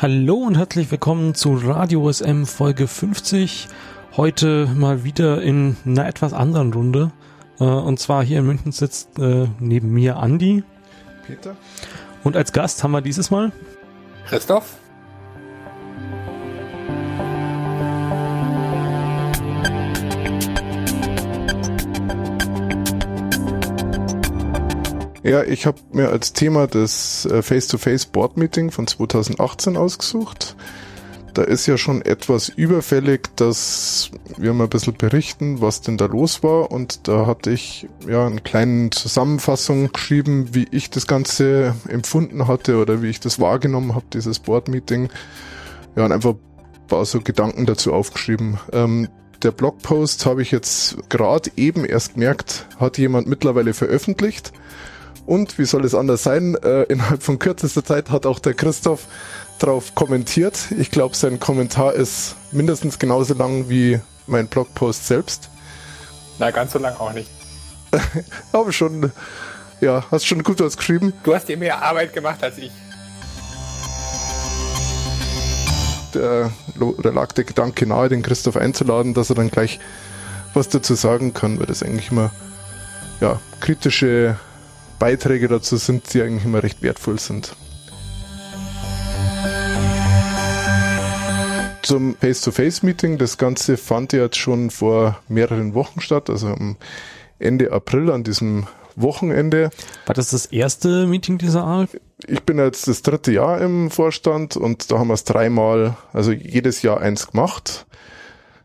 Hallo 0.00 0.36
und 0.36 0.56
herzlich 0.56 0.90
willkommen 0.90 1.34
zu 1.34 1.54
Radio 1.54 2.10
SM 2.10 2.44
Folge 2.44 2.86
50. 2.86 3.66
Heute 4.16 4.66
mal 4.74 5.04
wieder 5.04 5.42
in 5.42 5.76
einer 5.84 6.06
etwas 6.06 6.32
anderen 6.32 6.72
Runde. 6.72 7.10
Äh, 7.60 7.64
und 7.64 7.98
zwar 7.98 8.24
hier 8.24 8.38
in 8.38 8.46
München 8.46 8.72
sitzt 8.72 9.18
äh, 9.18 9.48
neben 9.58 9.92
mir 9.92 10.16
Andi. 10.16 10.62
Peter. 11.26 11.56
Und 12.24 12.36
als 12.36 12.52
Gast 12.52 12.82
haben 12.82 12.92
wir 12.92 13.00
dieses 13.00 13.30
Mal 13.30 13.52
Christoph. 14.26 14.76
Ja, 25.22 25.42
ich 25.42 25.66
habe 25.66 25.78
mir 25.92 26.08
als 26.08 26.32
Thema 26.32 26.66
das 26.66 27.26
äh, 27.26 27.42
Face-to-Face 27.42 28.06
Board 28.06 28.38
Meeting 28.38 28.70
von 28.70 28.86
2018 28.86 29.76
ausgesucht. 29.76 30.56
Da 31.38 31.44
ist 31.44 31.66
ja 31.66 31.78
schon 31.78 32.02
etwas 32.02 32.48
überfällig, 32.48 33.28
dass 33.36 34.10
wir 34.38 34.52
mal 34.54 34.64
ein 34.64 34.70
bisschen 34.70 34.96
berichten, 34.96 35.60
was 35.60 35.80
denn 35.80 35.96
da 35.96 36.06
los 36.06 36.42
war. 36.42 36.72
Und 36.72 37.06
da 37.06 37.26
hatte 37.26 37.52
ich 37.52 37.86
ja 38.08 38.26
eine 38.26 38.40
kleine 38.40 38.90
Zusammenfassung 38.90 39.92
geschrieben, 39.92 40.48
wie 40.52 40.66
ich 40.72 40.90
das 40.90 41.06
Ganze 41.06 41.76
empfunden 41.86 42.48
hatte 42.48 42.78
oder 42.78 43.02
wie 43.02 43.06
ich 43.06 43.20
das 43.20 43.38
wahrgenommen 43.38 43.94
habe, 43.94 44.06
dieses 44.12 44.40
Board 44.40 44.66
Meeting. 44.66 45.10
Ja, 45.94 46.06
und 46.06 46.10
einfach 46.10 46.30
ein 46.30 46.86
paar 46.88 47.04
so 47.04 47.20
Gedanken 47.20 47.66
dazu 47.66 47.92
aufgeschrieben. 47.92 48.58
Ähm, 48.72 49.06
der 49.44 49.52
Blogpost 49.52 50.26
habe 50.26 50.42
ich 50.42 50.50
jetzt 50.50 50.96
gerade 51.08 51.52
eben 51.54 51.84
erst 51.84 52.14
gemerkt, 52.14 52.66
hat 52.80 52.98
jemand 52.98 53.28
mittlerweile 53.28 53.74
veröffentlicht. 53.74 54.52
Und 55.24 55.56
wie 55.56 55.66
soll 55.66 55.84
es 55.84 55.94
anders 55.94 56.24
sein? 56.24 56.56
Äh, 56.64 56.84
innerhalb 56.84 57.22
von 57.22 57.38
kürzester 57.38 57.84
Zeit 57.84 58.10
hat 58.10 58.26
auch 58.26 58.40
der 58.40 58.54
Christoph 58.54 59.06
drauf 59.58 59.94
kommentiert. 59.94 60.70
Ich 60.78 60.90
glaube, 60.90 61.16
sein 61.16 61.40
Kommentar 61.40 61.94
ist 61.94 62.36
mindestens 62.52 62.98
genauso 62.98 63.34
lang 63.34 63.68
wie 63.68 64.00
mein 64.26 64.48
Blogpost 64.48 65.06
selbst. 65.06 65.50
Na, 66.38 66.50
ganz 66.50 66.72
so 66.72 66.78
lang 66.78 66.96
auch 66.96 67.12
nicht. 67.12 67.30
Aber 68.52 68.72
schon, 68.72 69.12
ja, 69.80 70.04
hast 70.10 70.26
schon 70.26 70.42
gut 70.42 70.60
was 70.60 70.76
geschrieben. 70.76 71.12
Du 71.24 71.34
hast 71.34 71.48
dir 71.48 71.56
mehr 71.56 71.82
Arbeit 71.82 72.12
gemacht 72.12 72.42
als 72.42 72.58
ich. 72.58 72.70
Der, 76.14 76.50
da 77.02 77.10
lag 77.10 77.32
der 77.32 77.44
Gedanke 77.44 77.86
nahe, 77.86 78.08
den 78.08 78.22
Christoph 78.22 78.56
einzuladen, 78.56 79.14
dass 79.14 79.30
er 79.30 79.36
dann 79.36 79.50
gleich 79.50 79.78
was 80.54 80.68
dazu 80.68 80.94
sagen 80.94 81.34
kann, 81.34 81.58
weil 81.58 81.66
das 81.66 81.82
eigentlich 81.82 82.10
immer 82.10 82.30
ja, 83.20 83.40
kritische 83.60 84.38
Beiträge 84.98 85.48
dazu 85.48 85.76
sind, 85.76 86.12
die 86.12 86.22
eigentlich 86.22 86.44
immer 86.44 86.62
recht 86.62 86.82
wertvoll 86.82 87.18
sind. 87.18 87.54
Zum 91.88 92.16
Face-to-Face-Meeting, 92.16 93.16
das 93.16 93.38
Ganze 93.38 93.78
fand 93.78 94.12
ja 94.12 94.24
jetzt 94.24 94.36
schon 94.36 94.68
vor 94.68 95.18
mehreren 95.26 95.72
Wochen 95.72 96.02
statt, 96.02 96.28
also 96.28 96.48
am 96.48 96.76
Ende 97.38 97.72
April 97.72 98.10
an 98.10 98.24
diesem 98.24 98.66
Wochenende. 98.94 99.70
War 100.04 100.14
das 100.14 100.28
das 100.28 100.44
erste 100.44 101.06
Meeting 101.06 101.38
dieser 101.38 101.64
Art? 101.64 101.88
Ich 102.26 102.42
bin 102.42 102.58
jetzt 102.58 102.88
das 102.88 103.00
dritte 103.00 103.32
Jahr 103.32 103.62
im 103.62 103.90
Vorstand 103.90 104.54
und 104.54 104.92
da 104.92 104.98
haben 104.98 105.08
wir 105.08 105.14
es 105.14 105.24
dreimal, 105.24 105.96
also 106.12 106.30
jedes 106.30 106.82
Jahr 106.82 107.00
eins 107.00 107.28
gemacht. 107.28 107.86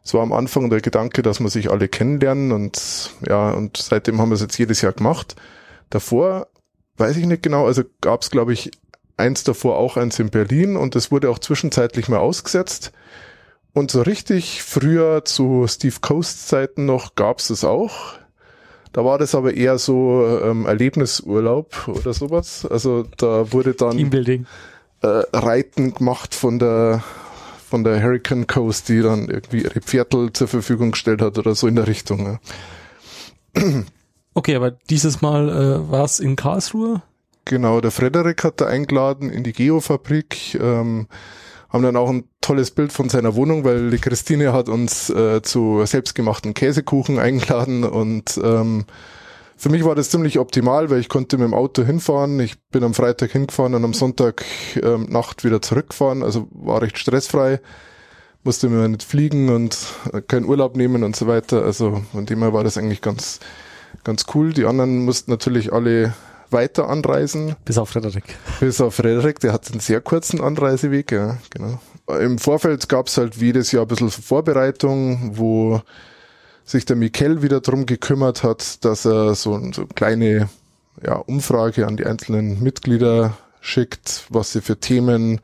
Es 0.04 0.14
war 0.14 0.22
am 0.22 0.34
Anfang 0.34 0.70
der 0.70 0.82
Gedanke, 0.82 1.22
dass 1.22 1.40
man 1.40 1.50
sich 1.50 1.72
alle 1.72 1.88
kennenlernen 1.88 2.52
und 2.52 3.12
ja, 3.26 3.52
und 3.52 3.78
seitdem 3.78 4.20
haben 4.20 4.32
wir 4.32 4.36
es 4.36 4.42
jetzt 4.42 4.58
jedes 4.58 4.82
Jahr 4.82 4.92
gemacht. 4.92 5.38
Davor 5.90 6.48
weiß 6.98 7.16
ich 7.16 7.26
nicht 7.26 7.42
genau, 7.42 7.68
also 7.68 7.84
gab 8.02 8.22
es, 8.22 8.32
glaube 8.32 8.52
ich, 8.52 8.70
eins 9.18 9.44
davor 9.44 9.78
auch 9.78 9.98
eins 9.98 10.20
in 10.20 10.30
Berlin 10.30 10.76
und 10.76 10.96
es 10.96 11.12
wurde 11.12 11.30
auch 11.30 11.40
zwischenzeitlich 11.40 12.10
mal 12.10 12.18
ausgesetzt. 12.18 12.92
Und 13.74 13.90
so 13.90 14.02
richtig 14.02 14.62
früher 14.62 15.26
zu 15.26 15.66
Steve 15.68 15.96
Coast 16.02 16.48
Zeiten 16.48 16.86
noch 16.86 17.16
gab 17.16 17.40
es 17.40 17.50
es 17.50 17.64
auch. 17.64 18.14
Da 18.92 19.04
war 19.04 19.18
das 19.18 19.34
aber 19.34 19.56
eher 19.56 19.80
so 19.80 20.40
ähm, 20.44 20.68
Erlebnisurlaub 20.68 21.88
oder 21.88 22.14
sowas. 22.14 22.68
Also 22.70 23.06
da 23.18 23.52
wurde 23.52 23.74
dann 23.74 23.98
Teambuilding. 23.98 24.46
Äh, 25.02 25.08
Reiten 25.34 25.96
gemacht 25.96 26.36
von 26.36 26.60
der 26.60 27.04
von 27.68 27.84
der 27.84 28.04
Hurricane 28.04 28.46
Coast, 28.46 28.88
die 28.90 29.02
dann 29.02 29.30
irgendwie 29.30 29.64
ihre 29.64 29.82
Pferdel 29.82 30.32
zur 30.32 30.48
Verfügung 30.48 30.92
gestellt 30.92 31.24
hat 31.24 31.40
oder 31.40 31.56
so 31.56 31.68
in 31.68 31.76
der 31.76 31.88
Richtung. 31.88 32.40
Ja. 33.56 33.84
Okay, 34.36 34.56
aber 34.56 34.72
dieses 34.72 35.22
Mal 35.22 35.50
äh, 35.50 35.92
war 35.92 36.06
es 36.06 36.20
in 36.20 36.36
Karlsruhe? 36.36 37.02
Genau, 37.46 37.82
der 37.82 37.92
Frederik 37.92 38.44
hat 38.44 38.62
da 38.62 38.68
eingeladen 38.68 39.30
in 39.30 39.44
die 39.44 39.54
Geofabrik. 39.54 40.56
Ähm, 40.56 41.08
haben 41.70 41.84
dann 41.84 41.98
auch 41.98 42.10
ein 42.10 42.26
tolles 42.40 42.72
Bild 42.72 42.94
von 42.94 43.10
seiner 43.10 43.36
Wohnung, 43.36 43.64
weil 43.64 43.90
die 43.90 43.98
Christine 43.98 44.54
hat 44.54 44.70
uns 44.70 45.10
äh, 45.10 45.42
zu 45.42 45.84
selbstgemachten 45.86 46.54
Käsekuchen 46.54 47.18
eingeladen 47.20 47.84
und 47.84 48.40
ähm, 48.44 48.86
für 49.58 49.70
mich 49.70 49.84
war 49.84 49.96
das 49.96 50.10
ziemlich 50.10 50.40
optimal, 50.40 50.90
weil 50.90 51.00
ich 51.00 51.10
konnte 51.10 51.38
mit 51.38 51.46
dem 51.46 51.54
Auto 51.54 51.84
hinfahren. 51.84 52.40
Ich 52.40 52.60
bin 52.70 52.84
am 52.84 52.94
Freitag 52.94 53.32
hingefahren 53.32 53.76
und 53.76 53.84
am 53.86 53.94
Sonntag 53.94 54.44
ähm, 54.82 55.06
Nacht 55.10 55.44
wieder 55.44 55.62
zurückfahren, 55.62 56.22
also 56.22 56.48
war 56.52 56.82
recht 56.82 56.98
stressfrei. 56.98 57.60
Musste 58.44 58.68
mir 58.68 58.88
nicht 58.90 59.04
fliegen 59.04 59.50
und 59.50 59.78
äh, 60.12 60.22
keinen 60.22 60.46
Urlaub 60.46 60.76
nehmen 60.76 61.04
und 61.04 61.16
so 61.16 61.28
weiter. 61.28 61.64
Also 61.64 62.04
von 62.12 62.26
dem 62.26 62.40
her 62.40 62.54
war 62.54 62.64
das 62.64 62.78
eigentlich 62.78 63.02
ganz 63.02 63.40
ganz 64.04 64.26
cool. 64.34 64.54
Die 64.54 64.66
anderen 64.66 65.06
mussten 65.06 65.32
natürlich 65.32 65.72
alle 65.72 66.14
weiter 66.54 66.90
anreisen. 66.90 67.56
Bis 67.66 67.78
auf 67.78 67.90
Frederik. 67.90 68.24
Bis 68.60 68.80
auf 68.80 68.96
Frederik, 68.96 69.40
der 69.40 69.54
hat 69.54 69.70
einen 69.72 69.80
sehr 69.80 70.02
kurzen 70.02 70.42
Anreiseweg, 70.42 71.12
ja, 71.12 71.38
genau. 71.50 71.80
Im 72.20 72.38
Vorfeld 72.38 72.88
gab 72.90 73.08
es 73.08 73.18
halt 73.18 73.36
jedes 73.36 73.72
Jahr 73.72 73.84
ein 73.84 73.88
bisschen 73.88 74.12
Vorbereitung, 74.12 75.38
wo 75.38 75.82
sich 76.66 76.86
der 76.86 76.96
Mikel 76.96 77.42
wieder 77.42 77.62
drum 77.62 77.86
gekümmert 77.86 78.44
hat, 78.44 78.84
dass 78.86 79.06
er 79.06 79.36
so, 79.36 79.60
so 79.74 79.82
eine 79.82 79.88
kleine 79.96 80.50
ja, 81.04 81.16
Umfrage 81.16 81.88
an 81.88 81.98
die 81.98 82.06
einzelnen 82.06 82.62
Mitglieder 82.62 83.38
schickt, 83.62 84.26
was 84.30 84.52
sie 84.52 84.62
für 84.62 84.80
Themen 84.80 85.42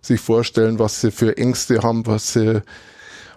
sich 0.00 0.20
vorstellen, 0.20 0.78
was 0.78 1.00
sie 1.00 1.10
für 1.10 1.36
Ängste 1.36 1.82
haben, 1.82 2.06
was 2.06 2.32
sie 2.32 2.62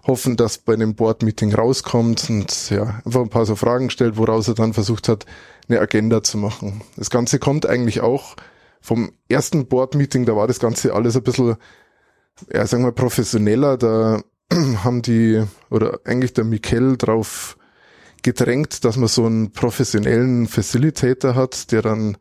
hoffen, 0.07 0.37
dass 0.37 0.57
bei 0.57 0.73
einem 0.73 0.95
Board-Meeting 0.95 1.53
rauskommt 1.53 2.29
und 2.29 2.69
ja, 2.69 3.01
einfach 3.05 3.21
ein 3.21 3.29
paar 3.29 3.45
so 3.45 3.55
Fragen 3.55 3.89
stellt, 3.89 4.17
woraus 4.17 4.47
er 4.47 4.53
dann 4.53 4.73
versucht 4.73 5.09
hat, 5.09 5.25
eine 5.67 5.79
Agenda 5.79 6.21
zu 6.21 6.37
machen. 6.37 6.81
Das 6.95 7.09
Ganze 7.09 7.39
kommt 7.39 7.65
eigentlich 7.65 8.01
auch 8.01 8.35
vom 8.81 9.11
ersten 9.29 9.67
Board-Meeting, 9.67 10.25
da 10.25 10.35
war 10.35 10.47
das 10.47 10.59
Ganze 10.59 10.93
alles 10.93 11.15
ein 11.15 11.23
bisschen, 11.23 11.55
ja, 12.53 12.67
sagen 12.67 12.83
wir 12.83 12.91
professioneller, 12.91 13.77
da 13.77 14.21
haben 14.83 15.01
die, 15.01 15.43
oder 15.71 15.99
eigentlich 16.05 16.33
der 16.33 16.43
Mikel 16.43 16.97
drauf 16.97 17.57
gedrängt, 18.21 18.85
dass 18.85 18.97
man 18.97 19.07
so 19.07 19.25
einen 19.25 19.51
professionellen 19.51 20.47
Facilitator 20.47 21.35
hat, 21.35 21.71
der 21.71 21.81
dann, 21.81 22.17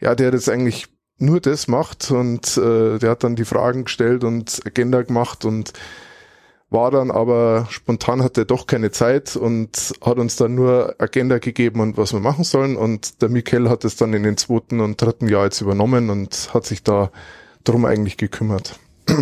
ja, 0.00 0.14
der 0.14 0.32
das 0.32 0.48
eigentlich 0.48 0.88
nur 1.18 1.40
das 1.40 1.68
macht 1.68 2.10
und 2.10 2.56
äh, 2.56 2.98
der 2.98 3.10
hat 3.10 3.24
dann 3.24 3.36
die 3.36 3.44
Fragen 3.44 3.84
gestellt 3.84 4.22
und 4.22 4.60
Agenda 4.64 5.02
gemacht 5.02 5.44
und 5.44 5.72
war 6.70 6.90
dann 6.90 7.10
aber 7.10 7.66
spontan 7.70 8.22
hat 8.22 8.36
er 8.36 8.44
doch 8.44 8.66
keine 8.66 8.90
Zeit 8.90 9.36
und 9.36 9.94
hat 10.02 10.18
uns 10.18 10.36
dann 10.36 10.54
nur 10.54 10.94
Agenda 10.98 11.38
gegeben 11.38 11.80
und 11.80 11.96
was 11.96 12.12
wir 12.12 12.20
machen 12.20 12.44
sollen 12.44 12.76
und 12.76 13.22
der 13.22 13.30
Mikel 13.30 13.70
hat 13.70 13.84
es 13.84 13.96
dann 13.96 14.12
in 14.12 14.22
den 14.22 14.36
zweiten 14.36 14.80
und 14.80 15.00
dritten 15.00 15.28
Jahr 15.28 15.44
jetzt 15.44 15.62
übernommen 15.62 16.10
und 16.10 16.52
hat 16.52 16.66
sich 16.66 16.82
da 16.82 17.10
drum 17.64 17.86
eigentlich 17.86 18.18
gekümmert. 18.18 18.78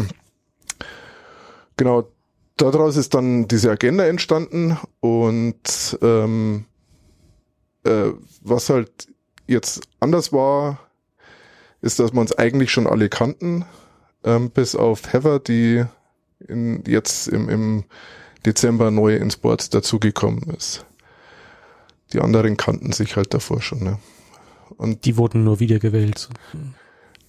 genau, 1.76 2.09
daraus 2.56 2.97
ist 2.97 3.15
dann 3.15 3.47
diese 3.47 3.71
Agenda 3.71 4.05
entstanden 4.06 4.76
und 5.00 5.99
ähm, 6.03 6.65
äh, 7.85 8.11
was 8.43 8.71
halt 8.71 9.09
jetzt 9.47 9.82
anders 10.00 10.32
war, 10.32 10.81
ist, 11.81 12.00
dass 12.00 12.12
wir 12.12 12.21
uns 12.21 12.32
eigentlich 12.32 12.73
schon 12.73 12.88
alle 12.88 13.09
kannten, 13.09 13.65
ähm, 14.25 14.50
bis 14.50 14.75
auf 14.75 15.12
Heather, 15.12 15.38
die 15.38 15.85
in, 16.41 16.85
jetzt 16.87 17.29
im, 17.29 17.49
im 17.49 17.85
Dezember 18.44 18.91
neu 18.91 19.17
ins 19.17 19.37
Board 19.37 19.75
dazugekommen 19.75 20.44
ist. 20.56 20.87
Die 22.12 22.21
anderen 22.21 22.56
kannten 22.56 22.93
sich 22.93 23.17
halt 23.17 23.35
davor 23.35 23.61
schon. 23.61 23.83
Ne? 23.83 23.99
Und 24.77 25.05
die 25.05 25.17
wurden 25.17 25.44
nur 25.44 25.61
wiedergewählt. 25.61 26.29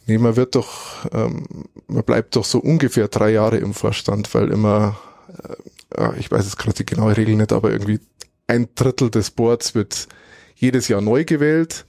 Nee, 0.06 0.19
man 0.19 0.36
wird 0.36 0.56
doch, 0.56 1.06
ähm, 1.12 1.45
man 1.88 2.04
bleibt 2.04 2.36
doch 2.36 2.45
so 2.45 2.59
ungefähr 2.59 3.07
drei 3.07 3.31
Jahre 3.31 3.57
im 3.57 3.74
Vorstand, 3.74 4.33
weil 4.33 4.51
immer, 4.51 4.98
äh, 5.44 6.01
ja, 6.01 6.13
ich 6.13 6.31
weiß 6.31 6.45
jetzt 6.45 6.57
gerade 6.57 6.77
die 6.77 6.86
genaue 6.86 7.18
Regel 7.18 7.36
nicht, 7.36 7.51
aber 7.51 7.71
irgendwie 7.71 8.00
ein 8.45 8.69
Drittel 8.75 9.09
des 9.09 9.31
Boards 9.31 9.75
wird 9.75 10.07
jedes 10.56 10.88
Jahr 10.88 11.01
neu 11.01 11.25
gewählt 11.25 11.87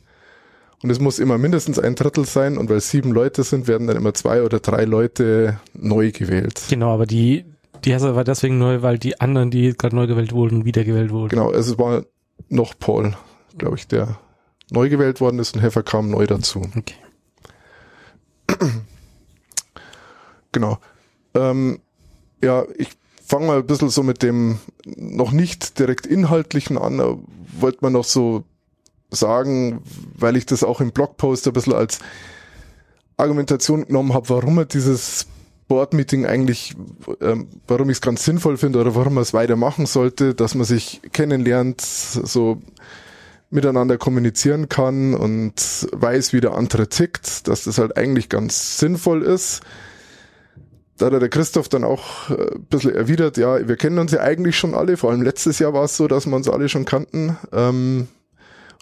Und 0.83 0.91
es 0.91 1.01
muss 1.01 1.19
immer 1.19 1.39
mindestens 1.39 1.79
ein 1.79 1.97
Drittel 1.97 2.25
sein 2.25 2.57
und 2.57 2.71
weil 2.71 2.81
sieben 2.81 3.11
Leute 3.11 3.43
sind, 3.43 3.67
werden 3.67 3.89
dann 3.89 3.97
immer 3.97 4.15
zwei 4.15 4.43
oder 4.43 4.61
drei 4.61 4.85
Leute 4.85 5.59
neu 5.75 6.13
gewählt. 6.13 6.63
Genau, 6.71 6.95
aber 6.95 7.07
die, 7.07 7.45
die 7.85 7.93
Hesse 7.93 8.15
war 8.15 8.25
deswegen 8.25 8.59
neu, 8.59 8.83
weil 8.83 8.99
die 8.99 9.21
anderen, 9.21 9.51
die 9.51 9.77
gerade 9.77 9.97
neu 9.97 10.07
gewählt 10.07 10.33
wurden, 10.33 10.65
wiedergewählt 10.65 11.11
wurden. 11.11 11.31
Genau, 11.31 11.51
also 11.51 11.73
es 11.73 11.79
war 11.79 12.05
noch 12.49 12.79
Paul, 12.79 13.17
glaube 13.57 13.77
ich, 13.77 13.89
der 13.89 14.19
neu 14.71 14.89
gewählt 14.89 15.21
worden 15.21 15.41
ist 15.41 15.57
und 15.57 15.63
Heffer 15.63 15.83
kam 15.83 16.11
neu 16.11 16.27
dazu. 16.27 16.63
Okay. 16.77 16.95
Genau. 20.51 20.79
Ähm, 21.35 21.79
ja, 22.43 22.65
ich 22.79 22.89
fange 23.23 23.47
mal 23.47 23.59
ein 23.59 23.67
bisschen 23.67 23.91
so 23.91 24.03
mit 24.03 24.23
dem 24.23 24.59
noch 24.97 25.31
nicht 25.31 25.79
direkt 25.79 26.07
inhaltlichen 26.07 26.79
an. 26.79 27.23
Wollte 27.59 27.79
man 27.83 27.93
noch 27.93 28.05
so 28.05 28.45
sagen, 29.10 29.82
weil 30.16 30.37
ich 30.37 30.46
das 30.46 30.64
auch 30.64 30.81
im 30.81 30.93
Blogpost 30.93 31.46
ein 31.46 31.52
bisschen 31.52 31.75
als 31.75 31.99
Argumentation 33.16 33.87
genommen 33.87 34.14
habe, 34.14 34.28
warum 34.28 34.56
man 34.56 34.69
dieses 34.69 35.26
Board-Meeting 35.69 36.26
eigentlich, 36.26 36.75
ähm, 37.20 37.49
warum 37.66 37.90
ich 37.90 37.99
es 37.99 38.00
ganz 38.00 38.25
sinnvoll 38.25 38.56
finde 38.56 38.81
oder 38.81 38.94
warum 38.94 39.14
man 39.14 39.22
es 39.22 39.34
weitermachen 39.34 39.87
sollte, 39.87 40.34
dass 40.34 40.55
man 40.55 40.64
sich 40.64 41.00
kennenlernt, 41.12 41.81
so 41.81 42.60
miteinander 43.50 43.96
kommunizieren 43.96 44.69
kann 44.69 45.14
und 45.14 45.88
weiß, 45.93 46.32
wie 46.32 46.40
der 46.40 46.52
andere 46.55 46.88
tickt, 46.88 47.49
dass 47.49 47.64
das 47.64 47.78
halt 47.78 47.96
eigentlich 47.96 48.28
ganz 48.28 48.78
sinnvoll 48.78 49.22
ist. 49.22 49.60
Da 50.96 51.06
hat 51.06 51.22
der 51.22 51.28
Christoph 51.28 51.69
dann 51.69 51.84
auch 51.84 52.28
äh, 52.31 52.55
ein 52.56 52.64
bisschen 52.64 52.94
erwidert, 52.94 53.37
ja, 53.37 53.66
wir 53.66 53.76
kennen 53.76 53.99
uns 53.99 54.12
ja 54.12 54.20
eigentlich 54.20 54.58
schon 54.58 54.75
alle, 54.75 54.96
vor 54.96 55.10
allem 55.10 55.22
letztes 55.22 55.60
Jahr 55.60 55.72
war 55.72 55.84
es 55.84 55.96
so, 55.96 56.08
dass 56.08 56.26
wir 56.26 56.34
uns 56.34 56.49
alle 56.49 56.69
schon 56.69 56.84
kannten. 56.84 57.37
Ähm, 57.52 58.08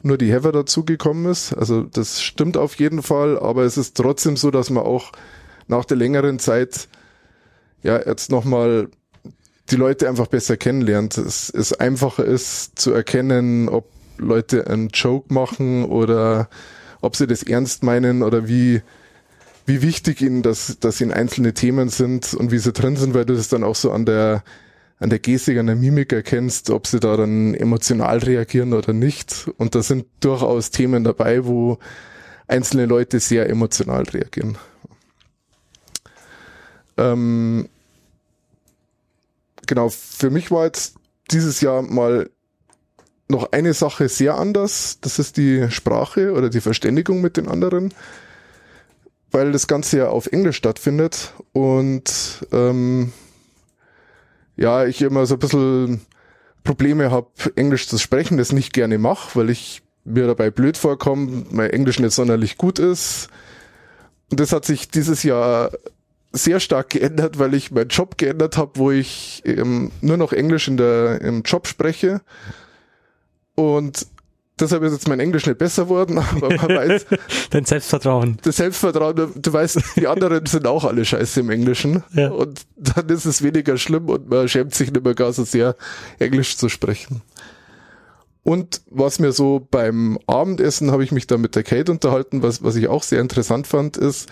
nur 0.03 0.19
die 0.19 0.33
Heather 0.33 0.53
dazugekommen 0.53 1.27
ist. 1.27 1.53
Also 1.53 1.83
das 1.83 2.23
stimmt 2.23 2.57
auf 2.57 2.75
jeden 2.77 3.03
Fall, 3.03 3.39
aber 3.39 3.63
es 3.65 3.77
ist 3.77 3.97
trotzdem 3.97 4.37
so, 4.37 4.51
dass 4.51 4.71
man 4.71 4.85
auch 4.85 5.13
nach 5.69 5.85
der 5.85 5.97
längeren 5.97 6.39
Zeit 6.39 6.89
ja 7.83 8.01
jetzt 8.05 8.31
nochmal 8.31 8.89
die 9.71 9.77
Leute 9.77 10.09
einfach 10.09 10.29
besser 10.29 10.57
kennenlernt. 10.57 11.19
Es, 11.19 11.51
es 11.51 11.73
einfacher 11.73 12.25
ist 12.25 12.79
zu 12.79 12.93
erkennen, 12.93 13.69
ob 13.69 13.91
Leute 14.19 14.67
einen 14.67 14.89
Joke 14.89 15.33
machen 15.33 15.85
oder 15.85 16.49
ob 17.01 17.17
sie 17.17 17.27
das 17.27 17.43
ernst 17.43 17.83
meinen 17.83 18.23
oder 18.23 18.49
wie, 18.49 18.83
wie 19.67 19.83
wichtig 19.83 20.23
ihnen 20.23 20.43
das, 20.43 20.79
dass 20.81 21.01
ihnen 21.01 21.13
einzelne 21.13 21.53
Themen 21.55 21.89
sind 21.89 22.33
und 22.35 22.53
wie 22.53 22.59
sie 22.59 22.73
drin 22.73 22.97
sind, 22.97 23.15
weil 23.15 23.25
du 23.25 23.35
das 23.35 23.49
dann 23.49 23.65
auch 23.65 23.75
so 23.75 23.91
an 23.91 24.07
der, 24.07 24.43
an 24.99 25.11
der 25.11 25.19
Gestik, 25.19 25.59
an 25.59 25.67
der 25.67 25.77
Mimik 25.77 26.13
erkennst, 26.13 26.71
ob 26.71 26.87
sie 26.87 27.01
da 27.01 27.17
dann 27.17 27.55
emotional 27.55 28.19
reagieren 28.19 28.73
oder 28.73 28.93
nicht. 28.93 29.49
Und 29.59 29.75
da 29.75 29.83
sind 29.83 30.07
durchaus 30.21 30.71
Themen 30.71 31.05
dabei, 31.05 31.45
wo 31.45 31.79
einzelne 32.47 32.87
Leute 32.87 33.21
sehr 33.21 33.49
emotional 33.51 34.05
reagieren. 34.05 34.57
Ähm, 36.97 37.69
genau, 39.67 39.91
für 39.91 40.31
mich 40.31 40.51
war 40.51 40.65
jetzt 40.65 40.95
dieses 41.31 41.61
Jahr 41.61 41.83
mal 41.83 42.31
noch 43.29 43.53
eine 43.53 43.75
Sache 43.75 44.09
sehr 44.09 44.37
anders. 44.37 44.99
Das 45.01 45.19
ist 45.19 45.37
die 45.37 45.71
Sprache 45.71 46.33
oder 46.33 46.49
die 46.49 46.61
Verständigung 46.61 47.21
mit 47.21 47.37
den 47.37 47.49
anderen, 47.49 47.93
weil 49.31 49.53
das 49.53 49.67
Ganze 49.67 49.99
ja 49.99 50.09
auf 50.09 50.27
Englisch 50.29 50.57
stattfindet 50.57 51.35
und 51.53 52.47
ähm, 52.53 53.13
ja, 54.57 54.87
ich 54.87 55.03
immer 55.03 55.27
so 55.27 55.35
ein 55.35 55.41
bisschen 55.41 56.01
Probleme 56.65 57.11
habe, 57.11 57.29
Englisch 57.55 57.89
zu 57.89 57.99
sprechen, 57.99 58.39
das 58.39 58.53
nicht 58.53 58.73
gerne 58.73 58.99
mache, 58.99 59.39
weil 59.39 59.51
ich 59.51 59.83
mir 60.05 60.27
dabei 60.27 60.51
blöd 60.51 60.77
vorkomme, 60.77 61.47
mein 61.51 61.71
Englisch 61.71 61.99
nicht 61.99 62.13
sonderlich 62.13 62.57
gut 62.57 62.79
ist. 62.79 63.29
Und 64.31 64.41
das 64.41 64.53
hat 64.53 64.65
sich 64.65 64.89
dieses 64.89 65.23
Jahr 65.23 65.71
sehr 66.33 66.61
stark 66.61 66.91
geändert, 66.91 67.39
weil 67.39 67.55
ich 67.55 67.71
meinen 67.71 67.89
Job 67.89 68.19
geändert 68.19 68.57
habe, 68.57 68.73
wo 68.75 68.91
ich 68.91 69.43
ähm, 69.45 69.91
nur 70.01 70.17
noch 70.17 70.33
Englisch 70.33 70.69
in 70.69 70.77
der, 70.77 71.21
im 71.21 71.43
Job 71.43 71.67
spreche. 71.67 72.21
Und 73.55 74.07
deshalb 74.59 74.83
ist 74.83 74.93
jetzt 74.93 75.09
mein 75.09 75.21
Englisch 75.21 75.47
nicht 75.47 75.59
besser 75.59 75.89
worden, 75.89 76.19
aber 76.37 76.49
man 76.49 76.69
weiß. 76.69 77.07
Dein 77.51 77.65
Selbstvertrauen. 77.65 78.39
Das 78.43 78.57
Selbstvertrauen, 78.57 79.33
du 79.35 79.53
weißt, 79.53 79.81
die 79.97 80.07
anderen 80.07 80.47
sind 80.47 80.67
auch 80.67 80.85
alle 80.85 81.05
scheiße 81.05 81.41
im 81.41 81.51
Englischen. 81.51 82.03
Ja. 82.13 82.31
Und 82.31 82.63
dann 82.77 83.09
ist 83.09 83.25
es 83.25 83.43
weniger 83.43 83.77
schlimm 83.77 84.09
und 84.09 84.29
man 84.29 84.49
schämt 84.49 84.75
sich 84.75 84.93
nicht 84.93 85.05
mehr 85.05 85.15
gar 85.15 85.33
so 85.33 85.45
sehr, 85.45 85.77
Englisch 86.19 86.57
zu 86.57 86.69
sprechen. 86.69 87.23
Und 88.43 88.83
was 88.89 89.19
mir 89.19 89.33
so 89.33 89.67
beim 89.71 90.19
Abendessen 90.29 90.93
habe 90.93 91.03
ich 91.03 91.11
mich 91.11 91.27
da 91.27 91.37
mit 91.37 91.57
der 91.57 91.65
Kate 91.65 91.91
unterhalten, 91.91 92.45
was, 92.45 92.63
was 92.63 92.77
ich 92.77 92.87
auch 92.87 93.03
sehr 93.03 93.21
interessant 93.21 93.67
fand, 93.67 93.97
ist, 93.97 94.29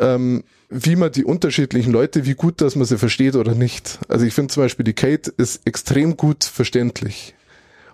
ähm, 0.00 0.42
wie 0.68 0.96
man 0.96 1.12
die 1.12 1.24
unterschiedlichen 1.24 1.92
Leute, 1.92 2.26
wie 2.26 2.34
gut, 2.34 2.60
dass 2.60 2.74
man 2.74 2.86
sie 2.86 2.98
versteht 2.98 3.36
oder 3.36 3.54
nicht. 3.54 4.00
Also 4.08 4.26
ich 4.26 4.34
finde 4.34 4.52
zum 4.52 4.64
Beispiel, 4.64 4.82
die 4.82 4.94
Kate 4.94 5.32
ist 5.36 5.64
extrem 5.64 6.16
gut 6.16 6.42
verständlich. 6.42 7.36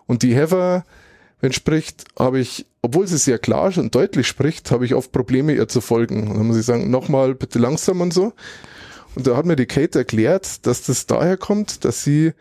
Und 0.07 0.23
die 0.23 0.35
Heather, 0.35 0.87
wenn 1.41 1.53
spricht, 1.53 2.05
habe 2.19 2.39
ich, 2.39 2.67
obwohl 2.83 3.07
sie 3.07 3.19
sehr 3.19 3.39
klar 3.39 3.77
und 3.77 3.95
deutlich 3.95 4.27
spricht, 4.27 4.71
habe 4.71 4.85
ich 4.85 4.95
oft 4.95 5.13
Probleme, 5.13 5.55
ihr 5.55 5.69
zu 5.69 5.81
folgen. 5.81 6.29
Und 6.29 6.37
dann 6.37 6.47
muss 6.47 6.59
ich 6.59 6.67
sagen, 6.67 6.91
nochmal 6.91 7.35
bitte 7.35 7.59
langsam 7.59 8.01
und 8.01 8.13
so. 8.13 8.33
Und 9.15 9.27
da 9.27 9.37
hat 9.37 9.47
mir 9.47 9.57
die 9.57 9.67
Kate 9.67 10.01
erklärt, 10.01 10.67
dass 10.67 10.83
das 10.83 11.07
daher 11.07 11.37
kommt, 11.37 11.85
dass 11.85 12.05
sie 12.05 12.33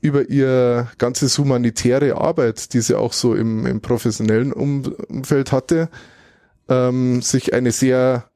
über 0.00 0.28
ihr 0.28 0.90
ganzes 0.98 1.38
humanitäre 1.38 2.16
Arbeit, 2.16 2.72
die 2.72 2.80
sie 2.80 2.98
auch 2.98 3.12
so 3.12 3.34
im, 3.34 3.66
im 3.66 3.80
professionellen 3.80 4.52
Umfeld 4.52 5.52
hatte, 5.52 5.88
ähm, 6.68 7.20
sich 7.22 7.52
eine 7.52 7.72
sehr 7.72 8.29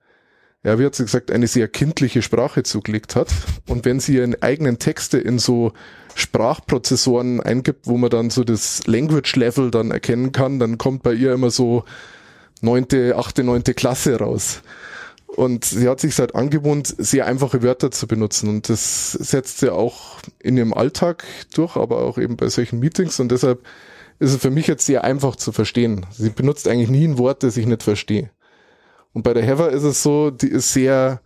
ja, 0.65 0.79
wie 0.79 0.87
hat 0.87 0.95
sie 0.95 1.05
gesagt, 1.05 1.31
eine 1.31 1.47
sehr 1.47 1.69
kindliche 1.69 2.23
Sprache 2.23 2.63
zugelegt 2.63 3.17
hat. 3.17 3.29
Und 3.69 3.85
wenn 3.85 4.01
sie 4.01 4.17
ihren 4.17 4.41
eigenen 4.43 4.79
Texte 4.79 5.19
in 5.19 5.39
so 5.39 5.73
Sprachprozessoren 6.15 7.41
eingibt, 7.41 7.87
wo 7.87 7.99
man 7.99 8.09
dann 8.09 8.31
so 8.31 8.45
das 8.45 8.87
Language 8.87 9.37
Level 9.37 9.71
dann 9.71 9.91
erkennen 9.91 10.33
kann, 10.33 10.59
dann 10.59 10.79
kommt 10.79 11.03
bei 11.03 11.13
ihr 11.13 11.35
immer 11.35 11.51
so 11.51 11.85
neunte, 12.63 13.17
achte, 13.17 13.45
neunte 13.45 13.75
Klasse 13.75 14.19
raus. 14.19 14.63
Und 15.27 15.65
sie 15.67 15.89
hat 15.89 16.01
sich 16.01 16.15
seit 16.15 16.35
angewohnt, 16.35 16.95
sehr 16.97 17.27
einfache 17.27 17.63
Wörter 17.63 17.91
zu 17.91 18.07
benutzen. 18.07 18.49
Und 18.49 18.69
das 18.71 19.13
setzt 19.13 19.59
sie 19.59 19.71
auch 19.71 20.19
in 20.39 20.57
ihrem 20.57 20.73
Alltag 20.73 21.25
durch, 21.55 21.77
aber 21.77 21.99
auch 21.99 22.17
eben 22.17 22.37
bei 22.37 22.49
solchen 22.49 22.79
Meetings. 22.79 23.21
Und 23.21 23.33
deshalb 23.33 23.67
ist 24.19 24.33
es 24.33 24.41
für 24.41 24.51
mich 24.51 24.67
jetzt 24.69 24.87
sehr 24.87 25.05
einfach 25.05 25.37
zu 25.37 25.53
verstehen. 25.53 26.07
Sie 26.11 26.31
benutzt 26.31 26.69
eigentlich 26.69 26.89
nie 26.89 27.07
ein 27.07 27.19
Wort, 27.19 27.43
das 27.43 27.57
ich 27.57 27.67
nicht 27.67 27.83
verstehe. 27.83 28.31
Und 29.15 29.23
bei 29.23 29.33
der 29.33 29.45
Heather 29.45 29.71
ist 29.71 29.85
es 29.85 30.03
so, 30.03 30.31
die 30.31 30.49
ist 30.49 30.73
sehr, 30.73 31.21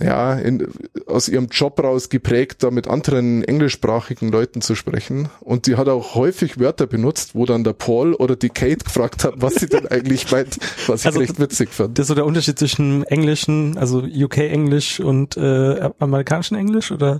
ja, 0.00 0.34
in, 0.34 0.68
aus 1.06 1.28
ihrem 1.28 1.48
Job 1.48 1.82
raus 1.82 2.08
geprägt, 2.08 2.62
da 2.62 2.70
mit 2.70 2.86
anderen 2.86 3.42
englischsprachigen 3.42 4.30
Leuten 4.30 4.60
zu 4.60 4.76
sprechen. 4.76 5.28
Und 5.40 5.66
die 5.66 5.76
hat 5.76 5.88
auch 5.88 6.14
häufig 6.14 6.60
Wörter 6.60 6.86
benutzt, 6.86 7.34
wo 7.34 7.44
dann 7.44 7.64
der 7.64 7.72
Paul 7.72 8.14
oder 8.14 8.36
die 8.36 8.50
Kate 8.50 8.84
gefragt 8.84 9.24
hat, 9.24 9.34
was 9.38 9.56
sie 9.56 9.66
denn 9.66 9.86
eigentlich 9.90 10.30
meint, 10.30 10.58
was 10.86 11.00
ich 11.00 11.06
also, 11.06 11.18
recht 11.18 11.40
witzig 11.40 11.70
fand. 11.70 11.98
Das 11.98 12.04
ist 12.04 12.08
so 12.08 12.14
der 12.14 12.24
Unterschied 12.24 12.56
zwischen 12.56 13.02
Englischen, 13.04 13.76
also 13.76 14.00
UK-Englisch 14.00 15.00
und 15.00 15.36
äh, 15.36 15.90
amerikanischen 15.98 16.56
Englisch, 16.56 16.92
oder? 16.92 17.18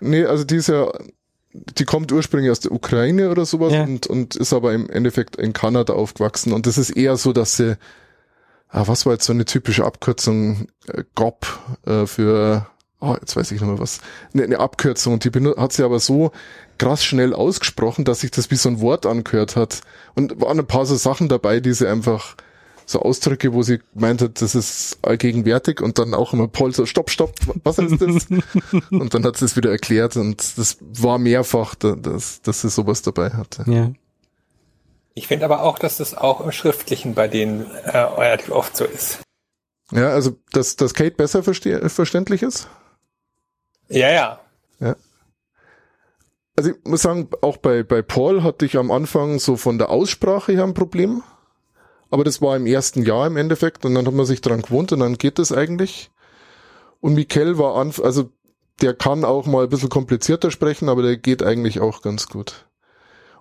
Nee, 0.00 0.24
also 0.24 0.44
die 0.44 0.56
ist 0.56 0.68
ja, 0.68 0.90
die 1.52 1.84
kommt 1.84 2.12
ursprünglich 2.12 2.50
aus 2.50 2.60
der 2.60 2.72
Ukraine 2.72 3.30
oder 3.30 3.44
sowas 3.44 3.74
ja. 3.74 3.82
und, 3.82 4.06
und 4.06 4.36
ist 4.36 4.54
aber 4.54 4.72
im 4.72 4.88
Endeffekt 4.88 5.36
in 5.36 5.52
Kanada 5.52 5.92
aufgewachsen. 5.92 6.54
Und 6.54 6.66
das 6.66 6.78
ist 6.78 6.90
eher 6.90 7.18
so, 7.18 7.34
dass 7.34 7.58
sie 7.58 7.76
ah, 8.72 8.88
was 8.88 9.06
war 9.06 9.12
jetzt 9.12 9.26
so 9.26 9.32
eine 9.32 9.44
typische 9.44 9.84
Abkürzung? 9.84 10.66
Äh, 10.88 11.04
GOP 11.14 11.46
äh, 11.86 12.06
für, 12.06 12.66
oh, 13.00 13.14
jetzt 13.20 13.36
weiß 13.36 13.52
ich 13.52 13.60
nicht 13.60 13.68
mehr 13.68 13.78
was, 13.78 14.00
eine, 14.34 14.44
eine 14.44 14.58
Abkürzung. 14.58 15.14
Und 15.14 15.24
die 15.24 15.30
hat 15.56 15.72
sie 15.72 15.84
aber 15.84 16.00
so 16.00 16.32
krass 16.78 17.04
schnell 17.04 17.34
ausgesprochen, 17.34 18.04
dass 18.04 18.20
sich 18.20 18.30
das 18.30 18.50
wie 18.50 18.56
so 18.56 18.68
ein 18.68 18.80
Wort 18.80 19.06
angehört 19.06 19.54
hat. 19.54 19.82
Und 20.14 20.40
waren 20.40 20.58
ein 20.58 20.66
paar 20.66 20.86
so 20.86 20.96
Sachen 20.96 21.28
dabei, 21.28 21.60
die 21.60 21.74
sie 21.74 21.86
einfach 21.86 22.36
so 22.84 23.00
Ausdrücke, 23.00 23.52
wo 23.52 23.62
sie 23.62 23.78
gemeint 23.94 24.20
hat, 24.22 24.42
das 24.42 24.54
ist 24.54 24.98
allgegenwärtig 25.02 25.80
und 25.80 25.98
dann 25.98 26.14
auch 26.14 26.32
immer 26.32 26.48
Paul 26.48 26.74
so, 26.74 26.84
stopp, 26.84 27.10
stopp, 27.10 27.32
was 27.62 27.78
ist 27.78 28.02
das? 28.02 28.26
und 28.90 29.14
dann 29.14 29.24
hat 29.24 29.36
sie 29.36 29.44
es 29.44 29.56
wieder 29.56 29.70
erklärt 29.70 30.16
und 30.16 30.58
das 30.58 30.78
war 30.80 31.18
mehrfach, 31.18 31.76
dass, 31.76 32.42
dass 32.42 32.62
sie 32.62 32.68
sowas 32.68 33.02
dabei 33.02 33.30
hatte. 33.30 33.64
Ja. 33.70 33.92
Ich 35.14 35.26
finde 35.26 35.44
aber 35.44 35.62
auch, 35.62 35.78
dass 35.78 35.98
das 35.98 36.14
auch 36.14 36.40
im 36.40 36.52
Schriftlichen 36.52 37.14
bei 37.14 37.28
denen 37.28 37.70
äh, 37.70 37.98
relativ 37.98 38.50
oft 38.50 38.76
so 38.76 38.84
ist. 38.84 39.20
Ja, 39.90 40.08
also 40.08 40.36
dass, 40.52 40.76
dass 40.76 40.94
Kate 40.94 41.16
besser 41.16 41.42
verständlich 41.42 42.42
ist? 42.42 42.68
Ja, 43.88 44.10
ja. 44.10 44.40
Ja. 44.80 44.96
Also 46.56 46.70
ich 46.70 46.76
muss 46.84 47.02
sagen, 47.02 47.28
auch 47.42 47.58
bei, 47.58 47.82
bei 47.82 48.02
Paul 48.02 48.42
hatte 48.42 48.64
ich 48.64 48.76
am 48.76 48.90
Anfang 48.90 49.38
so 49.38 49.56
von 49.56 49.78
der 49.78 49.90
Aussprache 49.90 50.52
her 50.52 50.64
ein 50.64 50.74
Problem. 50.74 51.22
Aber 52.10 52.24
das 52.24 52.42
war 52.42 52.56
im 52.56 52.66
ersten 52.66 53.02
Jahr 53.02 53.26
im 53.26 53.36
Endeffekt 53.36 53.84
und 53.84 53.94
dann 53.94 54.06
hat 54.06 54.12
man 54.14 54.26
sich 54.26 54.40
dran 54.42 54.62
gewohnt 54.62 54.92
und 54.92 55.00
dann 55.00 55.16
geht 55.16 55.38
das 55.38 55.52
eigentlich. 55.52 56.10
Und 57.00 57.14
Mikel 57.14 57.58
war 57.58 57.76
an, 57.76 57.92
also 58.02 58.30
der 58.82 58.94
kann 58.94 59.24
auch 59.24 59.46
mal 59.46 59.64
ein 59.64 59.70
bisschen 59.70 59.88
komplizierter 59.88 60.50
sprechen, 60.50 60.88
aber 60.88 61.02
der 61.02 61.16
geht 61.16 61.42
eigentlich 61.42 61.80
auch 61.80 62.02
ganz 62.02 62.28
gut. 62.28 62.66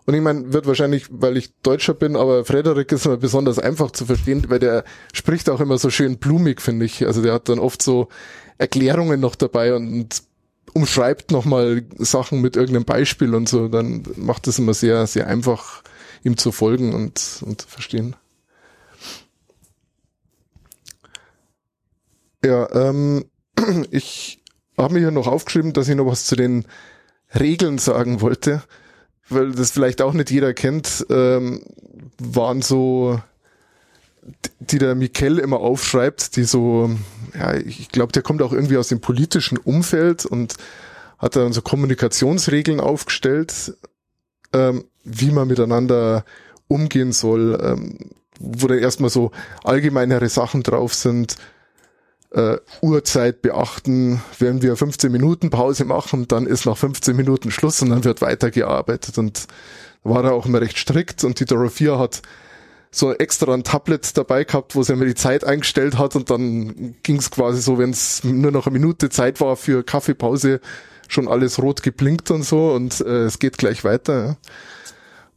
Und 0.06 0.14
ich 0.16 0.22
meine, 0.22 0.52
wird 0.52 0.66
wahrscheinlich, 0.66 1.06
weil 1.12 1.38
ich 1.38 1.54
Deutscher 1.62 1.94
bin, 1.94 2.16
aber 2.16 2.44
Frederik 2.44 2.92
ist 2.92 3.06
immer 3.06 3.18
besonders 3.18 3.60
einfach 3.60 3.92
zu 3.92 4.06
verstehen, 4.06 4.46
weil 4.50 4.60
der 4.60 4.84
spricht 5.14 5.50
auch 5.50 5.62
immer 5.62 5.78
so 5.78 5.90
schön 5.90 6.18
blumig, 6.18 6.62
finde 6.62 6.86
ich. 6.86 7.06
Also 7.06 7.22
der 7.22 7.34
hat 7.34 7.50
dann 7.50 7.60
oft 7.60 7.82
so 7.82 8.08
Erklärungen 8.58 9.20
noch 9.20 9.36
dabei 9.36 9.76
und 9.76 10.24
umschreibt 10.74 11.32
nochmal 11.32 11.84
Sachen 11.98 12.42
mit 12.42 12.56
irgendeinem 12.56 12.86
Beispiel 12.86 13.36
und 13.36 13.48
so. 13.48 13.68
Dann 13.68 14.04
macht 14.16 14.48
es 14.48 14.58
immer 14.58 14.74
sehr, 14.74 15.06
sehr 15.06 15.28
einfach, 15.28 15.84
ihm 16.24 16.38
zu 16.38 16.52
folgen 16.52 16.94
und, 16.94 17.42
und 17.46 17.62
zu 17.62 17.68
verstehen. 17.68 18.16
Ja, 22.44 22.68
ähm, 22.74 23.26
ich 23.92 24.42
habe 24.78 24.96
mir 24.96 25.00
hier 25.00 25.12
noch 25.12 25.28
aufgeschrieben, 25.28 25.74
dass 25.74 25.88
ich 25.88 25.96
noch 25.96 26.08
was 26.08 26.26
zu 26.26 26.36
den 26.36 26.66
Regeln 27.40 27.78
sagen 27.78 28.22
wollte, 28.22 28.64
weil 29.34 29.52
das 29.52 29.72
vielleicht 29.72 30.02
auch 30.02 30.14
nicht 30.14 30.32
jeder 30.32 30.54
kennt, 30.54 31.06
ähm, 31.10 31.62
waren 32.20 32.62
so, 32.62 33.20
die 34.60 34.78
der 34.78 34.96
Mikel 34.96 35.40
immer 35.40 35.60
aufschreibt, 35.60 36.36
die 36.36 36.44
so, 36.44 36.92
ja, 37.34 37.56
ich 37.56 37.90
glaube, 37.90 38.12
der 38.12 38.22
kommt 38.22 38.42
auch 38.42 38.54
irgendwie 38.54 38.78
aus 38.78 38.90
dem 38.90 39.02
politischen 39.02 39.58
Umfeld 39.58 40.26
und 40.26 40.56
hat 41.18 41.36
dann 41.36 41.54
so 41.54 41.62
Kommunikationsregeln 41.62 42.80
aufgestellt, 42.80 43.76
ähm, 44.54 44.86
wie 45.04 45.32
man 45.32 45.48
miteinander 45.48 46.26
umgehen 46.68 47.12
soll, 47.12 47.60
ähm, 47.62 47.98
wo 48.40 48.68
dann 48.68 48.80
erstmal 48.80 49.10
so 49.10 49.32
allgemeinere 49.64 50.30
Sachen 50.30 50.64
drauf 50.64 50.94
sind, 50.94 51.36
äh, 52.32 52.58
Uhrzeit 52.82 53.42
beachten. 53.42 54.22
Wenn 54.40 54.62
wir 54.62 54.76
15 54.76 55.12
Minuten 55.12 55.50
Pause 55.50 55.86
machen, 55.86 56.28
dann 56.28 56.46
ist 56.48 56.66
nach 56.66 56.78
15 56.78 57.16
Minuten 57.16 57.52
Schluss 57.52 57.82
und 57.82 57.90
dann 57.90 58.04
wird 58.04 58.22
weitergearbeitet. 58.22 59.18
Und 59.18 59.48
war 60.04 60.24
er 60.24 60.34
auch 60.34 60.46
immer 60.46 60.62
recht 60.62 60.78
strikt 60.78 61.24
und 61.24 61.40
die 61.40 61.46
Dorothea 61.46 62.00
hat 62.00 62.22
so 62.92 63.14
extra 63.14 63.54
ein 63.54 63.64
Tablet 63.64 64.18
dabei 64.18 64.44
gehabt, 64.44 64.76
wo 64.76 64.84
sie 64.84 64.96
mir 64.96 65.06
die 65.06 65.16
Zeit 65.16 65.46
eingestellt 65.46 65.98
hat 65.98 66.16
und 66.16 66.30
dann 66.30 66.96
ging 67.04 67.18
es 67.18 67.32
quasi 67.32 67.62
so, 67.62 67.78
wenn 67.78 67.92
es 67.92 68.24
nur 68.24 68.52
noch 68.52 68.68
eine 68.68 68.78
Minute 68.78 69.10
Zeit 69.10 69.40
war 69.40 69.56
für 69.56 69.84
Kaffeepause, 69.84 70.60
schon 71.08 71.28
alles 71.28 71.62
rot 71.62 71.84
geblinkt 71.84 72.32
und 72.32 72.44
so 72.44 72.72
und 72.74 73.00
äh, 73.02 73.26
es 73.26 73.40
geht 73.40 73.58
gleich 73.58 73.84
weiter. 73.84 74.38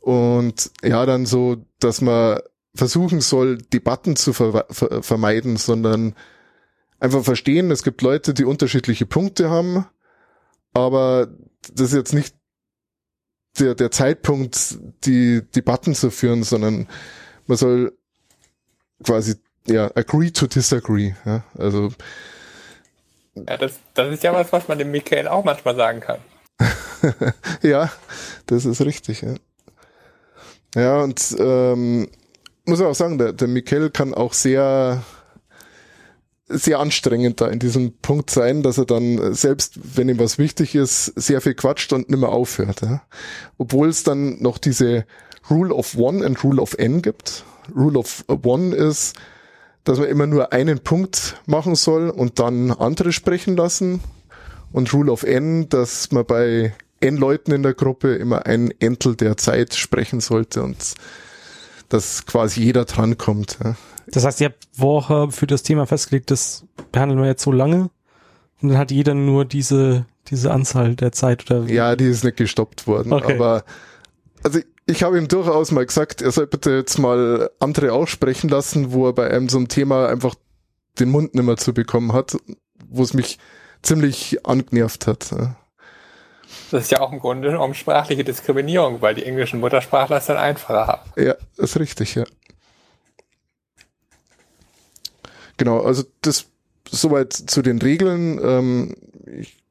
Und 0.01 0.71
ja, 0.83 1.07
dann 1.07 1.27
so, 1.27 1.59
dass 1.79 2.01
man 2.01 2.41
versuchen 2.75 3.21
soll, 3.21 3.59
Debatten 3.59 4.17
zu 4.17 4.33
ver 4.33 4.67
ver 4.71 5.03
vermeiden, 5.03 5.57
sondern 5.57 6.15
einfach 7.05 7.23
verstehen, 7.23 7.71
es 7.71 7.83
gibt 7.83 8.01
Leute, 8.01 8.33
die 8.33 8.45
unterschiedliche 8.45 9.05
Punkte 9.05 9.51
haben, 9.51 9.87
aber 10.73 11.29
das 11.73 11.89
ist 11.89 11.95
jetzt 11.95 12.15
nicht 12.15 12.35
der, 13.59 13.75
der 13.75 13.91
Zeitpunkt, 13.91 14.79
die 15.05 15.43
Debatten 15.55 15.95
zu 15.95 16.11
führen, 16.11 16.43
sondern 16.43 16.89
man 17.47 17.59
soll 17.59 17.97
quasi 19.05 19.37
ja 19.67 19.91
agree 19.95 20.31
to 20.31 20.47
disagree. 20.47 21.15
Ja? 21.27 21.45
Also 21.57 21.91
ja, 23.35 23.57
das, 23.59 23.79
das 23.93 24.13
ist 24.13 24.23
ja 24.23 24.33
was, 24.33 24.51
was 24.53 24.67
man 24.67 24.79
dem 24.79 24.91
Michael 24.91 25.29
auch 25.29 25.45
manchmal 25.45 25.77
sagen 25.77 26.01
kann. 26.01 26.19
ja, 27.63 27.93
das 28.47 28.65
ist 28.65 28.81
richtig. 28.81 29.23
Ja, 29.23 29.35
ja 30.75 31.03
und 31.03 31.37
ähm, 31.39 32.09
muss 32.65 32.81
auch 32.81 32.95
sagen, 32.95 33.19
der, 33.19 33.35
der 33.35 33.49
Michael 33.49 33.91
kann 33.91 34.15
auch 34.15 34.33
sehr 34.33 35.03
sehr 36.47 36.79
anstrengend 36.79 37.41
da 37.41 37.49
in 37.49 37.59
diesem 37.59 37.95
Punkt 37.99 38.31
sein, 38.31 38.63
dass 38.63 38.79
er 38.79 38.85
dann, 38.85 39.35
selbst 39.35 39.97
wenn 39.97 40.09
ihm 40.09 40.19
was 40.19 40.39
wichtig 40.39 40.75
ist, 40.75 41.07
sehr 41.17 41.41
viel 41.41 41.55
quatscht 41.55 41.93
und 41.93 42.11
nimmer 42.11 42.29
aufhört. 42.31 42.83
Ja? 42.83 43.03
Obwohl 43.57 43.89
es 43.89 44.03
dann 44.03 44.43
noch 44.43 44.59
diese 44.59 45.07
Rule 45.51 45.75
of 45.75 45.97
One 45.97 46.25
und 46.25 46.43
Rule 46.45 46.61
of 46.61 46.75
N 46.75 47.03
gibt. 47.03 47.45
Rule 47.75 47.99
of 47.99 48.25
One 48.29 48.75
ist, 48.75 49.17
dass 49.85 49.99
man 49.99 50.09
immer 50.09 50.27
nur 50.27 50.53
einen 50.53 50.81
Punkt 50.81 51.41
machen 51.47 51.75
soll 51.75 52.11
und 52.11 52.39
dann 52.39 52.71
andere 52.71 53.13
sprechen 53.13 53.57
lassen. 53.57 54.01
Und 54.73 54.93
Rule 54.93 55.13
of 55.13 55.23
N, 55.23 55.69
dass 55.69 56.11
man 56.11 56.27
bei 56.27 56.75
N 57.01 57.17
Leuten 57.17 57.53
in 57.53 57.63
der 57.63 57.75
Gruppe 57.75 58.15
immer 58.15 58.47
ein 58.47 58.73
Entel 58.81 59.15
der 59.15 59.37
Zeit 59.37 59.75
sprechen 59.75 60.21
sollte 60.21 60.63
und 60.63 60.95
dass 61.91 62.27
quasi 62.27 62.63
jeder 62.63 62.87
drankommt. 62.87 63.59
Ja. 63.63 63.77
Das 64.07 64.25
heißt, 64.25 64.41
ihr 64.41 64.49
habt 64.49 64.67
Woche 64.77 65.31
für 65.31 65.47
das 65.47 65.63
Thema 65.63 65.87
festgelegt, 65.87 66.31
das 66.31 66.65
behandeln 66.93 67.21
wir 67.21 67.29
jetzt 67.29 67.43
so 67.43 67.53
lange 67.53 67.91
und 68.61 68.69
dann 68.69 68.79
hat 68.79 68.91
jeder 68.91 69.15
nur 69.15 69.45
diese, 69.45 70.07
diese 70.29 70.53
Anzahl 70.53 70.97
der 70.97 71.13
Zeit 71.13 71.51
oder 71.51 71.67
wie? 71.67 71.75
Ja, 71.75 71.97
die 71.97 72.07
ist 72.07 72.25
nicht 72.25 72.37
gestoppt 72.37 72.87
worden, 72.87 73.13
okay. 73.13 73.35
aber 73.35 73.65
also 74.43 74.61
ich 74.87 75.03
habe 75.03 75.19
ihm 75.19 75.29
durchaus 75.29 75.71
mal 75.71 75.87
gesagt, 75.87 76.21
er 76.21 76.31
soll 76.31 76.47
bitte 76.47 76.73
jetzt 76.73 76.99
mal 76.99 77.51
andere 77.59 77.93
aussprechen 77.93 78.51
lassen, 78.51 78.93
wo 78.93 79.07
er 79.07 79.13
bei 79.15 79.31
einem 79.31 79.49
so 79.49 79.59
einem 79.59 79.69
Thema 79.69 80.09
einfach 80.09 80.35
den 80.99 81.11
Mund 81.11 81.35
nicht 81.35 81.45
mehr 81.45 81.57
zu 81.57 81.73
bekommen 81.73 82.13
hat, 82.13 82.37
wo 82.89 83.03
es 83.03 83.15
mich 83.15 83.39
ziemlich 83.83 84.47
angenervt 84.47 85.07
hat. 85.07 85.35
Das 86.71 86.85
ist 86.85 86.91
ja 86.93 87.01
auch 87.01 87.13
im 87.13 87.21
Grunde 87.21 87.49
genommen 87.51 87.75
sprachliche 87.75 88.25
Diskriminierung, 88.25 89.01
weil 89.01 89.15
die 89.15 89.25
englischen 89.25 89.61
Muttersprachler 89.61 90.19
es 90.19 90.27
dann 90.27 90.37
einfacher 90.37 90.87
haben. 90.87 91.11
Ja, 91.17 91.35
das 91.57 91.71
ist 91.71 91.81
richtig, 91.81 92.15
ja. 92.15 92.25
Genau, 95.57 95.81
also 95.81 96.05
das 96.23 96.47
soweit 96.91 97.33
zu 97.33 97.63
den 97.63 97.81
Regeln. 97.81 98.39
Ähm, 98.43 98.95
ich, 99.27 99.63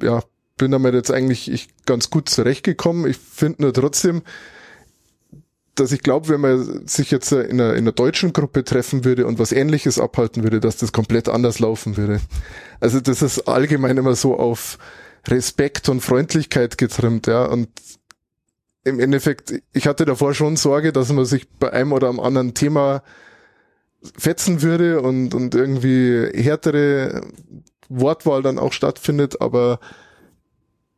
ja, 0.00 0.22
bin 0.56 0.70
damit 0.70 0.94
jetzt 0.94 1.10
eigentlich 1.10 1.50
ich 1.50 1.68
ganz 1.86 2.10
gut 2.10 2.28
zurechtgekommen. 2.28 3.06
Ich 3.08 3.16
finde 3.16 3.62
nur 3.62 3.72
trotzdem, 3.72 4.22
dass 5.74 5.92
ich 5.92 6.02
glaube, 6.02 6.28
wenn 6.28 6.40
man 6.40 6.86
sich 6.86 7.10
jetzt 7.10 7.32
in 7.32 7.60
einer, 7.60 7.72
in 7.72 7.78
einer 7.78 7.92
deutschen 7.92 8.32
Gruppe 8.32 8.62
treffen 8.62 9.04
würde 9.04 9.26
und 9.26 9.38
was 9.38 9.52
ähnliches 9.52 9.98
abhalten 9.98 10.42
würde, 10.42 10.60
dass 10.60 10.76
das 10.76 10.92
komplett 10.92 11.28
anders 11.28 11.58
laufen 11.58 11.96
würde. 11.96 12.20
Also 12.80 13.00
das 13.00 13.22
ist 13.22 13.48
allgemein 13.48 13.96
immer 13.96 14.14
so 14.14 14.36
auf 14.36 14.78
Respekt 15.26 15.88
und 15.88 16.00
Freundlichkeit 16.00 16.76
getrimmt, 16.78 17.26
ja. 17.26 17.46
Und 17.46 17.68
im 18.84 19.00
Endeffekt, 19.00 19.54
ich 19.72 19.86
hatte 19.86 20.04
davor 20.04 20.34
schon 20.34 20.56
Sorge, 20.56 20.92
dass 20.92 21.12
man 21.12 21.24
sich 21.24 21.48
bei 21.48 21.72
einem 21.72 21.92
oder 21.92 22.08
am 22.08 22.20
anderen 22.20 22.54
Thema 22.54 23.02
fetzen 24.16 24.62
würde 24.62 25.00
und, 25.00 25.34
und 25.34 25.54
irgendwie 25.54 26.28
härtere 26.34 27.22
Wortwahl 27.88 28.42
dann 28.42 28.58
auch 28.58 28.72
stattfindet, 28.72 29.40
aber 29.40 29.80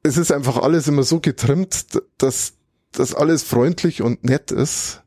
es 0.02 0.16
ist 0.16 0.32
einfach 0.32 0.58
alles 0.58 0.86
immer 0.86 1.02
so 1.02 1.20
getrimmt, 1.20 1.86
dass 2.18 2.54
das 2.92 3.14
alles 3.14 3.42
freundlich 3.42 4.02
und 4.02 4.24
nett 4.24 4.50
ist, 4.50 5.02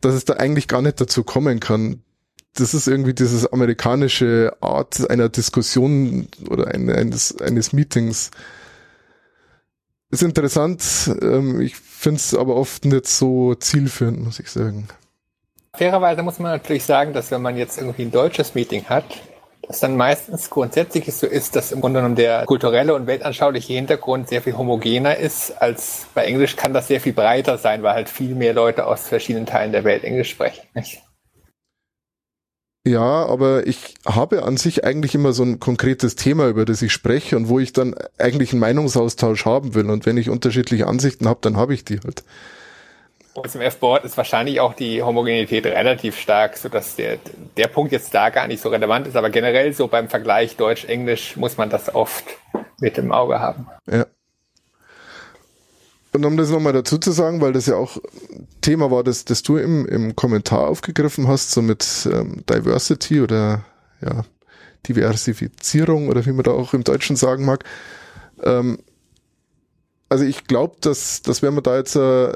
dass 0.00 0.14
es 0.14 0.24
da 0.24 0.34
eigentlich 0.34 0.68
gar 0.68 0.82
nicht 0.82 1.00
dazu 1.00 1.24
kommen 1.24 1.60
kann. 1.60 2.02
Das 2.54 2.74
ist 2.74 2.88
irgendwie 2.88 3.14
dieses 3.14 3.46
amerikanische 3.46 4.56
Art 4.60 5.10
einer 5.10 5.28
Diskussion 5.28 6.28
oder 6.48 6.68
eines, 6.68 7.40
eines 7.40 7.72
Meetings. 7.72 8.30
Ist 10.10 10.22
interessant, 10.22 10.82
ähm, 11.20 11.60
ich 11.60 11.76
finde 11.76 12.16
es 12.16 12.34
aber 12.34 12.56
oft 12.56 12.84
nicht 12.84 13.06
so 13.06 13.54
zielführend, 13.54 14.24
muss 14.24 14.40
ich 14.40 14.50
sagen. 14.50 14.88
Fairerweise 15.74 16.22
muss 16.22 16.38
man 16.38 16.52
natürlich 16.52 16.84
sagen, 16.84 17.12
dass 17.12 17.30
wenn 17.30 17.42
man 17.42 17.56
jetzt 17.56 17.78
irgendwie 17.78 18.02
ein 18.02 18.10
deutsches 18.10 18.54
Meeting 18.54 18.84
hat, 18.84 19.04
dass 19.66 19.80
dann 19.80 19.96
meistens 19.96 20.48
grundsätzlich 20.48 21.12
so 21.14 21.26
ist, 21.26 21.54
dass 21.54 21.72
im 21.72 21.82
Grunde 21.82 22.00
genommen 22.00 22.16
der 22.16 22.46
kulturelle 22.46 22.94
und 22.94 23.06
weltanschauliche 23.06 23.74
Hintergrund 23.74 24.28
sehr 24.28 24.40
viel 24.40 24.56
homogener 24.56 25.16
ist, 25.18 25.50
als 25.60 26.06
bei 26.14 26.24
Englisch 26.24 26.56
kann 26.56 26.72
das 26.72 26.88
sehr 26.88 27.02
viel 27.02 27.12
breiter 27.12 27.58
sein, 27.58 27.82
weil 27.82 27.94
halt 27.94 28.08
viel 28.08 28.34
mehr 28.34 28.54
Leute 28.54 28.86
aus 28.86 29.08
verschiedenen 29.08 29.44
Teilen 29.44 29.72
der 29.72 29.84
Welt 29.84 30.04
Englisch 30.04 30.30
sprechen. 30.30 30.66
Nicht? 30.74 31.02
Ja, 32.86 33.26
aber 33.26 33.66
ich 33.66 33.96
habe 34.06 34.44
an 34.44 34.56
sich 34.56 34.84
eigentlich 34.84 35.14
immer 35.14 35.34
so 35.34 35.42
ein 35.42 35.60
konkretes 35.60 36.16
Thema, 36.16 36.48
über 36.48 36.64
das 36.64 36.80
ich 36.80 36.92
spreche 36.92 37.36
und 37.36 37.50
wo 37.50 37.58
ich 37.58 37.74
dann 37.74 37.94
eigentlich 38.16 38.52
einen 38.52 38.60
Meinungsaustausch 38.60 39.44
haben 39.44 39.74
will. 39.74 39.90
Und 39.90 40.06
wenn 40.06 40.16
ich 40.16 40.30
unterschiedliche 40.30 40.86
Ansichten 40.86 41.28
habe, 41.28 41.40
dann 41.42 41.58
habe 41.58 41.74
ich 41.74 41.84
die 41.84 42.00
halt. 42.00 42.24
Und 43.44 43.54
im 43.54 43.60
F-Board 43.60 44.04
ist 44.04 44.16
wahrscheinlich 44.16 44.60
auch 44.60 44.74
die 44.74 45.02
Homogenität 45.02 45.66
relativ 45.66 46.18
stark, 46.18 46.56
sodass 46.56 46.96
der, 46.96 47.18
der 47.56 47.68
Punkt 47.68 47.92
jetzt 47.92 48.14
da 48.14 48.30
gar 48.30 48.46
nicht 48.46 48.62
so 48.62 48.68
relevant 48.68 49.06
ist. 49.06 49.16
Aber 49.16 49.30
generell 49.30 49.72
so 49.72 49.88
beim 49.88 50.08
Vergleich 50.08 50.56
Deutsch-Englisch 50.56 51.36
muss 51.36 51.56
man 51.56 51.70
das 51.70 51.94
oft 51.94 52.24
mit 52.80 52.98
im 52.98 53.12
Auge 53.12 53.40
haben. 53.40 53.66
Ja. 53.90 54.06
Und 56.12 56.24
um 56.24 56.36
das 56.36 56.50
nochmal 56.50 56.72
dazu 56.72 56.98
zu 56.98 57.12
sagen, 57.12 57.40
weil 57.40 57.52
das 57.52 57.66
ja 57.66 57.76
auch 57.76 57.98
Thema 58.60 58.90
war, 58.90 59.04
das, 59.04 59.24
das 59.24 59.42
du 59.42 59.56
im, 59.56 59.86
im 59.86 60.16
Kommentar 60.16 60.68
aufgegriffen 60.68 61.28
hast, 61.28 61.50
so 61.50 61.62
mit 61.62 62.08
ähm, 62.12 62.44
Diversity 62.48 63.20
oder 63.20 63.64
ja, 64.00 64.24
Diversifizierung 64.86 66.08
oder 66.08 66.24
wie 66.24 66.32
man 66.32 66.44
da 66.44 66.52
auch 66.52 66.72
im 66.74 66.84
Deutschen 66.84 67.16
sagen 67.16 67.44
mag. 67.44 67.64
Ähm, 68.42 68.78
also 70.08 70.24
ich 70.24 70.46
glaube, 70.46 70.76
dass, 70.80 71.22
dass 71.22 71.42
wenn 71.42 71.54
man 71.54 71.62
da 71.62 71.76
jetzt 71.76 71.94
äh, 71.94 72.32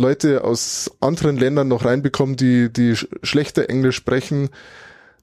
Leute 0.00 0.44
aus 0.44 0.90
anderen 1.00 1.36
Ländern 1.36 1.68
noch 1.68 1.84
reinbekommen, 1.84 2.36
die, 2.36 2.72
die 2.72 2.96
schlechter 3.22 3.68
Englisch 3.68 3.96
sprechen, 3.96 4.48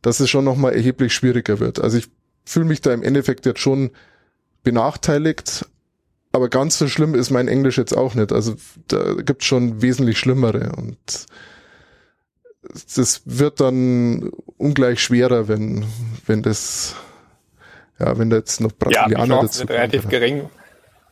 dass 0.02 0.20
es 0.20 0.30
schon 0.30 0.46
nochmal 0.46 0.74
erheblich 0.74 1.14
schwieriger 1.14 1.60
wird. 1.60 1.80
Also 1.80 1.98
ich 1.98 2.08
fühle 2.46 2.66
mich 2.66 2.82
da 2.82 2.94
im 2.94 3.04
Endeffekt 3.04 3.46
jetzt 3.46 3.60
schon 3.60 3.92
benachteiligt, 4.64 5.66
aber 6.32 6.50
ganz 6.50 6.78
so 6.78 6.88
schlimm 6.88 7.16
ist 7.16 7.32
mein 7.32 7.48
Englisch 7.48 7.78
jetzt 7.78 7.98
auch 7.98 8.14
nicht. 8.14 8.32
Also 8.32 8.56
da 8.88 9.16
gibt's 9.16 9.46
schon 9.46 9.82
wesentlich 9.82 10.20
schlimmere 10.20 10.72
und 10.78 10.98
das 12.96 13.22
wird 13.26 13.60
dann 13.60 14.32
ungleich 14.58 15.02
schwerer, 15.02 15.48
wenn, 15.48 15.86
wenn 16.26 16.44
das, 16.44 16.96
ja, 17.98 18.18
wenn 18.18 18.30
da 18.30 18.38
jetzt 18.38 18.62
noch 18.62 18.72
Brasilianer 18.74 19.36
ja, 19.36 19.42
die 19.42 19.48
dazu 19.48 19.58
sind 19.60 19.72
relativ 19.72 20.10
gering 20.10 20.50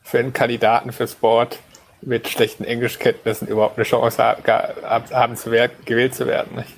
für 0.02 0.18
einen 0.18 0.32
Kandidaten 0.32 0.92
für 0.92 1.08
Sport 1.08 1.58
mit 2.02 2.28
schlechten 2.28 2.64
Englischkenntnissen 2.64 3.48
überhaupt 3.48 3.76
eine 3.78 3.84
Chance 3.84 4.22
haben 4.22 5.36
zu 5.36 5.50
werden, 5.50 5.72
gewählt 5.84 6.14
zu 6.14 6.26
werden. 6.26 6.56
Nicht? 6.56 6.74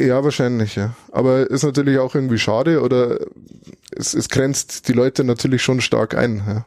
Ja, 0.00 0.24
wahrscheinlich, 0.24 0.74
ja. 0.74 0.94
Aber 1.12 1.48
ist 1.48 1.62
natürlich 1.62 1.98
auch 1.98 2.14
irgendwie 2.14 2.38
schade 2.38 2.82
oder 2.82 3.18
es, 3.96 4.14
es 4.14 4.28
grenzt 4.28 4.88
die 4.88 4.92
Leute 4.92 5.24
natürlich 5.24 5.62
schon 5.62 5.80
stark 5.80 6.16
ein, 6.16 6.42
ja, 6.46 6.66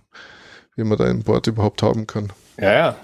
wie 0.75 0.83
man 0.83 0.97
da 0.97 1.05
ein 1.05 1.23
Board 1.23 1.47
überhaupt 1.47 1.83
haben 1.83 2.07
kann. 2.07 2.31
Ja, 2.57 2.73
ja. 2.73 2.95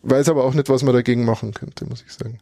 Weiß 0.00 0.28
aber 0.30 0.44
auch 0.44 0.54
nicht, 0.54 0.70
was 0.70 0.82
man 0.82 0.94
dagegen 0.94 1.24
machen 1.24 1.52
könnte, 1.52 1.84
muss 1.84 2.02
ich 2.02 2.12
sagen. 2.12 2.40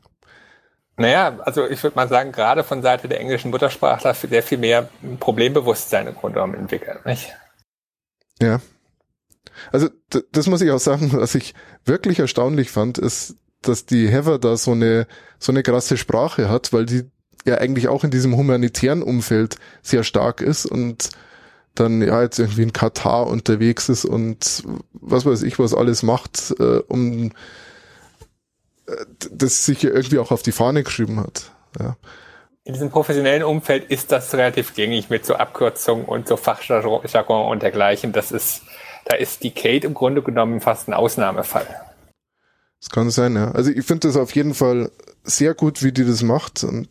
Naja, 0.97 1.39
also 1.41 1.67
ich 1.67 1.83
würde 1.83 1.97
mal 1.97 2.09
sagen, 2.09 2.31
gerade 2.31 2.63
von 2.63 2.83
Seite 2.83 3.09
der 3.09 3.21
englischen 3.21 3.51
Muttersprachler 3.51 4.15
sehr 4.15 4.43
viel 4.43 4.59
mehr 4.59 4.89
Problembewusstsein 5.19 6.07
im 6.07 6.15
Grunde 6.15 6.35
genommen 6.35 6.55
entwickelt, 6.55 7.05
nicht? 7.07 7.35
Ja. 8.41 8.61
Also 9.73 9.89
das 10.33 10.47
muss 10.47 10.61
ich 10.61 10.71
auch 10.71 10.81
sagen, 10.81 11.13
was 11.15 11.35
ich 11.35 11.55
wirklich 11.85 12.19
erstaunlich 12.19 12.71
fand, 12.71 12.99
ist, 12.99 13.37
dass 13.63 13.87
die 13.87 14.09
Heather 14.09 14.39
da 14.39 14.57
so 14.57 14.73
eine 14.73 15.07
so 15.39 15.53
eine 15.53 15.63
krasse 15.63 15.97
Sprache 15.97 16.49
hat, 16.49 16.73
weil 16.73 16.87
die 16.87 17.05
ja 17.47 17.59
eigentlich 17.59 17.89
auch 17.89 18.05
in 18.05 18.11
diesem 18.11 18.37
humanitären 18.37 19.03
Umfeld 19.03 19.57
sehr 19.83 20.05
stark 20.05 20.41
ist 20.41 20.67
und 20.67 21.11
dann 21.75 22.03
ja 22.03 22.23
jetzt 22.23 22.39
irgendwie 22.39 22.63
in 22.63 22.73
Katar 22.73 23.27
unterwegs 23.27 23.89
ist 23.89 24.05
und 24.05 24.65
was 24.93 25.25
weiß 25.25 25.43
ich 25.43 25.59
was 25.59 25.75
alles 25.75 26.03
macht, 26.03 26.55
äh, 26.59 26.81
um 26.89 27.33
äh, 28.87 28.93
das 29.31 29.65
sich 29.65 29.85
irgendwie 29.85 30.19
auch 30.19 30.31
auf 30.31 30.43
die 30.43 30.53
Fahne 30.53 30.83
geschrieben 30.83 31.21
hat. 31.21 31.53
Ja. 31.79 31.97
In 32.65 32.75
diesem 32.75 32.91
professionellen 32.91 33.43
Umfeld 33.43 33.91
ist 33.91 34.13
das 34.13 34.35
relativ 34.35 34.75
gängig 34.75 35.09
mit 35.09 35.25
so 35.25 35.35
Abkürzungen 35.35 36.05
und 36.05 36.29
so 36.29 36.37
Fachjargon 36.37 37.51
und 37.51 37.63
dergleichen. 37.63 38.13
Das 38.13 38.31
ist, 38.33 38.63
da 39.11 39.17
ist 39.17 39.43
die 39.43 39.51
Kate 39.51 39.89
im 39.89 39.95
Grunde 39.95 40.23
genommen 40.23 40.61
fast 40.61 40.87
ein 40.87 40.95
Ausnahmefall. 40.95 41.67
Das 42.79 42.91
kann 42.91 43.11
sein, 43.11 43.35
ja. 43.35 43.51
Also 43.51 43.73
ich 43.73 43.85
finde 43.85 44.07
das 44.07 44.17
auf 44.17 44.33
jeden 44.37 44.55
Fall 44.55 44.93
sehr 45.25 45.53
gut, 45.53 45.83
wie 45.83 45.91
die 45.91 46.05
das 46.05 46.23
macht 46.23 46.63
und 46.63 46.89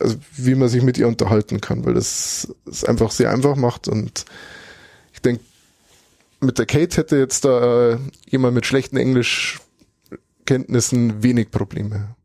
also 0.00 0.16
wie 0.32 0.54
man 0.54 0.70
sich 0.70 0.82
mit 0.82 0.96
ihr 0.96 1.06
unterhalten 1.06 1.60
kann, 1.60 1.84
weil 1.84 1.92
das 1.92 2.48
es 2.64 2.84
einfach 2.84 3.10
sehr 3.10 3.30
einfach 3.30 3.56
macht 3.56 3.86
und 3.86 4.24
ich 5.12 5.20
denke, 5.20 5.44
mit 6.40 6.58
der 6.58 6.64
Kate 6.64 6.96
hätte 6.96 7.18
jetzt 7.18 7.44
da 7.44 7.90
äh, 7.90 7.98
jemand 8.24 8.54
mit 8.54 8.64
schlechten 8.64 8.96
Englischkenntnissen 8.96 11.22
wenig 11.22 11.50
Probleme. 11.50 12.16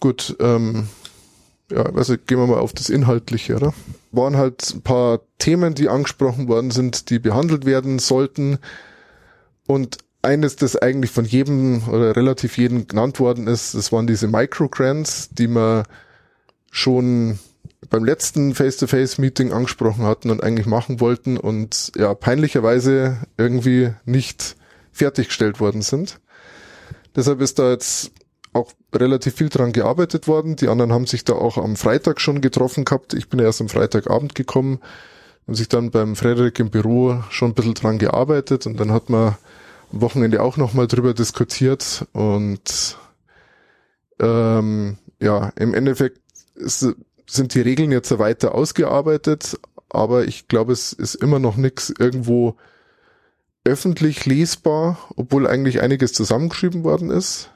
Gut, 0.00 0.34
ähm, 0.40 0.88
ja, 1.70 1.82
also 1.82 2.16
gehen 2.16 2.38
wir 2.38 2.46
mal 2.46 2.58
auf 2.58 2.72
das 2.72 2.88
Inhaltliche, 2.88 3.56
oder? 3.56 3.74
Waren 4.12 4.36
halt 4.36 4.74
ein 4.74 4.82
paar 4.82 5.20
Themen, 5.38 5.74
die 5.74 5.88
angesprochen 5.88 6.48
worden 6.48 6.70
sind, 6.70 7.10
die 7.10 7.18
behandelt 7.18 7.66
werden 7.66 7.98
sollten. 7.98 8.58
Und 9.66 9.98
eines, 10.22 10.56
das 10.56 10.76
eigentlich 10.76 11.10
von 11.10 11.24
jedem 11.24 11.88
oder 11.88 12.14
relativ 12.14 12.56
jedem 12.56 12.86
genannt 12.86 13.20
worden 13.20 13.46
ist, 13.46 13.74
das 13.74 13.92
waren 13.92 14.06
diese 14.06 14.28
Microgrants, 14.28 15.30
die 15.30 15.48
wir 15.48 15.84
schon 16.70 17.38
beim 17.90 18.04
letzten 18.04 18.54
Face-to-Face-Meeting 18.54 19.52
angesprochen 19.52 20.04
hatten 20.04 20.30
und 20.30 20.42
eigentlich 20.42 20.66
machen 20.66 21.00
wollten 21.00 21.36
und 21.36 21.92
ja, 21.96 22.14
peinlicherweise 22.14 23.18
irgendwie 23.36 23.92
nicht 24.04 24.56
fertiggestellt 24.92 25.60
worden 25.60 25.82
sind. 25.82 26.20
Deshalb 27.14 27.40
ist 27.40 27.58
da 27.58 27.70
jetzt 27.70 28.12
auch 28.56 28.72
relativ 28.94 29.34
viel 29.34 29.48
dran 29.48 29.72
gearbeitet 29.72 30.26
worden. 30.26 30.56
Die 30.56 30.68
anderen 30.68 30.92
haben 30.92 31.06
sich 31.06 31.24
da 31.24 31.34
auch 31.34 31.58
am 31.58 31.76
Freitag 31.76 32.20
schon 32.20 32.40
getroffen 32.40 32.84
gehabt. 32.84 33.14
Ich 33.14 33.28
bin 33.28 33.38
erst 33.38 33.60
am 33.60 33.68
Freitagabend 33.68 34.34
gekommen, 34.34 34.80
haben 35.46 35.54
sich 35.54 35.68
dann 35.68 35.90
beim 35.90 36.16
Frederik 36.16 36.58
im 36.58 36.70
Büro 36.70 37.22
schon 37.30 37.50
ein 37.50 37.54
bisschen 37.54 37.74
dran 37.74 37.98
gearbeitet 37.98 38.66
und 38.66 38.80
dann 38.80 38.92
hat 38.92 39.10
man 39.10 39.36
am 39.92 40.00
Wochenende 40.00 40.42
auch 40.42 40.56
nochmal 40.56 40.86
drüber 40.86 41.14
diskutiert 41.14 42.06
und 42.12 42.96
ähm, 44.18 44.98
ja, 45.20 45.52
im 45.56 45.74
Endeffekt 45.74 46.20
ist, 46.54 46.94
sind 47.26 47.54
die 47.54 47.60
Regeln 47.60 47.92
jetzt 47.92 48.18
weiter 48.18 48.54
ausgearbeitet, 48.54 49.58
aber 49.88 50.24
ich 50.24 50.48
glaube, 50.48 50.72
es 50.72 50.92
ist 50.92 51.14
immer 51.14 51.38
noch 51.38 51.56
nichts 51.56 51.92
irgendwo 51.96 52.56
öffentlich 53.64 54.26
lesbar, 54.26 54.98
obwohl 55.16 55.46
eigentlich 55.46 55.80
einiges 55.80 56.12
zusammengeschrieben 56.12 56.84
worden 56.84 57.10
ist. 57.10 57.50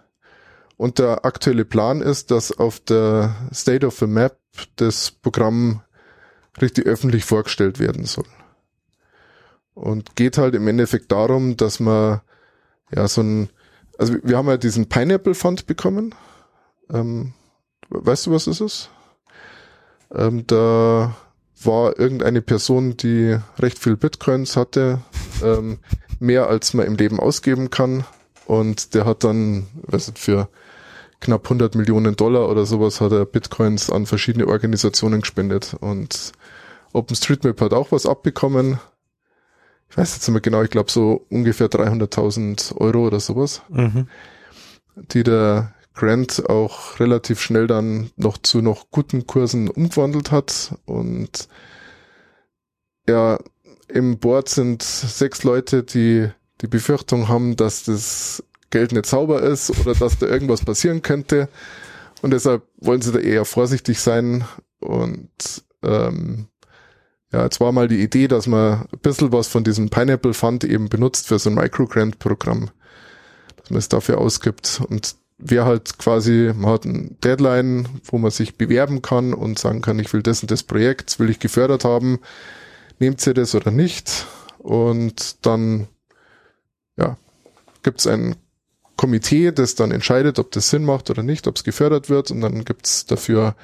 Und 0.80 0.98
der 0.98 1.26
aktuelle 1.26 1.66
Plan 1.66 2.00
ist, 2.00 2.30
dass 2.30 2.58
auf 2.58 2.80
der 2.80 3.36
State 3.52 3.86
of 3.86 3.98
the 3.98 4.06
Map 4.06 4.38
das 4.76 5.10
Programm 5.10 5.82
richtig 6.58 6.86
öffentlich 6.86 7.26
vorgestellt 7.26 7.78
werden 7.78 8.06
soll. 8.06 8.24
Und 9.74 10.16
geht 10.16 10.38
halt 10.38 10.54
im 10.54 10.66
Endeffekt 10.66 11.12
darum, 11.12 11.58
dass 11.58 11.80
man 11.80 12.22
ja 12.94 13.06
so 13.08 13.20
ein, 13.20 13.50
also 13.98 14.14
wir 14.22 14.38
haben 14.38 14.48
ja 14.48 14.56
diesen 14.56 14.88
Pineapple 14.88 15.34
Fund 15.34 15.66
bekommen. 15.66 16.14
Ähm, 16.90 17.34
weißt 17.90 18.24
du, 18.24 18.30
was 18.30 18.46
das 18.46 18.62
ist? 18.62 18.88
Ähm, 20.14 20.46
da 20.46 21.14
war 21.62 21.98
irgendeine 21.98 22.40
Person, 22.40 22.96
die 22.96 23.36
recht 23.58 23.78
viel 23.78 23.98
Bitcoins 23.98 24.56
hatte, 24.56 25.02
ähm, 25.44 25.80
mehr 26.20 26.48
als 26.48 26.72
man 26.72 26.86
im 26.86 26.96
Leben 26.96 27.20
ausgeben 27.20 27.68
kann. 27.68 28.06
Und 28.46 28.94
der 28.94 29.04
hat 29.04 29.24
dann, 29.24 29.66
weiß 29.82 30.08
nicht, 30.08 30.18
für 30.18 30.48
knapp 31.20 31.44
100 31.44 31.74
Millionen 31.74 32.16
Dollar 32.16 32.48
oder 32.48 32.66
sowas 32.66 33.00
hat 33.00 33.12
er 33.12 33.26
Bitcoins 33.26 33.90
an 33.90 34.06
verschiedene 34.06 34.46
Organisationen 34.46 35.20
gespendet. 35.20 35.76
Und 35.80 36.32
OpenStreetMap 36.92 37.60
hat 37.60 37.72
auch 37.72 37.92
was 37.92 38.06
abbekommen 38.06 38.78
ich 39.90 39.96
weiß 39.96 40.14
jetzt 40.14 40.28
nicht 40.28 40.32
mehr 40.32 40.40
genau, 40.40 40.62
ich 40.62 40.70
glaube 40.70 40.90
so 40.90 41.26
ungefähr 41.30 41.68
300.000 41.68 42.76
Euro 42.76 43.06
oder 43.06 43.18
sowas, 43.18 43.62
mhm. 43.68 44.06
die 44.94 45.24
der 45.24 45.74
Grant 45.94 46.48
auch 46.48 47.00
relativ 47.00 47.40
schnell 47.40 47.66
dann 47.66 48.10
noch 48.16 48.38
zu 48.38 48.62
noch 48.62 48.90
guten 48.90 49.26
Kursen 49.26 49.68
umgewandelt 49.68 50.30
hat 50.30 50.76
und 50.86 51.48
ja, 53.08 53.38
im 53.88 54.18
Board 54.18 54.48
sind 54.48 54.82
sechs 54.82 55.42
Leute, 55.42 55.82
die 55.82 56.28
die 56.60 56.68
Befürchtung 56.68 57.26
haben, 57.26 57.56
dass 57.56 57.84
das 57.84 58.44
Geld 58.70 58.92
nicht 58.92 59.06
sauber 59.06 59.42
ist 59.42 59.70
oder 59.80 59.94
dass 59.94 60.18
da 60.18 60.26
irgendwas 60.26 60.64
passieren 60.64 61.02
könnte. 61.02 61.48
Und 62.22 62.32
deshalb 62.32 62.62
wollen 62.78 63.02
sie 63.02 63.12
da 63.12 63.18
eher 63.18 63.44
vorsichtig 63.44 64.00
sein. 64.00 64.44
Und 64.80 65.30
ähm, 65.82 66.46
ja, 67.32 67.44
jetzt 67.44 67.60
war 67.60 67.72
mal 67.72 67.88
die 67.88 68.02
Idee, 68.02 68.28
dass 68.28 68.46
man 68.46 68.86
ein 68.92 68.98
bisschen 69.02 69.32
was 69.32 69.48
von 69.48 69.64
diesem 69.64 69.88
Pineapple 69.88 70.34
Fund 70.34 70.64
eben 70.64 70.88
benutzt 70.88 71.28
für 71.28 71.38
so 71.38 71.50
ein 71.50 71.54
Microgrant-Programm, 71.54 72.70
dass 73.56 73.70
man 73.70 73.78
es 73.78 73.88
dafür 73.88 74.18
ausgibt. 74.18 74.80
Und 74.88 75.14
wer 75.38 75.64
halt 75.64 75.98
quasi, 75.98 76.52
man 76.54 76.72
hat 76.72 76.84
ein 76.84 77.16
Deadline, 77.20 77.88
wo 78.04 78.18
man 78.18 78.30
sich 78.30 78.56
bewerben 78.56 79.00
kann 79.00 79.32
und 79.32 79.58
sagen 79.58 79.80
kann, 79.80 79.98
ich 79.98 80.12
will 80.12 80.22
das 80.22 80.42
und 80.42 80.50
das 80.50 80.62
Projekt, 80.62 81.18
will 81.18 81.30
ich 81.30 81.38
gefördert 81.38 81.84
haben, 81.84 82.20
nehmt 82.98 83.24
ihr 83.26 83.34
das 83.34 83.54
oder 83.54 83.70
nicht? 83.70 84.26
Und 84.58 85.46
dann, 85.46 85.86
ja, 86.96 87.16
gibt's 87.82 88.06
ein 88.06 88.36
Komitee, 89.00 89.50
das 89.50 89.76
dann 89.76 89.92
entscheidet, 89.92 90.38
ob 90.38 90.50
das 90.50 90.68
Sinn 90.68 90.84
macht 90.84 91.08
oder 91.08 91.22
nicht, 91.22 91.46
ob 91.46 91.56
es 91.56 91.64
gefördert 91.64 92.10
wird 92.10 92.30
und 92.30 92.42
dann 92.42 92.66
gibt's 92.66 93.06
dafür 93.06 93.56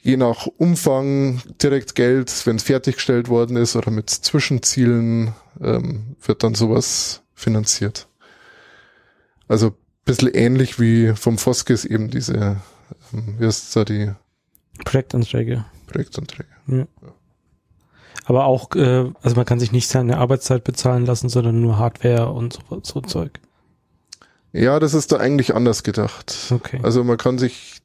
je 0.00 0.16
nach 0.16 0.48
Umfang 0.48 1.40
direkt 1.62 1.94
Geld, 1.94 2.44
wenn 2.44 2.56
es 2.56 2.64
fertiggestellt 2.64 3.28
worden 3.28 3.56
ist 3.56 3.76
oder 3.76 3.92
mit 3.92 4.10
Zwischenzielen, 4.10 5.32
ähm, 5.60 6.16
wird 6.20 6.42
dann 6.42 6.56
sowas 6.56 7.22
finanziert. 7.36 8.08
Also 9.46 9.76
bisschen 10.04 10.34
ähnlich 10.34 10.80
wie 10.80 11.14
vom 11.14 11.38
Foskis 11.38 11.84
eben 11.84 12.10
diese, 12.10 12.56
ähm, 13.12 13.36
wie 13.38 13.46
heißt 13.46 13.76
da 13.76 13.84
die 13.84 14.10
Projektanträge. 14.84 15.64
Projektanträge. 15.86 16.48
Ja. 16.66 16.86
Aber 18.24 18.46
auch, 18.46 18.74
äh, 18.74 19.08
also 19.22 19.36
man 19.36 19.46
kann 19.46 19.60
sich 19.60 19.70
nicht 19.70 19.86
seine 19.86 20.18
Arbeitszeit 20.18 20.64
bezahlen 20.64 21.06
lassen, 21.06 21.28
sondern 21.28 21.60
nur 21.60 21.78
Hardware 21.78 22.32
und 22.32 22.54
so, 22.54 22.80
so 22.82 23.00
Zeug. 23.02 23.38
Ja, 24.52 24.78
das 24.78 24.94
ist 24.94 25.12
da 25.12 25.16
eigentlich 25.16 25.54
anders 25.54 25.82
gedacht. 25.82 26.34
Okay. 26.50 26.80
Also 26.82 27.04
man 27.04 27.16
kann 27.16 27.38
sich 27.38 27.82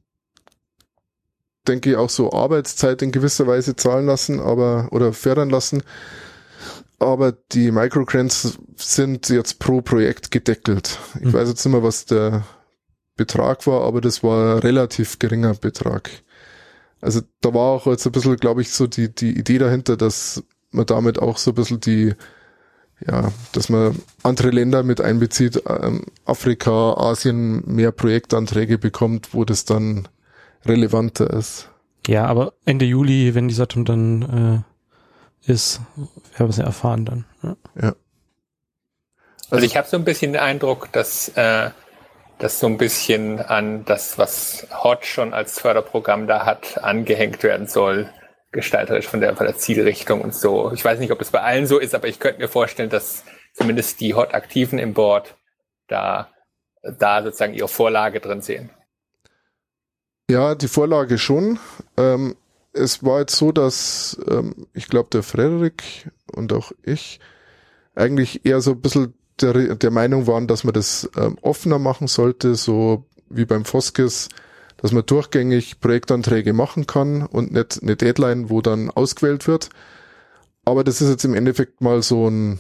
denke 1.68 1.92
ich, 1.92 1.96
auch 1.96 2.10
so 2.10 2.32
Arbeitszeit 2.32 3.02
in 3.02 3.12
gewisser 3.12 3.48
Weise 3.48 3.76
zahlen 3.76 4.06
lassen, 4.06 4.40
aber 4.40 4.88
oder 4.92 5.14
fördern 5.14 5.50
lassen. 5.50 5.84
Aber 7.00 7.32
die 7.32 7.72
Microgrants 7.72 8.58
sind 8.76 9.30
jetzt 9.30 9.60
pro 9.60 9.82
Projekt 9.82 10.32
gedeckelt. 10.32 10.98
Ich 11.20 11.26
mhm. 11.26 11.34
weiß 11.34 11.50
jetzt 11.50 11.66
nicht 11.66 11.74
mehr, 11.74 11.84
was 11.84 12.06
der 12.06 12.44
Betrag 13.16 13.68
war, 13.68 13.82
aber 13.82 14.02
das 14.02 14.24
war 14.24 14.56
ein 14.56 14.60
relativ 14.60 15.20
geringer 15.20 15.54
Betrag. 15.54 16.10
Also 17.02 17.22
da 17.42 17.54
war 17.54 17.74
auch 17.74 17.86
jetzt 17.86 18.06
ein 18.06 18.12
bisschen, 18.12 18.38
glaube 18.38 18.62
ich, 18.62 18.72
so 18.72 18.88
die, 18.88 19.14
die 19.14 19.38
Idee 19.38 19.60
dahinter, 19.60 19.98
dass 19.98 20.44
man 20.72 20.88
damit 20.88 21.20
auch 21.20 21.38
so 21.38 21.52
ein 21.52 21.56
bisschen 21.56 21.80
die, 21.80 22.16
ja, 23.06 23.32
dass 23.52 23.70
man 23.70 23.96
andere 24.24 24.50
Länder 24.50 24.84
mit 24.84 25.02
einbezieht, 25.02 25.62
ähm, 25.68 26.06
Afrika, 26.26 26.94
Asien 26.94 27.64
mehr 27.66 27.92
Projektanträge 27.92 28.78
bekommt, 28.78 29.34
wo 29.34 29.46
das 29.46 29.66
dann 29.66 30.08
relevanter 30.66 31.30
ist. 31.32 31.70
Ja, 32.08 32.26
aber 32.26 32.54
Ende 32.66 32.86
Juli, 32.86 33.36
wenn 33.36 33.48
die 33.48 33.54
Saturn 33.54 33.86
dann 33.86 34.66
äh, 35.46 35.52
ist, 35.52 35.82
werden 35.96 36.48
wir 36.48 36.50
es 36.50 36.58
ja 36.58 36.66
erfahren 36.66 37.06
dann. 37.06 37.26
Ja. 37.44 37.56
ja. 37.76 37.96
Also, 39.50 39.56
also 39.56 39.66
ich 39.66 39.78
habe 39.78 39.88
so 39.88 39.98
ein 39.98 40.04
bisschen 40.04 40.34
den 40.34 40.42
Eindruck, 40.42 40.92
dass 40.92 41.30
äh, 41.30 41.70
das 42.40 42.60
so 42.60 42.68
ein 42.68 42.78
bisschen 42.78 43.40
an 43.40 43.86
das, 43.86 44.18
was 44.18 44.68
Hot 44.84 45.06
schon 45.06 45.34
als 45.34 45.60
Förderprogramm 45.60 46.28
da 46.28 46.46
hat, 46.46 46.84
angehängt 46.84 47.44
werden 47.44 47.68
soll, 47.68 48.10
gestalterisch 48.52 49.08
von 49.08 49.20
der, 49.20 49.36
von 49.36 49.46
der 49.46 49.58
Zielrichtung 49.58 50.22
und 50.22 50.34
so. 50.34 50.72
Ich 50.72 50.84
weiß 50.84 51.00
nicht, 51.00 51.12
ob 51.12 51.22
es 51.22 51.32
bei 51.32 51.42
allen 51.42 51.68
so 51.68 51.80
ist, 51.80 51.94
aber 51.94 52.08
ich 52.08 52.20
könnte 52.20 52.40
mir 52.42 52.48
vorstellen, 52.48 52.90
dass 52.90 53.24
zumindest 53.54 54.00
die 54.00 54.14
Hot-Aktiven 54.14 54.80
im 54.80 54.94
Board 54.94 55.36
da, 55.88 56.30
da 56.82 57.24
sozusagen 57.24 57.54
ihre 57.54 57.68
Vorlage 57.68 58.20
drin 58.20 58.42
sehen. 58.42 58.70
Ja, 60.30 60.56
die 60.56 60.68
Vorlage 60.68 61.18
schon. 61.18 61.60
Ähm, 61.98 62.36
es 62.74 63.04
war 63.04 63.20
jetzt 63.20 63.36
so, 63.36 63.52
dass 63.52 64.18
ähm, 64.30 64.68
ich 64.74 64.88
glaube, 64.88 65.10
der 65.12 65.24
Frederik 65.24 66.12
und 66.34 66.54
auch 66.54 66.72
ich 66.84 67.20
eigentlich 67.96 68.46
eher 68.46 68.62
so 68.62 68.72
ein 68.72 68.82
bisschen 68.82 69.14
der, 69.42 69.76
der 69.76 69.92
Meinung 69.92 70.28
waren, 70.28 70.48
dass 70.48 70.64
man 70.64 70.74
das 70.74 71.10
ähm, 71.16 71.38
offener 71.42 71.80
machen 71.80 72.08
sollte, 72.08 72.56
so 72.56 73.06
wie 73.30 73.46
beim 73.46 73.66
Foskes, 73.66 74.30
dass 74.78 74.92
man 74.92 75.06
durchgängig 75.06 75.80
Projektanträge 75.80 76.54
machen 76.54 76.88
kann 76.88 77.26
und 77.26 77.52
nicht 77.52 77.82
eine 77.82 77.96
Deadline, 77.96 78.50
wo 78.50 78.62
dann 78.62 78.90
ausgewählt 78.90 79.48
wird. 79.48 79.70
Aber 80.66 80.84
das 80.84 81.02
ist 81.02 81.10
jetzt 81.10 81.26
im 81.26 81.34
Endeffekt 81.34 81.82
mal 81.82 82.02
so 82.04 82.30
ein 82.30 82.60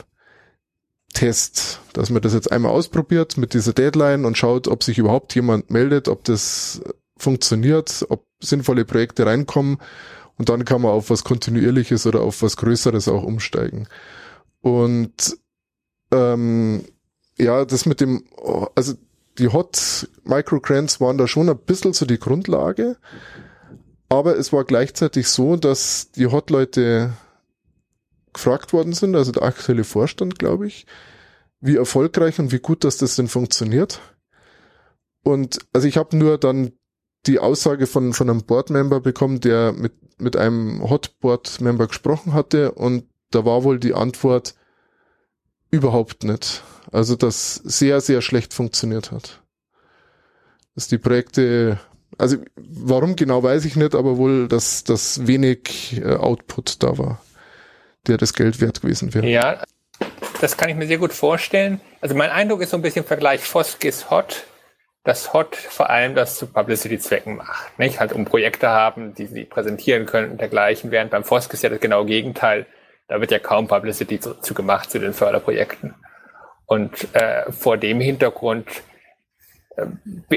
Test, 1.13 1.81
dass 1.93 2.09
man 2.09 2.21
das 2.21 2.33
jetzt 2.33 2.51
einmal 2.51 2.71
ausprobiert 2.71 3.37
mit 3.37 3.53
dieser 3.53 3.73
Deadline 3.73 4.25
und 4.25 4.37
schaut, 4.37 4.67
ob 4.67 4.83
sich 4.83 4.97
überhaupt 4.97 5.33
jemand 5.35 5.71
meldet, 5.71 6.07
ob 6.07 6.23
das 6.23 6.81
funktioniert, 7.17 8.05
ob 8.09 8.25
sinnvolle 8.39 8.85
Projekte 8.85 9.25
reinkommen 9.25 9.77
und 10.37 10.49
dann 10.49 10.65
kann 10.65 10.81
man 10.81 10.91
auf 10.91 11.09
was 11.09 11.23
Kontinuierliches 11.23 12.05
oder 12.05 12.21
auf 12.21 12.41
was 12.41 12.57
Größeres 12.57 13.07
auch 13.07 13.23
umsteigen. 13.23 13.87
Und 14.61 15.37
ähm, 16.11 16.85
ja, 17.37 17.65
das 17.65 17.85
mit 17.85 18.01
dem, 18.01 18.23
also 18.75 18.93
die 19.37 19.49
Hot 19.49 20.09
Microgrants 20.23 20.99
waren 20.99 21.17
da 21.17 21.27
schon 21.27 21.49
ein 21.49 21.57
bisschen 21.57 21.93
so 21.93 22.05
die 22.05 22.19
Grundlage, 22.19 22.97
aber 24.09 24.37
es 24.37 24.53
war 24.53 24.63
gleichzeitig 24.63 25.27
so, 25.27 25.55
dass 25.55 26.11
die 26.11 26.27
Hot-Leute 26.27 27.13
gefragt 28.33 28.73
worden 28.73 28.93
sind, 28.93 29.15
also 29.15 29.31
der 29.31 29.43
aktuelle 29.43 29.83
Vorstand, 29.83 30.39
glaube 30.39 30.67
ich, 30.67 30.85
wie 31.59 31.75
erfolgreich 31.75 32.39
und 32.39 32.51
wie 32.51 32.59
gut, 32.59 32.83
dass 32.83 32.97
das 32.97 33.15
denn 33.15 33.27
funktioniert. 33.27 33.99
Und 35.23 35.59
also 35.73 35.87
ich 35.87 35.97
habe 35.97 36.15
nur 36.15 36.37
dann 36.37 36.71
die 37.25 37.39
Aussage 37.39 37.87
von, 37.87 38.13
von 38.13 38.29
einem 38.29 38.43
Board-Member 38.43 39.01
bekommen, 39.01 39.41
der 39.41 39.73
mit, 39.73 39.93
mit 40.19 40.37
einem 40.37 40.89
Hot-Board-Member 40.89 41.87
gesprochen 41.87 42.33
hatte 42.33 42.71
und 42.71 43.05
da 43.31 43.43
war 43.43 43.63
wohl 43.63 43.79
die 43.79 43.93
Antwort, 43.93 44.55
Überhaupt 45.69 46.23
nicht. 46.23 46.63
Also 46.91 47.15
das 47.15 47.55
sehr, 47.55 48.01
sehr 48.01 48.21
schlecht 48.21 48.53
funktioniert 48.53 49.11
hat. 49.11 49.41
Dass 50.75 50.87
die 50.87 50.97
Projekte, 50.97 51.79
also 52.17 52.37
warum 52.55 53.15
genau 53.15 53.43
weiß 53.43 53.65
ich 53.65 53.75
nicht, 53.75 53.95
aber 53.95 54.17
wohl, 54.17 54.47
dass 54.47 54.83
das 54.83 55.27
wenig 55.27 56.01
äh, 56.01 56.15
Output 56.15 56.83
da 56.83 56.97
war, 56.97 57.21
der 58.07 58.17
das 58.17 58.33
Geld 58.33 58.61
wert 58.61 58.81
gewesen 58.81 59.13
wäre. 59.13 59.27
Ja, 59.27 59.63
das 60.39 60.55
kann 60.55 60.69
ich 60.69 60.75
mir 60.75 60.87
sehr 60.87 60.99
gut 60.99 61.13
vorstellen. 61.13 61.81
Also 62.01 62.15
mein 62.15 62.29
Eindruck 62.29 62.61
ist 62.61 62.69
so 62.69 62.77
ein 62.77 62.81
bisschen 62.81 63.03
im 63.03 63.07
Vergleich 63.07 63.41
Foskis 63.41 64.09
Hot, 64.11 64.45
dass 65.03 65.33
Hot 65.33 65.55
vor 65.55 65.89
allem 65.89 66.15
das 66.15 66.37
zu 66.37 66.47
Publicity-Zwecken 66.47 67.37
macht. 67.37 67.79
Nicht? 67.79 67.99
Halt 67.99 68.13
um 68.13 68.25
Projekte 68.25 68.69
haben, 68.69 69.15
die 69.15 69.25
sie 69.25 69.45
präsentieren 69.45 70.05
können 70.05 70.31
und 70.31 70.39
dergleichen, 70.39 70.91
während 70.91 71.11
beim 71.11 71.23
Foskis 71.23 71.63
ja 71.63 71.69
das 71.69 71.79
genaue 71.79 72.05
Gegenteil 72.05 72.67
da 73.07 73.21
wird 73.21 73.31
ja 73.31 73.39
kaum 73.39 73.67
Publicity 73.67 74.19
zu, 74.19 74.33
zu 74.35 74.53
gemacht 74.53 74.91
zu 74.91 74.99
den 74.99 75.13
Förderprojekten. 75.13 75.95
Und 76.67 77.15
äh, 77.15 77.51
vor 77.51 77.77
dem 77.77 78.01
Hintergrund 78.01 78.67
äh, 79.77 79.87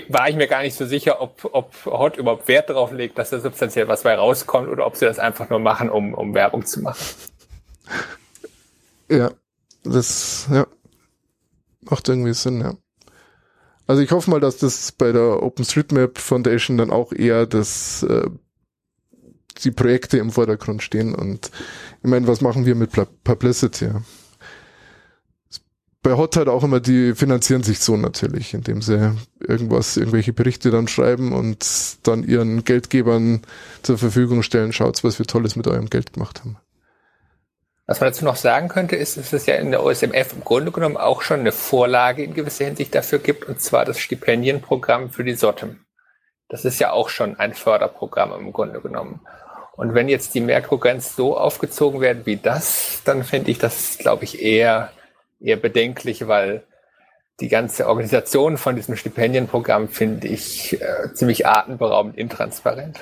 war 0.08 0.28
ich 0.28 0.36
mir 0.36 0.46
gar 0.46 0.62
nicht 0.62 0.76
so 0.76 0.86
sicher, 0.86 1.20
ob, 1.20 1.44
ob 1.52 1.74
Hot 1.86 2.16
überhaupt 2.16 2.46
Wert 2.46 2.70
darauf 2.70 2.92
legt, 2.92 3.18
dass 3.18 3.30
da 3.30 3.40
substanziell 3.40 3.88
was 3.88 4.04
bei 4.04 4.14
rauskommt 4.14 4.68
oder 4.68 4.86
ob 4.86 4.96
sie 4.96 5.06
das 5.06 5.18
einfach 5.18 5.50
nur 5.50 5.58
machen, 5.58 5.90
um, 5.90 6.14
um 6.14 6.32
Werbung 6.32 6.64
zu 6.64 6.80
machen. 6.82 7.04
Ja, 9.10 9.32
das 9.82 10.48
ja, 10.52 10.68
macht 11.80 12.08
irgendwie 12.08 12.32
Sinn, 12.32 12.60
ja. 12.60 12.74
Also 13.88 14.02
ich 14.02 14.12
hoffe 14.12 14.30
mal, 14.30 14.38
dass 14.38 14.58
das 14.58 14.92
bei 14.92 15.10
der 15.10 15.42
OpenStreetMap 15.42 16.18
Foundation 16.18 16.78
dann 16.78 16.92
auch 16.92 17.12
eher 17.12 17.44
das 17.46 18.04
äh, 18.04 18.30
die 19.64 19.72
Projekte 19.72 20.18
im 20.18 20.30
Vordergrund 20.30 20.84
stehen 20.84 21.12
und 21.12 21.50
ich 22.02 22.08
meine, 22.08 22.28
was 22.28 22.40
machen 22.40 22.66
wir 22.66 22.76
mit 22.76 22.92
Publicity? 23.24 23.86
Ja? 23.86 24.02
Bei 26.02 26.14
Hot 26.16 26.36
halt 26.36 26.48
auch 26.48 26.64
immer, 26.64 26.80
die 26.80 27.14
finanzieren 27.14 27.62
sich 27.62 27.80
so 27.80 27.96
natürlich, 27.96 28.54
indem 28.54 28.80
sie 28.80 29.14
irgendwas, 29.38 29.98
irgendwelche 29.98 30.32
Berichte 30.32 30.70
dann 30.70 30.88
schreiben 30.88 31.32
und 31.34 31.66
dann 32.04 32.24
ihren 32.24 32.64
Geldgebern 32.64 33.42
zur 33.82 33.98
Verfügung 33.98 34.42
stellen, 34.42 34.72
schaut, 34.72 35.04
was 35.04 35.18
wir 35.18 35.26
Tolles 35.26 35.56
mit 35.56 35.66
eurem 35.66 35.90
Geld 35.90 36.14
gemacht 36.14 36.40
haben. 36.40 36.56
Was 37.86 38.00
man 38.00 38.10
dazu 38.10 38.24
noch 38.24 38.36
sagen 38.36 38.68
könnte, 38.68 38.96
ist, 38.96 39.16
dass 39.16 39.32
es 39.32 39.46
ja 39.46 39.56
in 39.56 39.72
der 39.72 39.82
OSMF 39.82 40.32
im 40.32 40.44
Grunde 40.44 40.70
genommen 40.70 40.96
auch 40.96 41.22
schon 41.22 41.40
eine 41.40 41.52
Vorlage 41.52 42.22
in 42.22 42.34
gewisser 42.34 42.64
Hinsicht 42.64 42.94
dafür 42.94 43.18
gibt, 43.18 43.44
und 43.44 43.60
zwar 43.60 43.84
das 43.84 43.98
Stipendienprogramm 43.98 45.10
für 45.10 45.24
die 45.24 45.34
SOTEM. 45.34 45.80
Das 46.48 46.64
ist 46.64 46.78
ja 46.78 46.92
auch 46.92 47.08
schon 47.08 47.38
ein 47.38 47.52
Förderprogramm 47.52 48.32
im 48.32 48.52
Grunde 48.52 48.80
genommen. 48.80 49.20
Und 49.72 49.94
wenn 49.94 50.08
jetzt 50.08 50.34
die 50.34 50.40
Merkogrenz 50.40 51.16
so 51.16 51.36
aufgezogen 51.36 52.00
werden 52.00 52.26
wie 52.26 52.36
das, 52.36 53.00
dann 53.04 53.24
finde 53.24 53.50
ich 53.50 53.58
das, 53.58 53.98
glaube 53.98 54.24
ich, 54.24 54.40
eher, 54.40 54.92
eher 55.40 55.56
bedenklich, 55.56 56.26
weil 56.28 56.64
die 57.40 57.48
ganze 57.48 57.88
Organisation 57.88 58.58
von 58.58 58.76
diesem 58.76 58.96
Stipendienprogramm 58.96 59.88
finde 59.88 60.28
ich 60.28 60.80
äh, 60.80 61.12
ziemlich 61.14 61.46
atemberaubend 61.46 62.16
intransparent. 62.16 63.00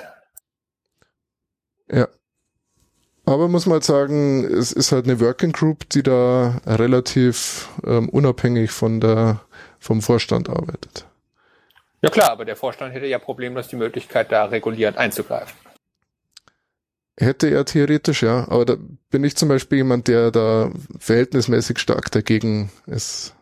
Ja. 1.91 2.07
Aber 3.25 3.47
muss 3.47 3.65
man 3.65 3.73
halt 3.73 3.83
sagen, 3.83 4.43
es 4.45 4.71
ist 4.71 4.91
halt 4.91 5.05
eine 5.05 5.19
Working 5.19 5.51
Group, 5.51 5.89
die 5.89 6.01
da 6.01 6.61
relativ 6.65 7.69
ähm, 7.85 8.09
unabhängig 8.09 8.71
von 8.71 8.99
der, 8.99 9.41
vom 9.79 10.01
Vorstand 10.01 10.49
arbeitet. 10.49 11.05
Ja 12.01 12.09
klar, 12.09 12.31
aber 12.31 12.45
der 12.45 12.55
Vorstand 12.55 12.93
hätte 12.93 13.07
ja 13.07 13.19
problemlos 13.19 13.67
die 13.67 13.75
Möglichkeit, 13.75 14.31
da 14.31 14.45
regulierend 14.45 14.97
einzugreifen. 14.97 15.55
Hätte 17.21 17.49
er 17.49 17.65
theoretisch, 17.65 18.23
ja. 18.23 18.47
Aber 18.49 18.63
da 18.63 18.77
bin 19.09 19.25
ich 19.25 19.35
zum 19.35 19.49
Beispiel 19.49 19.79
jemand, 19.79 20.07
der 20.07 20.31
da 20.31 20.71
verhältnismäßig 20.99 21.77
stark 21.77 22.09
dagegen 22.11 22.71
ist. 22.85 23.35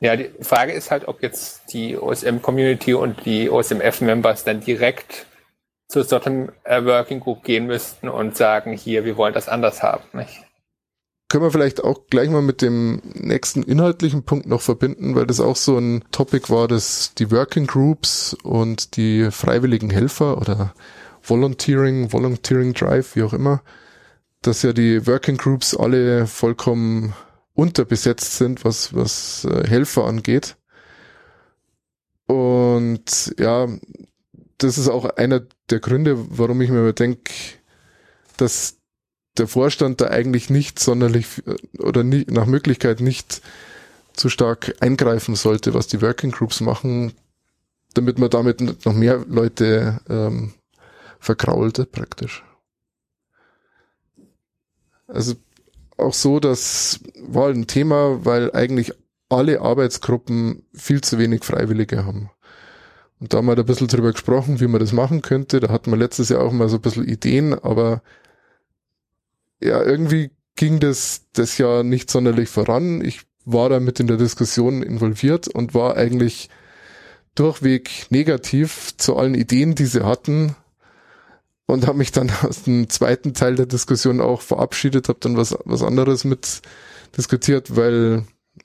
Ja, 0.00 0.16
die 0.16 0.30
Frage 0.40 0.72
ist 0.72 0.90
halt, 0.90 1.06
ob 1.06 1.22
jetzt 1.22 1.72
die 1.72 1.96
OSM-Community 1.96 2.94
und 2.94 3.24
die 3.24 3.48
OSMF-Members 3.48 4.42
dann 4.42 4.60
direkt 4.60 5.26
zur 5.88 6.02
Sotem 6.02 6.50
Working 6.64 7.20
Group 7.20 7.44
gehen 7.44 7.66
müssten 7.66 8.08
und 8.08 8.36
sagen, 8.36 8.72
hier, 8.72 9.04
wir 9.04 9.16
wollen 9.16 9.34
das 9.34 9.48
anders 9.48 9.84
haben, 9.84 10.02
nicht? 10.12 10.45
Können 11.28 11.42
wir 11.42 11.50
vielleicht 11.50 11.82
auch 11.82 12.06
gleich 12.08 12.30
mal 12.30 12.42
mit 12.42 12.62
dem 12.62 13.02
nächsten 13.14 13.62
inhaltlichen 13.62 14.22
Punkt 14.22 14.46
noch 14.46 14.60
verbinden, 14.60 15.14
weil 15.14 15.26
das 15.26 15.40
auch 15.40 15.56
so 15.56 15.76
ein 15.78 16.04
Topic 16.12 16.50
war, 16.50 16.68
dass 16.68 17.14
die 17.14 17.30
Working 17.30 17.66
Groups 17.66 18.36
und 18.42 18.96
die 18.96 19.30
freiwilligen 19.30 19.90
Helfer 19.90 20.38
oder 20.38 20.74
Volunteering, 21.22 22.12
Volunteering 22.12 22.74
Drive, 22.74 23.16
wie 23.16 23.24
auch 23.24 23.32
immer, 23.32 23.62
dass 24.42 24.62
ja 24.62 24.72
die 24.72 25.06
Working 25.06 25.36
Groups 25.36 25.76
alle 25.76 26.26
vollkommen 26.26 27.14
unterbesetzt 27.54 28.36
sind, 28.36 28.64
was, 28.64 28.94
was 28.94 29.44
äh, 29.44 29.66
Helfer 29.66 30.04
angeht. 30.04 30.56
Und 32.26 33.34
ja, 33.38 33.66
das 34.58 34.78
ist 34.78 34.88
auch 34.88 35.04
einer 35.16 35.42
der 35.70 35.80
Gründe, 35.80 36.16
warum 36.38 36.60
ich 36.60 36.70
mir 36.70 36.92
denke, 36.92 37.32
dass 38.36 38.78
der 39.38 39.48
Vorstand 39.48 40.00
da 40.00 40.08
eigentlich 40.08 40.50
nicht 40.50 40.78
sonderlich 40.78 41.42
oder 41.78 42.02
nie, 42.02 42.24
nach 42.28 42.46
Möglichkeit 42.46 43.00
nicht 43.00 43.42
zu 44.12 44.28
stark 44.28 44.74
eingreifen 44.80 45.34
sollte, 45.34 45.74
was 45.74 45.86
die 45.86 46.00
Working 46.02 46.30
Groups 46.30 46.60
machen, 46.60 47.12
damit 47.94 48.18
man 48.18 48.30
damit 48.30 48.84
noch 48.84 48.94
mehr 48.94 49.24
Leute 49.28 50.00
ähm, 50.08 50.54
verkrault 51.20 51.90
praktisch. 51.92 52.44
Also 55.06 55.34
auch 55.96 56.14
so, 56.14 56.40
das 56.40 57.00
war 57.20 57.48
ein 57.48 57.66
Thema, 57.66 58.24
weil 58.24 58.52
eigentlich 58.52 58.92
alle 59.28 59.60
Arbeitsgruppen 59.60 60.64
viel 60.74 61.00
zu 61.00 61.18
wenig 61.18 61.44
Freiwillige 61.44 62.04
haben. 62.04 62.30
Und 63.18 63.32
da 63.32 63.38
haben 63.38 63.46
wir 63.46 63.56
da 63.56 63.62
ein 63.62 63.66
bisschen 63.66 63.88
drüber 63.88 64.12
gesprochen, 64.12 64.60
wie 64.60 64.66
man 64.66 64.80
das 64.80 64.92
machen 64.92 65.22
könnte. 65.22 65.60
Da 65.60 65.70
hatten 65.70 65.90
wir 65.90 65.96
letztes 65.96 66.28
Jahr 66.28 66.42
auch 66.42 66.52
mal 66.52 66.68
so 66.68 66.76
ein 66.76 66.82
bisschen 66.82 67.08
Ideen, 67.08 67.54
aber 67.54 68.02
ja, 69.60 69.82
irgendwie 69.82 70.30
ging 70.56 70.80
das, 70.80 71.22
das 71.32 71.58
ja 71.58 71.82
nicht 71.82 72.10
sonderlich 72.10 72.48
voran. 72.48 73.04
Ich 73.04 73.22
war 73.44 73.68
da 73.68 73.80
mit 73.80 74.00
in 74.00 74.06
der 74.06 74.16
Diskussion 74.16 74.82
involviert 74.82 75.48
und 75.48 75.74
war 75.74 75.96
eigentlich 75.96 76.50
durchweg 77.34 78.06
negativ 78.10 78.96
zu 78.96 79.16
allen 79.16 79.34
Ideen, 79.34 79.74
die 79.74 79.86
sie 79.86 80.04
hatten 80.04 80.56
und 81.66 81.86
habe 81.86 81.98
mich 81.98 82.12
dann 82.12 82.30
aus 82.42 82.62
dem 82.62 82.88
zweiten 82.88 83.34
Teil 83.34 83.54
der 83.54 83.66
Diskussion 83.66 84.20
auch 84.20 84.40
verabschiedet, 84.40 85.08
habe 85.08 85.18
dann 85.20 85.36
was, 85.36 85.56
was 85.64 85.82
anderes 85.82 86.24
mit 86.24 86.62
diskutiert, 87.16 87.76
weil 87.76 88.24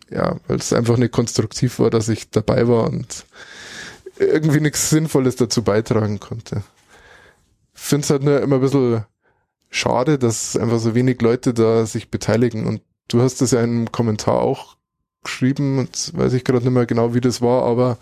ja, 0.09 0.37
weil 0.47 0.57
es 0.57 0.73
einfach 0.73 0.97
nicht 0.97 1.11
konstruktiv 1.11 1.79
war, 1.79 1.89
dass 1.89 2.09
ich 2.09 2.29
dabei 2.29 2.67
war 2.67 2.85
und 2.85 3.25
irgendwie 4.17 4.59
nichts 4.59 4.89
Sinnvolles 4.89 5.35
dazu 5.35 5.63
beitragen 5.63 6.19
konnte. 6.19 6.63
Es 7.73 8.09
halt 8.09 8.23
nur 8.23 8.41
immer 8.41 8.55
ein 8.55 8.61
bisschen 8.61 9.05
schade, 9.71 10.19
dass 10.19 10.55
einfach 10.55 10.77
so 10.77 10.93
wenig 10.93 11.21
Leute 11.21 11.53
da 11.53 11.85
sich 11.85 12.11
beteiligen 12.11 12.67
und 12.67 12.81
du 13.07 13.21
hast 13.21 13.41
das 13.41 13.51
ja 13.51 13.59
einem 13.59 13.91
Kommentar 13.91 14.41
auch 14.41 14.75
geschrieben 15.23 15.79
und 15.79 16.15
weiß 16.15 16.33
ich 16.33 16.43
gerade 16.43 16.63
nicht 16.63 16.73
mehr 16.73 16.85
genau, 16.85 17.13
wie 17.13 17.21
das 17.21 17.41
war, 17.41 17.63
aber 17.63 17.97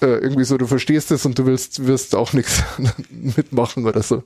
äh, 0.00 0.06
irgendwie 0.06 0.44
so, 0.44 0.56
du 0.56 0.66
verstehst 0.66 1.10
es 1.10 1.26
und 1.26 1.38
du 1.38 1.46
willst, 1.46 1.86
wirst 1.86 2.14
auch 2.14 2.32
nichts 2.32 2.62
mitmachen 3.10 3.86
oder 3.86 4.02
so. 4.02 4.22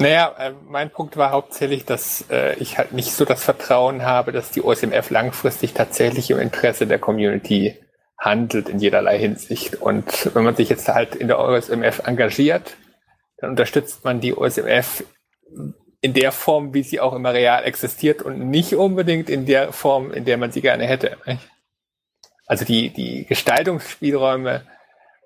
Naja, 0.00 0.34
äh, 0.38 0.52
mein 0.68 0.90
Punkt 0.90 1.16
war 1.16 1.30
hauptsächlich, 1.30 1.84
dass 1.84 2.24
äh, 2.30 2.54
ich 2.58 2.78
halt 2.78 2.92
nicht 2.92 3.12
so 3.12 3.24
das 3.24 3.42
Vertrauen 3.42 4.02
habe, 4.02 4.30
dass 4.30 4.50
die 4.50 4.62
OSMF 4.62 5.10
langfristig 5.10 5.74
tatsächlich 5.74 6.30
im 6.30 6.38
Interesse 6.38 6.86
der 6.86 6.98
Community 6.98 7.74
handelt 8.16 8.68
in 8.68 8.78
jederlei 8.78 9.18
Hinsicht. 9.18 9.76
Und 9.76 10.34
wenn 10.34 10.44
man 10.44 10.54
sich 10.54 10.68
jetzt 10.68 10.88
halt 10.88 11.14
in 11.16 11.28
der 11.28 11.38
OSMF 11.38 12.02
engagiert, 12.04 12.76
dann 13.38 13.50
unterstützt 13.50 14.04
man 14.04 14.20
die 14.20 14.36
OSMF 14.36 15.04
in 16.00 16.14
der 16.14 16.32
Form, 16.32 16.74
wie 16.74 16.82
sie 16.82 17.00
auch 17.00 17.12
immer 17.14 17.32
real 17.32 17.64
existiert 17.64 18.22
und 18.22 18.50
nicht 18.50 18.74
unbedingt 18.74 19.30
in 19.30 19.46
der 19.46 19.72
Form, 19.72 20.12
in 20.12 20.24
der 20.24 20.36
man 20.36 20.52
sie 20.52 20.60
gerne 20.60 20.86
hätte. 20.86 21.16
Also 22.46 22.64
die, 22.64 22.90
die 22.90 23.26
Gestaltungsspielräume 23.26 24.62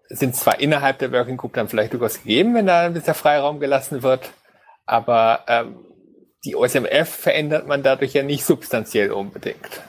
sind 0.09 0.37
zwar 0.37 0.61
innerhalb 0.61 0.99
der 0.99 1.13
Working 1.13 1.37
Group 1.37 1.55
dann 1.55 1.69
vielleicht 1.69 1.93
durchaus 1.93 2.23
gegeben, 2.23 2.55
wenn 2.55 2.67
da 2.67 2.87
ein 2.87 2.95
bisschen 2.95 3.15
Freiraum 3.15 3.61
gelassen 3.61 4.03
wird, 4.03 4.33
aber 4.87 5.45
ähm, 5.49 5.77
die 6.45 6.57
OSMF 6.57 7.09
verändert 7.09 7.67
man 7.67 7.83
dadurch 7.83 8.13
ja 8.15 8.23
nicht 8.23 8.45
substanziell 8.45 9.13
unbedingt. 9.13 9.83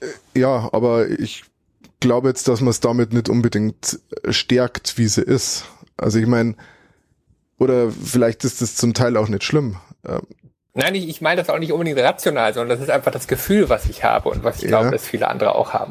Äh, 0.00 0.40
ja, 0.40 0.68
aber 0.72 1.08
ich 1.08 1.44
glaube 2.00 2.28
jetzt, 2.28 2.48
dass 2.48 2.60
man 2.60 2.70
es 2.70 2.80
damit 2.80 3.12
nicht 3.12 3.28
unbedingt 3.28 4.00
stärkt, 4.28 4.98
wie 4.98 5.08
sie 5.08 5.22
ist. 5.22 5.64
Also 5.98 6.18
ich 6.18 6.26
meine, 6.26 6.54
oder 7.58 7.90
vielleicht 7.90 8.44
ist 8.44 8.62
das 8.62 8.76
zum 8.76 8.94
Teil 8.94 9.16
auch 9.16 9.28
nicht 9.28 9.44
schlimm. 9.44 9.76
Ähm, 10.06 10.22
Nein, 10.74 10.94
ich, 10.94 11.08
ich 11.08 11.20
meine 11.20 11.40
das 11.40 11.50
auch 11.50 11.58
nicht 11.58 11.72
unbedingt 11.72 11.98
rational, 11.98 12.54
sondern 12.54 12.78
das 12.78 12.86
ist 12.86 12.92
einfach 12.92 13.10
das 13.10 13.26
Gefühl, 13.26 13.68
was 13.68 13.86
ich 13.86 14.04
habe 14.04 14.28
und 14.28 14.44
was 14.44 14.58
ich 14.58 14.62
ja. 14.64 14.68
glaube, 14.68 14.90
dass 14.90 15.04
viele 15.04 15.28
andere 15.28 15.54
auch 15.54 15.72
haben. 15.72 15.90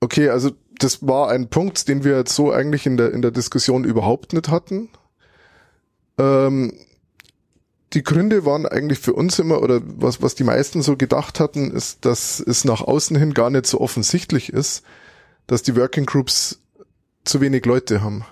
Okay, 0.00 0.28
also 0.28 0.50
das 0.78 1.06
war 1.06 1.30
ein 1.30 1.48
Punkt, 1.48 1.88
den 1.88 2.04
wir 2.04 2.16
jetzt 2.16 2.34
so 2.34 2.52
eigentlich 2.52 2.86
in 2.86 2.96
der, 2.96 3.12
in 3.12 3.22
der 3.22 3.30
Diskussion 3.30 3.84
überhaupt 3.84 4.32
nicht 4.32 4.48
hatten. 4.48 4.90
Ähm, 6.18 6.72
die 7.94 8.02
Gründe 8.02 8.44
waren 8.44 8.66
eigentlich 8.66 8.98
für 8.98 9.14
uns 9.14 9.38
immer, 9.38 9.62
oder 9.62 9.80
was, 9.82 10.20
was 10.20 10.34
die 10.34 10.44
meisten 10.44 10.82
so 10.82 10.96
gedacht 10.96 11.40
hatten, 11.40 11.70
ist, 11.70 12.04
dass 12.04 12.38
es 12.38 12.64
nach 12.64 12.82
außen 12.82 13.16
hin 13.16 13.32
gar 13.32 13.50
nicht 13.50 13.66
so 13.66 13.80
offensichtlich 13.80 14.52
ist, 14.52 14.84
dass 15.46 15.62
die 15.62 15.74
Working 15.74 16.04
Groups 16.04 16.60
zu 17.28 17.40
wenig 17.40 17.64
Leute 17.64 18.02
haben. 18.02 18.24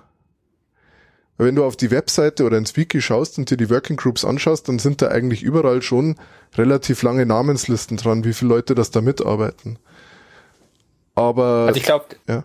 Wenn 1.38 1.54
du 1.54 1.64
auf 1.64 1.76
die 1.76 1.90
Webseite 1.90 2.44
oder 2.44 2.56
ins 2.56 2.76
Wiki 2.76 3.02
schaust 3.02 3.37
und 3.37 3.50
dir 3.50 3.59
die 3.59 3.68
Working 3.68 3.96
Groups 3.96 4.24
anschaust, 4.24 4.68
dann 4.68 4.78
sind 4.78 5.02
da 5.02 5.09
eigentlich 5.09 5.42
überall 5.42 5.82
schon 5.82 6.16
relativ 6.56 7.02
lange 7.02 7.26
Namenslisten 7.26 7.98
dran, 7.98 8.24
wie 8.24 8.32
viele 8.32 8.48
Leute 8.48 8.74
das 8.74 8.90
da 8.90 9.02
mitarbeiten. 9.02 9.78
Aber 11.14 11.66
also 11.66 11.78
ich 11.78 11.85
glaube, 11.85 12.06
ja. 12.26 12.44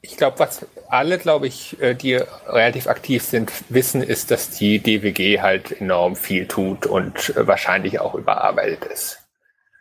ich 0.00 0.16
glaube, 0.16 0.40
was 0.40 0.66
alle, 0.88 1.18
glaube 1.18 1.46
ich, 1.46 1.80
äh, 1.80 1.94
die 1.94 2.14
relativ 2.14 2.88
aktiv 2.88 3.22
sind, 3.22 3.52
wissen, 3.68 4.02
ist, 4.02 4.32
dass 4.32 4.50
die 4.50 4.80
DWG 4.80 5.40
halt 5.40 5.80
enorm 5.80 6.16
viel 6.16 6.46
tut 6.46 6.86
und 6.86 7.36
äh, 7.36 7.46
wahrscheinlich 7.46 8.00
auch 8.00 8.14
überarbeitet 8.14 8.84
ist. 8.84 9.27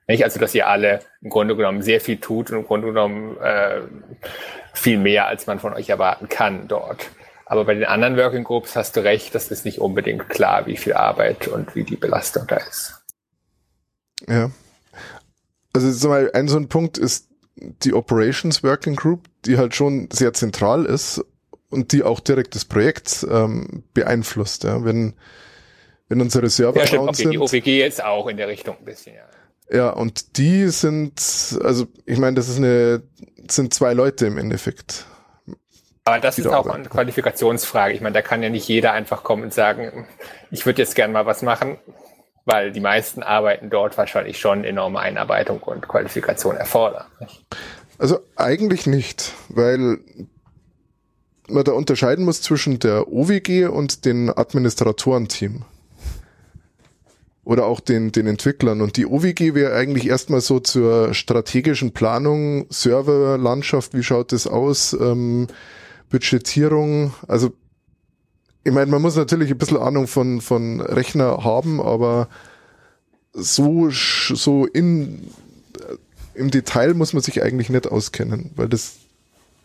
Nicht? 0.08 0.24
Also, 0.24 0.40
dass 0.40 0.56
ihr 0.56 0.68
alle 0.68 1.02
im 1.22 1.30
Grunde 1.30 1.56
genommen 1.56 1.82
sehr 1.82 2.00
viel 2.00 2.18
tut 2.18 2.50
und 2.52 2.60
im 2.60 2.66
Grunde 2.66 2.88
genommen 2.88 3.38
äh, 3.38 3.82
viel 4.74 4.98
mehr, 4.98 5.28
als 5.28 5.48
man 5.48 5.60
von 5.60 5.74
euch 5.74 5.90
erwarten 5.90 6.30
kann 6.30 6.68
dort. 6.68 7.10
Aber 7.46 7.66
bei 7.66 7.74
den 7.74 7.86
anderen 7.86 8.18
Working 8.18 8.44
Groups 8.44 8.76
hast 8.76 8.96
du 8.96 9.04
recht, 9.04 9.36
das 9.36 9.52
ist 9.52 9.66
nicht 9.66 9.80
unbedingt 9.80 10.30
klar, 10.30 10.66
wie 10.66 10.78
viel 10.78 10.94
Arbeit 10.94 11.48
und 11.48 11.76
wie 11.76 11.84
die 11.84 11.96
Belastung 11.96 12.46
da 12.48 12.58
ist. 12.58 13.02
Ja. 14.28 14.52
Also, 15.74 15.92
so 15.92 16.12
ein 16.12 16.48
so 16.48 16.58
ein 16.58 16.70
Punkt 16.70 16.98
ist 16.98 17.30
die 17.56 17.94
Operations 17.94 18.64
Working 18.64 18.96
Group, 18.96 19.28
die 19.46 19.58
halt 19.58 19.76
schon 19.76 20.10
sehr 20.12 20.34
zentral 20.34 20.86
ist 20.86 21.24
und 21.70 21.92
die 21.92 22.04
auch 22.04 22.20
direkt 22.20 22.56
das 22.56 22.66
Projekt 22.66 23.26
ähm, 23.30 23.84
beeinflusst. 23.94 24.64
Ja. 24.64 24.84
Wenn, 24.86 25.16
wenn 26.08 26.22
unsere 26.22 26.50
Server 26.50 26.80
ja, 26.80 26.88
stimmt, 26.88 27.10
okay, 27.10 27.24
sind. 27.24 27.32
Die 27.32 27.40
OWG 27.40 27.86
ist 27.86 28.04
auch 28.04 28.28
in 28.28 28.38
der 28.38 28.48
Richtung 28.48 28.78
ein 28.78 28.86
bisschen, 28.86 29.16
ja. 29.16 29.24
Ja, 29.70 29.90
und 29.90 30.38
die 30.38 30.68
sind, 30.70 31.22
also 31.64 31.88
ich 32.06 32.18
meine, 32.20 32.36
das 32.36 32.48
ist 32.48 32.58
eine, 32.58 33.04
sind 33.50 33.74
zwei 33.74 33.94
Leute 33.94 34.26
im 34.26 34.38
Endeffekt. 34.38 35.06
Aber 36.06 36.20
das 36.20 36.40
ist 36.40 36.48
auch 36.48 36.68
eine 36.68 36.88
Qualifikationsfrage. 36.88 37.94
Ich 37.94 38.00
meine, 38.00 38.14
da 38.14 38.22
kann 38.22 38.42
ja 38.42 38.50
nicht 38.50 38.68
jeder 38.68 38.94
einfach 38.94 39.24
kommen 39.24 39.44
und 39.44 39.54
sagen, 39.54 40.08
ich 40.52 40.66
würde 40.66 40.82
jetzt 40.82 40.96
gern 40.96 41.12
mal 41.12 41.26
was 41.26 41.42
machen 41.42 41.78
weil 42.48 42.72
die 42.72 42.80
meisten 42.80 43.24
Arbeiten 43.24 43.70
dort 43.70 43.98
wahrscheinlich 43.98 44.40
schon 44.40 44.64
enorme 44.64 45.02
Einarbeitung 45.02 45.60
und 45.60 45.86
Qualifikation 45.86 46.56
erfordern. 46.56 47.06
Also 47.98 48.20
eigentlich 48.38 48.88
nicht, 48.88 49.34
weil 49.50 50.00
man 51.50 51.66
da 51.66 51.74
unterscheiden 51.74 52.24
muss 52.24 52.42
zwischen 52.42 52.80
der 52.80 53.12
OWG 53.12 53.66
und 53.66 54.06
den 54.06 54.30
Administratorenteam. 54.30 55.66
Oder 57.48 57.66
auch 57.66 57.80
den, 57.80 58.12
den 58.12 58.28
Entwicklern. 58.28 58.82
Und 58.82 58.98
die 58.98 59.06
OWG 59.06 59.54
wäre 59.54 59.74
eigentlich 59.74 60.06
erstmal 60.08 60.42
so 60.42 60.60
zur 60.60 61.14
strategischen 61.14 61.94
Planung, 61.94 62.66
Serverlandschaft, 62.70 63.94
wie 63.94 64.04
schaut 64.04 64.34
das 64.34 64.48
aus, 64.48 64.92
ähm, 64.92 65.48
Budgetierung, 66.10 67.14
also 67.28 67.54
ich 68.68 68.74
meine, 68.74 68.92
man 68.92 69.02
muss 69.02 69.16
natürlich 69.16 69.50
ein 69.50 69.58
bisschen 69.58 69.78
Ahnung 69.78 70.08
von, 70.08 70.42
von 70.42 70.82
Rechner 70.82 71.46
haben, 71.46 71.80
aber 71.80 72.28
so, 73.32 73.90
so 73.90 74.66
in, 74.66 75.26
im 76.34 76.52
Detail 76.52 76.94
muss 76.94 77.14
man 77.14 77.24
sich 77.24 77.42
eigentlich 77.42 77.70
nicht 77.70 77.88
auskennen, 77.88 78.52
weil 78.58 78.68
das 78.68 78.98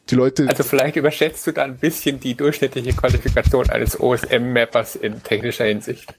die 0.09 0.15
Leute. 0.15 0.49
Also 0.49 0.63
vielleicht 0.63 0.95
überschätzt 0.95 1.45
du 1.49 1.53
da 1.53 1.65
ein 1.65 1.79
bisschen 1.79 2.21
die 2.21 2.37
durchschnittliche 2.37 2.93
Qualifikation 2.93 3.71
eines 3.71 3.99
OSM-Mappers 3.99 4.95
in 4.95 5.21
technischer 5.25 5.65
Hinsicht. 5.65 6.15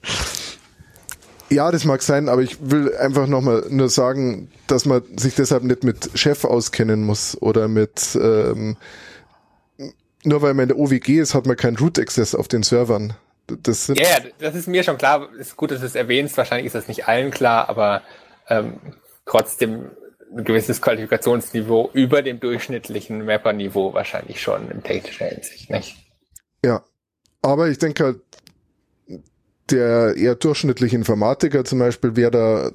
Ja, 1.54 1.70
das 1.70 1.84
mag 1.84 2.02
sein, 2.02 2.28
aber 2.28 2.42
ich 2.42 2.56
will 2.60 2.96
einfach 2.96 3.28
nochmal 3.28 3.66
nur 3.70 3.88
sagen, 3.88 4.50
dass 4.66 4.86
man 4.86 5.02
sich 5.16 5.36
deshalb 5.36 5.62
nicht 5.62 5.84
mit 5.84 6.10
Chef 6.14 6.44
auskennen 6.44 7.04
muss 7.04 7.40
oder 7.40 7.68
mit 7.68 8.18
ähm, 8.20 8.76
nur 10.24 10.42
weil 10.42 10.54
man 10.54 10.64
in 10.64 10.68
der 10.70 10.78
OWG 10.78 11.20
ist, 11.20 11.34
hat 11.34 11.46
man 11.46 11.56
keinen 11.56 11.76
Root 11.76 11.98
Access 11.98 12.34
auf 12.34 12.48
den 12.48 12.64
Servern. 12.64 13.14
Das 13.46 13.88
ja, 13.88 13.94
yeah, 13.94 14.24
das 14.38 14.54
ist 14.54 14.66
mir 14.66 14.82
schon 14.82 14.98
klar. 14.98 15.28
Ist 15.38 15.56
gut, 15.56 15.70
dass 15.70 15.80
du 15.80 15.86
es 15.86 15.94
erwähnst. 15.94 16.36
Wahrscheinlich 16.36 16.66
ist 16.66 16.74
das 16.74 16.88
nicht 16.88 17.06
allen 17.06 17.30
klar, 17.30 17.68
aber 17.68 18.02
ähm, 18.48 18.80
trotzdem 19.26 19.90
ein 20.36 20.44
gewisses 20.44 20.82
Qualifikationsniveau 20.82 21.90
über 21.92 22.22
dem 22.22 22.40
durchschnittlichen 22.40 23.24
Mapper-Niveau 23.24 23.94
wahrscheinlich 23.94 24.40
schon 24.40 24.70
in 24.70 24.82
technischer 24.82 25.26
Hinsicht, 25.26 25.70
nicht? 25.70 25.96
Ja, 26.64 26.82
aber 27.42 27.68
ich 27.68 27.78
denke 27.78 28.04
halt, 28.04 28.20
der 29.70 30.16
eher 30.16 30.34
durchschnittliche 30.34 30.96
Informatiker 30.96 31.64
zum 31.64 31.78
Beispiel 31.78 32.16
wäre 32.16 32.30
da 32.30 32.70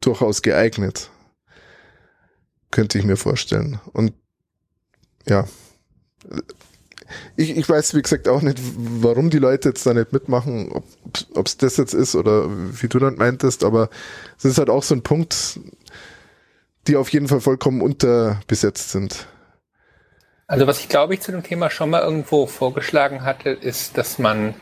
durchaus 0.00 0.42
geeignet. 0.42 1.10
Könnte 2.70 2.98
ich 2.98 3.04
mir 3.04 3.16
vorstellen. 3.16 3.80
Und 3.92 4.14
ja, 5.28 5.46
ich, 7.36 7.56
ich 7.56 7.68
weiß, 7.68 7.94
wie 7.94 8.02
gesagt, 8.02 8.28
auch 8.28 8.42
nicht, 8.42 8.58
warum 8.76 9.30
die 9.30 9.38
Leute 9.38 9.70
jetzt 9.70 9.84
da 9.86 9.94
nicht 9.94 10.12
mitmachen, 10.12 10.72
ob 11.34 11.46
es 11.46 11.56
das 11.56 11.76
jetzt 11.76 11.94
ist 11.94 12.14
oder 12.14 12.46
wie 12.48 12.88
du 12.88 12.98
dann 12.98 13.16
meintest, 13.16 13.64
aber 13.64 13.90
es 14.38 14.44
ist 14.44 14.58
halt 14.58 14.70
auch 14.70 14.82
so 14.82 14.94
ein 14.94 15.02
Punkt, 15.02 15.60
die 16.86 16.96
auf 16.96 17.10
jeden 17.10 17.28
Fall 17.28 17.40
vollkommen 17.40 17.82
unterbesetzt 17.82 18.90
sind. 18.90 19.26
Also 20.46 20.66
was 20.66 20.80
ich 20.80 20.88
glaube 20.88 21.14
ich 21.14 21.20
zu 21.20 21.32
dem 21.32 21.42
Thema 21.42 21.70
schon 21.70 21.90
mal 21.90 22.02
irgendwo 22.02 22.46
vorgeschlagen 22.46 23.24
hatte, 23.24 23.50
ist, 23.50 23.96
dass 23.96 24.18
man 24.18 24.54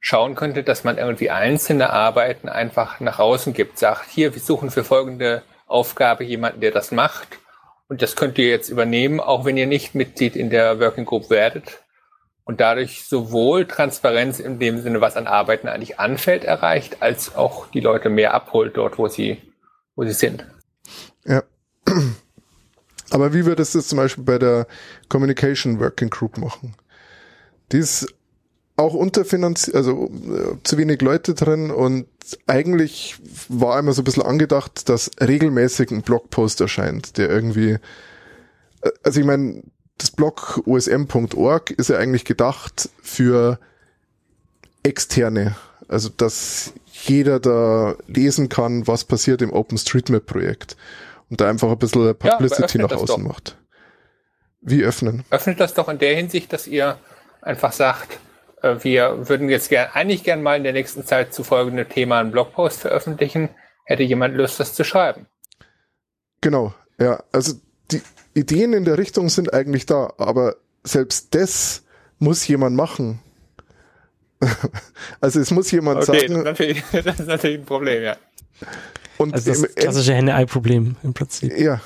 schauen 0.00 0.34
könnte, 0.34 0.62
dass 0.62 0.84
man 0.84 0.98
irgendwie 0.98 1.30
einzelne 1.30 1.90
Arbeiten 1.90 2.48
einfach 2.48 3.00
nach 3.00 3.18
außen 3.18 3.52
gibt, 3.52 3.78
sagt, 3.78 4.08
hier, 4.10 4.34
wir 4.34 4.40
suchen 4.40 4.70
für 4.70 4.84
folgende 4.84 5.42
Aufgabe 5.66 6.24
jemanden, 6.24 6.60
der 6.60 6.70
das 6.70 6.92
macht 6.92 7.38
Und 7.88 8.02
das 8.02 8.16
könnt 8.16 8.38
ihr 8.38 8.48
jetzt 8.48 8.68
übernehmen, 8.68 9.18
auch 9.18 9.44
wenn 9.44 9.56
ihr 9.56 9.66
nicht 9.66 9.94
Mitglied 9.94 10.36
in 10.36 10.50
der 10.50 10.78
Working 10.78 11.06
Group 11.06 11.30
werdet. 11.30 11.82
Und 12.44 12.60
dadurch 12.60 13.04
sowohl 13.04 13.66
Transparenz 13.66 14.40
in 14.40 14.58
dem 14.58 14.80
Sinne, 14.80 15.00
was 15.00 15.16
an 15.16 15.26
Arbeiten 15.26 15.68
eigentlich 15.68 15.98
anfällt, 15.98 16.44
erreicht, 16.44 17.02
als 17.02 17.34
auch 17.34 17.66
die 17.70 17.80
Leute 17.80 18.08
mehr 18.08 18.34
abholt 18.34 18.76
dort, 18.76 18.98
wo 18.98 19.08
sie, 19.08 19.42
wo 19.96 20.04
sie 20.04 20.12
sind. 20.12 20.46
Ja. 21.24 21.42
Aber 23.10 23.32
wie 23.32 23.46
würdest 23.46 23.74
du 23.74 23.78
es 23.78 23.88
zum 23.88 23.98
Beispiel 23.98 24.24
bei 24.24 24.38
der 24.38 24.66
Communication 25.08 25.80
Working 25.80 26.10
Group 26.10 26.38
machen? 26.38 26.74
Die 27.72 27.78
ist 27.78 28.14
auch 28.78 28.94
unterfinanziert, 28.94 29.76
also 29.76 30.04
äh, 30.06 30.56
zu 30.62 30.78
wenig 30.78 31.02
Leute 31.02 31.34
drin 31.34 31.70
und 31.70 32.06
eigentlich 32.46 33.16
war 33.48 33.78
immer 33.78 33.92
so 33.92 34.02
ein 34.02 34.04
bisschen 34.04 34.22
angedacht, 34.22 34.88
dass 34.88 35.10
regelmäßig 35.20 35.90
ein 35.90 36.02
Blogpost 36.02 36.60
erscheint, 36.60 37.18
der 37.18 37.28
irgendwie, 37.28 37.78
äh, 38.82 38.90
also 39.02 39.20
ich 39.20 39.26
meine, 39.26 39.64
das 39.98 40.12
Blog 40.12 40.62
osm.org 40.64 41.72
ist 41.72 41.90
ja 41.90 41.98
eigentlich 41.98 42.24
gedacht 42.24 42.88
für 43.02 43.58
externe, 44.84 45.56
also 45.88 46.08
dass 46.08 46.72
jeder 46.86 47.40
da 47.40 47.96
lesen 48.06 48.48
kann, 48.48 48.86
was 48.86 49.04
passiert 49.04 49.42
im 49.42 49.52
OpenStreetMap-Projekt 49.52 50.76
und 51.30 51.40
da 51.40 51.48
einfach 51.48 51.70
ein 51.70 51.78
bisschen 51.78 52.14
Publicity 52.14 52.78
ja, 52.78 52.86
nach 52.86 52.92
außen 52.92 53.06
doch. 53.06 53.18
macht. 53.18 53.56
Wie 54.60 54.84
öffnen? 54.84 55.24
Öffnet 55.30 55.58
das 55.58 55.74
doch 55.74 55.88
in 55.88 55.98
der 55.98 56.14
Hinsicht, 56.14 56.52
dass 56.52 56.68
ihr 56.68 56.96
einfach 57.42 57.72
sagt, 57.72 58.18
wir 58.62 59.28
würden 59.28 59.48
jetzt 59.48 59.68
gern, 59.68 59.88
eigentlich 59.92 60.24
gern 60.24 60.42
mal 60.42 60.56
in 60.56 60.64
der 60.64 60.72
nächsten 60.72 61.04
Zeit 61.04 61.32
zu 61.32 61.44
folgendem 61.44 61.88
Thema 61.88 62.20
einen 62.20 62.30
Blogpost 62.30 62.80
veröffentlichen. 62.80 63.50
Hätte 63.84 64.02
jemand 64.02 64.36
Lust, 64.36 64.60
das 64.60 64.74
zu 64.74 64.84
schreiben? 64.84 65.26
Genau, 66.40 66.74
ja. 66.98 67.22
Also 67.32 67.54
die 67.90 68.02
Ideen 68.34 68.72
in 68.72 68.84
der 68.84 68.98
Richtung 68.98 69.28
sind 69.28 69.52
eigentlich 69.52 69.86
da, 69.86 70.12
aber 70.18 70.56
selbst 70.84 71.34
das 71.34 71.84
muss 72.18 72.46
jemand 72.46 72.76
machen. 72.76 73.20
also 75.20 75.40
es 75.40 75.50
muss 75.50 75.70
jemand 75.70 76.08
okay, 76.08 76.28
sagen. 76.28 76.44
Das 76.44 76.60
ist, 76.60 76.84
das 77.06 77.20
ist 77.20 77.26
natürlich 77.26 77.60
ein 77.60 77.64
Problem, 77.64 78.02
ja. 78.02 78.16
Und 79.16 79.34
also 79.34 79.50
das 79.50 79.74
klassische 79.74 80.14
Henne-Ei-Problem 80.14 80.96
im 81.02 81.14
Prinzip. 81.14 81.56
Ja, 81.58 81.80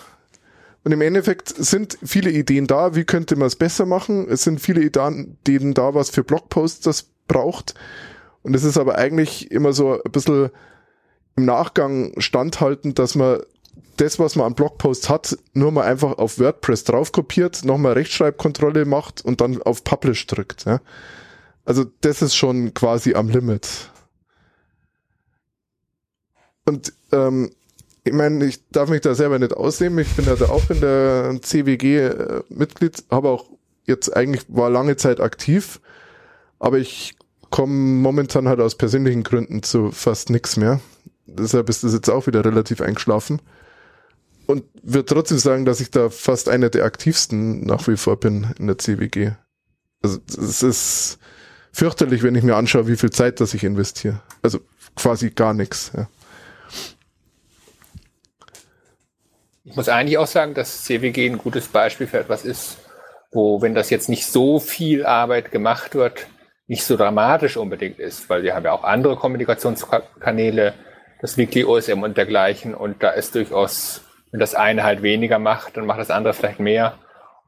und 0.84 0.92
im 0.92 1.00
Endeffekt 1.00 1.48
sind 1.48 1.96
viele 2.02 2.30
Ideen 2.30 2.66
da, 2.66 2.94
wie 2.94 3.04
könnte 3.04 3.36
man 3.36 3.46
es 3.46 3.56
besser 3.56 3.86
machen. 3.86 4.26
Es 4.28 4.42
sind 4.42 4.60
viele 4.60 4.82
Ideen 4.82 5.74
da, 5.74 5.94
was 5.94 6.10
für 6.10 6.24
Blogposts 6.24 6.80
das 6.80 7.06
braucht. 7.28 7.74
Und 8.42 8.54
es 8.54 8.64
ist 8.64 8.76
aber 8.76 8.96
eigentlich 8.96 9.50
immer 9.52 9.72
so 9.72 10.02
ein 10.02 10.10
bisschen 10.10 10.50
im 11.36 11.44
Nachgang 11.44 12.12
standhaltend, 12.20 12.98
dass 12.98 13.14
man 13.14 13.40
das, 13.96 14.18
was 14.18 14.34
man 14.34 14.46
an 14.46 14.54
Blogposts 14.54 15.08
hat, 15.08 15.36
nur 15.52 15.70
mal 15.70 15.84
einfach 15.84 16.18
auf 16.18 16.40
WordPress 16.40 16.84
draufkopiert, 16.84 17.64
nochmal 17.64 17.92
Rechtschreibkontrolle 17.92 18.84
macht 18.84 19.24
und 19.24 19.40
dann 19.40 19.62
auf 19.62 19.84
Publish 19.84 20.26
drückt. 20.26 20.64
Ja. 20.64 20.80
Also 21.64 21.84
das 22.00 22.22
ist 22.22 22.34
schon 22.34 22.74
quasi 22.74 23.14
am 23.14 23.28
Limit. 23.28 23.68
Und 26.64 26.92
ähm, 27.12 27.50
ich 28.04 28.12
meine, 28.12 28.44
ich 28.44 28.68
darf 28.70 28.88
mich 28.88 29.00
da 29.00 29.14
selber 29.14 29.38
nicht 29.38 29.54
ausnehmen. 29.54 29.98
Ich 30.00 30.14
bin 30.14 30.24
da 30.24 30.32
auch 30.46 30.70
in 30.70 30.80
der 30.80 31.38
CWG 31.40 31.98
äh, 31.98 32.42
Mitglied, 32.48 33.04
habe 33.10 33.28
auch 33.28 33.50
jetzt 33.84 34.14
eigentlich 34.16 34.44
war 34.48 34.70
lange 34.70 34.96
Zeit 34.96 35.20
aktiv, 35.20 35.80
aber 36.58 36.78
ich 36.78 37.14
komme 37.50 37.72
momentan 37.72 38.48
halt 38.48 38.60
aus 38.60 38.76
persönlichen 38.76 39.22
Gründen 39.22 39.62
zu 39.62 39.92
fast 39.92 40.30
nichts 40.30 40.56
mehr. 40.56 40.80
Deshalb 41.26 41.68
ist 41.68 41.84
das 41.84 41.92
jetzt 41.92 42.10
auch 42.10 42.26
wieder 42.26 42.44
relativ 42.44 42.80
eingeschlafen. 42.80 43.40
Und 44.46 44.64
würde 44.82 45.06
trotzdem 45.06 45.38
sagen, 45.38 45.64
dass 45.64 45.80
ich 45.80 45.90
da 45.90 46.10
fast 46.10 46.48
einer 46.48 46.68
der 46.68 46.84
aktivsten 46.84 47.64
nach 47.64 47.86
wie 47.86 47.96
vor 47.96 48.18
bin 48.18 48.48
in 48.58 48.66
der 48.66 48.78
CWG. 48.78 49.32
Also 50.02 50.18
es 50.26 50.62
ist 50.62 51.18
fürchterlich, 51.72 52.24
wenn 52.24 52.34
ich 52.34 52.42
mir 52.42 52.56
anschaue, 52.56 52.88
wie 52.88 52.96
viel 52.96 53.10
Zeit 53.10 53.40
das 53.40 53.54
ich 53.54 53.62
investiere. 53.62 54.20
Also 54.42 54.58
quasi 54.96 55.30
gar 55.30 55.54
nichts. 55.54 55.92
Ja. 55.96 56.08
Ich 59.64 59.77
muss 59.77 59.88
eigentlich 59.88 60.18
auch 60.18 60.27
sagen, 60.27 60.55
dass 60.55 60.85
CWG 60.85 61.27
ein 61.27 61.38
gutes 61.38 61.68
Beispiel 61.68 62.09
für 62.09 62.18
etwas 62.18 62.44
ist, 62.44 62.79
wo, 63.31 63.62
wenn 63.62 63.75
das 63.75 63.90
jetzt 63.90 64.09
nicht 64.09 64.27
so 64.27 64.59
viel 64.59 65.07
Arbeit 65.07 65.53
gemacht 65.53 65.94
wird, 65.94 66.27
nicht 66.66 66.85
so 66.85 66.96
dramatisch 66.96 67.57
unbedingt 67.57 67.98
ist, 67.98 68.29
weil 68.29 68.42
wir 68.42 68.55
haben 68.55 68.64
ja 68.64 68.72
auch 68.72 68.85
andere 68.85 69.16
Kommunikationskanäle, 69.16 70.75
das 71.20 71.37
Weekly 71.37 71.64
OSM 71.64 72.03
und 72.03 72.16
dergleichen, 72.16 72.75
und 72.75 73.03
da 73.03 73.11
ist 73.11 73.37
durchaus, 73.37 74.03
wenn 74.33 74.40
das 74.40 74.57
eine 74.57 74.83
halt 74.83 75.03
weniger 75.03 75.38
macht, 75.38 75.77
dann 75.77 75.87
macht 75.87 76.01
das 76.01 76.11
andere 76.11 76.35
vielleicht 76.35 76.59
mehr. 76.59 76.98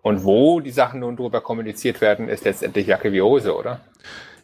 Und 0.02 0.22
wo 0.22 0.60
die 0.60 0.70
Sachen 0.70 1.00
nun 1.00 1.16
drüber 1.16 1.40
kommuniziert 1.40 2.00
werden, 2.00 2.28
ist 2.28 2.44
letztendlich 2.44 2.86
Jacke 2.86 3.12
wie 3.12 3.22
Hose, 3.22 3.56
oder? 3.56 3.80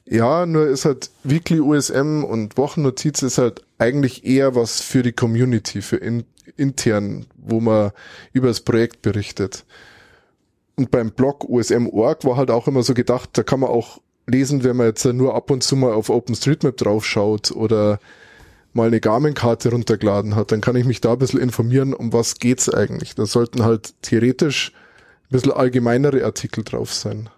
Ja, 0.06 0.46
nur 0.46 0.66
ist 0.66 0.86
halt 0.86 1.10
Weekly 1.22 1.60
USM 1.60 2.24
und 2.24 2.56
Wochennotiz 2.56 3.22
ist 3.22 3.38
halt 3.38 3.62
eigentlich 3.78 4.24
eher 4.24 4.56
was 4.56 4.80
für 4.80 5.02
die 5.02 5.12
Community, 5.12 5.82
für 5.82 5.96
in, 5.96 6.24
intern, 6.56 7.26
wo 7.50 7.60
man 7.60 7.92
über 8.32 8.48
das 8.48 8.60
Projekt 8.60 9.02
berichtet. 9.02 9.64
Und 10.76 10.90
beim 10.90 11.10
Blog 11.10 11.44
USM.org 11.48 12.24
war 12.24 12.36
halt 12.36 12.50
auch 12.50 12.66
immer 12.66 12.82
so 12.82 12.94
gedacht, 12.94 13.30
da 13.34 13.42
kann 13.42 13.60
man 13.60 13.70
auch 13.70 14.00
lesen, 14.26 14.64
wenn 14.64 14.76
man 14.76 14.86
jetzt 14.86 15.04
nur 15.04 15.34
ab 15.34 15.50
und 15.50 15.62
zu 15.62 15.76
mal 15.76 15.92
auf 15.92 16.08
OpenStreetMap 16.08 16.76
draufschaut 16.76 17.50
oder 17.52 17.98
mal 18.72 18.86
eine 18.86 19.00
Garmin-Karte 19.00 19.70
runtergeladen 19.70 20.36
hat, 20.36 20.52
dann 20.52 20.60
kann 20.60 20.76
ich 20.76 20.84
mich 20.84 21.00
da 21.00 21.12
ein 21.12 21.18
bisschen 21.18 21.40
informieren, 21.40 21.92
um 21.92 22.12
was 22.12 22.36
geht's 22.36 22.72
eigentlich. 22.72 23.14
Da 23.14 23.26
sollten 23.26 23.64
halt 23.64 23.94
theoretisch 24.02 24.72
ein 25.24 25.30
bisschen 25.30 25.52
allgemeinere 25.52 26.24
Artikel 26.24 26.64
drauf 26.64 26.92
sein. 26.92 27.28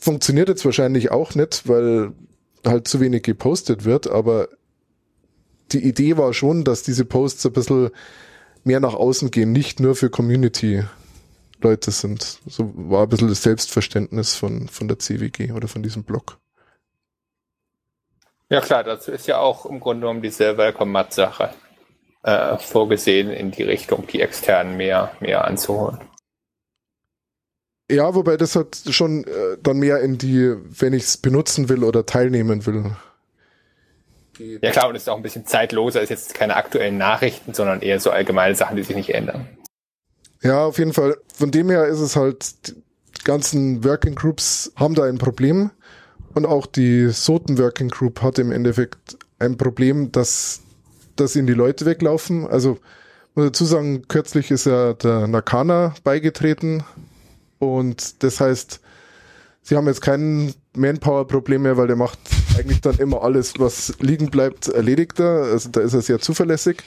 Funktioniert 0.00 0.48
jetzt 0.48 0.64
wahrscheinlich 0.64 1.10
auch 1.10 1.34
nicht, 1.34 1.68
weil 1.68 2.12
halt 2.66 2.88
zu 2.88 3.00
wenig 3.00 3.22
gepostet 3.22 3.84
wird, 3.84 4.10
aber 4.10 4.48
die 5.72 5.84
Idee 5.84 6.16
war 6.16 6.32
schon, 6.32 6.64
dass 6.64 6.82
diese 6.82 7.04
Posts 7.04 7.46
ein 7.46 7.52
bisschen 7.52 7.90
mehr 8.64 8.80
nach 8.80 8.94
außen 8.94 9.30
gehen, 9.30 9.52
nicht 9.52 9.80
nur 9.80 9.94
für 9.94 10.10
Community-Leute 10.10 11.90
sind. 11.90 12.40
So 12.46 12.72
war 12.74 13.02
ein 13.02 13.08
bisschen 13.08 13.28
das 13.28 13.42
Selbstverständnis 13.42 14.34
von, 14.34 14.68
von 14.68 14.88
der 14.88 14.98
CWG 14.98 15.52
oder 15.52 15.68
von 15.68 15.82
diesem 15.82 16.04
Blog. 16.04 16.38
Ja 18.50 18.60
klar, 18.60 18.82
dazu 18.82 19.10
ist 19.12 19.26
ja 19.26 19.38
auch 19.38 19.66
im 19.66 19.78
Grunde 19.78 20.02
genommen 20.02 20.22
diese 20.22 20.56
Welcome-Mat-Sache 20.56 21.50
äh, 22.22 22.56
vorgesehen, 22.58 23.30
in 23.30 23.50
die 23.50 23.62
Richtung, 23.62 24.06
die 24.06 24.20
externen 24.20 24.76
mehr, 24.76 25.12
mehr 25.20 25.44
anzuholen. 25.44 25.98
Ja, 27.90 28.14
wobei 28.14 28.36
das 28.36 28.54
hat 28.54 28.78
schon 28.90 29.24
äh, 29.24 29.56
dann 29.62 29.78
mehr 29.78 30.00
in 30.00 30.18
die, 30.18 30.54
wenn 30.78 30.92
ich 30.92 31.04
es 31.04 31.16
benutzen 31.16 31.68
will 31.68 31.84
oder 31.84 32.04
teilnehmen 32.04 32.66
will, 32.66 32.96
geht. 34.38 34.62
Ja 34.62 34.70
klar, 34.70 34.88
und 34.88 34.94
es 34.94 35.02
ist 35.02 35.08
auch 35.08 35.16
ein 35.16 35.22
bisschen 35.22 35.44
zeitloser, 35.44 36.00
ist 36.00 36.08
jetzt 36.08 36.34
keine 36.34 36.56
aktuellen 36.56 36.96
Nachrichten, 36.96 37.52
sondern 37.52 37.82
eher 37.82 38.00
so 38.00 38.10
allgemeine 38.10 38.54
Sachen, 38.54 38.76
die 38.76 38.82
sich 38.82 38.96
nicht 38.96 39.10
ändern. 39.14 39.46
Ja, 40.42 40.64
auf 40.64 40.78
jeden 40.78 40.92
Fall. 40.92 41.16
Von 41.34 41.50
dem 41.50 41.68
her 41.68 41.86
ist 41.86 42.00
es 42.00 42.16
halt, 42.16 42.68
die 42.68 43.24
ganzen 43.24 43.84
Working 43.84 44.14
Groups 44.14 44.72
haben 44.76 44.94
da 44.94 45.04
ein 45.04 45.18
Problem. 45.18 45.70
Und 46.34 46.46
auch 46.46 46.66
die 46.66 47.08
Soten 47.08 47.58
Working 47.58 47.88
Group 47.88 48.22
hat 48.22 48.38
im 48.38 48.52
Endeffekt 48.52 49.18
ein 49.38 49.56
Problem, 49.56 50.12
dass, 50.12 50.60
dass 51.16 51.34
ihnen 51.34 51.46
die 51.46 51.54
Leute 51.54 51.84
weglaufen. 51.84 52.46
Also, 52.46 52.78
muss 53.34 53.46
dazu 53.46 53.64
sagen, 53.64 54.06
kürzlich 54.08 54.50
ist 54.50 54.66
ja 54.66 54.94
der 54.94 55.26
Nakana 55.26 55.94
beigetreten. 56.04 56.84
Und 57.58 58.22
das 58.22 58.40
heißt, 58.40 58.80
sie 59.62 59.76
haben 59.76 59.86
jetzt 59.86 60.00
kein 60.00 60.54
Manpower-Problem 60.76 61.62
mehr, 61.62 61.76
weil 61.76 61.88
der 61.88 61.96
macht 61.96 62.18
eigentlich 62.58 62.80
dann 62.80 62.98
immer 62.98 63.22
alles, 63.22 63.58
was 63.58 63.94
liegen 64.00 64.30
bleibt, 64.30 64.68
erledigt 64.68 65.20
er. 65.20 65.42
Also 65.44 65.70
da 65.70 65.80
ist 65.80 65.94
er 65.94 66.02
sehr 66.02 66.18
zuverlässig. 66.18 66.82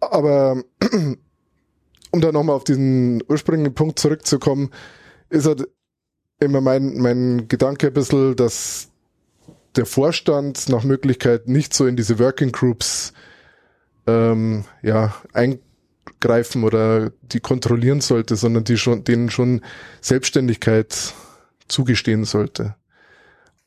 Aber 0.00 0.62
um 2.10 2.20
da 2.20 2.32
nochmal 2.32 2.56
auf 2.56 2.64
diesen 2.64 3.22
ursprünglichen 3.28 3.74
Punkt 3.74 3.98
zurückzukommen, 3.98 4.70
ist 5.28 5.46
halt 5.46 5.68
immer 6.40 6.60
mein, 6.60 6.98
mein 6.98 7.48
Gedanke 7.48 7.88
ein 7.88 7.92
bisschen, 7.92 8.34
dass 8.36 8.88
der 9.76 9.86
Vorstand 9.86 10.68
nach 10.68 10.82
Möglichkeit 10.82 11.46
nicht 11.46 11.74
so 11.74 11.86
in 11.86 11.96
diese 11.96 12.18
Working 12.18 12.50
Groups 12.50 13.12
ähm, 14.06 14.64
ja, 14.82 15.14
eingreifen 15.32 16.64
oder 16.64 17.12
die 17.22 17.40
kontrollieren 17.40 18.00
sollte, 18.00 18.36
sondern 18.36 18.64
die 18.64 18.76
schon, 18.76 19.04
denen 19.04 19.30
schon 19.30 19.60
Selbstständigkeit 20.00 21.14
zugestehen 21.68 22.24
sollte. 22.24 22.74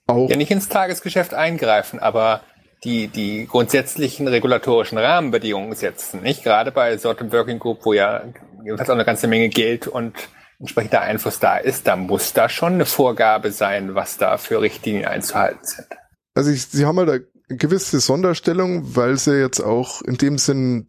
Auch 0.08 0.30
ja, 0.30 0.36
nicht 0.36 0.52
ins 0.52 0.70
Tagesgeschäft 0.70 1.34
eingreifen, 1.34 2.00
aber 2.00 2.42
die, 2.84 3.08
die 3.08 3.48
grundsätzlichen 3.48 4.28
regulatorischen 4.28 4.98
Rahmenbedingungen 4.98 5.74
setzen. 5.76 6.22
Nicht 6.22 6.44
gerade 6.44 6.72
bei 6.72 6.98
so 6.98 7.10
einem 7.10 7.32
Working 7.32 7.60
Group, 7.60 7.86
wo 7.86 7.94
ja 7.94 8.24
jedenfalls 8.64 8.90
auch 8.90 8.96
eine 8.96 9.06
ganze 9.06 9.28
Menge 9.28 9.50
Geld 9.50 9.88
und 9.88 10.14
entsprechender 10.60 11.02
Einfluss 11.02 11.40
da 11.40 11.58
ist, 11.58 11.88
da 11.88 11.96
muss 11.96 12.34
da 12.34 12.50
schon 12.50 12.74
eine 12.74 12.86
Vorgabe 12.86 13.52
sein, 13.52 13.96
was 13.96 14.18
da 14.18 14.38
für 14.38 14.62
Richtlinien 14.62 15.06
einzuhalten 15.06 15.66
sind. 15.66 15.88
Also 16.36 16.52
ich, 16.52 16.66
sie 16.66 16.86
haben 16.86 16.98
halt 16.98 17.10
eine 17.10 17.58
gewisse 17.58 18.00
Sonderstellung, 18.00 18.96
weil 18.96 19.18
sie 19.18 19.40
jetzt 19.40 19.62
auch 19.62 20.02
in 20.02 20.18
dem 20.18 20.38
Sinn 20.38 20.88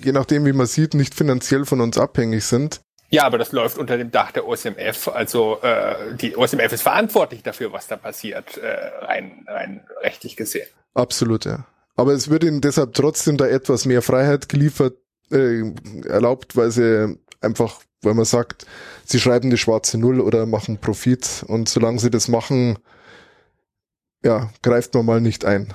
je 0.00 0.12
nachdem, 0.12 0.44
wie 0.46 0.52
man 0.52 0.66
sieht, 0.66 0.94
nicht 0.94 1.14
finanziell 1.14 1.64
von 1.64 1.80
uns 1.80 1.98
abhängig 1.98 2.44
sind. 2.44 2.80
Ja, 3.10 3.24
aber 3.24 3.38
das 3.38 3.52
läuft 3.52 3.78
unter 3.78 3.96
dem 3.96 4.10
Dach 4.10 4.32
der 4.32 4.46
OSMF. 4.46 5.08
Also 5.08 5.60
äh, 5.62 6.14
die 6.14 6.36
OSMF 6.36 6.72
ist 6.72 6.82
verantwortlich 6.82 7.42
dafür, 7.42 7.72
was 7.72 7.86
da 7.86 7.96
passiert, 7.96 8.58
äh, 8.58 9.04
rein, 9.04 9.46
rein 9.46 9.86
rechtlich 10.02 10.36
gesehen. 10.36 10.68
Absolut, 10.94 11.46
ja. 11.46 11.64
Aber 11.96 12.12
es 12.12 12.28
wird 12.28 12.44
ihnen 12.44 12.60
deshalb 12.60 12.94
trotzdem 12.94 13.38
da 13.38 13.46
etwas 13.46 13.86
mehr 13.86 14.02
Freiheit 14.02 14.48
geliefert, 14.48 14.94
äh, 15.32 15.62
erlaubt, 16.06 16.54
weil 16.56 16.70
sie 16.70 17.18
einfach, 17.40 17.80
weil 18.02 18.14
man 18.14 18.26
sagt, 18.26 18.66
sie 19.04 19.18
schreiben 19.18 19.50
die 19.50 19.58
schwarze 19.58 19.98
Null 19.98 20.20
oder 20.20 20.44
machen 20.44 20.78
Profit 20.78 21.44
und 21.48 21.68
solange 21.68 21.98
sie 21.98 22.10
das 22.10 22.28
machen, 22.28 22.78
ja, 24.22 24.50
greift 24.62 24.94
man 24.94 25.06
mal 25.06 25.20
nicht 25.20 25.44
ein. 25.44 25.72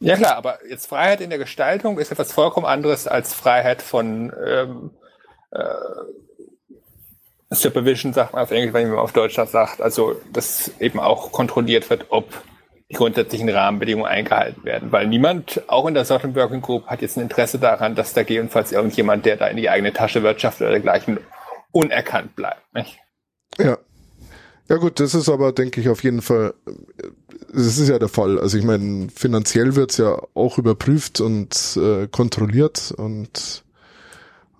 Ja 0.00 0.16
klar, 0.16 0.36
aber 0.36 0.58
jetzt 0.66 0.86
Freiheit 0.86 1.20
in 1.20 1.28
der 1.30 1.38
Gestaltung 1.38 1.98
ist 1.98 2.10
etwas 2.10 2.32
vollkommen 2.32 2.66
anderes 2.66 3.06
als 3.06 3.34
Freiheit 3.34 3.82
von 3.82 4.32
ähm, 4.44 4.90
äh, 5.50 5.74
Supervision, 7.50 8.12
sagt 8.12 8.32
man 8.32 8.42
auf 8.42 8.50
Englisch, 8.50 8.72
wenn 8.72 8.90
man 8.90 8.98
auf 8.98 9.12
Deutsch 9.12 9.34
das 9.34 9.50
sagt. 9.50 9.80
Also, 9.80 10.20
dass 10.32 10.70
eben 10.80 11.00
auch 11.00 11.32
kontrolliert 11.32 11.90
wird, 11.90 12.06
ob 12.10 12.28
die 12.90 12.94
grundsätzlichen 12.94 13.48
Rahmenbedingungen 13.48 14.10
eingehalten 14.10 14.64
werden. 14.64 14.92
Weil 14.92 15.06
niemand, 15.06 15.62
auch 15.68 15.86
in 15.86 15.94
der 15.94 16.04
Southern 16.04 16.34
Working 16.34 16.60
Group, 16.60 16.86
hat 16.86 17.02
jetzt 17.02 17.16
ein 17.16 17.22
Interesse 17.22 17.58
daran, 17.58 17.94
dass 17.94 18.12
da 18.12 18.22
gegebenenfalls 18.22 18.72
irgendjemand, 18.72 19.26
der 19.26 19.36
da 19.36 19.46
in 19.46 19.56
die 19.56 19.70
eigene 19.70 19.92
Tasche 19.92 20.22
wirtschaftet 20.22 20.62
oder 20.62 20.72
dergleichen, 20.72 21.18
unerkannt 21.72 22.34
bleibt. 22.36 22.74
Nicht? 22.74 22.98
Ja. 23.58 23.78
Ja 24.68 24.76
gut, 24.76 25.00
das 25.00 25.14
ist 25.14 25.28
aber, 25.28 25.50
denke 25.50 25.80
ich, 25.80 25.88
auf 25.88 26.04
jeden 26.04 26.22
Fall, 26.22 26.54
das 27.52 27.78
ist 27.78 27.88
ja 27.88 27.98
der 27.98 28.08
Fall. 28.08 28.38
Also 28.38 28.56
ich 28.56 28.62
meine, 28.62 29.08
finanziell 29.12 29.74
wird's 29.74 29.96
ja 29.96 30.16
auch 30.34 30.58
überprüft 30.58 31.20
und 31.20 31.76
äh, 31.76 32.06
kontrolliert 32.06 32.94
und 32.96 33.64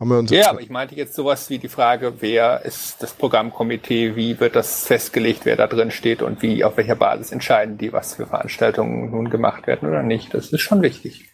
haben 0.00 0.08
wir 0.08 0.18
uns 0.18 0.30
ja, 0.30 0.48
aber 0.48 0.62
ich 0.62 0.70
meinte 0.70 0.94
jetzt 0.94 1.14
sowas 1.14 1.50
wie 1.50 1.58
die 1.58 1.68
Frage, 1.68 2.14
wer 2.20 2.64
ist 2.64 3.02
das 3.02 3.12
Programmkomitee, 3.12 4.16
wie 4.16 4.40
wird 4.40 4.56
das 4.56 4.86
festgelegt, 4.86 5.44
wer 5.44 5.56
da 5.56 5.66
drin 5.66 5.90
steht 5.90 6.22
und 6.22 6.40
wie, 6.40 6.64
auf 6.64 6.78
welcher 6.78 6.96
Basis 6.96 7.32
entscheiden 7.32 7.76
die, 7.76 7.92
was 7.92 8.14
für 8.14 8.26
Veranstaltungen 8.26 9.10
nun 9.10 9.28
gemacht 9.28 9.66
werden 9.66 9.86
oder 9.86 10.02
nicht. 10.02 10.32
Das 10.32 10.52
ist 10.52 10.62
schon 10.62 10.80
wichtig. 10.80 11.28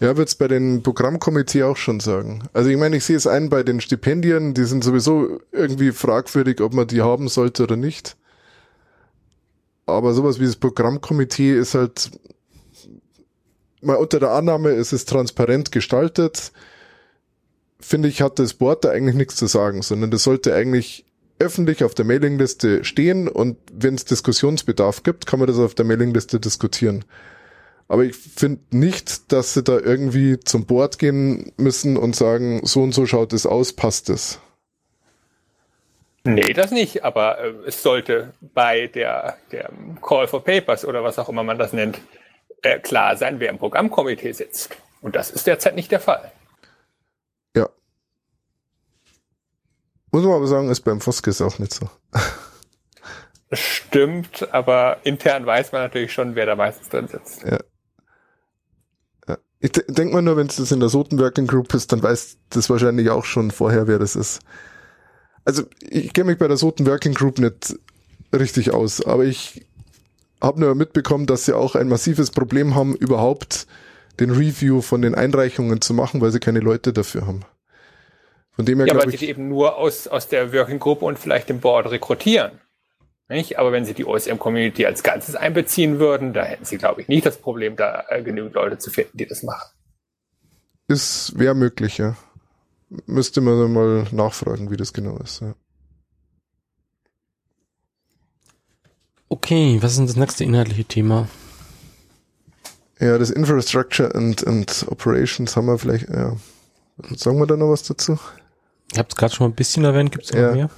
Ja, 0.00 0.16
wird's 0.16 0.36
bei 0.36 0.48
den 0.48 0.82
Programmkomitee 0.82 1.64
auch 1.64 1.76
schon 1.76 2.00
sagen. 2.00 2.48
Also 2.54 2.70
ich 2.70 2.78
meine, 2.78 2.96
ich 2.96 3.04
sehe 3.04 3.16
es 3.16 3.26
ein 3.26 3.50
bei 3.50 3.62
den 3.62 3.82
Stipendien, 3.82 4.54
die 4.54 4.64
sind 4.64 4.82
sowieso 4.82 5.38
irgendwie 5.52 5.92
fragwürdig, 5.92 6.62
ob 6.62 6.72
man 6.72 6.86
die 6.86 7.02
haben 7.02 7.28
sollte 7.28 7.64
oder 7.64 7.76
nicht. 7.76 8.16
Aber 9.84 10.14
sowas 10.14 10.40
wie 10.40 10.46
das 10.46 10.56
Programmkomitee 10.56 11.52
ist 11.52 11.74
halt 11.74 12.10
mal 13.82 13.96
unter 13.96 14.18
der 14.18 14.30
Annahme, 14.30 14.70
es 14.70 14.94
ist 14.94 15.10
transparent 15.10 15.72
gestaltet 15.72 16.52
finde 17.80 18.08
ich, 18.08 18.22
hat 18.22 18.38
das 18.38 18.54
Board 18.54 18.84
da 18.84 18.90
eigentlich 18.90 19.16
nichts 19.16 19.36
zu 19.36 19.46
sagen, 19.46 19.82
sondern 19.82 20.10
das 20.10 20.22
sollte 20.22 20.54
eigentlich 20.54 21.04
öffentlich 21.38 21.84
auf 21.84 21.94
der 21.94 22.04
Mailingliste 22.04 22.84
stehen 22.84 23.28
und 23.28 23.58
wenn 23.72 23.94
es 23.94 24.04
Diskussionsbedarf 24.04 25.02
gibt, 25.02 25.26
kann 25.26 25.38
man 25.38 25.48
das 25.48 25.58
auf 25.58 25.74
der 25.74 25.84
Mailingliste 25.84 26.40
diskutieren. 26.40 27.04
Aber 27.88 28.04
ich 28.04 28.16
finde 28.16 28.62
nicht, 28.70 29.32
dass 29.32 29.54
sie 29.54 29.62
da 29.62 29.78
irgendwie 29.78 30.40
zum 30.40 30.66
Board 30.66 30.98
gehen 30.98 31.52
müssen 31.56 31.96
und 31.96 32.16
sagen, 32.16 32.60
so 32.64 32.82
und 32.82 32.92
so 32.92 33.06
schaut 33.06 33.32
es 33.32 33.46
aus, 33.46 33.74
passt 33.74 34.10
es. 34.10 34.40
Nee, 36.24 36.52
das 36.54 36.72
nicht, 36.72 37.04
aber 37.04 37.38
äh, 37.38 37.52
es 37.66 37.82
sollte 37.82 38.32
bei 38.40 38.88
der, 38.88 39.36
der 39.52 39.70
Call 40.02 40.26
for 40.26 40.42
Papers 40.42 40.84
oder 40.84 41.04
was 41.04 41.20
auch 41.20 41.28
immer 41.28 41.44
man 41.44 41.58
das 41.58 41.72
nennt, 41.72 42.00
äh, 42.62 42.80
klar 42.80 43.16
sein, 43.16 43.38
wer 43.38 43.50
im 43.50 43.58
Programmkomitee 43.58 44.32
sitzt. 44.32 44.76
Und 45.00 45.14
das 45.14 45.30
ist 45.30 45.46
derzeit 45.46 45.76
nicht 45.76 45.92
der 45.92 46.00
Fall. 46.00 46.32
Muss 50.16 50.24
man 50.24 50.32
aber 50.32 50.46
sagen, 50.46 50.70
ist 50.70 50.80
beim 50.80 51.02
Foskis 51.02 51.42
auch 51.42 51.58
nicht 51.58 51.74
so. 51.74 51.90
Stimmt, 53.52 54.48
aber 54.50 54.96
intern 55.04 55.44
weiß 55.44 55.72
man 55.72 55.82
natürlich 55.82 56.14
schon, 56.14 56.34
wer 56.34 56.46
da 56.46 56.56
meistens 56.56 56.88
drin 56.88 57.06
sitzt. 57.06 57.42
Ja. 57.42 57.58
ja. 59.28 59.36
Ich 59.60 59.72
denke 59.72 60.14
mal 60.14 60.22
nur, 60.22 60.38
wenn 60.38 60.46
es 60.46 60.56
das 60.56 60.72
in 60.72 60.80
der 60.80 60.88
Soten 60.88 61.18
Working 61.18 61.46
Group 61.46 61.74
ist, 61.74 61.92
dann 61.92 62.02
weiß 62.02 62.38
das 62.48 62.70
wahrscheinlich 62.70 63.10
auch 63.10 63.26
schon 63.26 63.50
vorher, 63.50 63.88
wer 63.88 63.98
das 63.98 64.16
ist. 64.16 64.40
Also 65.44 65.64
ich 65.80 66.14
kenne 66.14 66.30
mich 66.30 66.38
bei 66.38 66.48
der 66.48 66.56
Soten 66.56 66.86
Working 66.86 67.12
Group 67.12 67.38
nicht 67.38 67.76
richtig 68.34 68.72
aus, 68.72 69.04
aber 69.04 69.26
ich 69.26 69.66
habe 70.40 70.60
nur 70.60 70.74
mitbekommen, 70.74 71.26
dass 71.26 71.44
sie 71.44 71.54
auch 71.54 71.74
ein 71.74 71.88
massives 71.88 72.30
Problem 72.30 72.74
haben, 72.74 72.96
überhaupt 72.96 73.66
den 74.18 74.30
Review 74.30 74.80
von 74.80 75.02
den 75.02 75.14
Einreichungen 75.14 75.82
zu 75.82 75.92
machen, 75.92 76.22
weil 76.22 76.32
sie 76.32 76.40
keine 76.40 76.60
Leute 76.60 76.94
dafür 76.94 77.26
haben. 77.26 77.44
Von 78.56 78.64
dem 78.64 78.78
her, 78.78 78.88
ja, 78.88 78.96
weil 78.96 79.12
ich, 79.12 79.20
sie 79.20 79.28
eben 79.28 79.48
nur 79.48 79.76
aus, 79.76 80.08
aus 80.08 80.28
der 80.28 80.52
Working 80.52 80.78
Group 80.78 81.02
und 81.02 81.18
vielleicht 81.18 81.50
dem 81.50 81.60
Board 81.60 81.90
rekrutieren. 81.90 82.58
Nicht? 83.28 83.58
Aber 83.58 83.70
wenn 83.70 83.84
sie 83.84 83.92
die 83.92 84.06
OSM-Community 84.06 84.86
als 84.86 85.02
Ganzes 85.02 85.34
einbeziehen 85.34 85.98
würden, 85.98 86.32
da 86.32 86.44
hätten 86.44 86.64
sie, 86.64 86.78
glaube 86.78 87.02
ich, 87.02 87.08
nicht 87.08 87.26
das 87.26 87.36
Problem, 87.38 87.76
da 87.76 88.04
äh, 88.08 88.22
genügend 88.22 88.54
Leute 88.54 88.78
zu 88.78 88.90
finden, 88.90 89.18
die 89.18 89.26
das 89.26 89.42
machen. 89.42 89.68
Ist, 90.88 91.38
wäre 91.38 91.54
möglich, 91.54 91.98
ja. 91.98 92.16
Müsste 93.06 93.40
man 93.40 93.72
mal 93.72 94.06
nachfragen, 94.12 94.70
wie 94.70 94.76
das 94.76 94.92
genau 94.92 95.18
ist, 95.18 95.40
ja. 95.40 95.54
Okay, 99.28 99.78
was 99.82 99.92
ist 99.92 99.98
denn 99.98 100.06
das 100.06 100.16
nächste 100.16 100.44
inhaltliche 100.44 100.84
Thema? 100.84 101.28
Ja, 103.00 103.18
das 103.18 103.30
Infrastructure 103.30 104.14
and, 104.14 104.46
and 104.46 104.86
Operations 104.88 105.56
haben 105.56 105.66
wir 105.66 105.78
vielleicht, 105.78 106.08
ja. 106.08 106.36
Sagen 107.16 107.38
wir 107.38 107.46
da 107.46 107.56
noch 107.56 107.70
was 107.70 107.82
dazu? 107.82 108.18
Ihr 108.92 108.98
habt 108.98 109.12
es 109.12 109.16
gerade 109.16 109.34
schon 109.34 109.46
mal 109.46 109.52
ein 109.52 109.56
bisschen 109.56 109.84
erwähnt, 109.84 110.12
gibt 110.12 110.24
es 110.24 110.30
ja. 110.30 110.52
mehr? 110.52 110.70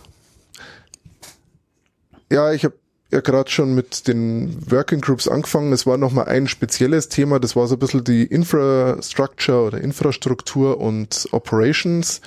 Ja, 2.30 2.52
ich 2.52 2.64
habe 2.64 2.74
ja 3.10 3.20
gerade 3.20 3.50
schon 3.50 3.74
mit 3.74 4.06
den 4.06 4.70
Working 4.70 5.00
Groups 5.00 5.28
angefangen. 5.28 5.72
Es 5.72 5.86
war 5.86 5.96
nochmal 5.96 6.26
ein 6.26 6.46
spezielles 6.46 7.08
Thema, 7.08 7.40
das 7.40 7.56
war 7.56 7.66
so 7.66 7.76
ein 7.76 7.78
bisschen 7.78 8.04
die 8.04 8.24
Infrastructure 8.24 9.62
oder 9.62 9.80
Infrastruktur 9.80 10.78
und 10.78 11.28
Operations, 11.32 12.20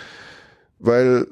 weil, 0.80 1.28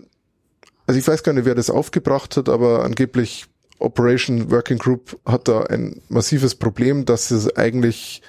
also 0.85 0.99
ich 0.99 1.07
weiß 1.07 1.23
gar 1.23 1.33
nicht, 1.33 1.45
wer 1.45 1.55
das 1.55 1.69
aufgebracht 1.69 2.37
hat, 2.37 2.47
aber 2.47 2.83
angeblich 2.83 3.47
Operation 3.79 4.51
Working 4.51 4.77
Group 4.77 5.19
hat 5.25 5.47
da 5.47 5.63
ein 5.63 6.01
massives 6.09 6.53
Problem, 6.53 7.05
dass 7.05 7.31
es 7.31 7.55
eigentlich 7.55 8.21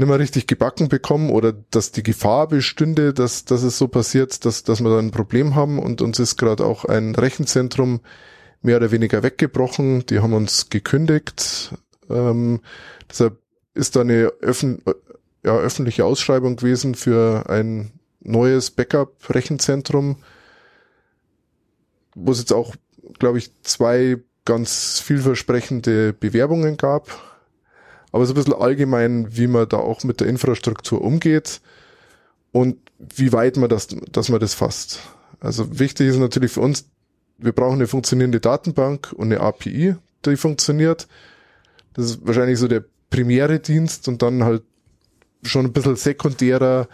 nicht 0.00 0.08
mehr 0.08 0.18
richtig 0.18 0.46
gebacken 0.46 0.88
bekommen 0.88 1.30
oder 1.30 1.52
dass 1.52 1.92
die 1.92 2.02
Gefahr 2.02 2.48
bestünde, 2.48 3.12
dass, 3.12 3.44
dass 3.44 3.62
es 3.62 3.78
so 3.78 3.86
passiert, 3.86 4.44
dass, 4.44 4.62
dass 4.64 4.80
wir 4.80 4.90
da 4.90 4.98
ein 4.98 5.10
Problem 5.10 5.54
haben 5.54 5.78
und 5.78 6.00
uns 6.00 6.18
ist 6.18 6.36
gerade 6.36 6.64
auch 6.64 6.84
ein 6.86 7.14
Rechenzentrum 7.14 8.00
mehr 8.62 8.78
oder 8.78 8.90
weniger 8.90 9.22
weggebrochen. 9.22 10.06
Die 10.06 10.20
haben 10.20 10.32
uns 10.32 10.70
gekündigt. 10.70 11.74
Ähm, 12.08 12.60
deshalb 13.08 13.38
ist 13.74 13.94
da 13.94 14.00
eine 14.00 14.32
öffn 14.40 14.82
ja, 15.44 15.56
öffentliche 15.56 16.04
Ausschreibung 16.04 16.56
gewesen 16.56 16.94
für 16.94 17.48
ein 17.48 17.92
neues 18.20 18.70
Backup-Rechenzentrum, 18.70 20.16
wo 22.14 22.32
es 22.32 22.40
jetzt 22.40 22.52
auch, 22.52 22.74
glaube 23.18 23.38
ich, 23.38 23.50
zwei 23.62 24.18
ganz 24.44 25.00
vielversprechende 25.00 26.12
Bewerbungen 26.12 26.76
gab 26.76 27.29
aber 28.12 28.26
so 28.26 28.32
ein 28.32 28.36
bisschen 28.36 28.54
allgemein, 28.54 29.36
wie 29.36 29.46
man 29.46 29.68
da 29.68 29.78
auch 29.78 30.04
mit 30.04 30.20
der 30.20 30.28
Infrastruktur 30.28 31.02
umgeht 31.02 31.60
und 32.52 32.76
wie 32.98 33.32
weit 33.32 33.56
man 33.56 33.68
das, 33.68 33.88
dass 34.10 34.28
man 34.28 34.40
das 34.40 34.54
fasst. 34.54 35.00
Also 35.40 35.78
wichtig 35.78 36.08
ist 36.08 36.18
natürlich 36.18 36.52
für 36.52 36.60
uns, 36.60 36.86
wir 37.38 37.52
brauchen 37.52 37.76
eine 37.76 37.86
funktionierende 37.86 38.40
Datenbank 38.40 39.12
und 39.12 39.32
eine 39.32 39.40
API, 39.40 39.96
die 40.26 40.36
funktioniert. 40.36 41.08
Das 41.94 42.06
ist 42.06 42.26
wahrscheinlich 42.26 42.58
so 42.58 42.68
der 42.68 42.84
primäre 43.08 43.58
Dienst 43.58 44.06
und 44.08 44.22
dann 44.22 44.44
halt 44.44 44.62
schon 45.42 45.66
ein 45.66 45.72
bisschen 45.72 45.96
sekundärer, 45.96 46.88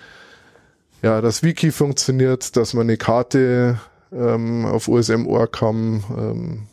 ja, 1.03 1.21
das 1.21 1.43
Wiki 1.43 1.73
funktioniert, 1.73 2.57
dass 2.57 2.75
man 2.75 2.87
eine 2.87 2.97
Karte 2.97 3.81
ähm, 4.13 4.65
auf 4.65 4.89
OSM.org 4.89 5.61
haben, 5.61 6.05
ähm, 6.17 6.67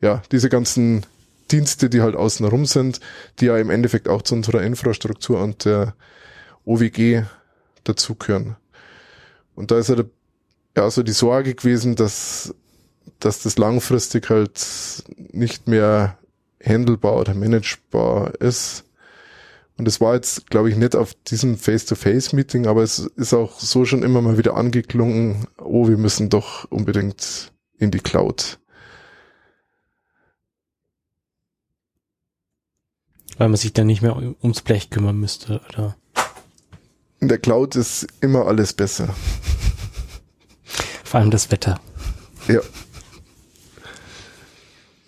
ja, 0.00 0.22
diese 0.32 0.48
ganzen 0.48 1.04
Dienste, 1.48 1.90
die 1.90 2.00
halt 2.00 2.16
außenrum 2.16 2.66
sind, 2.66 3.00
die 3.40 3.46
ja 3.46 3.58
im 3.58 3.70
Endeffekt 3.70 4.08
auch 4.08 4.22
zu 4.22 4.34
unserer 4.34 4.62
Infrastruktur 4.62 5.40
und 5.40 5.64
der 5.64 5.94
OWG 6.64 7.24
dazugehören. 7.84 8.56
Und 9.54 9.70
da 9.70 9.78
ist 9.78 9.88
halt 9.88 10.06
ja 10.76 10.90
so 10.90 11.02
die 11.02 11.12
Sorge 11.12 11.54
gewesen, 11.54 11.96
dass, 11.96 12.54
dass 13.18 13.42
das 13.42 13.58
langfristig 13.58 14.30
halt 14.30 15.04
nicht 15.32 15.66
mehr 15.66 16.18
handelbar 16.62 17.16
oder 17.16 17.34
managebar 17.34 18.34
ist. 18.40 18.84
Und 19.76 19.86
es 19.86 20.00
war 20.00 20.14
jetzt, 20.14 20.50
glaube 20.50 20.70
ich, 20.70 20.76
nicht 20.76 20.96
auf 20.96 21.14
diesem 21.14 21.56
Face-to-Face-Meeting, 21.56 22.66
aber 22.66 22.82
es 22.82 22.98
ist 22.98 23.32
auch 23.32 23.60
so 23.60 23.84
schon 23.84 24.02
immer 24.02 24.20
mal 24.20 24.36
wieder 24.36 24.56
angeklungen, 24.56 25.46
oh, 25.56 25.88
wir 25.88 25.96
müssen 25.96 26.30
doch 26.30 26.64
unbedingt 26.70 27.52
in 27.78 27.92
die 27.92 28.00
Cloud. 28.00 28.58
Weil 33.38 33.48
man 33.48 33.56
sich 33.56 33.72
dann 33.72 33.86
nicht 33.86 34.02
mehr 34.02 34.16
ums 34.16 34.60
Blech 34.60 34.90
kümmern 34.90 35.16
müsste, 35.16 35.60
oder? 35.70 35.96
in 37.20 37.28
der 37.28 37.38
Cloud 37.38 37.76
ist 37.76 38.06
immer 38.20 38.46
alles 38.46 38.72
besser. 38.72 39.14
Vor 41.04 41.20
allem 41.20 41.30
das 41.30 41.50
Wetter. 41.50 41.80
Ja. 42.46 42.60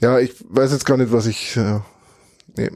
Ja, 0.01 0.19
ich 0.19 0.33
weiß 0.49 0.73
jetzt 0.73 0.87
gar 0.87 0.97
nicht, 0.97 1.13
was 1.13 1.27
ich. 1.27 1.57
Äh, 1.57 1.81
nee. 2.57 2.71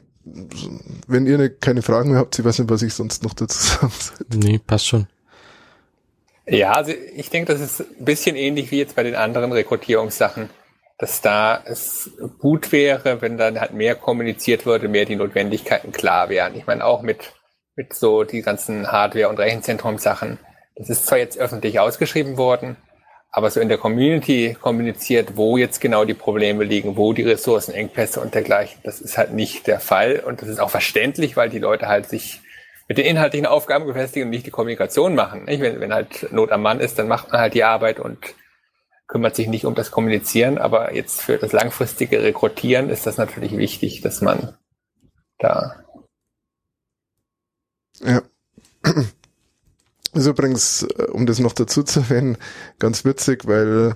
Wenn 1.07 1.25
ihr 1.27 1.37
ne, 1.37 1.49
keine 1.49 1.81
Fragen 1.81 2.11
mehr 2.11 2.19
habt, 2.19 2.37
ich 2.37 2.45
weiß 2.45 2.59
nicht, 2.59 2.69
was 2.69 2.81
ich 2.81 2.93
sonst 2.93 3.23
noch 3.23 3.33
dazu 3.33 3.57
sagen 3.59 3.91
soll. 3.99 4.17
Nee, 4.33 4.59
passt 4.59 4.87
schon. 4.87 5.07
Ja, 6.47 6.73
also 6.73 6.91
ich 7.15 7.29
denke, 7.31 7.51
das 7.53 7.61
ist 7.61 7.81
ein 7.81 8.05
bisschen 8.05 8.35
ähnlich 8.35 8.69
wie 8.71 8.77
jetzt 8.77 8.95
bei 8.95 9.01
den 9.01 9.15
anderen 9.15 9.51
Rekrutierungssachen, 9.51 10.49
dass 10.97 11.21
da 11.21 11.61
es 11.65 12.11
gut 12.39 12.71
wäre, 12.71 13.21
wenn 13.21 13.37
dann 13.37 13.59
halt 13.59 13.73
mehr 13.73 13.95
kommuniziert 13.95 14.65
würde, 14.65 14.87
mehr 14.87 15.05
die 15.05 15.17
Notwendigkeiten 15.17 15.91
klar 15.91 16.29
wären. 16.29 16.55
Ich 16.55 16.67
meine, 16.67 16.85
auch 16.85 17.01
mit, 17.01 17.33
mit 17.75 17.93
so 17.93 18.23
die 18.23 18.41
ganzen 18.41 18.91
Hardware- 18.91 19.29
und 19.29 19.39
Rechenzentrum-Sachen. 19.39 20.39
Das 20.75 20.89
ist 20.89 21.05
zwar 21.05 21.17
jetzt 21.17 21.37
öffentlich 21.37 21.79
ausgeschrieben 21.79 22.37
worden, 22.37 22.77
aber 23.31 23.51
so 23.51 23.59
in 23.59 23.67
der 23.67 23.77
Community 23.77 24.55
kommuniziert, 24.59 25.35
wo 25.35 25.57
jetzt 25.57 25.81
genau 25.81 26.05
die 26.05 26.13
Probleme 26.13 26.63
liegen, 26.63 26.95
wo 26.95 27.11
die 27.11 27.23
Ressourcenengpässe 27.23 28.21
und 28.21 28.33
dergleichen. 28.33 28.79
Das 28.83 29.01
ist 29.01 29.17
halt 29.17 29.33
nicht 29.33 29.67
der 29.67 29.81
Fall 29.81 30.23
und 30.25 30.41
das 30.41 30.47
ist 30.47 30.59
auch 30.59 30.69
verständlich, 30.69 31.35
weil 31.35 31.49
die 31.49 31.59
Leute 31.59 31.87
halt 31.87 32.07
sich 32.07 32.41
mit 32.87 32.97
den 32.97 33.05
inhaltlichen 33.05 33.47
Aufgaben 33.47 33.85
befestigen 33.85 34.27
und 34.27 34.29
nicht 34.29 34.45
die 34.45 34.51
Kommunikation 34.51 35.15
machen. 35.15 35.43
Wenn, 35.47 35.81
wenn 35.81 35.93
halt 35.93 36.31
Not 36.31 36.51
am 36.51 36.61
Mann 36.61 36.79
ist, 36.79 36.97
dann 36.99 37.07
macht 37.07 37.31
man 37.31 37.41
halt 37.41 37.53
die 37.53 37.63
Arbeit 37.63 37.99
und 37.99 38.19
kümmert 39.07 39.35
sich 39.35 39.47
nicht 39.47 39.65
um 39.65 39.75
das 39.75 39.91
Kommunizieren. 39.91 40.57
Aber 40.57 40.93
jetzt 40.93 41.21
für 41.21 41.37
das 41.37 41.51
langfristige 41.51 42.23
Rekrutieren 42.23 42.89
ist 42.89 43.05
das 43.05 43.17
natürlich 43.17 43.57
wichtig, 43.57 43.99
dass 44.01 44.21
man 44.21 44.55
da. 45.39 45.83
Ja. 48.01 48.21
Ist 50.13 50.27
übrigens, 50.27 50.83
äh, 50.83 51.07
um 51.11 51.25
das 51.25 51.39
noch 51.39 51.53
dazu 51.53 51.81
zu 51.83 52.01
erwähnen, 52.01 52.37
ganz 52.79 53.03
witzig, 53.03 53.47
weil 53.47 53.95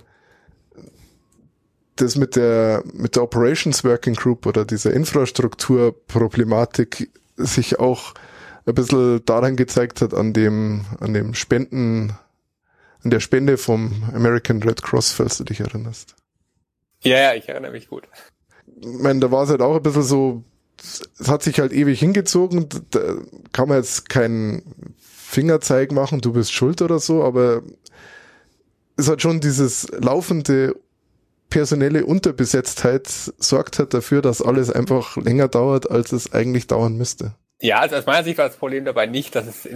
das 1.95 2.17
mit 2.17 2.35
der, 2.35 2.83
mit 2.93 3.15
der 3.15 3.23
Operations 3.23 3.83
Working 3.83 4.13
Group 4.15 4.45
oder 4.45 4.63
dieser 4.65 4.93
Infrastrukturproblematik 4.93 7.09
sich 7.35 7.79
auch 7.79 8.13
ein 8.65 8.75
bisschen 8.75 9.23
daran 9.25 9.55
gezeigt 9.55 10.01
hat, 10.01 10.13
an 10.13 10.33
dem, 10.33 10.85
an 10.99 11.13
dem 11.13 11.33
Spenden, 11.33 12.17
an 13.03 13.11
der 13.11 13.19
Spende 13.19 13.57
vom 13.57 14.03
American 14.13 14.61
Red 14.63 14.81
Cross, 14.81 15.11
falls 15.11 15.37
du 15.37 15.43
dich 15.43 15.59
erinnerst. 15.59 16.15
Ja, 17.01 17.17
ja, 17.17 17.33
ich 17.33 17.47
erinnere 17.47 17.71
mich 17.71 17.87
gut. 17.87 18.07
Ich 18.81 18.99
meine, 18.99 19.19
da 19.19 19.31
war 19.31 19.43
es 19.43 19.49
halt 19.49 19.61
auch 19.61 19.75
ein 19.75 19.83
bisschen 19.83 20.03
so, 20.03 20.43
es 21.19 21.27
hat 21.27 21.43
sich 21.43 21.59
halt 21.59 21.71
ewig 21.71 21.99
hingezogen, 21.99 22.67
da 22.91 23.15
kann 23.51 23.69
man 23.69 23.77
jetzt 23.77 24.09
keinen 24.09 24.93
Fingerzeig 24.97 25.91
machen, 25.91 26.21
du 26.21 26.33
bist 26.33 26.53
schuld 26.53 26.81
oder 26.81 26.99
so, 26.99 27.23
aber 27.23 27.63
es 28.97 29.07
hat 29.09 29.21
schon 29.21 29.39
dieses 29.39 29.87
laufende 29.91 30.75
personelle 31.49 32.05
Unterbesetztheit 32.05 33.07
sorgt 33.07 33.79
halt 33.79 33.93
dafür, 33.93 34.21
dass 34.21 34.41
alles 34.41 34.71
einfach 34.71 35.17
länger 35.17 35.47
dauert, 35.47 35.89
als 35.89 36.11
es 36.11 36.31
eigentlich 36.33 36.67
dauern 36.67 36.95
müsste. 36.95 37.35
Ja, 37.61 37.79
also 37.79 37.97
aus 37.97 38.05
meiner 38.05 38.23
Sicht 38.23 38.37
war 38.37 38.47
das 38.47 38.55
Problem 38.55 38.85
dabei 38.85 39.05
nicht, 39.05 39.35
dass 39.35 39.45
es 39.45 39.67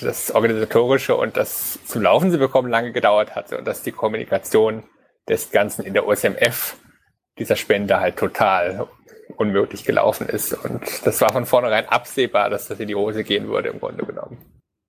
das 0.00 0.30
Organisatorische 0.30 1.14
und 1.16 1.36
das 1.36 1.78
zum 1.84 2.02
Laufen 2.02 2.30
zu 2.30 2.38
bekommen 2.38 2.70
lange 2.70 2.92
gedauert 2.92 3.34
hat, 3.34 3.48
sondern 3.48 3.66
dass 3.66 3.82
die 3.82 3.92
Kommunikation 3.92 4.84
des 5.28 5.50
Ganzen 5.50 5.84
in 5.84 5.92
der 5.92 6.06
OSMF 6.06 6.76
dieser 7.38 7.56
Spende 7.56 8.00
halt 8.00 8.16
total 8.16 8.86
unmöglich 9.36 9.84
gelaufen 9.84 10.28
ist. 10.28 10.54
Und 10.54 10.82
das 11.04 11.20
war 11.20 11.32
von 11.32 11.44
vornherein 11.44 11.86
absehbar, 11.86 12.48
dass 12.48 12.68
das 12.68 12.80
in 12.80 12.88
die 12.88 12.94
Hose 12.94 13.22
gehen 13.22 13.48
würde, 13.48 13.68
im 13.68 13.80
Grunde 13.80 14.04
genommen. 14.04 14.38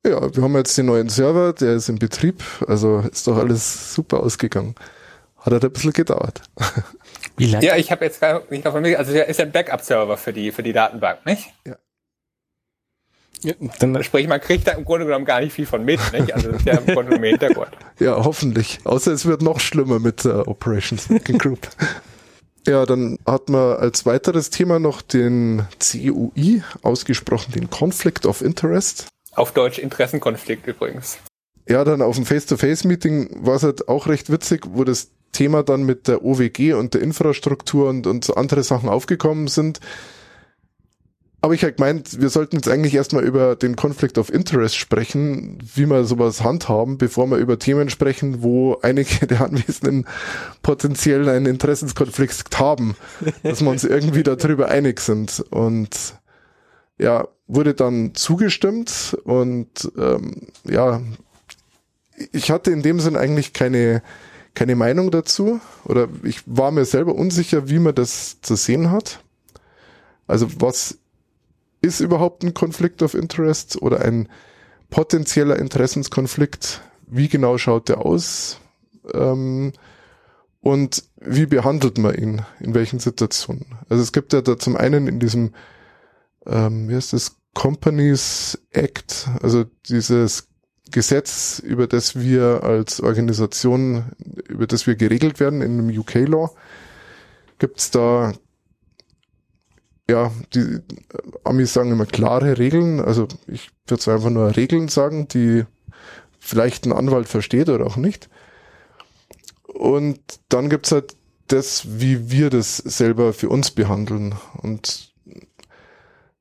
Ja, 0.05 0.33
wir 0.33 0.43
haben 0.43 0.55
jetzt 0.55 0.77
den 0.77 0.87
neuen 0.87 1.09
Server, 1.09 1.53
der 1.53 1.73
ist 1.73 1.89
in 1.89 1.99
Betrieb, 1.99 2.43
also 2.67 2.99
ist 2.99 3.27
doch 3.27 3.37
alles 3.37 3.93
super 3.93 4.21
ausgegangen. 4.21 4.75
Hat 5.37 5.53
halt 5.53 5.63
ein 5.63 5.71
bisschen 5.71 5.93
gedauert. 5.93 6.41
Wie 7.37 7.47
lange? 7.47 7.65
Ja, 7.65 7.75
ich 7.75 7.91
habe 7.91 8.05
jetzt 8.05 8.21
gar 8.21 8.43
nicht 8.49 8.65
davon 8.65 8.85
also 8.95 9.11
der 9.11 9.27
ist 9.27 9.39
ein 9.39 9.51
Backup-Server 9.51 10.17
für 10.17 10.33
die, 10.33 10.51
für 10.51 10.63
die 10.63 10.73
Datenbank, 10.73 11.25
nicht? 11.25 11.53
Ja. 11.67 11.75
Dann 13.79 14.03
Sprich, 14.03 14.27
man 14.27 14.39
kriegt 14.39 14.67
da 14.67 14.73
im 14.73 14.85
Grunde 14.85 15.05
genommen 15.05 15.25
gar 15.25 15.41
nicht 15.41 15.53
viel 15.53 15.65
von 15.65 15.83
mit, 15.83 15.99
nicht? 16.13 16.33
Also 16.33 16.51
das 16.51 16.59
ist 16.59 16.67
ja 16.67 16.77
im 16.77 16.85
Grunde 16.85 17.11
genommen 17.11 17.23
Hintergrund. 17.25 17.71
Ja, 17.99 18.23
hoffentlich. 18.23 18.79
Außer 18.83 19.11
es 19.11 19.25
wird 19.25 19.43
noch 19.43 19.59
schlimmer 19.59 19.99
mit 19.99 20.25
der 20.25 20.47
Operations 20.47 21.07
Group. 21.37 21.69
ja, 22.67 22.85
dann 22.85 23.19
hat 23.27 23.49
man 23.49 23.77
als 23.77 24.07
weiteres 24.07 24.49
Thema 24.49 24.79
noch 24.79 25.03
den 25.03 25.67
CUI, 25.79 26.63
ausgesprochen 26.81 27.51
den 27.51 27.69
Conflict 27.69 28.25
of 28.25 28.41
Interest. 28.41 29.07
Auf 29.33 29.51
Deutsch 29.51 29.77
Interessenkonflikt 29.77 30.65
übrigens. 30.65 31.19
Ja, 31.69 31.83
dann 31.83 32.01
auf 32.01 32.15
dem 32.15 32.25
Face-to-Face-Meeting 32.25 33.45
war 33.45 33.55
es 33.55 33.63
halt 33.63 33.87
auch 33.87 34.07
recht 34.07 34.31
witzig, 34.31 34.65
wo 34.71 34.83
das 34.83 35.11
Thema 35.31 35.63
dann 35.63 35.83
mit 35.83 36.07
der 36.07 36.25
OWG 36.25 36.73
und 36.73 36.95
der 36.95 37.01
Infrastruktur 37.01 37.89
und, 37.89 38.07
und 38.07 38.25
so 38.25 38.33
andere 38.33 38.63
Sachen 38.63 38.89
aufgekommen 38.89 39.47
sind 39.47 39.79
aber 41.43 41.55
ich 41.55 41.63
halt 41.63 41.77
gemeint, 41.77 42.21
wir 42.21 42.29
sollten 42.29 42.57
jetzt 42.57 42.69
eigentlich 42.69 42.93
erstmal 42.93 43.23
über 43.23 43.55
den 43.55 43.75
Conflict 43.75 44.19
of 44.19 44.31
Interest 44.31 44.75
sprechen, 44.75 45.57
wie 45.73 45.87
wir 45.87 46.03
sowas 46.03 46.43
handhaben, 46.43 46.99
bevor 46.99 47.25
wir 47.27 47.37
über 47.37 47.57
Themen 47.57 47.89
sprechen, 47.89 48.43
wo 48.43 48.77
einige 48.83 49.25
der 49.27 49.41
Anwesenden 49.41 50.05
potenziell 50.61 51.27
einen 51.27 51.47
Interessenskonflikt 51.47 52.59
haben, 52.59 52.95
dass 53.41 53.61
wir 53.61 53.71
uns 53.71 53.83
irgendwie 53.83 54.21
darüber 54.21 54.69
einig 54.69 54.99
sind. 54.99 55.43
Und 55.49 56.13
ja, 56.99 57.27
wurde 57.47 57.73
dann 57.73 58.13
zugestimmt 58.13 59.17
und 59.23 59.91
ähm, 59.97 60.47
ja, 60.69 61.01
ich 62.31 62.51
hatte 62.51 62.69
in 62.69 62.83
dem 62.83 62.99
Sinn 62.99 63.15
eigentlich 63.15 63.51
keine, 63.53 64.03
keine 64.53 64.75
Meinung 64.75 65.09
dazu 65.09 65.59
oder 65.85 66.07
ich 66.21 66.43
war 66.45 66.69
mir 66.69 66.85
selber 66.85 67.15
unsicher, 67.15 67.67
wie 67.67 67.79
man 67.79 67.95
das 67.95 68.41
zu 68.41 68.55
sehen 68.55 68.91
hat. 68.91 69.23
Also 70.27 70.47
was 70.59 70.99
ist 71.81 71.99
überhaupt 71.99 72.43
ein 72.43 72.53
Conflict 72.53 73.01
of 73.01 73.13
Interest 73.13 73.81
oder 73.81 74.01
ein 74.01 74.29
potenzieller 74.89 75.57
Interessenskonflikt? 75.57 76.81
Wie 77.07 77.27
genau 77.27 77.57
schaut 77.57 77.89
der 77.89 78.05
aus? 78.05 78.59
Ähm, 79.13 79.73
und 80.61 81.03
wie 81.19 81.47
behandelt 81.47 81.97
man 81.97 82.15
ihn? 82.15 82.41
In 82.59 82.75
welchen 82.75 82.99
Situationen? 82.99 83.65
Also 83.89 84.03
es 84.03 84.11
gibt 84.11 84.31
ja 84.33 84.41
da 84.41 84.57
zum 84.57 84.77
einen 84.77 85.07
in 85.07 85.19
diesem, 85.19 85.53
ähm, 86.45 86.87
wie 86.87 86.95
heißt 86.95 87.13
das, 87.13 87.37
Companies 87.53 88.59
Act, 88.69 89.27
also 89.41 89.65
dieses 89.89 90.47
Gesetz, 90.89 91.59
über 91.59 91.87
das 91.87 92.19
wir 92.19 92.63
als 92.63 93.01
Organisation, 93.01 94.11
über 94.47 94.67
das 94.67 94.87
wir 94.87 94.95
geregelt 94.95 95.39
werden 95.39 95.61
in 95.61 95.77
dem 95.77 95.99
UK-Law, 95.99 96.51
gibt 97.59 97.79
es 97.79 97.91
da 97.91 98.33
ja, 100.09 100.31
die 100.53 100.79
Amis 101.43 101.73
sagen 101.73 101.91
immer 101.91 102.05
klare 102.05 102.57
Regeln. 102.57 102.99
Also 102.99 103.27
ich 103.47 103.71
würde 103.87 104.01
es 104.01 104.07
einfach 104.07 104.29
nur 104.29 104.55
Regeln 104.55 104.87
sagen, 104.87 105.27
die 105.27 105.65
vielleicht 106.39 106.85
ein 106.85 106.93
Anwalt 106.93 107.27
versteht 107.27 107.69
oder 107.69 107.85
auch 107.85 107.97
nicht. 107.97 108.29
Und 109.67 110.19
dann 110.49 110.69
gibt's 110.69 110.91
halt 110.91 111.15
das, 111.47 111.99
wie 111.99 112.29
wir 112.31 112.49
das 112.49 112.77
selber 112.77 113.33
für 113.33 113.49
uns 113.49 113.71
behandeln. 113.71 114.35
Und 114.61 115.11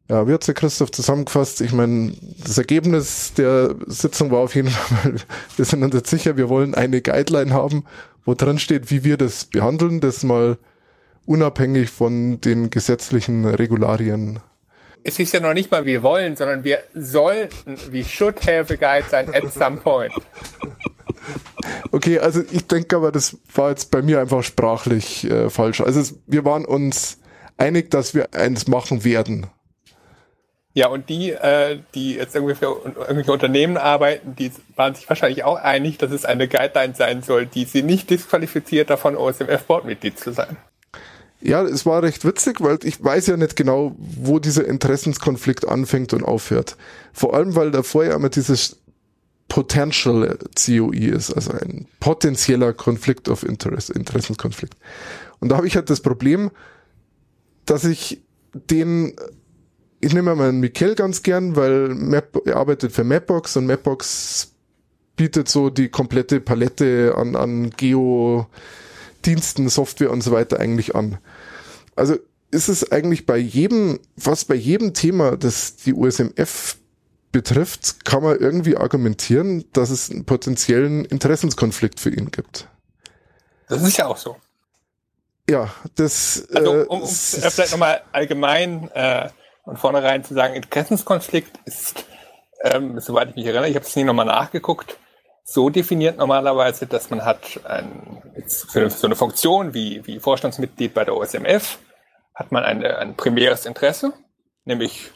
ja, 0.08 0.26
wie 0.26 0.32
hat 0.32 0.46
der 0.46 0.54
Christoph 0.54 0.90
zusammengefasst? 0.90 1.60
Ich 1.60 1.72
meine, 1.72 2.12
das 2.44 2.58
Ergebnis 2.58 3.32
der 3.34 3.76
Sitzung 3.86 4.30
war 4.30 4.40
auf 4.40 4.54
jeden 4.54 4.68
Fall, 4.70 5.16
wir 5.56 5.64
sind 5.64 5.84
uns 5.84 5.94
jetzt 5.94 6.10
sicher, 6.10 6.36
wir 6.36 6.48
wollen 6.48 6.74
eine 6.74 7.00
Guideline 7.00 7.52
haben, 7.52 7.84
wo 8.24 8.34
drin 8.34 8.58
steht, 8.58 8.90
wie 8.90 9.04
wir 9.04 9.16
das 9.16 9.44
behandeln, 9.44 10.00
das 10.00 10.24
mal 10.24 10.58
unabhängig 11.30 11.90
von 11.90 12.40
den 12.40 12.70
gesetzlichen 12.70 13.44
Regularien. 13.44 14.40
Es 15.04 15.20
ist 15.20 15.32
ja 15.32 15.38
noch 15.38 15.54
nicht 15.54 15.70
mal 15.70 15.86
wir 15.86 16.02
wollen, 16.02 16.34
sondern 16.34 16.64
wir 16.64 16.80
sollten, 16.92 17.76
we 17.90 18.04
should 18.04 18.44
have 18.46 18.74
a 18.74 18.76
guideline 18.76 19.32
at 19.34 19.52
some 19.52 19.78
point. 19.78 20.12
Okay, 21.92 22.18
also 22.18 22.42
ich 22.50 22.66
denke 22.66 22.96
aber, 22.96 23.12
das 23.12 23.36
war 23.54 23.70
jetzt 23.70 23.90
bei 23.90 24.00
mir 24.00 24.20
einfach 24.20 24.42
sprachlich 24.42 25.24
äh, 25.24 25.50
falsch. 25.50 25.80
Also 25.80 26.00
es, 26.00 26.18
wir 26.26 26.44
waren 26.44 26.64
uns 26.64 27.18
einig, 27.58 27.90
dass 27.90 28.14
wir 28.14 28.32
eins 28.32 28.68
machen 28.68 29.04
werden. 29.04 29.46
Ja, 30.72 30.88
und 30.88 31.08
die, 31.08 31.32
äh, 31.32 31.80
die 31.94 32.14
jetzt 32.14 32.34
irgendwie 32.34 32.54
für 32.54 32.80
irgendwelche 32.84 33.32
Unternehmen 33.32 33.76
arbeiten, 33.76 34.34
die 34.36 34.52
waren 34.76 34.94
sich 34.94 35.08
wahrscheinlich 35.08 35.44
auch 35.44 35.56
einig, 35.56 35.98
dass 35.98 36.12
es 36.12 36.24
eine 36.24 36.48
Guideline 36.48 36.94
sein 36.94 37.22
soll, 37.22 37.46
die 37.46 37.64
sie 37.64 37.82
nicht 37.82 38.08
disqualifiziert 38.08 38.88
davon, 38.88 39.16
OSMF-Boardmitglied 39.16 40.18
zu 40.18 40.32
sein. 40.32 40.56
Ja, 41.42 41.62
es 41.62 41.86
war 41.86 42.02
recht 42.02 42.24
witzig, 42.24 42.60
weil 42.60 42.78
ich 42.82 43.02
weiß 43.02 43.28
ja 43.28 43.36
nicht 43.36 43.56
genau, 43.56 43.96
wo 43.98 44.38
dieser 44.38 44.66
Interessenskonflikt 44.66 45.66
anfängt 45.66 46.12
und 46.12 46.22
aufhört. 46.22 46.76
Vor 47.12 47.34
allem, 47.34 47.54
weil 47.54 47.70
davor 47.70 48.04
ja 48.04 48.14
immer 48.14 48.28
dieses 48.28 48.76
Potential 49.48 50.38
COE 50.54 51.08
ist, 51.08 51.32
also 51.32 51.52
ein 51.52 51.86
potenzieller 51.98 52.72
Konflikt 52.72 53.28
of 53.28 53.42
Interest, 53.42 53.90
Interessenskonflikt. 53.90 54.74
Und 55.40 55.48
da 55.48 55.56
habe 55.56 55.66
ich 55.66 55.76
halt 55.76 55.90
das 55.90 56.00
Problem, 56.00 56.50
dass 57.64 57.84
ich 57.84 58.22
den 58.52 59.14
ich 60.00 60.14
nehme 60.14 60.34
mal 60.34 60.52
Mikkel 60.52 60.94
ganz 60.94 61.22
gern, 61.22 61.56
weil 61.56 61.88
Map, 61.88 62.40
er 62.46 62.56
arbeitet 62.56 62.92
für 62.92 63.04
Mapbox 63.04 63.56
und 63.56 63.66
Mapbox 63.66 64.52
bietet 65.16 65.48
so 65.48 65.68
die 65.68 65.90
komplette 65.90 66.40
Palette 66.40 67.14
an, 67.16 67.36
an 67.36 67.70
Geo-Diensten, 69.22 69.68
Software 69.68 70.10
und 70.10 70.22
so 70.22 70.32
weiter 70.32 70.60
eigentlich 70.60 70.94
an. 70.94 71.18
Also 71.96 72.16
ist 72.50 72.68
es 72.68 72.90
eigentlich 72.90 73.26
bei 73.26 73.36
jedem, 73.36 74.00
fast 74.18 74.48
bei 74.48 74.54
jedem 74.54 74.94
Thema, 74.94 75.36
das 75.36 75.76
die 75.76 75.94
USMF 75.94 76.76
betrifft, 77.32 78.04
kann 78.04 78.22
man 78.22 78.38
irgendwie 78.38 78.76
argumentieren, 78.76 79.64
dass 79.72 79.90
es 79.90 80.10
einen 80.10 80.24
potenziellen 80.24 81.04
Interessenskonflikt 81.04 82.00
für 82.00 82.10
ihn 82.10 82.30
gibt. 82.30 82.68
Das 83.68 83.82
ist 83.82 83.96
ja 83.96 84.06
auch 84.06 84.16
so. 84.16 84.36
Ja, 85.48 85.72
das. 85.94 86.48
Also, 86.52 86.72
um, 86.72 86.86
um, 86.86 87.02
um 87.02 87.08
vielleicht 87.08 87.70
nochmal 87.70 88.02
allgemein 88.12 88.90
äh, 88.90 89.28
von 89.64 89.76
vornherein 89.76 90.24
zu 90.24 90.34
sagen, 90.34 90.54
Interessenskonflikt 90.54 91.56
ist, 91.66 92.04
ähm, 92.62 92.98
soweit 92.98 93.30
ich 93.30 93.36
mich 93.36 93.46
erinnere, 93.46 93.68
ich 93.68 93.76
habe 93.76 93.86
es 93.86 93.94
nie 93.94 94.04
nochmal 94.04 94.26
nachgeguckt, 94.26 94.96
so 95.50 95.68
definiert 95.68 96.16
normalerweise, 96.16 96.86
dass 96.86 97.10
man 97.10 97.24
hat 97.24 97.60
ein, 97.64 98.22
für 98.46 98.88
so 98.88 99.08
eine 99.08 99.16
Funktion 99.16 99.74
wie, 99.74 100.06
wie 100.06 100.20
Vorstandsmitglied 100.20 100.94
bei 100.94 101.04
der 101.04 101.16
OSMF, 101.16 101.78
hat 102.36 102.52
man 102.52 102.62
eine, 102.62 102.98
ein 102.98 103.16
primäres 103.16 103.66
Interesse, 103.66 104.12
nämlich 104.64 105.10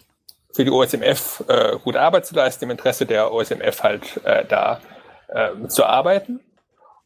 für 0.52 0.64
die 0.64 0.72
OSMF 0.72 1.44
äh, 1.46 1.78
gute 1.84 2.00
Arbeit 2.00 2.26
zu 2.26 2.34
leisten, 2.34 2.64
im 2.64 2.70
Interesse 2.70 3.06
der 3.06 3.32
OSMF 3.32 3.84
halt 3.84 4.24
äh, 4.24 4.44
da 4.44 4.80
äh, 5.28 5.68
zu 5.68 5.84
arbeiten. 5.84 6.40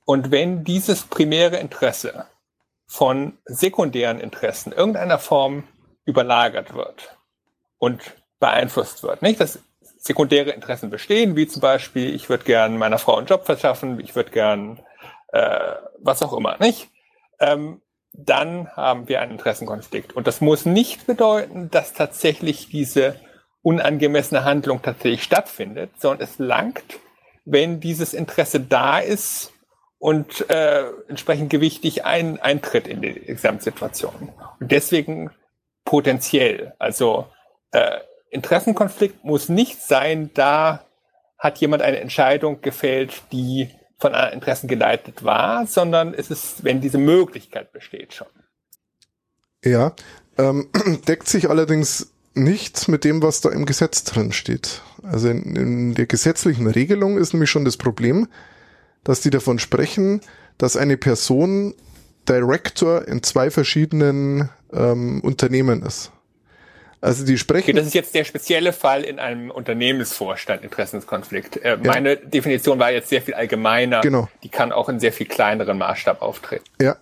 Und 0.06 0.30
wenn 0.30 0.64
dieses 0.64 1.02
primäre 1.02 1.58
Interesse 1.58 2.24
von 2.86 3.36
sekundären 3.44 4.20
Interessen 4.20 4.72
irgendeiner 4.72 5.18
Form 5.18 5.64
überlagert 6.06 6.72
wird 6.72 7.18
und 7.76 8.00
beeinflusst 8.40 9.02
wird, 9.02 9.20
nicht? 9.20 9.38
Dass 9.38 9.58
sekundäre 9.98 10.50
Interessen 10.50 10.90
bestehen, 10.90 11.36
wie 11.36 11.46
zum 11.46 11.60
Beispiel, 11.60 12.14
ich 12.14 12.28
würde 12.28 12.44
gern 12.44 12.78
meiner 12.78 12.98
Frau 12.98 13.16
einen 13.16 13.26
Job 13.26 13.44
verschaffen, 13.44 14.00
ich 14.00 14.14
würde 14.14 14.30
gern 14.30 14.80
äh, 15.32 15.74
was 15.98 16.22
auch 16.22 16.32
immer, 16.32 16.56
nicht? 16.58 16.88
Ähm, 17.40 17.82
dann 18.12 18.68
haben 18.74 19.08
wir 19.08 19.20
einen 19.20 19.32
Interessenkonflikt. 19.32 20.14
Und 20.14 20.26
das 20.26 20.40
muss 20.40 20.64
nicht 20.64 21.06
bedeuten, 21.06 21.70
dass 21.70 21.92
tatsächlich 21.92 22.68
diese 22.68 23.16
unangemessene 23.62 24.44
Handlung 24.44 24.82
tatsächlich 24.82 25.22
stattfindet, 25.22 25.90
sondern 25.98 26.26
es 26.26 26.38
langt, 26.38 27.00
wenn 27.44 27.80
dieses 27.80 28.14
Interesse 28.14 28.60
da 28.60 28.98
ist 28.98 29.52
und 29.98 30.48
äh, 30.48 30.84
entsprechend 31.08 31.50
gewichtig 31.50 32.04
ein, 32.04 32.40
eintritt 32.40 32.88
in 32.88 33.02
die 33.02 33.14
Gesamtsituation. 33.14 34.32
Und 34.60 34.72
deswegen 34.72 35.30
potenziell. 35.84 36.74
Also 36.78 37.26
äh, 37.72 37.98
Interessenkonflikt 38.30 39.24
muss 39.24 39.48
nicht 39.48 39.80
sein, 39.80 40.30
da 40.34 40.84
hat 41.38 41.58
jemand 41.58 41.82
eine 41.82 42.00
Entscheidung 42.00 42.60
gefällt, 42.60 43.22
die 43.32 43.70
von 43.98 44.12
anderen 44.12 44.34
Interessen 44.34 44.68
geleitet 44.68 45.24
war, 45.24 45.66
sondern 45.66 46.14
es 46.14 46.30
ist, 46.30 46.64
wenn 46.64 46.80
diese 46.80 46.98
Möglichkeit 46.98 47.72
besteht 47.72 48.14
schon. 48.14 48.28
Ja, 49.64 49.94
ähm, 50.36 50.68
deckt 51.08 51.28
sich 51.28 51.50
allerdings 51.50 52.12
nicht 52.34 52.88
mit 52.88 53.04
dem, 53.04 53.22
was 53.22 53.40
da 53.40 53.50
im 53.50 53.66
Gesetz 53.66 54.04
drin 54.04 54.32
steht. 54.32 54.82
Also 55.02 55.28
in, 55.28 55.56
in 55.56 55.94
der 55.94 56.06
gesetzlichen 56.06 56.68
Regelung 56.68 57.18
ist 57.18 57.32
nämlich 57.32 57.50
schon 57.50 57.64
das 57.64 57.76
Problem, 57.76 58.28
dass 59.02 59.20
die 59.20 59.30
davon 59.30 59.58
sprechen, 59.58 60.20
dass 60.56 60.76
eine 60.76 60.96
Person 60.96 61.74
Director 62.28 63.08
in 63.08 63.22
zwei 63.22 63.50
verschiedenen 63.50 64.50
ähm, 64.72 65.20
Unternehmen 65.22 65.82
ist. 65.82 66.12
Also 67.00 67.24
die 67.24 67.38
sprechen. 67.38 67.70
Okay, 67.70 67.72
das 67.72 67.86
ist 67.86 67.94
jetzt 67.94 68.14
der 68.14 68.24
spezielle 68.24 68.72
Fall 68.72 69.04
in 69.04 69.18
einem 69.18 69.50
Unternehmensvorstand, 69.50 70.64
Interessenskonflikt. 70.64 71.56
Äh, 71.58 71.70
ja. 71.70 71.76
Meine 71.76 72.16
Definition 72.16 72.78
war 72.78 72.90
jetzt 72.90 73.08
sehr 73.08 73.22
viel 73.22 73.34
allgemeiner. 73.34 74.00
Genau. 74.00 74.28
Die 74.42 74.48
kann 74.48 74.72
auch 74.72 74.88
in 74.88 74.98
sehr 74.98 75.12
viel 75.12 75.26
kleineren 75.26 75.78
Maßstab 75.78 76.22
auftreten. 76.22 76.64
Ja. 76.80 76.96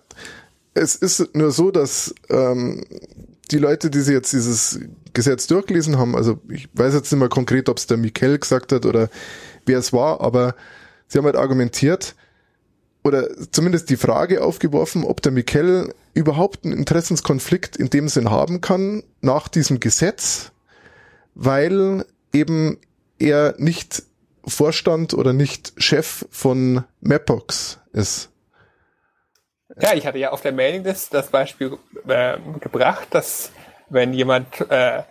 Es 0.75 0.95
ist 0.95 1.35
nur 1.35 1.49
so, 1.49 1.71
dass 1.71 2.13
ähm, 2.29 2.83
die 3.49 3.57
Leute, 3.57 3.89
die 3.89 4.01
sich 4.01 4.13
jetzt 4.13 4.33
dieses 4.33 4.79
Gesetz 5.13 5.47
durchgelesen 5.47 5.97
haben, 5.97 6.15
also 6.15 6.39
ich 6.49 6.69
weiß 6.73 6.93
jetzt 6.93 7.11
nicht 7.11 7.19
mehr 7.19 7.29
konkret, 7.29 7.67
ob 7.67 7.77
es 7.77 7.87
der 7.87 7.97
Mikel 7.97 8.37
gesagt 8.37 8.71
hat 8.71 8.85
oder 8.85 9.09
wer 9.65 9.79
es 9.79 9.93
war, 9.93 10.21
aber 10.21 10.53
sie 11.07 11.17
haben 11.17 11.25
halt 11.25 11.35
argumentiert 11.35 12.15
oder 13.03 13.27
zumindest 13.51 13.89
die 13.89 13.97
Frage 13.97 14.43
aufgeworfen, 14.43 15.03
ob 15.03 15.21
der 15.21 15.31
Mikel 15.31 15.93
überhaupt 16.17 16.65
einen 16.65 16.73
Interessenskonflikt 16.73 17.77
in 17.77 17.89
dem 17.89 18.07
Sinn 18.09 18.29
haben 18.31 18.61
kann 18.61 19.03
nach 19.21 19.47
diesem 19.47 19.79
Gesetz, 19.79 20.51
weil 21.35 22.05
eben 22.33 22.79
er 23.19 23.55
nicht 23.57 24.03
Vorstand 24.45 25.13
oder 25.13 25.33
nicht 25.33 25.73
Chef 25.77 26.25
von 26.31 26.83
Mapbox 27.01 27.79
ist. 27.91 28.29
Ja, 29.79 29.93
ich 29.93 30.07
hatte 30.07 30.17
ja 30.17 30.31
auf 30.31 30.41
der 30.41 30.53
Mailing 30.53 30.83
das, 30.83 31.09
das 31.09 31.27
Beispiel 31.27 31.77
äh, 32.07 32.37
gebracht, 32.59 33.07
dass 33.11 33.51
wenn 33.89 34.13
jemand 34.13 34.47
äh, 34.71 35.03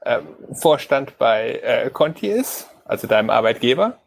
äh, 0.00 0.20
Vorstand 0.52 1.18
bei 1.18 1.60
äh, 1.62 1.90
Conti 1.90 2.28
ist, 2.28 2.68
also 2.84 3.06
deinem 3.06 3.30
Arbeitgeber, 3.30 3.98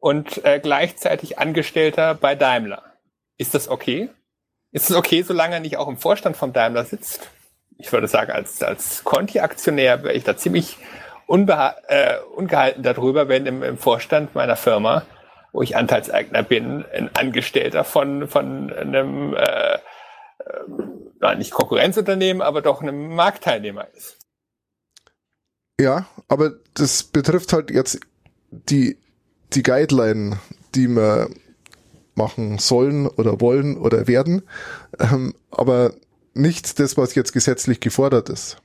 und 0.00 0.44
äh, 0.44 0.60
gleichzeitig 0.60 1.38
Angestellter 1.38 2.14
bei 2.14 2.34
Daimler, 2.34 2.82
ist 3.38 3.54
das 3.54 3.68
okay? 3.68 4.10
Ist 4.76 4.90
es 4.90 4.96
okay, 4.96 5.22
solange 5.22 5.54
er 5.54 5.60
nicht 5.60 5.78
auch 5.78 5.88
im 5.88 5.96
Vorstand 5.96 6.36
von 6.36 6.52
Daimler 6.52 6.84
sitzt? 6.84 7.30
Ich 7.78 7.90
würde 7.92 8.08
sagen, 8.08 8.32
als, 8.32 8.62
als 8.62 9.04
Conti-Aktionär 9.04 10.02
wäre 10.02 10.14
ich 10.14 10.24
da 10.24 10.36
ziemlich 10.36 10.76
äh, 11.28 12.16
ungehalten 12.34 12.82
darüber, 12.82 13.28
wenn 13.28 13.46
im, 13.46 13.62
im 13.62 13.78
Vorstand 13.78 14.34
meiner 14.34 14.56
Firma 14.56 15.04
wo 15.56 15.62
ich 15.62 15.74
Anteilseigner 15.74 16.42
bin, 16.42 16.84
ein 16.92 17.08
Angestellter 17.16 17.82
von, 17.82 18.28
von 18.28 18.70
einem, 18.70 19.34
äh, 19.34 19.78
äh, 21.22 21.34
nicht 21.36 21.52
Konkurrenzunternehmen, 21.52 22.42
aber 22.42 22.60
doch 22.60 22.82
einem 22.82 23.14
Marktteilnehmer 23.14 23.88
ist. 23.94 24.18
Ja, 25.80 26.04
aber 26.28 26.52
das 26.74 27.04
betrifft 27.04 27.54
halt 27.54 27.70
jetzt 27.70 28.00
die, 28.50 28.98
die 29.54 29.62
Guideline, 29.62 30.38
die 30.74 30.88
wir 30.88 31.30
machen 32.16 32.58
sollen 32.58 33.06
oder 33.06 33.40
wollen 33.40 33.76
oder 33.76 34.06
werden, 34.06 34.42
ähm, 34.98 35.34
aber 35.50 35.94
nicht 36.34 36.78
das, 36.78 36.96
was 36.96 37.14
jetzt 37.14 37.32
gesetzlich 37.32 37.80
gefordert 37.80 38.28
ist. 38.28 38.58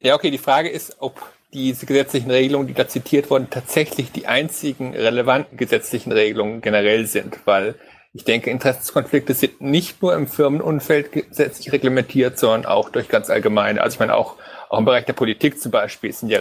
Ja, 0.00 0.14
okay, 0.14 0.30
die 0.30 0.38
Frage 0.38 0.68
ist, 0.68 0.96
ob 1.00 1.20
diese 1.52 1.86
gesetzlichen 1.86 2.30
Regelungen, 2.30 2.66
die 2.66 2.74
da 2.74 2.86
zitiert 2.86 3.30
wurden, 3.30 3.50
tatsächlich 3.50 4.12
die 4.12 4.26
einzigen 4.26 4.94
relevanten 4.94 5.56
gesetzlichen 5.56 6.12
Regelungen 6.12 6.60
generell 6.60 7.06
sind, 7.06 7.38
weil 7.46 7.74
ich 8.12 8.24
denke, 8.24 8.50
Interessenskonflikte 8.50 9.34
sind 9.34 9.60
nicht 9.60 10.02
nur 10.02 10.14
im 10.14 10.26
Firmenumfeld 10.26 11.12
gesetzlich 11.12 11.72
reglementiert, 11.72 12.38
sondern 12.38 12.66
auch 12.66 12.90
durch 12.90 13.08
ganz 13.08 13.30
allgemeine. 13.30 13.80
Also 13.80 13.94
ich 13.94 14.00
meine 14.00 14.14
auch, 14.14 14.36
auch 14.70 14.78
im 14.78 14.84
Bereich 14.84 15.04
der 15.04 15.12
Politik 15.12 15.60
zum 15.60 15.72
Beispiel 15.72 16.12
sind 16.12 16.28
ja 16.28 16.40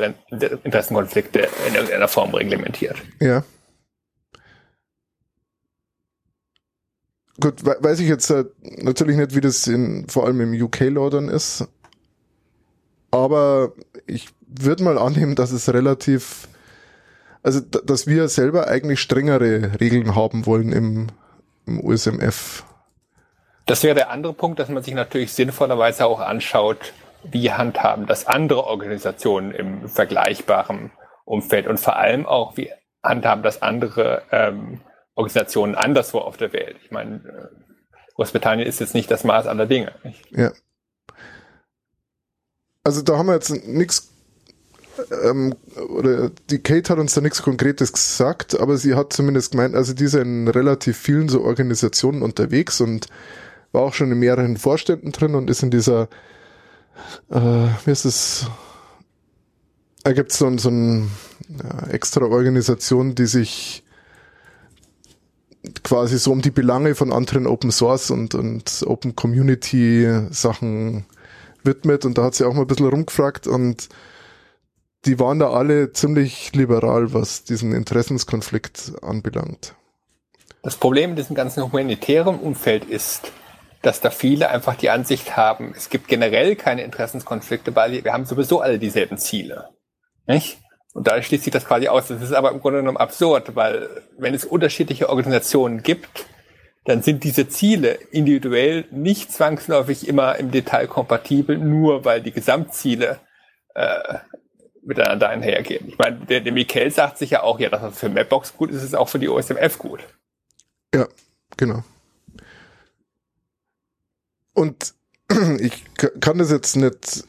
Interessenkonflikte 0.64 1.48
in 1.68 1.76
irgendeiner 1.76 2.08
Form 2.08 2.34
reglementiert. 2.34 2.98
Ja. 3.20 3.44
Gut, 7.40 7.64
weiß 7.64 8.00
ich 8.00 8.08
jetzt 8.08 8.34
natürlich 8.62 9.16
nicht, 9.16 9.36
wie 9.36 9.42
das 9.42 9.68
in, 9.68 10.08
vor 10.10 10.26
allem 10.26 10.42
im 10.42 10.60
UK-Law 10.60 11.10
dann 11.10 11.30
ist. 11.30 11.68
Aber 13.12 13.74
ich 14.08 14.30
würde 14.48 14.84
mal 14.84 14.98
annehmen, 14.98 15.36
dass 15.36 15.52
es 15.52 15.72
relativ, 15.72 16.48
also 17.44 17.60
dass 17.60 18.08
wir 18.08 18.28
selber 18.28 18.68
eigentlich 18.68 19.00
strengere 19.00 19.80
Regeln 19.80 20.16
haben 20.16 20.46
wollen 20.46 20.72
im, 20.72 21.08
im 21.68 21.80
USMF. 21.80 22.64
Das 23.68 23.84
wäre 23.84 23.96
der 23.96 24.10
andere 24.10 24.34
Punkt, 24.34 24.60
dass 24.60 24.70
man 24.70 24.82
sich 24.82 24.94
natürlich 24.94 25.34
sinnvollerweise 25.34 26.06
auch 26.06 26.22
anschaut, 26.22 26.94
wie 27.24 27.52
handhaben 27.52 28.08
das 28.08 28.26
andere 28.26 28.64
Organisationen 28.64 29.52
im 29.52 29.90
vergleichbaren 29.90 30.92
Umfeld 31.26 31.68
und 31.68 31.80
vor 31.80 31.98
allem 31.98 32.26
auch, 32.26 32.58
wie 32.58 32.72
handhaben 33.04 33.44
das 33.44 33.62
andere 33.62 34.24
ähm, 34.32 34.80
Organisationen 35.18 35.76
anderswo 35.76 36.20
auf 36.20 36.38
der 36.38 36.54
Welt. 36.54 36.78
Ich 36.84 36.92
meine, 36.92 37.16
äh, 37.16 37.48
Großbritannien 38.16 38.68
ist 38.68 38.80
jetzt 38.80 38.94
nicht 38.94 39.10
das 39.12 39.24
Maß 39.24 39.48
aller 39.48 39.66
Dinge. 39.66 39.94
Ja. 40.32 40.52
Also 42.84 43.02
da 43.02 43.18
haben 43.18 43.28
wir 43.28 43.34
jetzt 43.34 43.50
nichts 43.68 44.14
ähm, 45.24 45.56
oder 45.90 46.30
die 46.50 46.60
Kate 46.60 46.90
hat 46.90 47.00
uns 47.00 47.14
da 47.14 47.22
nichts 47.22 47.42
Konkretes 47.42 47.94
gesagt, 47.94 48.60
aber 48.60 48.78
sie 48.78 48.96
hat 48.96 49.14
zumindest 49.14 49.52
gemeint, 49.52 49.76
also 49.76 49.94
die 49.94 50.08
sind 50.08 50.22
in 50.22 50.48
relativ 50.48 50.98
vielen 50.98 51.30
so 51.30 51.44
Organisationen 51.44 52.22
unterwegs 52.22 52.82
und 52.82 53.08
war 53.72 53.82
auch 53.82 53.94
schon 53.94 54.12
in 54.12 54.20
mehreren 54.20 54.58
Vorständen 54.58 55.12
drin 55.12 55.36
und 55.36 55.50
ist 55.50 55.64
in 55.64 55.72
dieser, 55.72 56.10
äh, 57.30 57.68
wie 57.86 57.92
ist 57.92 58.06
es, 58.06 58.48
da 60.04 60.14
gibt 60.14 60.32
es 60.32 60.38
so, 60.38 60.58
so 60.58 60.70
eine 60.70 61.08
ja, 61.50 61.88
extra 61.90 62.26
Organisation, 62.26 63.14
die 63.14 63.28
sich 63.28 63.84
quasi 65.84 66.18
so 66.18 66.32
um 66.32 66.42
die 66.42 66.52
Belange 66.52 66.96
von 66.96 67.12
anderen 67.12 67.48
Open 67.48 67.72
Source 67.72 68.12
und, 68.12 68.36
und 68.36 68.84
Open 68.86 69.16
Community 69.16 70.08
Sachen 70.30 71.06
widmet 71.64 72.06
und 72.06 72.18
da 72.18 72.26
hat 72.26 72.36
sie 72.36 72.46
auch 72.46 72.54
mal 72.54 72.62
ein 72.62 72.68
bisschen 72.68 72.88
rumgefragt 72.88 73.48
und 73.48 73.90
die 75.06 75.20
waren 75.20 75.40
da 75.40 75.52
alle 75.52 75.94
ziemlich 75.94 76.54
liberal, 76.54 77.14
was 77.14 77.44
diesen 77.44 77.74
Interessenskonflikt 77.74 78.94
anbelangt. 79.02 79.76
Das 80.64 80.76
Problem 80.76 81.12
in 81.12 81.16
diesem 81.16 81.36
ganzen 81.36 81.64
humanitären 81.64 82.40
Umfeld 82.40 82.86
ist, 82.86 83.32
dass 83.82 84.02
da 84.02 84.10
viele 84.10 84.50
einfach 84.50 84.76
die 84.76 84.90
Ansicht 84.90 85.38
haben, 85.38 85.74
es 85.76 85.90
gibt 85.90 86.08
generell 86.08 86.56
keine 86.56 86.84
Interessenskonflikte, 86.84 87.76
weil 87.76 88.04
wir 88.04 88.12
haben 88.12 88.26
sowieso 88.26 88.60
alle 88.60 88.80
dieselben 88.80 89.18
Ziele. 89.18 89.70
Nicht? 90.26 90.58
Und 90.98 91.06
da 91.06 91.22
schließt 91.22 91.44
sich 91.44 91.54
das 91.54 91.66
quasi 91.66 91.90
aus. 91.90 92.08
Das 92.08 92.24
ist 92.24 92.32
aber 92.32 92.50
im 92.50 92.60
Grunde 92.60 92.80
genommen 92.80 92.98
absurd, 92.98 93.56
weil 93.56 93.88
wenn 94.18 94.34
es 94.34 94.46
unterschiedliche 94.46 95.10
Organisationen 95.10 95.84
gibt, 95.84 96.26
dann 96.86 97.04
sind 97.04 97.24
diese 97.24 97.48
Ziele 97.48 98.00
individuell 98.10 98.86
nicht 98.90 99.32
zwangsläufig 99.32 100.08
immer 100.08 100.38
im 100.38 100.50
Detail 100.50 100.88
kompatibel, 100.88 101.56
nur 101.56 102.04
weil 102.04 102.24
die 102.24 102.32
Gesamtziele 102.32 103.20
äh, 103.76 104.16
miteinander 104.82 105.30
einhergehen. 105.30 105.88
Ich 105.88 106.00
meine, 106.00 106.18
der, 106.26 106.42
der 106.42 106.52
Mikel 106.52 106.90
sagt 106.90 107.20
sich 107.20 107.30
ja 107.30 107.44
auch, 107.44 107.60
ja, 107.60 107.70
das 107.70 107.94
ist 107.94 108.00
für 108.00 108.10
Mapbox 108.10 108.58
gut 108.58 108.72
ist, 108.72 108.82
ist 108.82 108.96
auch 108.96 109.08
für 109.08 109.20
die 109.20 109.30
OSMF 109.30 109.78
gut. 109.78 110.00
Ja, 110.96 111.08
genau. 111.58 111.84
Und 114.56 114.96
ich 115.60 115.84
kann 116.20 116.40
das 116.40 116.50
jetzt 116.50 116.76
nicht 116.76 117.24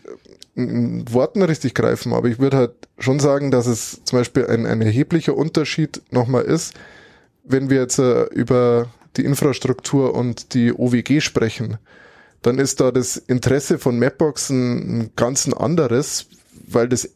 Worten 0.58 1.42
richtig 1.42 1.74
greifen, 1.74 2.12
aber 2.12 2.28
ich 2.28 2.40
würde 2.40 2.56
halt 2.56 2.72
schon 2.98 3.20
sagen, 3.20 3.50
dass 3.50 3.66
es 3.66 4.02
zum 4.04 4.18
Beispiel 4.18 4.46
ein, 4.46 4.66
ein 4.66 4.82
erheblicher 4.82 5.36
Unterschied 5.36 6.02
nochmal 6.10 6.44
ist, 6.44 6.74
wenn 7.44 7.70
wir 7.70 7.80
jetzt 7.80 7.98
äh, 7.98 8.24
über 8.24 8.88
die 9.16 9.24
Infrastruktur 9.24 10.14
und 10.14 10.54
die 10.54 10.72
OWG 10.72 11.20
sprechen, 11.20 11.78
dann 12.42 12.58
ist 12.58 12.80
da 12.80 12.90
das 12.90 13.16
Interesse 13.16 13.78
von 13.78 13.98
Mapbox 13.98 14.50
ein, 14.50 15.10
ganz 15.16 15.48
anderes, 15.48 16.26
weil 16.66 16.88
das, 16.88 17.08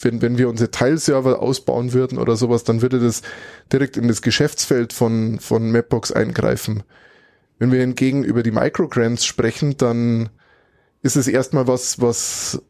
wenn, 0.00 0.22
wenn 0.22 0.38
wir 0.38 0.48
unsere 0.48 0.70
Teilserver 0.70 1.40
ausbauen 1.40 1.92
würden 1.92 2.18
oder 2.18 2.36
sowas, 2.36 2.64
dann 2.64 2.80
würde 2.80 3.00
das 3.00 3.20
direkt 3.70 3.96
in 3.98 4.08
das 4.08 4.22
Geschäftsfeld 4.22 4.92
von, 4.92 5.40
von 5.40 5.70
Mapbox 5.70 6.10
eingreifen. 6.10 6.82
Wenn 7.58 7.70
wir 7.70 7.80
hingegen 7.80 8.24
über 8.24 8.42
die 8.42 8.50
Microgrants 8.50 9.24
sprechen, 9.24 9.76
dann 9.76 10.30
ist 11.04 11.16
es 11.16 11.28
erstmal 11.28 11.68
was, 11.68 12.00
was 12.00 12.62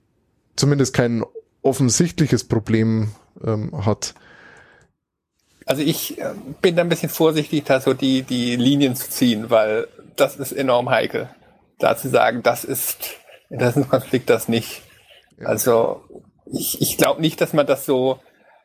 zumindest 0.57 0.93
kein 0.93 1.25
offensichtliches 1.63 2.43
Problem 2.43 3.13
ähm, 3.47 3.87
hat. 3.87 4.15
Also 5.67 5.83
ich 5.83 6.19
äh, 6.19 6.35
bin 6.61 6.75
da 6.75 6.83
ein 6.83 6.89
bisschen 6.89 7.09
vorsichtig, 7.09 7.65
da 7.65 7.81
so 7.81 7.95
die, 7.95 8.23
die 8.23 8.57
Linien 8.57 8.97
zu 8.97 9.09
ziehen, 9.09 9.51
weil 9.51 9.87
das 10.17 10.37
ist 10.37 10.51
enorm 10.51 10.91
heikel. 10.91 11.31
Da 11.79 11.97
zu 11.97 12.09
sagen, 12.09 12.43
das 12.43 12.65
ist 12.65 12.99
Interessenskonflikt, 13.51 14.29
das 14.29 14.49
nicht. 14.49 14.83
Ja. 15.39 15.47
Also 15.47 16.03
ich, 16.53 16.83
ich 16.83 16.99
glaube 16.99 17.21
nicht, 17.21 17.41
dass 17.41 17.53
man 17.53 17.69
das 17.69 17.87
so, 17.87 18.19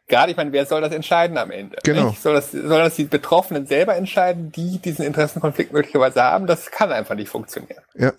gerade, 0.08 0.32
ich 0.32 0.38
meine, 0.38 0.52
wer 0.52 0.66
soll 0.66 0.82
das 0.82 0.94
entscheiden 0.94 1.38
am 1.38 1.52
Ende? 1.52 1.78
Genau. 1.84 2.16
Soll 2.20 2.34
das, 2.34 2.52
soll 2.52 2.80
das 2.80 2.96
die 2.96 3.04
Betroffenen 3.04 3.68
selber 3.68 3.96
entscheiden, 3.96 4.52
die 4.52 4.80
diesen 4.80 5.06
Interessenkonflikt 5.06 5.74
möglicherweise 5.74 6.24
haben? 6.24 6.48
Das 6.48 6.72
kann 6.72 6.92
einfach 6.92 7.16
nicht 7.16 7.30
funktionieren. 7.30 7.84
Ja. 7.94 8.14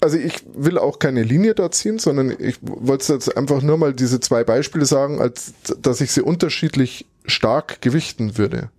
Also 0.00 0.16
ich 0.16 0.42
will 0.54 0.78
auch 0.78 0.98
keine 0.98 1.22
Linie 1.22 1.54
da 1.54 1.70
ziehen, 1.70 1.98
sondern 1.98 2.34
ich 2.38 2.56
wollte 2.62 3.12
jetzt 3.12 3.36
einfach 3.36 3.60
nur 3.60 3.76
mal 3.76 3.92
diese 3.92 4.20
zwei 4.20 4.44
Beispiele 4.44 4.86
sagen, 4.86 5.20
als 5.20 5.52
dass 5.78 6.00
ich 6.00 6.10
sie 6.12 6.22
unterschiedlich 6.22 7.06
stark 7.26 7.82
gewichten 7.82 8.38
würde. 8.38 8.70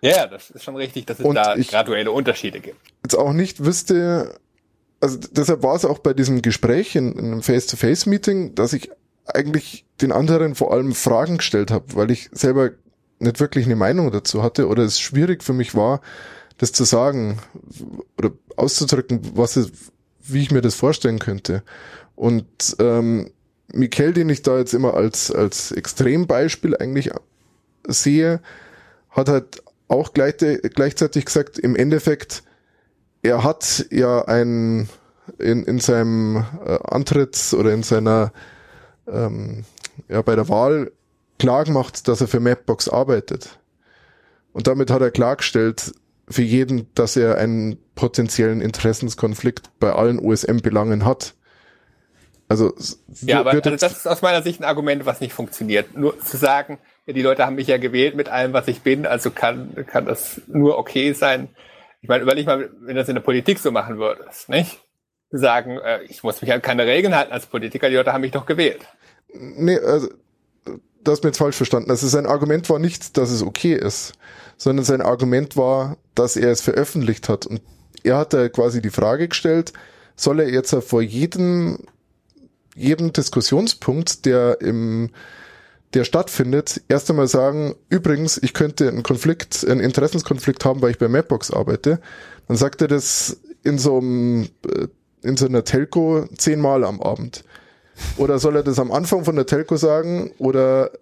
Ja, 0.00 0.26
das 0.26 0.50
ist 0.50 0.64
schon 0.64 0.76
richtig, 0.76 1.06
dass 1.06 1.20
es 1.20 1.24
Und 1.24 1.36
da 1.36 1.54
graduelle 1.56 2.10
Unterschiede 2.10 2.60
gibt. 2.60 2.76
Jetzt 3.04 3.14
auch 3.14 3.32
nicht 3.32 3.64
wüsste, 3.64 4.34
also 5.00 5.18
deshalb 5.30 5.62
war 5.62 5.76
es 5.76 5.84
auch 5.84 5.98
bei 5.98 6.12
diesem 6.12 6.42
Gespräch 6.42 6.96
in, 6.96 7.12
in 7.12 7.26
einem 7.26 7.42
Face-to-Face-Meeting, 7.42 8.54
dass 8.54 8.72
ich 8.72 8.90
eigentlich 9.26 9.84
den 10.00 10.12
anderen 10.12 10.54
vor 10.54 10.72
allem 10.72 10.92
Fragen 10.92 11.38
gestellt 11.38 11.70
habe, 11.70 11.84
weil 11.94 12.10
ich 12.10 12.30
selber 12.32 12.70
nicht 13.20 13.38
wirklich 13.38 13.66
eine 13.66 13.76
Meinung 13.76 14.10
dazu 14.10 14.42
hatte 14.42 14.66
oder 14.66 14.82
es 14.82 14.98
schwierig 14.98 15.44
für 15.44 15.52
mich 15.52 15.74
war, 15.74 16.00
das 16.58 16.72
zu 16.72 16.84
sagen 16.84 17.38
oder 18.18 18.32
auszudrücken, 18.56 19.20
was 19.34 19.56
es, 19.56 19.70
wie 20.24 20.42
ich 20.42 20.50
mir 20.50 20.60
das 20.60 20.74
vorstellen 20.74 21.18
könnte. 21.18 21.62
Und 22.14 22.76
ähm, 22.78 23.30
Mikel, 23.72 24.12
den 24.12 24.28
ich 24.28 24.42
da 24.42 24.58
jetzt 24.58 24.74
immer 24.74 24.94
als, 24.94 25.30
als 25.30 25.72
Extrembeispiel 25.72 26.76
eigentlich 26.76 27.10
sehe, 27.86 28.40
hat 29.10 29.28
halt 29.28 29.62
auch 29.88 30.12
gleich, 30.12 30.36
gleichzeitig 30.36 31.24
gesagt, 31.24 31.58
im 31.58 31.76
Endeffekt, 31.76 32.42
er 33.22 33.44
hat 33.44 33.86
ja 33.90 34.24
ein 34.26 34.88
in, 35.38 35.64
in 35.64 35.78
seinem 35.78 36.44
äh, 36.64 36.78
Antritt 36.84 37.38
oder 37.56 37.72
in 37.72 37.82
seiner 37.82 38.32
ähm, 39.06 39.64
ja, 40.08 40.22
bei 40.22 40.36
der 40.36 40.48
Wahl 40.48 40.92
klar 41.38 41.64
gemacht, 41.64 42.08
dass 42.08 42.20
er 42.20 42.28
für 42.28 42.40
Mapbox 42.40 42.88
arbeitet. 42.88 43.58
Und 44.52 44.66
damit 44.66 44.90
hat 44.90 45.02
er 45.02 45.10
klargestellt 45.10 45.92
für 46.28 46.42
jeden, 46.42 46.92
dass 46.94 47.16
er 47.16 47.38
einen 47.38 47.78
potenziellen 47.94 48.60
Interessenskonflikt 48.60 49.78
bei 49.78 49.92
allen 49.92 50.18
USM-Belangen 50.18 51.04
hat. 51.04 51.34
Also, 52.48 52.74
ja, 53.22 53.40
aber 53.40 53.52
also 53.52 53.70
das 53.70 53.82
ist 53.82 54.06
aus 54.06 54.20
meiner 54.20 54.42
Sicht 54.42 54.60
ein 54.60 54.64
Argument, 54.64 55.06
was 55.06 55.20
nicht 55.20 55.32
funktioniert. 55.32 55.96
Nur 55.96 56.20
zu 56.20 56.36
sagen, 56.36 56.78
die 57.06 57.22
Leute 57.22 57.46
haben 57.46 57.56
mich 57.56 57.66
ja 57.66 57.78
gewählt 57.78 58.14
mit 58.14 58.28
allem, 58.28 58.52
was 58.52 58.68
ich 58.68 58.82
bin, 58.82 59.06
also 59.06 59.30
kann, 59.30 59.86
kann 59.86 60.04
das 60.04 60.42
nur 60.48 60.78
okay 60.78 61.12
sein. 61.12 61.48
Ich 62.02 62.08
meine, 62.08 62.22
überleg 62.22 62.46
mal, 62.46 62.70
wenn 62.80 62.94
du 62.94 63.00
das 63.00 63.08
in 63.08 63.14
der 63.14 63.22
Politik 63.22 63.58
so 63.58 63.70
machen 63.70 63.98
würdest, 63.98 64.48
nicht? 64.48 64.80
Sagen, 65.30 65.78
äh, 65.78 66.02
ich 66.02 66.22
muss 66.22 66.42
mich 66.42 66.52
an 66.52 66.60
keine 66.60 66.84
Regeln 66.84 67.14
halten 67.14 67.32
als 67.32 67.46
Politiker, 67.46 67.88
die 67.88 67.96
Leute 67.96 68.12
haben 68.12 68.20
mich 68.20 68.32
doch 68.32 68.44
gewählt. 68.44 68.86
Nee, 69.32 69.78
also, 69.78 70.08
das 71.02 71.14
ist 71.14 71.24
mir 71.24 71.30
jetzt 71.30 71.38
falsch 71.38 71.56
verstanden. 71.56 71.90
Also 71.90 72.06
sein 72.06 72.26
Argument 72.26 72.68
war 72.68 72.78
nicht, 72.78 73.16
dass 73.16 73.30
es 73.30 73.42
okay 73.42 73.74
ist, 73.74 74.12
sondern 74.62 74.84
sein 74.84 75.00
Argument 75.00 75.56
war, 75.56 75.96
dass 76.14 76.36
er 76.36 76.52
es 76.52 76.60
veröffentlicht 76.60 77.28
hat. 77.28 77.46
Und 77.46 77.62
er 78.04 78.18
hat 78.18 78.32
da 78.32 78.48
quasi 78.48 78.80
die 78.80 78.90
Frage 78.90 79.26
gestellt, 79.26 79.72
soll 80.14 80.38
er 80.38 80.50
jetzt 80.50 80.72
vor 80.86 81.02
jedem, 81.02 81.78
jedem 82.76 83.12
Diskussionspunkt, 83.12 84.24
der 84.24 84.60
im, 84.60 85.10
der 85.94 86.04
stattfindet, 86.04 86.80
erst 86.86 87.10
einmal 87.10 87.26
sagen, 87.26 87.74
übrigens, 87.88 88.38
ich 88.40 88.54
könnte 88.54 88.86
einen 88.86 89.02
Konflikt, 89.02 89.66
einen 89.68 89.80
Interessenskonflikt 89.80 90.64
haben, 90.64 90.80
weil 90.80 90.92
ich 90.92 90.98
bei 90.98 91.08
Mapbox 91.08 91.50
arbeite. 91.50 92.00
Dann 92.46 92.56
sagt 92.56 92.82
er 92.82 92.88
das 92.88 93.40
in 93.64 93.78
so 93.78 93.98
einem, 93.98 94.48
äh, 94.64 94.86
in 95.22 95.36
so 95.36 95.46
einer 95.46 95.64
Telco 95.64 96.28
zehnmal 96.38 96.84
am 96.84 97.02
Abend. 97.02 97.42
Oder 98.16 98.38
soll 98.38 98.54
er 98.54 98.62
das 98.62 98.78
am 98.78 98.92
Anfang 98.92 99.24
von 99.24 99.34
der 99.34 99.46
Telco 99.46 99.74
sagen? 99.74 100.30
Oder 100.38 100.92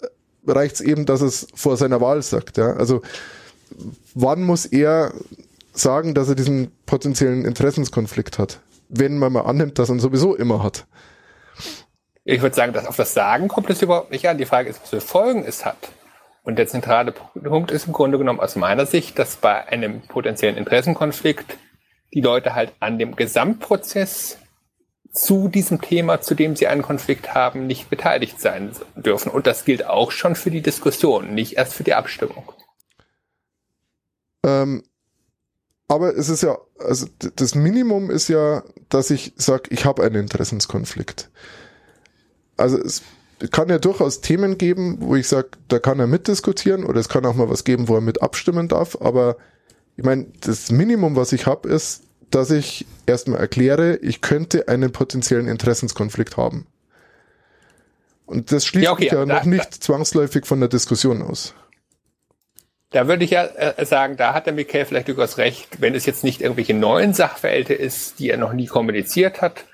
reicht 0.47 0.77
es 0.77 0.81
eben, 0.81 1.05
dass 1.05 1.21
es 1.21 1.47
vor 1.55 1.77
seiner 1.77 2.01
Wahl 2.01 2.23
sagt? 2.23 2.57
Ja? 2.57 2.73
Also 2.73 3.03
wann 4.15 4.43
muss 4.43 4.67
er 4.67 5.13
sagen, 5.73 6.15
dass 6.15 6.29
er 6.29 6.35
diesen 6.35 6.71
potenziellen 6.87 7.45
Interessenskonflikt 7.45 8.39
hat? 8.39 8.61
Wenn 8.89 9.19
man 9.19 9.33
mal 9.33 9.43
annimmt, 9.43 9.79
dass 9.79 9.89
er 9.89 9.97
ihn 9.97 10.01
sowieso 10.01 10.35
immer 10.35 10.63
hat. 10.63 10.87
Ich 12.25 12.43
würde 12.43 12.55
sagen, 12.55 12.73
dass 12.73 12.87
auf 12.87 12.97
das 12.97 13.15
Sagen 13.15 13.49
kommt 13.49 13.71
es 13.71 13.83
überhaupt 13.83 14.11
nicht 14.11 14.29
an. 14.29 14.39
Die 14.39 14.45
Frage 14.45 14.69
ist, 14.69 14.83
was 14.83 14.91
für 14.91 15.01
Folgen 15.01 15.45
es 15.45 15.65
hat. 15.65 15.91
Und 16.43 16.59
der 16.59 16.67
zentrale 16.67 17.13
Punkt 17.13 17.71
ist 17.71 17.87
im 17.87 17.93
Grunde 17.93 18.19
genommen 18.19 18.41
aus 18.41 18.57
meiner 18.57 18.87
Sicht, 18.87 19.19
dass 19.19 19.37
bei 19.37 19.69
einem 19.69 20.01
potenziellen 20.03 20.57
Interessenkonflikt 20.57 21.57
die 22.13 22.21
Leute 22.21 22.55
halt 22.55 22.73
an 22.81 22.99
dem 22.99 23.15
Gesamtprozess 23.15 24.39
zu 25.13 25.49
diesem 25.49 25.81
Thema, 25.81 26.21
zu 26.21 26.35
dem 26.35 26.57
sie 26.57 26.67
einen 26.67 26.83
Konflikt 26.83 27.35
haben, 27.35 27.67
nicht 27.67 27.91
beteiligt 27.91 28.41
sein 28.41 28.71
dürfen. 28.97 29.31
Und 29.31 29.47
das 29.47 29.65
gilt 29.65 29.87
auch 29.87 30.13
schon 30.13 30.35
für 30.35 30.51
die 30.51 30.63
Diskussion, 30.63 31.35
nicht 31.35 31.57
erst 31.57 31.75
für 31.75 31.85
die 31.85 31.95
Abstimmung. 31.95 32.53
Ähm, 34.45 34.83
aber 35.89 36.17
es 36.17 36.29
ist 36.29 36.43
ja, 36.43 36.57
also 36.79 37.07
das 37.37 37.55
Minimum 37.55 38.11
ist 38.11 38.29
ja, 38.29 38.63
dass 38.89 39.11
ich 39.11 39.33
sage, 39.37 39.65
ich 39.71 39.85
habe 39.85 40.05
einen 40.05 40.17
Interessenskonflikt. 40.17 41.31
Also 42.57 42.79
es 42.79 43.03
kann 43.51 43.69
ja 43.69 43.79
durchaus 43.79 44.21
Themen 44.21 44.59
geben, 44.59 44.99
wo 45.01 45.17
ich 45.17 45.27
sage, 45.27 45.49
da 45.69 45.79
kann 45.79 45.99
er 45.99 46.07
mitdiskutieren 46.07 46.85
oder 46.85 47.01
es 47.01 47.09
kann 47.09 47.27
auch 47.27 47.35
mal 47.35 47.51
was 47.51 47.65
geben, 47.65 47.89
wo 47.89 47.97
er 47.97 48.01
mit 48.03 48.23
abstimmen 48.23 48.69
darf. 48.69 48.99
Aber 49.01 49.37
ich 49.97 50.05
meine, 50.05 50.27
das 50.43 50.71
Minimum, 50.71 51.17
was 51.17 51.33
ich 51.33 51.47
habe, 51.47 51.69
ist, 51.69 52.05
dass 52.31 52.51
ich 52.51 52.87
erstmal 53.07 53.41
erkläre, 53.41 53.97
ich 53.97 54.21
könnte 54.21 54.69
einen 54.69 54.93
potenziellen 54.93 55.49
Interessenskonflikt 55.49 56.37
haben. 56.37 56.67
Und 58.27 58.53
das 58.53 58.65
schließt 58.65 58.85
ja, 58.85 58.93
okay, 58.93 59.09
ja 59.11 59.27
noch 59.27 59.45
nicht 59.45 59.75
da, 59.75 59.81
zwangsläufig 59.81 60.47
von 60.47 60.61
der 60.61 60.69
Diskussion 60.69 61.21
aus. 61.23 61.55
Da 62.91 63.07
würde 63.07 63.25
ich 63.25 63.31
ja 63.31 63.45
äh, 63.45 63.85
sagen, 63.87 64.17
da 64.17 64.35
hat 64.35 64.47
der 64.47 64.53
Michael 64.53 64.85
vielleicht 64.85 65.09
durchaus 65.09 65.39
recht, 65.39 65.81
wenn 65.81 65.95
es 65.95 66.07
jetzt 66.07 66.25
nicht 66.25 66.41
irgendwelche 66.41 66.75
neuen 66.75 67.15
Sachverhalte 67.15 67.73
ist, 67.73 68.19
die 68.19 68.31
er 68.31 68.37
noch 68.37 68.53
nie 68.53 68.67
kommuniziert 68.67 69.41
hat, 69.41 69.65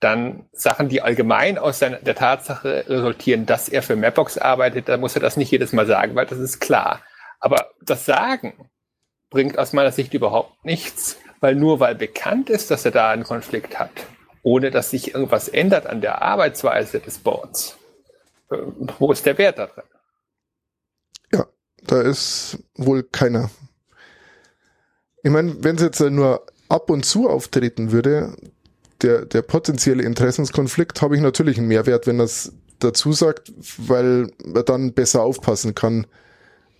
dann 0.00 0.46
Sachen, 0.52 0.88
die 0.88 1.02
allgemein 1.02 1.58
aus 1.58 1.78
der 1.78 2.14
Tatsache 2.14 2.84
resultieren, 2.88 3.46
dass 3.46 3.68
er 3.68 3.82
für 3.82 3.94
Mapbox 3.94 4.38
arbeitet, 4.38 4.88
dann 4.88 5.00
muss 5.00 5.14
er 5.14 5.20
das 5.20 5.36
nicht 5.36 5.50
jedes 5.50 5.72
Mal 5.72 5.86
sagen, 5.86 6.14
weil 6.14 6.26
das 6.26 6.38
ist 6.38 6.60
klar. 6.60 7.02
Aber 7.38 7.70
das 7.80 8.04
Sagen 8.06 8.54
bringt 9.30 9.58
aus 9.58 9.72
meiner 9.72 9.92
Sicht 9.92 10.12
überhaupt 10.14 10.64
nichts, 10.64 11.18
weil 11.40 11.54
nur 11.54 11.78
weil 11.78 11.94
bekannt 11.94 12.50
ist, 12.50 12.70
dass 12.70 12.84
er 12.84 12.90
da 12.90 13.10
einen 13.10 13.24
Konflikt 13.24 13.78
hat, 13.78 13.90
ohne 14.42 14.70
dass 14.70 14.90
sich 14.90 15.14
irgendwas 15.14 15.48
ändert 15.48 15.86
an 15.86 16.00
der 16.00 16.22
Arbeitsweise 16.22 17.00
des 17.00 17.18
Boards, 17.18 17.78
äh, 18.50 18.56
wo 18.98 19.12
ist 19.12 19.24
der 19.26 19.38
Wert 19.38 19.58
da 19.58 19.66
drin? 19.66 19.84
Da 21.86 22.00
ist 22.00 22.58
wohl 22.76 23.02
keiner. 23.02 23.50
Ich 25.22 25.30
meine, 25.30 25.62
wenn 25.62 25.76
es 25.76 25.82
jetzt 25.82 26.00
nur 26.00 26.46
ab 26.68 26.90
und 26.90 27.04
zu 27.04 27.28
auftreten 27.28 27.92
würde, 27.92 28.34
der, 29.02 29.24
der 29.26 29.42
potenzielle 29.42 30.02
Interessenskonflikt, 30.02 31.02
habe 31.02 31.16
ich 31.16 31.22
natürlich 31.22 31.58
einen 31.58 31.68
Mehrwert, 31.68 32.06
wenn 32.06 32.18
das 32.18 32.52
dazu 32.78 33.12
sagt, 33.12 33.52
weil 33.78 34.28
man 34.44 34.64
dann 34.64 34.92
besser 34.92 35.22
aufpassen 35.22 35.74
kann, 35.74 36.06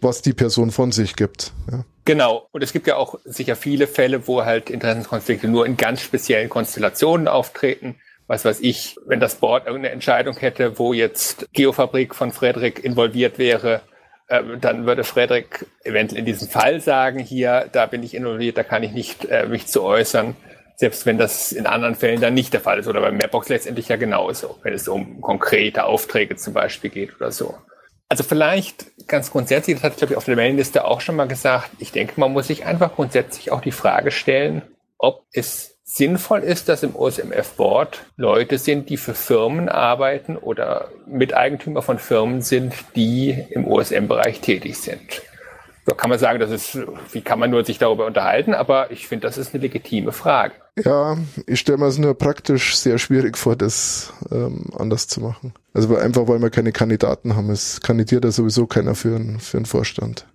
was 0.01 0.23
die 0.23 0.33
Person 0.33 0.71
von 0.71 0.93
sich 0.93 1.15
gibt. 1.15 1.53
Ja. 1.71 1.85
Genau. 2.05 2.49
Und 2.51 2.63
es 2.63 2.73
gibt 2.73 2.89
ja 2.89 2.97
auch 2.97 3.19
sicher 3.25 3.55
viele 3.55 3.87
Fälle, 3.87 4.27
wo 4.27 4.45
halt 4.45 4.71
Interessenskonflikte 4.71 5.47
nur 5.47 5.67
in 5.67 5.77
ganz 5.77 6.01
speziellen 6.01 6.49
Konstellationen 6.49 7.29
auftreten. 7.29 7.97
Was 8.27 8.45
weiß 8.45 8.61
ich, 8.61 8.97
wenn 9.07 9.21
das 9.21 9.37
Board 9.37 9.67
irgendeine 9.67 9.95
Entscheidung 9.95 10.37
hätte, 10.37 10.79
wo 10.79 10.93
jetzt 10.93 11.47
Geofabrik 11.53 12.15
von 12.15 12.33
Frederik 12.33 12.83
involviert 12.85 13.39
wäre, 13.39 13.83
dann 14.29 14.87
würde 14.87 15.05
Frederik 15.05 15.67
eventuell 15.85 16.21
in 16.21 16.27
diesem 16.27 16.49
Fall 16.49 16.81
sagen, 16.81 17.19
hier, 17.19 17.69
da 17.73 17.87
bin 17.87 18.03
ich 18.03 18.15
involviert, 18.15 18.57
da 18.57 18.65
kann 18.65 18.83
ich 18.83 18.93
nicht 18.93 19.27
äh, 19.27 19.47
mich 19.47 19.67
zu 19.67 19.83
äußern 19.83 20.37
selbst 20.83 21.07
wenn 21.07 21.17
das 21.17 21.53
in 21.53 21.67
anderen 21.67 21.95
Fällen 21.95 22.21
dann 22.21 22.35
nicht 22.35 22.53
der 22.53 22.61
Fall 22.61 22.81
ist 22.81 22.89
oder 22.89 23.01
bei 23.01 23.13
Mapbox 23.13 23.49
letztendlich 23.49 23.87
ja 23.87 23.95
genauso, 23.95 24.59
wenn 24.65 24.75
es 24.75 24.89
um 24.89 25.21
konkrete 25.21 25.85
Aufträge 25.85 26.35
zum 26.35 26.55
Beispiel 26.55 26.91
geht 26.91 27.15
oder 27.17 27.31
so. 27.31 27.55
Also 28.09 28.25
vielleicht 28.25 28.87
ganz 29.07 29.31
grundsätzlich, 29.31 29.77
das 29.77 29.85
hatte 29.85 29.93
ich 29.95 29.99
glaube 29.99 30.15
ich 30.15 30.17
auf 30.17 30.25
der 30.25 30.35
Mailingliste 30.35 30.85
auch 30.85 31.01
schon 31.01 31.15
mal 31.15 31.29
gesagt, 31.29 31.71
ich 31.79 31.93
denke, 31.93 32.15
man 32.19 32.33
muss 32.33 32.49
sich 32.49 32.67
einfach 32.67 32.97
grundsätzlich 32.97 33.53
auch 33.53 33.61
die 33.61 33.71
Frage 33.71 34.11
stellen, 34.11 34.63
ob 34.99 35.25
es 35.33 35.72
sinnvoll 35.85 36.41
ist, 36.41 36.69
dass 36.69 36.83
im 36.83 36.95
OSMF-Board 36.95 38.07
Leute 38.17 38.59
sind, 38.59 38.89
die 38.89 38.97
für 38.97 39.15
Firmen 39.15 39.69
arbeiten 39.69 40.37
oder 40.37 40.89
Miteigentümer 41.07 41.83
von 41.83 41.99
Firmen 41.99 42.41
sind, 42.41 42.75
die 42.95 43.45
im 43.51 43.67
OSM-Bereich 43.67 44.41
tätig 44.41 44.79
sind. 44.79 45.23
Da 45.85 45.95
kann 45.95 46.11
man 46.11 46.19
sagen, 46.19 46.39
das 46.39 46.51
ist, 46.51 46.79
wie 47.11 47.23
kann 47.23 47.41
man 47.41 47.51
nur 47.51 47.65
sich 47.65 47.79
darüber 47.79 48.07
unterhalten, 48.07 48.55
aber 48.55 48.93
ich 48.93 49.09
finde, 49.09 49.27
das 49.27 49.37
ist 49.37 49.53
eine 49.53 49.63
legitime 49.63 50.13
Frage. 50.13 50.55
Ja, 50.79 51.19
ich 51.47 51.59
stelle 51.59 51.79
mir 51.79 51.87
es 51.87 51.99
nur 51.99 52.17
praktisch 52.17 52.77
sehr 52.77 52.99
schwierig 52.99 53.37
vor, 53.37 53.57
das 53.57 54.13
ähm, 54.31 54.71
anders 54.79 55.09
zu 55.09 55.21
machen. 55.21 55.55
Also 55.75 55.97
einfach, 55.97 56.29
weil 56.29 56.41
wir 56.41 56.51
keine 56.51 56.71
Kandidaten 56.71 57.35
haben. 57.35 57.51
Es 57.51 57.81
kandidiert 57.81 58.25
ja 58.25 58.31
sowieso 58.31 58.67
keiner 58.67 58.95
für, 58.95 59.17
einen 59.17 59.41
für 59.41 59.57
einen 59.57 59.67
Vorstand. 59.67 60.27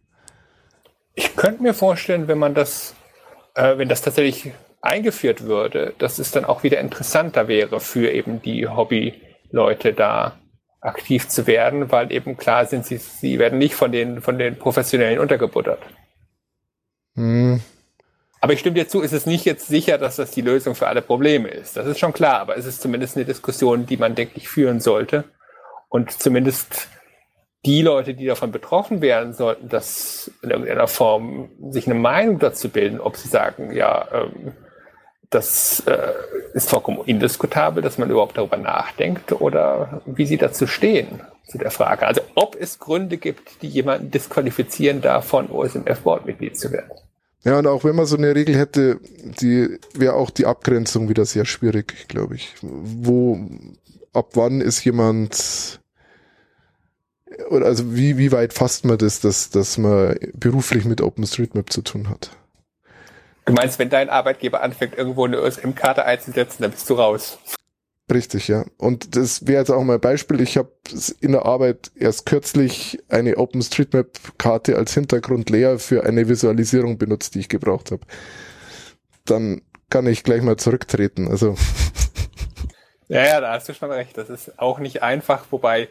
Ich 1.15 1.35
könnte 1.37 1.63
mir 1.63 1.73
vorstellen, 1.73 2.27
wenn 2.27 2.37
man 2.37 2.53
das, 2.53 2.93
äh, 3.55 3.77
wenn 3.77 3.87
das 3.87 4.01
tatsächlich 4.01 4.51
eingeführt 4.87 5.43
würde, 5.43 5.93
dass 5.97 6.19
es 6.19 6.31
dann 6.31 6.45
auch 6.45 6.63
wieder 6.63 6.79
interessanter 6.79 7.47
wäre 7.47 7.79
für 7.79 8.11
eben 8.11 8.41
die 8.41 8.67
Hobbyleute 8.67 9.93
da 9.93 10.39
aktiv 10.81 11.27
zu 11.27 11.47
werden, 11.47 11.91
weil 11.91 12.11
eben 12.11 12.37
klar 12.37 12.65
sind, 12.65 12.85
sie, 12.85 12.97
sie 12.97 13.39
werden 13.39 13.59
nicht 13.59 13.75
von 13.75 13.91
den, 13.91 14.21
von 14.21 14.37
den 14.37 14.57
Professionellen 14.57 15.19
untergebuttert. 15.19 15.81
Hm. 17.15 17.61
Aber 18.39 18.53
ich 18.53 18.59
stimme 18.59 18.75
dir 18.75 18.87
zu, 18.87 19.01
ist 19.01 19.13
es 19.13 19.25
nicht 19.25 19.45
jetzt 19.45 19.67
sicher, 19.67 19.97
dass 19.97 20.17
das 20.17 20.31
die 20.31 20.41
Lösung 20.41 20.75
für 20.75 20.87
alle 20.87 21.01
Probleme 21.01 21.49
ist. 21.49 21.75
Das 21.75 21.87
ist 21.87 21.99
schon 21.99 22.13
klar, 22.13 22.39
aber 22.39 22.55
es 22.55 22.65
ist 22.65 22.81
zumindest 22.81 23.15
eine 23.15 23.25
Diskussion, 23.25 23.85
die 23.85 23.97
man, 23.97 24.15
denke 24.15 24.33
ich, 24.35 24.47
führen 24.47 24.79
sollte. 24.79 25.23
Und 25.89 26.11
zumindest 26.11 26.87
die 27.65 27.81
Leute, 27.81 28.13
die 28.13 28.27
davon 28.27 28.51
betroffen 28.51 29.01
werden, 29.01 29.33
sollten 29.33 29.69
das 29.69 30.31
in 30.43 30.51
irgendeiner 30.51 30.87
Form 30.87 31.49
sich 31.71 31.87
eine 31.87 31.99
Meinung 31.99 32.37
dazu 32.37 32.69
bilden, 32.69 32.99
ob 32.99 33.17
sie 33.17 33.27
sagen, 33.27 33.73
ja, 33.73 34.07
ähm, 34.13 34.53
das 35.29 35.81
äh, 35.85 36.13
ist 36.53 36.69
vollkommen 36.69 36.99
indiskutabel, 37.05 37.83
dass 37.83 37.97
man 37.97 38.09
überhaupt 38.09 38.37
darüber 38.37 38.57
nachdenkt 38.57 39.33
oder 39.33 40.01
wie 40.05 40.25
sie 40.25 40.37
dazu 40.37 40.67
stehen 40.67 41.21
zu 41.45 41.57
der 41.57 41.71
Frage. 41.71 42.07
Also 42.07 42.21
ob 42.35 42.55
es 42.59 42.79
Gründe 42.79 43.17
gibt, 43.17 43.61
die 43.61 43.67
jemanden 43.67 44.11
disqualifizieren 44.11 45.01
davon, 45.01 45.49
OSMF-Bordmitglied 45.49 46.57
zu 46.57 46.71
werden. 46.71 46.91
Ja, 47.43 47.59
und 47.59 47.67
auch 47.67 47.83
wenn 47.83 47.95
man 47.95 48.05
so 48.05 48.17
eine 48.17 48.35
Regel 48.35 48.57
hätte, 48.57 48.99
die 49.39 49.79
wäre 49.93 50.15
auch 50.15 50.29
die 50.29 50.45
Abgrenzung 50.45 51.07
wieder 51.07 51.25
sehr 51.25 51.45
schwierig, 51.45 52.07
glaube 52.07 52.35
ich. 52.35 52.55
Wo, 52.61 53.39
ab 54.11 54.31
wann 54.33 54.59
ist 54.59 54.83
jemand, 54.83 55.79
oder 57.49 57.67
also 57.67 57.95
wie, 57.95 58.17
wie 58.17 58.31
weit 58.31 58.53
fasst 58.53 58.85
man 58.85 58.97
das, 58.97 59.21
dass, 59.21 59.49
dass 59.49 59.77
man 59.77 60.17
beruflich 60.33 60.83
mit 60.85 60.99
OpenStreetMap 60.99 61.71
zu 61.71 61.81
tun 61.83 62.09
hat? 62.09 62.31
Du 63.47 63.53
meinst, 63.53 63.79
wenn 63.79 63.89
dein 63.89 64.09
Arbeitgeber 64.09 64.61
anfängt, 64.61 64.97
irgendwo 64.97 65.23
eine 65.23 65.41
OSM-Karte 65.41 66.03
einzusetzen, 66.03 66.63
dann 66.63 66.71
bist 66.71 66.89
du 66.89 66.95
raus. 66.95 67.39
Richtig, 68.13 68.49
ja. 68.49 68.65
Und 68.77 69.15
das 69.15 69.47
wäre 69.47 69.59
jetzt 69.59 69.69
auch 69.69 69.83
mal 69.83 69.95
ein 69.95 70.01
Beispiel. 70.01 70.41
Ich 70.41 70.57
habe 70.57 70.71
in 71.21 71.31
der 71.31 71.45
Arbeit 71.45 71.91
erst 71.95 72.25
kürzlich 72.25 72.99
eine 73.07 73.37
OpenStreetMap-Karte 73.37 74.75
als 74.75 74.93
Hintergrundlayer 74.93 75.79
für 75.79 76.05
eine 76.05 76.27
Visualisierung 76.27 76.97
benutzt, 76.97 77.35
die 77.35 77.39
ich 77.39 77.47
gebraucht 77.47 77.91
habe. 77.91 78.01
Dann 79.23 79.61
kann 79.89 80.07
ich 80.07 80.25
gleich 80.25 80.41
mal 80.41 80.57
zurücktreten. 80.57 81.27
Also. 81.29 81.55
Ja, 83.09 83.25
ja, 83.25 83.39
da 83.39 83.53
hast 83.53 83.69
du 83.69 83.73
schon 83.73 83.89
recht. 83.89 84.17
Das 84.17 84.29
ist 84.29 84.59
auch 84.59 84.79
nicht 84.79 85.01
einfach, 85.01 85.45
wobei 85.49 85.87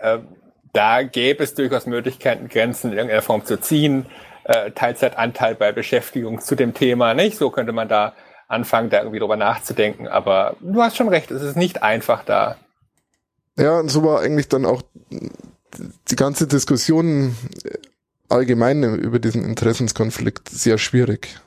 äh, 0.00 0.18
da 0.72 1.02
gäbe 1.02 1.42
es 1.42 1.54
durchaus 1.54 1.86
Möglichkeiten, 1.86 2.48
Grenzen 2.48 2.92
in 2.92 2.98
irgendeiner 2.98 3.22
Form 3.22 3.44
zu 3.44 3.60
ziehen 3.60 4.06
äh, 4.46 4.70
Teilzeitanteil 4.70 5.56
bei 5.56 5.72
Beschäftigung 5.72 6.40
zu 6.40 6.54
dem 6.54 6.72
Thema, 6.72 7.14
nicht? 7.14 7.36
So 7.36 7.50
könnte 7.50 7.72
man 7.72 7.88
da 7.88 8.14
anfangen, 8.46 8.90
da 8.90 8.98
irgendwie 8.98 9.18
drüber 9.18 9.36
nachzudenken. 9.36 10.06
Aber 10.06 10.56
du 10.60 10.80
hast 10.80 10.96
schon 10.96 11.08
recht, 11.08 11.32
es 11.32 11.42
ist 11.42 11.56
nicht 11.56 11.82
einfach 11.82 12.24
da. 12.24 12.56
Ja, 13.58 13.80
und 13.80 13.88
so 13.88 14.04
war 14.04 14.20
eigentlich 14.20 14.48
dann 14.48 14.64
auch 14.64 14.82
die 16.08 16.16
ganze 16.16 16.46
Diskussion 16.46 17.34
allgemein 18.28 18.82
über 18.82 19.18
diesen 19.18 19.44
Interessenskonflikt 19.44 20.48
sehr 20.48 20.78
schwierig. 20.78 21.40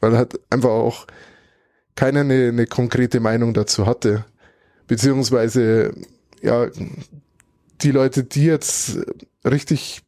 Weil 0.00 0.16
halt 0.16 0.38
einfach 0.50 0.70
auch 0.70 1.06
keiner 1.96 2.20
eine, 2.20 2.48
eine 2.48 2.66
konkrete 2.66 3.20
Meinung 3.20 3.54
dazu 3.54 3.86
hatte. 3.86 4.26
Beziehungsweise, 4.86 5.94
ja, 6.42 6.66
die 7.80 7.90
Leute, 7.90 8.24
die 8.24 8.44
jetzt 8.44 8.98
richtig 9.44 10.02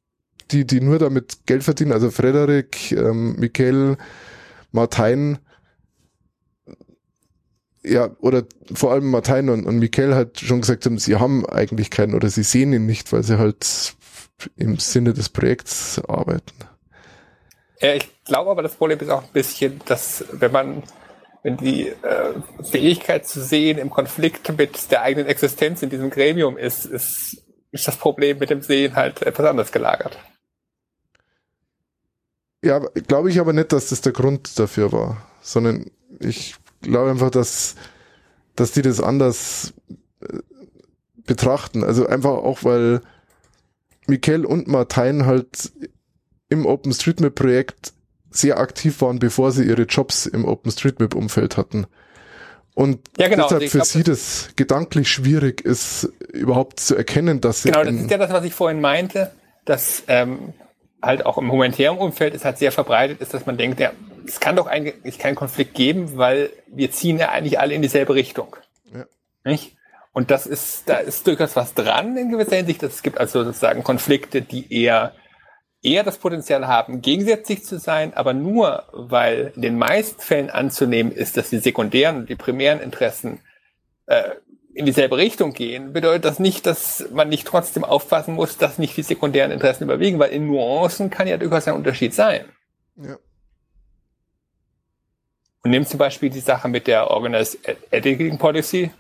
die, 0.53 0.67
die 0.67 0.81
nur 0.81 0.99
damit 0.99 1.47
Geld 1.47 1.65
verdienen, 1.65 1.93
also 1.93 2.11
Frederik, 2.11 2.93
ähm, 2.93 3.37
Michael, 3.39 3.97
Martin, 4.73 5.39
ja, 7.83 8.11
oder 8.21 8.45
vor 8.75 8.93
allem 8.93 9.11
Martin 9.11 9.49
und, 9.49 9.65
und 9.65 9.79
Michael 9.79 10.15
hat 10.15 10.39
schon 10.41 10.61
gesagt 10.61 10.85
haben, 10.85 10.99
sie 10.99 11.17
haben 11.17 11.47
eigentlich 11.47 11.91
keinen 11.91 12.15
oder 12.15 12.29
sie 12.29 12.43
sehen 12.43 12.73
ihn 12.73 12.87
nicht, 12.87 13.13
weil 13.13 13.23
sie 13.23 13.39
halt 13.39 13.95
im 14.57 14.79
Sinne 14.79 15.15
des 15.15 15.29
Projekts 15.29 16.01
arbeiten. 16.07 16.53
Ja, 17.81 17.95
ich 17.95 18.09
glaube 18.25 18.51
aber, 18.51 18.63
das 18.63 18.75
Problem 18.75 18.99
ist 19.01 19.09
auch 19.09 19.23
ein 19.23 19.33
bisschen, 19.33 19.81
dass 19.87 20.25
wenn 20.33 20.53
man, 20.53 20.83
wenn 21.43 21.57
die 21.57 21.89
äh, 21.89 22.35
Fähigkeit 22.63 23.27
zu 23.27 23.43
sehen 23.43 23.79
im 23.79 23.89
Konflikt 23.89 24.57
mit 24.57 24.91
der 24.91 25.03
eigenen 25.03 25.27
Existenz 25.27 25.83
in 25.83 25.89
diesem 25.89 26.11
Gremium 26.11 26.59
ist, 26.59 26.85
ist, 26.85 27.43
ist 27.73 27.89
das 27.89 27.97
Problem 27.97 28.39
mit 28.39 28.51
dem 28.51 28.61
Sehen 28.61 28.97
halt 28.97 29.23
etwas 29.23 29.47
anders 29.47 29.73
gelagert. 29.73 30.19
Ja, 32.63 32.79
glaube 32.79 33.31
ich 33.31 33.41
aber 33.41 33.53
nicht, 33.53 33.73
dass 33.73 33.89
das 33.89 34.01
der 34.03 34.13
Grund 34.13 34.59
dafür 34.59 34.93
war, 34.93 35.27
sondern 35.41 35.91
ich 36.19 36.57
glaube 36.83 37.11
einfach, 37.11 37.31
dass, 37.31 37.75
dass 38.55 38.73
die 38.73 38.83
das 38.83 39.01
anders 39.01 39.73
äh, 40.21 40.39
betrachten. 41.25 41.85
Also 41.85 42.07
einfach 42.07 42.31
auch, 42.31 42.65
weil 42.65 43.01
Michael 44.07 44.45
und 44.45 44.69
Martin 44.69 45.25
halt 45.25 45.73
im 46.51 46.67
OpenStreetMap-Projekt 46.67 47.95
sehr 48.31 48.59
aktiv 48.59 49.01
waren, 49.01 49.19
bevor 49.19 49.53
sie 49.53 49.65
ihre 49.65 49.83
Jobs 49.83 50.27
im 50.27 50.45
OpenStreetMap-Umfeld 50.45 51.57
hatten. 51.57 51.87
Und 52.75 53.01
ja, 53.19 53.29
genau. 53.29 53.45
deshalb 53.45 53.63
also 53.63 53.71
für 53.71 53.79
glaub, 53.79 53.87
sie 53.87 54.03
das 54.03 54.51
gedanklich 54.57 55.11
schwierig 55.11 55.61
ist, 55.63 56.13
überhaupt 56.33 56.81
zu 56.81 56.95
erkennen, 56.95 57.41
dass 57.41 57.63
sie. 57.63 57.71
Genau, 57.71 57.85
das 57.85 57.95
ist 57.95 58.11
ja 58.11 58.19
das, 58.19 58.31
was 58.31 58.45
ich 58.45 58.55
vorhin 58.55 58.81
meinte, 58.81 59.33
dass 59.65 60.05
ähm, 60.07 60.53
halt 61.03 61.25
auch 61.27 61.39
im 61.39 61.51
humanitären 61.51 61.99
Umfeld 61.99 62.35
ist 62.35 62.45
halt 62.45 62.59
sehr 62.59 62.73
verbreitet 62.73 63.21
ist, 63.21 63.35
dass 63.35 63.47
man 63.47 63.57
denkt, 63.57 63.81
ja, 63.81 63.93
es 64.27 64.41
kann 64.41 64.57
doch 64.57 64.67
eigentlich 64.67 65.19
keinen 65.19 65.35
Konflikt 65.35 65.75
geben, 65.75 66.17
weil 66.17 66.51
wir 66.67 66.91
ziehen 66.91 67.19
ja 67.19 67.31
eigentlich 67.31 67.59
alle 67.59 67.75
in 67.75 67.83
dieselbe 67.83 68.15
Richtung. 68.15 68.57
Ja. 68.93 69.07
Nicht? 69.45 69.77
Und 70.13 70.31
das 70.31 70.47
ist, 70.47 70.89
da 70.89 70.97
ist 70.97 71.27
durchaus 71.27 71.57
was 71.57 71.75
dran 71.75 72.17
in 72.17 72.31
gewisser 72.31 72.57
Hinsicht. 72.57 72.83
Es 72.83 73.03
gibt 73.03 73.19
also 73.19 73.45
sozusagen 73.45 73.85
Konflikte, 73.85 74.43
die 74.43 74.73
eher, 74.73 75.15
eher 75.83 76.03
das 76.03 76.19
Potenzial 76.19 76.67
haben, 76.67 77.01
gegensätzlich 77.01 77.65
zu 77.65 77.79
sein, 77.79 78.13
aber 78.15 78.35
nur, 78.35 78.85
weil 78.93 79.53
in 79.55 79.63
den 79.63 79.79
meisten 79.79 80.21
Fällen 80.21 80.51
anzunehmen 80.51 81.13
ist, 81.13 81.37
dass 81.37 81.51
die 81.51 81.59
sekundären 81.59 82.17
und 82.19 82.29
die 82.29 82.37
primären 82.37 82.81
Interessen 82.81 83.41
äh, 84.07 84.31
in 84.73 84.87
dieselbe 84.87 85.17
Richtung 85.17 85.53
gehen, 85.53 85.93
bedeutet 85.93 86.25
das 86.25 86.39
nicht, 86.39 86.67
dass 86.67 87.07
man 87.13 87.29
nicht 87.29 87.47
trotzdem 87.47 87.85
aufpassen 87.85 88.35
muss, 88.35 88.57
dass 88.57 88.79
nicht 88.79 88.97
die 88.97 89.03
sekundären 89.03 89.51
Interessen 89.51 89.85
überwiegen, 89.85 90.19
weil 90.19 90.31
in 90.31 90.47
Nuancen 90.47 91.11
kann 91.11 91.27
ja 91.27 91.37
durchaus 91.37 91.67
ein 91.67 91.75
Unterschied 91.75 92.15
sein. 92.15 92.45
Ja. 92.97 93.17
Und 95.63 95.71
nimm 95.73 95.85
zum 95.85 95.99
Beispiel 95.99 96.31
die 96.31 96.41
Sache 96.41 96.69
mit 96.69 96.87
der 96.87 97.11
Organized 97.11 97.59
Editing 97.91 98.39
Policy. 98.39 98.91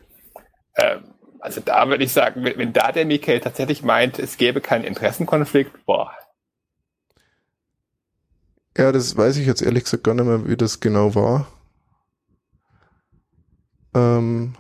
Ähm, 0.77 1.15
also 1.39 1.61
da 1.61 1.89
würde 1.89 2.05
ich 2.05 2.13
sagen, 2.13 2.45
wenn, 2.45 2.59
wenn 2.59 2.73
da 2.73 2.93
der 2.93 3.07
Michael 3.07 3.41
tatsächlich 3.41 3.83
meint, 3.83 4.19
es 4.19 4.37
gäbe 4.37 4.61
keinen 4.61 4.85
Interessenkonflikt, 4.85 5.87
boah. 5.87 6.13
Ja, 8.77 8.93
das 8.93 9.17
weiß 9.17 9.37
ich 9.37 9.47
jetzt 9.47 9.63
ehrlich 9.63 9.85
gesagt 9.85 10.05
gar 10.05 10.15
nicht 10.15 10.25
mehr, 10.25 10.47
wie 10.47 10.57
das 10.57 10.81
genau 10.81 11.15
war. 11.15 11.47
Ähm, 13.95 14.55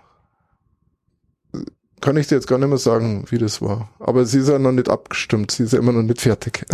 kann 2.00 2.16
ich 2.16 2.26
dir 2.26 2.36
jetzt 2.36 2.46
gar 2.46 2.58
nicht 2.58 2.68
mehr 2.68 2.78
sagen, 2.78 3.24
wie 3.30 3.38
das 3.38 3.60
war. 3.60 3.88
Aber 3.98 4.24
sie 4.24 4.40
ist 4.40 4.48
ja 4.48 4.58
noch 4.58 4.72
nicht 4.72 4.88
abgestimmt, 4.88 5.50
sie 5.50 5.64
ist 5.64 5.72
ja 5.72 5.78
immer 5.78 5.92
noch 5.92 6.02
nicht 6.02 6.20
fertig. 6.20 6.66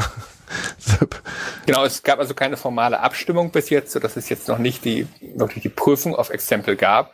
genau, 1.66 1.84
es 1.84 2.02
gab 2.02 2.18
also 2.18 2.34
keine 2.34 2.56
formale 2.56 3.00
Abstimmung 3.00 3.50
bis 3.50 3.70
jetzt, 3.70 3.92
sodass 3.92 4.16
es 4.16 4.28
jetzt 4.28 4.48
noch 4.48 4.58
nicht 4.58 4.84
die, 4.84 5.06
wirklich 5.34 5.62
die 5.62 5.68
Prüfung 5.68 6.14
auf 6.14 6.30
Exempel 6.30 6.76
gab. 6.76 7.12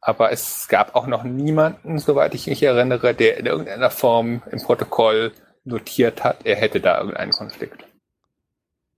Aber 0.00 0.32
es 0.32 0.66
gab 0.68 0.94
auch 0.94 1.06
noch 1.06 1.24
niemanden, 1.24 1.98
soweit 1.98 2.34
ich 2.34 2.46
mich 2.46 2.62
erinnere, 2.62 3.14
der 3.14 3.36
in 3.36 3.46
irgendeiner 3.46 3.90
Form 3.90 4.42
im 4.50 4.62
Protokoll 4.62 5.32
notiert 5.64 6.24
hat, 6.24 6.38
er 6.44 6.56
hätte 6.56 6.80
da 6.80 6.98
irgendeinen 6.98 7.32
Konflikt. 7.32 7.84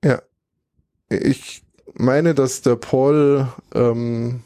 Ja. 0.05 0.23
Ich 1.09 1.63
meine, 1.95 2.35
dass 2.35 2.63
der 2.63 2.77
Paul 2.77 3.49
ähm, 3.75 4.45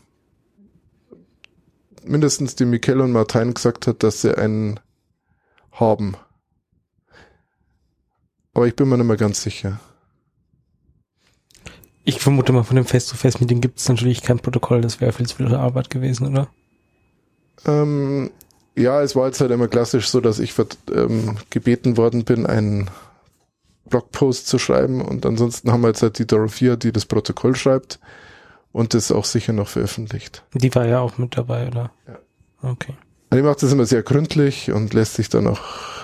mindestens 2.08 2.56
die 2.56 2.64
Michael 2.64 3.00
und 3.00 3.12
Martin 3.12 3.54
gesagt 3.54 3.86
hat, 3.86 4.02
dass 4.02 4.22
sie 4.22 4.36
einen 4.36 4.80
haben. 5.72 6.16
Aber 8.54 8.66
ich 8.66 8.74
bin 8.74 8.88
mir 8.88 8.96
nicht 8.96 9.06
mehr 9.06 9.16
ganz 9.16 9.42
sicher. 9.42 9.80
Ich 12.04 12.20
vermute 12.20 12.52
mal, 12.52 12.62
von 12.62 12.76
dem 12.76 12.86
Face-to-Face-Meeting 12.86 13.60
gibt 13.60 13.80
es 13.80 13.88
natürlich 13.88 14.22
kein 14.22 14.38
Protokoll, 14.38 14.80
das 14.80 15.00
wäre 15.00 15.12
viel 15.12 15.26
zu 15.26 15.36
viel 15.36 15.54
Arbeit 15.54 15.90
gewesen, 15.90 16.28
oder? 16.28 16.48
Ähm, 17.66 18.30
ja, 18.76 19.02
es 19.02 19.16
war 19.16 19.26
jetzt 19.26 19.40
halt 19.40 19.50
immer 19.50 19.68
klassisch 19.68 20.08
so, 20.08 20.20
dass 20.20 20.38
ich 20.38 20.54
ähm, 20.94 21.36
gebeten 21.50 21.96
worden 21.96 22.24
bin, 22.24 22.46
einen 22.46 22.90
Blogpost 23.86 24.46
zu 24.46 24.58
schreiben 24.58 25.00
und 25.00 25.26
ansonsten 25.26 25.72
haben 25.72 25.82
wir 25.82 25.88
jetzt 25.88 26.02
halt 26.02 26.18
die 26.18 26.26
Dorothea, 26.26 26.76
die 26.76 26.92
das 26.92 27.06
Protokoll 27.06 27.56
schreibt 27.56 27.98
und 28.76 28.92
das 28.92 29.10
auch 29.10 29.24
sicher 29.24 29.54
noch 29.54 29.68
veröffentlicht. 29.68 30.44
Die 30.52 30.74
war 30.74 30.86
ja 30.86 31.00
auch 31.00 31.16
mit 31.16 31.38
dabei, 31.38 31.66
oder? 31.68 31.92
Ja. 32.06 32.18
Okay. 32.70 32.92
Und 33.30 33.38
die 33.38 33.42
macht 33.42 33.62
das 33.62 33.72
immer 33.72 33.86
sehr 33.86 34.02
gründlich 34.02 34.70
und 34.70 34.92
lässt 34.92 35.14
sich 35.14 35.30
dann 35.30 35.46
auch 35.46 35.60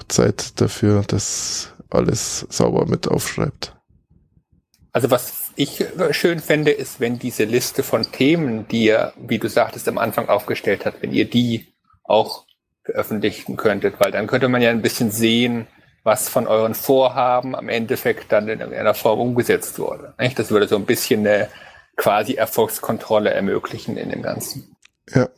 Zeit 0.08 0.58
dafür, 0.58 1.02
dass 1.06 1.74
alles 1.90 2.46
sauber 2.48 2.86
mit 2.86 3.08
aufschreibt. 3.08 3.76
Also 4.92 5.10
was 5.10 5.50
ich 5.54 5.84
schön 6.12 6.38
fände, 6.38 6.70
ist, 6.70 6.98
wenn 6.98 7.18
diese 7.18 7.44
Liste 7.44 7.82
von 7.82 8.10
Themen, 8.10 8.66
die 8.68 8.84
ihr, 8.84 9.12
wie 9.18 9.38
du 9.38 9.48
sagtest, 9.48 9.86
am 9.86 9.98
Anfang 9.98 10.30
aufgestellt 10.30 10.86
habt, 10.86 11.02
wenn 11.02 11.12
ihr 11.12 11.28
die 11.28 11.66
auch 12.04 12.46
veröffentlichen 12.84 13.58
könntet, 13.58 13.96
weil 14.00 14.12
dann 14.12 14.26
könnte 14.26 14.48
man 14.48 14.62
ja 14.62 14.70
ein 14.70 14.82
bisschen 14.82 15.10
sehen, 15.10 15.66
was 16.04 16.30
von 16.30 16.46
euren 16.46 16.74
Vorhaben 16.74 17.54
am 17.54 17.68
Endeffekt 17.68 18.32
dann 18.32 18.48
in 18.48 18.60
irgendeiner 18.60 18.94
Form 18.94 19.20
umgesetzt 19.20 19.78
wurde. 19.78 20.14
Das 20.36 20.50
würde 20.50 20.66
so 20.68 20.76
ein 20.76 20.86
bisschen 20.86 21.20
eine 21.26 21.48
quasi 21.96 22.34
Erfolgskontrolle 22.34 23.30
ermöglichen 23.30 23.96
in 23.96 24.10
dem 24.10 24.22
Ganzen. 24.22 24.76
Ja. 25.14 25.28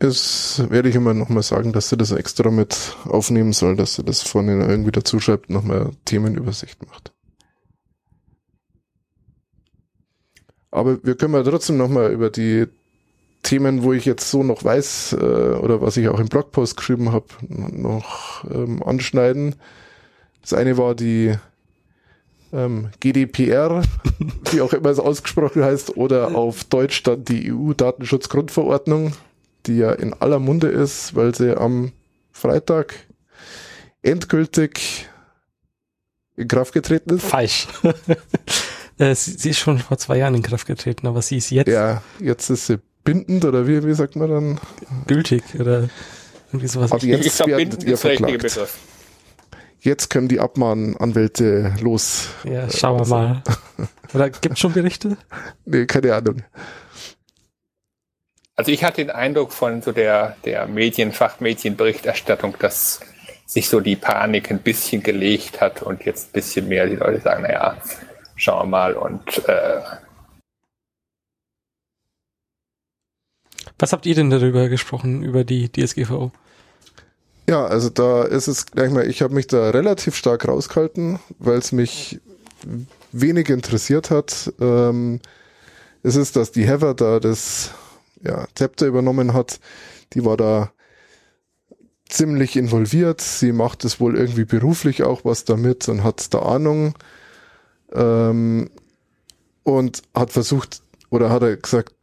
Das 0.00 0.62
werde 0.70 0.88
ich 0.88 0.94
immer 0.94 1.12
nochmal 1.12 1.42
sagen, 1.42 1.72
dass 1.72 1.88
sie 1.88 1.96
das 1.96 2.12
extra 2.12 2.50
mit 2.50 2.96
aufnehmen 3.04 3.52
soll, 3.52 3.74
dass 3.74 3.96
sie 3.96 4.04
das 4.04 4.22
vorne 4.22 4.64
irgendwie 4.64 4.92
dazu 4.92 5.18
schreibt, 5.18 5.50
nochmal 5.50 5.90
Themenübersicht 6.04 6.86
macht. 6.86 7.12
Aber 10.70 11.02
wir 11.02 11.16
können 11.16 11.34
ja 11.34 11.42
trotzdem 11.42 11.78
nochmal 11.78 12.12
über 12.12 12.30
die 12.30 12.66
Themen, 13.42 13.82
wo 13.82 13.92
ich 13.92 14.04
jetzt 14.04 14.30
so 14.30 14.42
noch 14.42 14.62
weiß, 14.62 15.14
äh, 15.14 15.16
oder 15.16 15.80
was 15.80 15.96
ich 15.96 16.08
auch 16.08 16.20
im 16.20 16.28
Blogpost 16.28 16.76
geschrieben 16.76 17.12
habe, 17.12 17.26
noch 17.48 18.44
ähm, 18.44 18.82
anschneiden. 18.82 19.56
Das 20.42 20.52
eine 20.52 20.76
war 20.76 20.94
die 20.94 21.34
ähm, 22.52 22.90
GDPR, 23.00 23.82
wie 24.50 24.60
auch 24.60 24.72
immer 24.72 24.90
es 24.90 24.98
ausgesprochen 24.98 25.62
heißt, 25.62 25.96
oder 25.96 26.34
auf 26.34 26.64
Deutsch 26.64 27.02
dann 27.02 27.24
die 27.24 27.52
EU-Datenschutzgrundverordnung, 27.52 29.12
die 29.66 29.78
ja 29.78 29.92
in 29.92 30.14
aller 30.14 30.38
Munde 30.38 30.68
ist, 30.68 31.14
weil 31.14 31.34
sie 31.34 31.56
am 31.56 31.92
Freitag 32.32 32.94
endgültig 34.02 35.08
in 36.36 36.48
Kraft 36.48 36.72
getreten 36.72 37.16
ist. 37.16 37.24
Falsch. 37.24 37.68
Äh, 39.00 39.14
sie, 39.14 39.30
sie, 39.38 39.50
ist 39.50 39.60
schon 39.60 39.78
vor 39.78 39.96
zwei 39.96 40.18
Jahren 40.18 40.34
in 40.34 40.42
Kraft 40.42 40.66
getreten, 40.66 41.06
aber 41.06 41.22
sie 41.22 41.36
ist 41.36 41.50
jetzt. 41.50 41.68
Ja, 41.68 42.02
jetzt 42.18 42.50
ist 42.50 42.66
sie 42.66 42.80
bindend 43.04 43.44
oder 43.44 43.68
wie, 43.68 43.84
wie 43.84 43.94
sagt 43.94 44.16
man 44.16 44.28
dann? 44.28 44.60
Gültig 45.06 45.44
oder 45.56 45.88
irgendwie 46.48 46.66
sowas. 46.66 46.90
Aber 46.90 47.04
jetzt 47.04 47.40
ich 47.40 47.46
werden 47.46 47.78
ihr 47.86 47.96
verklagt. 47.96 48.58
Jetzt 49.80 50.10
können 50.10 50.28
die 50.28 50.40
Abmahnanwälte 50.40 51.74
los. 51.80 52.30
Ja, 52.44 52.68
schauen 52.70 52.98
wir 53.00 53.06
mal. 53.06 53.42
Oder 54.14 54.30
gibt 54.30 54.54
es 54.54 54.58
schon 54.58 54.72
Berichte? 54.72 55.16
Nee, 55.64 55.86
keine 55.86 56.14
Ahnung. 56.14 56.42
Also 58.56 58.72
ich 58.72 58.82
hatte 58.82 59.04
den 59.04 59.10
Eindruck 59.10 59.52
von 59.52 59.82
so 59.82 59.92
der, 59.92 60.36
der 60.44 60.66
Medien, 60.66 61.12
Fachmedienberichterstattung, 61.12 62.56
dass 62.58 63.00
sich 63.46 63.68
so 63.68 63.80
die 63.80 63.96
Panik 63.96 64.50
ein 64.50 64.58
bisschen 64.58 65.02
gelegt 65.02 65.60
hat 65.60 65.82
und 65.82 66.04
jetzt 66.04 66.30
ein 66.30 66.32
bisschen 66.32 66.68
mehr 66.68 66.86
die 66.86 66.96
Leute 66.96 67.20
sagen, 67.20 67.42
naja, 67.42 67.76
schauen 68.34 68.64
wir 68.64 68.70
mal 68.70 68.94
und 68.94 69.48
äh, 69.48 69.80
Was 73.78 73.92
habt 73.92 74.06
ihr 74.06 74.14
denn 74.16 74.28
darüber 74.28 74.68
gesprochen, 74.68 75.22
über 75.22 75.44
die 75.44 75.70
DSGVO? 75.70 76.32
Ja, 77.48 77.64
also 77.64 77.88
da 77.88 78.24
ist 78.24 78.46
es 78.46 78.66
gleich 78.66 78.90
mal, 78.90 79.08
ich 79.08 79.22
habe 79.22 79.34
mich 79.34 79.46
da 79.46 79.70
relativ 79.70 80.14
stark 80.14 80.46
rausgehalten, 80.46 81.18
weil 81.38 81.56
es 81.56 81.72
mich 81.72 82.20
wenig 83.10 83.48
interessiert 83.48 84.10
hat. 84.10 84.52
Ähm, 84.60 85.20
es 86.02 86.16
ist, 86.16 86.36
dass 86.36 86.52
die 86.52 86.66
Heather 86.66 86.92
da 86.92 87.20
das 87.20 87.70
ja, 88.22 88.46
Zepter 88.54 88.84
übernommen 88.84 89.32
hat. 89.32 89.60
Die 90.12 90.26
war 90.26 90.36
da 90.36 90.72
ziemlich 92.06 92.54
involviert. 92.54 93.22
Sie 93.22 93.52
macht 93.52 93.82
es 93.86 93.98
wohl 93.98 94.18
irgendwie 94.18 94.44
beruflich 94.44 95.02
auch 95.02 95.24
was 95.24 95.46
damit 95.46 95.88
und 95.88 96.04
hat 96.04 96.34
da 96.34 96.40
Ahnung. 96.40 96.96
Ähm, 97.94 98.68
und 99.62 100.02
hat 100.14 100.32
versucht, 100.32 100.82
oder 101.08 101.30
hat 101.30 101.42
er 101.42 101.56
gesagt, 101.56 101.94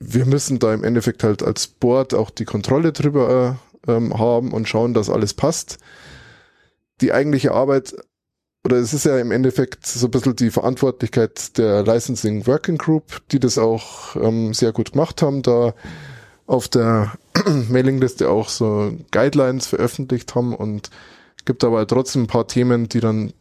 wir 0.00 0.26
müssen 0.26 0.58
da 0.58 0.74
im 0.74 0.82
Endeffekt 0.82 1.22
halt 1.22 1.44
als 1.44 1.68
Board 1.68 2.12
auch 2.12 2.30
die 2.30 2.44
Kontrolle 2.44 2.90
drüber 2.90 3.56
ähm, 3.86 4.18
haben 4.18 4.52
und 4.52 4.68
schauen, 4.68 4.94
dass 4.94 5.10
alles 5.10 5.34
passt. 5.34 5.78
Die 7.00 7.12
eigentliche 7.12 7.52
Arbeit, 7.52 7.94
oder 8.64 8.76
es 8.76 8.92
ist 8.92 9.06
ja 9.06 9.18
im 9.18 9.30
Endeffekt 9.30 9.86
so 9.86 10.06
ein 10.06 10.10
bisschen 10.10 10.36
die 10.36 10.50
Verantwortlichkeit 10.50 11.56
der 11.56 11.82
Licensing 11.82 12.46
Working 12.46 12.76
Group, 12.76 13.22
die 13.30 13.40
das 13.40 13.58
auch 13.58 14.16
ähm, 14.16 14.52
sehr 14.52 14.72
gut 14.72 14.92
gemacht 14.92 15.22
haben, 15.22 15.42
da 15.42 15.74
auf 16.46 16.68
der 16.68 17.12
Mailingliste 17.68 18.28
auch 18.28 18.48
so 18.48 18.92
Guidelines 19.12 19.66
veröffentlicht 19.66 20.34
haben 20.34 20.54
und 20.54 20.90
gibt 21.44 21.64
aber 21.64 21.86
trotzdem 21.86 22.24
ein 22.24 22.26
paar 22.26 22.48
Themen, 22.48 22.88
die 22.88 23.00
dann 23.00 23.32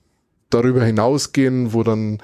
darüber 0.50 0.84
hinausgehen, 0.84 1.74
wo 1.74 1.84
dann 1.84 2.20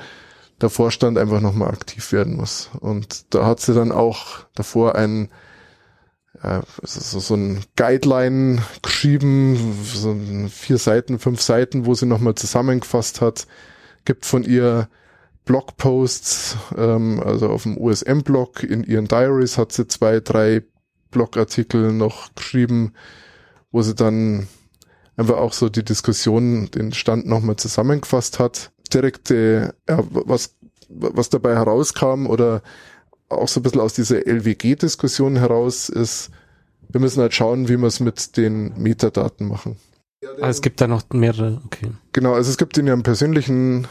der 0.61 0.69
Vorstand 0.69 1.17
einfach 1.17 1.41
nochmal 1.41 1.69
aktiv 1.69 2.11
werden 2.11 2.37
muss. 2.37 2.69
Und 2.79 3.33
da 3.33 3.45
hat 3.45 3.59
sie 3.59 3.73
dann 3.73 3.91
auch 3.91 4.45
davor 4.55 4.95
ein 4.95 5.29
ja, 6.45 6.61
so, 6.83 7.19
so 7.19 7.33
ein 7.33 7.63
Guideline 7.75 8.61
geschrieben, 8.83 9.57
so 9.83 10.15
vier 10.49 10.77
Seiten, 10.77 11.17
fünf 11.17 11.41
Seiten, 11.41 11.87
wo 11.87 11.95
sie 11.95 12.05
nochmal 12.05 12.35
zusammengefasst 12.35 13.19
hat. 13.19 13.47
Gibt 14.05 14.27
von 14.27 14.43
ihr 14.43 14.87
Blogposts, 15.45 16.55
ähm, 16.77 17.19
also 17.25 17.49
auf 17.49 17.63
dem 17.63 17.77
USM-Blog, 17.77 18.61
in 18.61 18.83
ihren 18.83 19.07
Diaries 19.07 19.57
hat 19.57 19.71
sie 19.71 19.87
zwei, 19.87 20.19
drei 20.19 20.61
Blogartikel 21.09 21.91
noch 21.91 22.35
geschrieben, 22.35 22.93
wo 23.71 23.81
sie 23.81 23.95
dann 23.95 24.47
einfach 25.17 25.37
auch 25.37 25.53
so 25.53 25.69
die 25.69 25.85
Diskussion, 25.85 26.69
den 26.69 26.93
Stand 26.93 27.25
nochmal 27.25 27.55
zusammengefasst 27.55 28.37
hat. 28.37 28.71
Direkte, 28.93 29.73
ja, 29.89 30.03
was, 30.11 30.55
was 30.89 31.29
dabei 31.29 31.55
herauskam 31.55 32.27
oder 32.27 32.61
auch 33.29 33.47
so 33.47 33.59
ein 33.59 33.63
bisschen 33.63 33.81
aus 33.81 33.93
dieser 33.93 34.25
LWG-Diskussion 34.27 35.37
heraus 35.37 35.89
ist, 35.89 36.31
wir 36.89 37.01
müssen 37.01 37.21
halt 37.21 37.33
schauen, 37.33 37.67
wie 37.67 37.77
wir 37.77 37.87
es 37.87 37.99
mit 37.99 38.37
den 38.37 38.73
Metadaten 38.81 39.47
machen. 39.47 39.77
Ah, 40.41 40.49
es 40.49 40.61
gibt 40.61 40.81
da 40.81 40.87
noch 40.87 41.03
mehrere, 41.11 41.61
okay. 41.65 41.91
Genau, 42.13 42.33
also 42.33 42.49
es 42.49 42.57
gibt 42.57 42.77
in 42.77 42.87
ihrem 42.87 43.03
persönlichen 43.03 43.87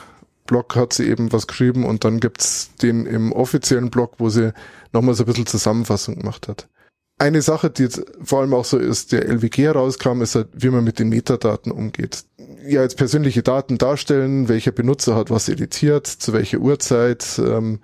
Blog 0.47 0.76
hat 0.76 0.93
sie 0.93 1.09
eben 1.09 1.32
was 1.32 1.47
geschrieben 1.47 1.85
und 1.85 2.05
dann 2.05 2.20
gibt's 2.20 2.74
den 2.76 3.07
im 3.07 3.32
offiziellen 3.32 3.91
Blog, 3.91 4.14
wo 4.18 4.28
sie 4.28 4.53
nochmal 4.93 5.14
so 5.14 5.24
ein 5.24 5.26
bisschen 5.26 5.47
Zusammenfassung 5.47 6.16
gemacht 6.18 6.49
hat. 6.49 6.68
Eine 7.16 7.43
Sache, 7.43 7.70
die 7.70 7.85
jetzt 7.85 8.05
vor 8.22 8.41
allem 8.41 8.55
auch 8.55 8.64
so 8.64 8.76
ist, 8.76 9.12
der 9.12 9.26
LWG 9.28 9.59
herauskam, 9.59 10.20
ist 10.20 10.35
halt, 10.35 10.49
wie 10.53 10.68
man 10.68 10.82
mit 10.82 10.99
den 10.99 11.09
Metadaten 11.09 11.70
umgeht. 11.70 12.24
Ja, 12.66 12.82
jetzt 12.82 12.97
persönliche 12.97 13.43
Daten 13.43 13.78
darstellen, 13.78 14.49
welcher 14.49 14.72
Benutzer 14.72 15.14
hat 15.14 15.30
was 15.30 15.49
editiert, 15.49 16.07
zu 16.07 16.32
welcher 16.32 16.59
Uhrzeit, 16.59 17.39
ähm, 17.39 17.78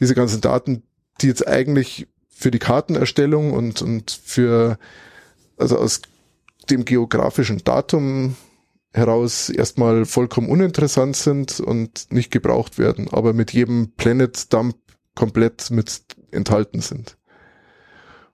diese 0.00 0.14
ganzen 0.14 0.40
Daten, 0.40 0.82
die 1.20 1.28
jetzt 1.28 1.46
eigentlich 1.46 2.08
für 2.28 2.50
die 2.50 2.58
Kartenerstellung 2.58 3.52
und, 3.52 3.82
und 3.82 4.10
für, 4.10 4.78
also 5.58 5.78
aus 5.78 6.00
dem 6.70 6.84
geografischen 6.84 7.62
Datum 7.64 8.36
heraus 8.92 9.50
erstmal 9.50 10.04
vollkommen 10.04 10.48
uninteressant 10.48 11.16
sind 11.16 11.60
und 11.60 12.10
nicht 12.10 12.30
gebraucht 12.30 12.78
werden, 12.78 13.08
aber 13.10 13.32
mit 13.34 13.52
jedem 13.52 13.92
Planet 13.96 14.52
Dump 14.52 14.76
komplett 15.14 15.70
mit 15.70 16.02
enthalten 16.32 16.80
sind. 16.80 17.16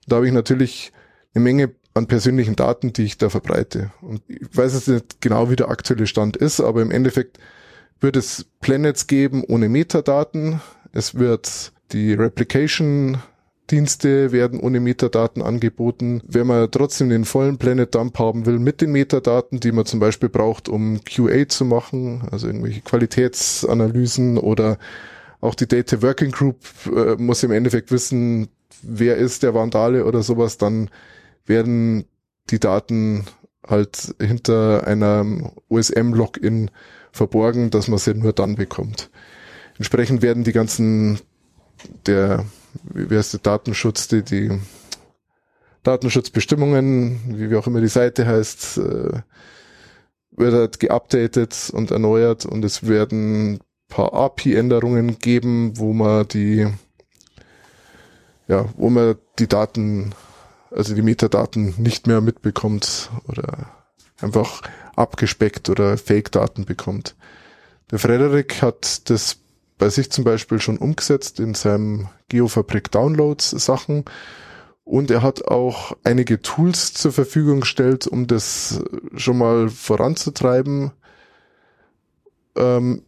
Da 0.07 0.17
habe 0.17 0.27
ich 0.27 0.33
natürlich 0.33 0.93
eine 1.35 1.43
Menge 1.43 1.75
an 1.95 2.07
persönlichen 2.07 2.57
Daten, 2.57 2.93
die 2.93 3.05
ich 3.05 3.19
da 3.19 3.29
verbreite. 3.29 3.91
Und 4.01 4.23
ich 4.29 4.47
weiß 4.53 4.75
jetzt 4.75 4.89
nicht 4.89 5.21
genau, 5.21 5.51
wie 5.51 5.57
der 5.57 5.69
aktuelle 5.69 6.07
Stand 6.07 6.37
ist, 6.37 6.61
aber 6.61 6.83
im 6.83 6.91
Endeffekt 6.91 7.39
wird 8.01 8.17
es 8.17 8.47
Planets 8.61 9.07
geben 9.07 9.43
ohne 9.45 9.69
Metadaten. 9.69 10.61
Es 10.97 11.15
wird 11.15 11.73
die 11.93 12.15
Replication 12.15 13.19
Dienste 13.71 14.33
werden 14.33 14.61
ohne 14.61 14.81
Metadaten 14.81 15.43
angeboten. 15.43 16.23
Wenn 16.27 16.47
man 16.47 16.71
trotzdem 16.71 17.11
den 17.11 17.27
vollen 17.27 17.59
Planet 17.59 17.95
Dump 17.95 18.19
haben 18.19 18.47
will 18.47 18.59
mit 18.59 18.81
den 18.81 18.93
Metadaten, 18.93 19.61
die 19.61 19.73
man 19.73 19.85
zum 19.85 20.01
Beispiel 20.01 20.31
braucht, 20.31 20.71
um 20.71 21.01
QA 21.05 21.49
zu 21.49 21.67
machen, 21.67 22.27
also 22.31 22.47
irgendwelche 22.47 22.81
Qualitätsanalysen 22.81 24.39
oder 24.39 24.79
auch 25.43 25.55
die 25.55 25.69
Data 25.69 26.01
Working 26.01 26.31
Group 26.31 26.61
äh, 26.87 27.17
muss 27.17 27.43
im 27.43 27.51
Endeffekt 27.51 27.91
wissen, 27.91 28.49
wer 28.83 29.17
ist 29.17 29.43
der 29.43 29.53
Vandale 29.53 30.07
oder 30.07 30.23
sowas, 30.23 30.57
dann 30.57 30.89
werden 31.45 32.07
die 32.49 32.61
Daten 32.61 33.27
halt 33.67 34.15
hinter 34.19 34.87
einem 34.87 35.51
OSM-Login 35.69 36.71
verborgen, 37.13 37.69
dass 37.69 37.89
man 37.89 37.99
sie 37.99 38.15
nur 38.15 38.33
dann 38.33 38.55
bekommt. 38.55 39.11
Entsprechend 39.79 40.23
werden 40.23 40.45
die 40.45 40.53
ganzen, 40.53 41.21
der, 42.07 42.45
wie 42.85 43.17
heißt 43.17 43.35
der 43.35 43.41
Datenschutz, 43.41 44.09
die, 44.09 44.23
die 44.23 44.59
Datenschutzbestimmungen, 45.83 47.39
wie, 47.39 47.51
wie 47.51 47.57
auch 47.57 47.67
immer 47.67 47.81
die 47.81 47.89
Seite 47.89 48.27
heißt, 48.27 48.79
äh, 48.79 49.21
wird 50.33 50.53
halt 50.55 50.81
geupdatet 50.81 51.71
und 51.73 51.91
erneuert 51.91 52.45
und 52.45 52.65
es 52.65 52.87
werden 52.87 53.61
paar 53.89 54.13
API-Änderungen 54.13 55.19
geben, 55.19 55.79
wo 55.79 55.93
man 55.93 56.27
die, 56.29 56.67
ja, 58.49 58.67
wo 58.77 58.91
man 58.91 59.17
die 59.39 59.47
Daten 59.47 60.13
also 60.71 60.95
die 60.95 61.03
Metadaten 61.03 61.75
nicht 61.79 62.07
mehr 62.07 62.21
mitbekommt 62.21 63.11
oder 63.29 63.71
einfach 64.21 64.63
abgespeckt 64.95 65.71
oder 65.71 65.97
Fake-Daten 65.97 66.65
bekommt. 66.65 67.17
Der 67.91 67.99
Frederik 67.99 68.63
hat 68.63 69.09
das 69.11 69.39
bei 69.79 69.89
sich 69.91 70.11
zum 70.11 70.25
Beispiel 70.25 70.61
schon 70.61 70.79
umgesetzt 70.79 71.41
in 71.41 71.55
seinem 71.55 72.09
Geofabrik 72.29 72.91
Downloads 72.91 73.51
Sachen 73.51 74.05
und 74.87 75.11
er 75.11 75.21
hat 75.23 75.47
auch 75.47 75.97
einige 76.05 76.41
Tools 76.41 76.95
zur 76.95 77.13
Verfügung 77.13 77.61
gestellt, 77.61 78.07
um 78.07 78.29
das 78.29 78.81
schon 79.17 79.39
mal 79.39 79.69
voranzutreiben. 79.69 80.93
Ähm, 82.55 83.03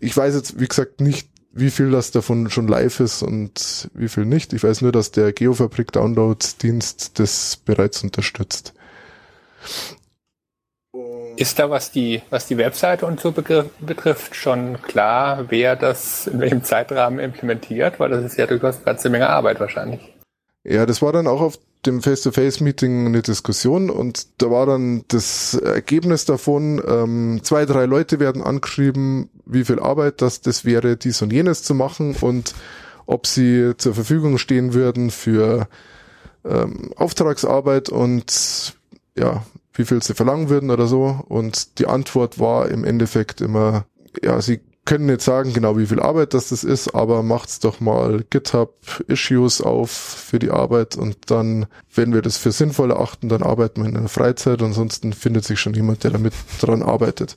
ich 0.00 0.16
weiß 0.16 0.34
jetzt, 0.34 0.58
wie 0.58 0.66
gesagt, 0.66 1.00
nicht, 1.00 1.28
wie 1.52 1.70
viel 1.70 1.92
das 1.92 2.10
davon 2.10 2.50
schon 2.50 2.66
live 2.66 2.98
ist 2.98 3.22
und 3.22 3.88
wie 3.94 4.08
viel 4.08 4.26
nicht. 4.26 4.52
Ich 4.52 4.64
weiß 4.64 4.82
nur, 4.82 4.90
dass 4.90 5.12
der 5.12 5.32
Geofabrik 5.32 5.92
Downloads-Dienst 5.92 7.18
das 7.20 7.56
bereits 7.56 8.02
unterstützt. 8.02 8.74
Ist 11.36 11.58
da, 11.58 11.68
was 11.68 11.90
die, 11.90 12.22
was 12.30 12.46
die 12.46 12.56
Webseite 12.56 13.04
und 13.04 13.20
so 13.20 13.32
betrifft, 13.32 14.34
schon 14.34 14.80
klar, 14.80 15.44
wer 15.48 15.76
das 15.76 16.26
in 16.26 16.40
welchem 16.40 16.64
Zeitrahmen 16.64 17.18
implementiert? 17.18 18.00
Weil 18.00 18.10
das 18.10 18.24
ist 18.24 18.38
ja 18.38 18.46
durchaus 18.46 18.76
eine 18.76 18.84
ganze 18.84 19.10
Menge 19.10 19.28
Arbeit 19.28 19.60
wahrscheinlich. 19.60 20.00
Ja, 20.64 20.86
das 20.86 21.02
war 21.02 21.12
dann 21.12 21.26
auch 21.26 21.42
auf 21.42 21.58
dem 21.84 22.02
Face-to-Face-Meeting 22.02 23.06
eine 23.06 23.22
Diskussion 23.22 23.90
und 23.90 24.42
da 24.42 24.50
war 24.50 24.66
dann 24.66 25.04
das 25.08 25.54
Ergebnis 25.54 26.24
davon, 26.24 26.82
ähm, 26.86 27.40
zwei, 27.42 27.66
drei 27.66 27.84
Leute 27.84 28.18
werden 28.18 28.42
angeschrieben, 28.42 29.28
wie 29.44 29.64
viel 29.64 29.78
Arbeit 29.78 30.22
das, 30.22 30.40
das 30.40 30.64
wäre, 30.64 30.96
dies 30.96 31.22
und 31.22 31.32
jenes 31.32 31.62
zu 31.62 31.74
machen 31.74 32.16
und 32.20 32.54
ob 33.06 33.26
sie 33.26 33.74
zur 33.76 33.94
Verfügung 33.94 34.38
stehen 34.38 34.74
würden 34.74 35.10
für 35.10 35.68
ähm, 36.44 36.92
Auftragsarbeit 36.96 37.88
und 37.88 38.74
ja, 39.16 39.44
wie 39.78 39.84
viel 39.84 40.02
sie 40.02 40.14
verlangen 40.14 40.48
würden 40.48 40.70
oder 40.70 40.86
so. 40.86 41.24
Und 41.28 41.78
die 41.78 41.86
Antwort 41.86 42.38
war 42.38 42.68
im 42.68 42.84
Endeffekt 42.84 43.40
immer, 43.40 43.86
ja, 44.22 44.40
sie 44.40 44.60
können 44.86 45.06
nicht 45.06 45.20
sagen 45.20 45.52
genau, 45.52 45.76
wie 45.76 45.86
viel 45.86 46.00
Arbeit 46.00 46.32
das, 46.32 46.48
das 46.48 46.64
ist, 46.64 46.94
aber 46.94 47.22
macht's 47.22 47.58
doch 47.58 47.80
mal 47.80 48.24
GitHub-Issues 48.30 49.60
auf 49.60 49.90
für 49.90 50.38
die 50.38 50.50
Arbeit 50.50 50.96
und 50.96 51.30
dann, 51.30 51.66
wenn 51.92 52.14
wir 52.14 52.22
das 52.22 52.38
für 52.38 52.52
sinnvoll 52.52 52.92
erachten, 52.92 53.28
dann 53.28 53.42
arbeiten 53.42 53.82
wir 53.82 53.88
in 53.88 53.94
der 53.94 54.08
Freizeit, 54.08 54.62
ansonsten 54.62 55.12
findet 55.12 55.44
sich 55.44 55.60
schon 55.60 55.74
jemand, 55.74 56.04
der 56.04 56.12
damit 56.12 56.32
dran 56.60 56.82
arbeitet. 56.82 57.36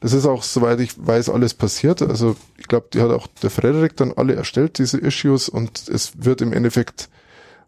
Das 0.00 0.12
ist 0.12 0.26
auch, 0.26 0.42
soweit 0.42 0.80
ich 0.80 0.94
weiß, 0.96 1.30
alles 1.30 1.54
passiert. 1.54 2.02
Also 2.02 2.36
ich 2.58 2.66
glaube, 2.66 2.88
die 2.92 3.00
hat 3.00 3.10
auch 3.10 3.26
der 3.42 3.50
Frederik 3.50 3.96
dann 3.96 4.12
alle 4.14 4.34
erstellt, 4.34 4.78
diese 4.78 4.98
Issues, 4.98 5.48
und 5.48 5.88
es 5.88 6.12
wird 6.24 6.40
im 6.40 6.52
Endeffekt 6.52 7.08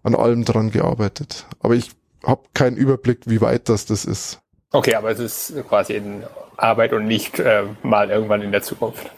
an 0.02 0.14
allem 0.14 0.44
dran 0.44 0.70
gearbeitet. 0.70 1.46
Aber 1.60 1.74
ich 1.74 1.90
habe 2.24 2.42
keinen 2.54 2.76
Überblick, 2.76 3.20
wie 3.26 3.40
weit 3.40 3.68
das 3.68 3.86
das 3.86 4.04
ist. 4.04 4.40
Okay, 4.72 4.94
aber 4.94 5.10
es 5.10 5.18
ist 5.18 5.54
quasi 5.68 5.94
in 5.94 6.24
Arbeit 6.56 6.92
und 6.92 7.06
nicht 7.06 7.38
äh, 7.38 7.64
mal 7.82 8.10
irgendwann 8.10 8.42
in 8.42 8.52
der 8.52 8.62
Zukunft. 8.62 9.10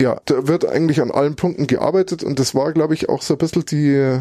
Ja, 0.00 0.20
da 0.24 0.48
wird 0.48 0.66
eigentlich 0.66 1.00
an 1.00 1.10
allen 1.10 1.36
Punkten 1.36 1.66
gearbeitet 1.66 2.22
und 2.22 2.38
das 2.38 2.54
war, 2.54 2.72
glaube 2.72 2.94
ich, 2.94 3.08
auch 3.08 3.22
so 3.22 3.34
ein 3.34 3.38
bisschen 3.38 3.64
die, 3.66 4.18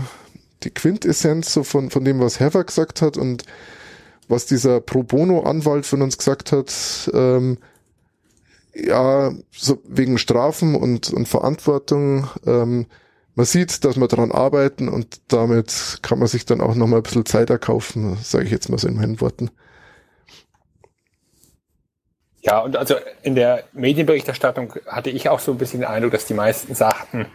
die 0.63 0.69
Quintessenz 0.71 1.53
so 1.53 1.63
von, 1.63 1.89
von 1.89 2.03
dem, 2.03 2.19
was 2.19 2.39
Heather 2.39 2.63
gesagt 2.63 3.01
hat 3.01 3.17
und 3.17 3.43
was 4.27 4.45
dieser 4.45 4.81
Pro 4.81 5.03
Bono-Anwalt 5.03 5.85
von 5.85 6.01
uns 6.01 6.17
gesagt 6.17 6.51
hat, 6.51 7.09
ähm, 7.13 7.57
ja, 8.73 9.31
so 9.51 9.81
wegen 9.85 10.17
Strafen 10.17 10.75
und, 10.75 11.11
und 11.11 11.27
Verantwortung, 11.27 12.27
ähm, 12.45 12.85
man 13.39 13.45
sieht, 13.45 13.85
dass 13.85 13.95
wir 13.95 14.09
daran 14.09 14.33
arbeiten 14.33 14.89
und 14.89 15.21
damit 15.31 15.99
kann 16.01 16.19
man 16.19 16.27
sich 16.27 16.45
dann 16.45 16.59
auch 16.59 16.75
nochmal 16.75 16.99
ein 16.99 17.03
bisschen 17.03 17.25
Zeit 17.25 17.49
erkaufen, 17.49 18.17
sage 18.17 18.43
ich 18.43 18.51
jetzt 18.51 18.67
mal 18.67 18.77
so 18.77 18.89
in 18.89 18.97
meinen 18.97 19.21
Worten. 19.21 19.49
Ja, 22.41 22.59
und 22.59 22.75
also 22.75 22.95
in 23.23 23.35
der 23.35 23.63
Medienberichterstattung 23.71 24.75
hatte 24.87 25.09
ich 25.09 25.29
auch 25.29 25.39
so 25.39 25.53
ein 25.53 25.57
bisschen 25.57 25.79
den 25.79 25.89
Eindruck, 25.89 26.11
dass 26.11 26.25
die 26.25 26.33
meisten 26.33 26.75
sagten, 26.75 27.27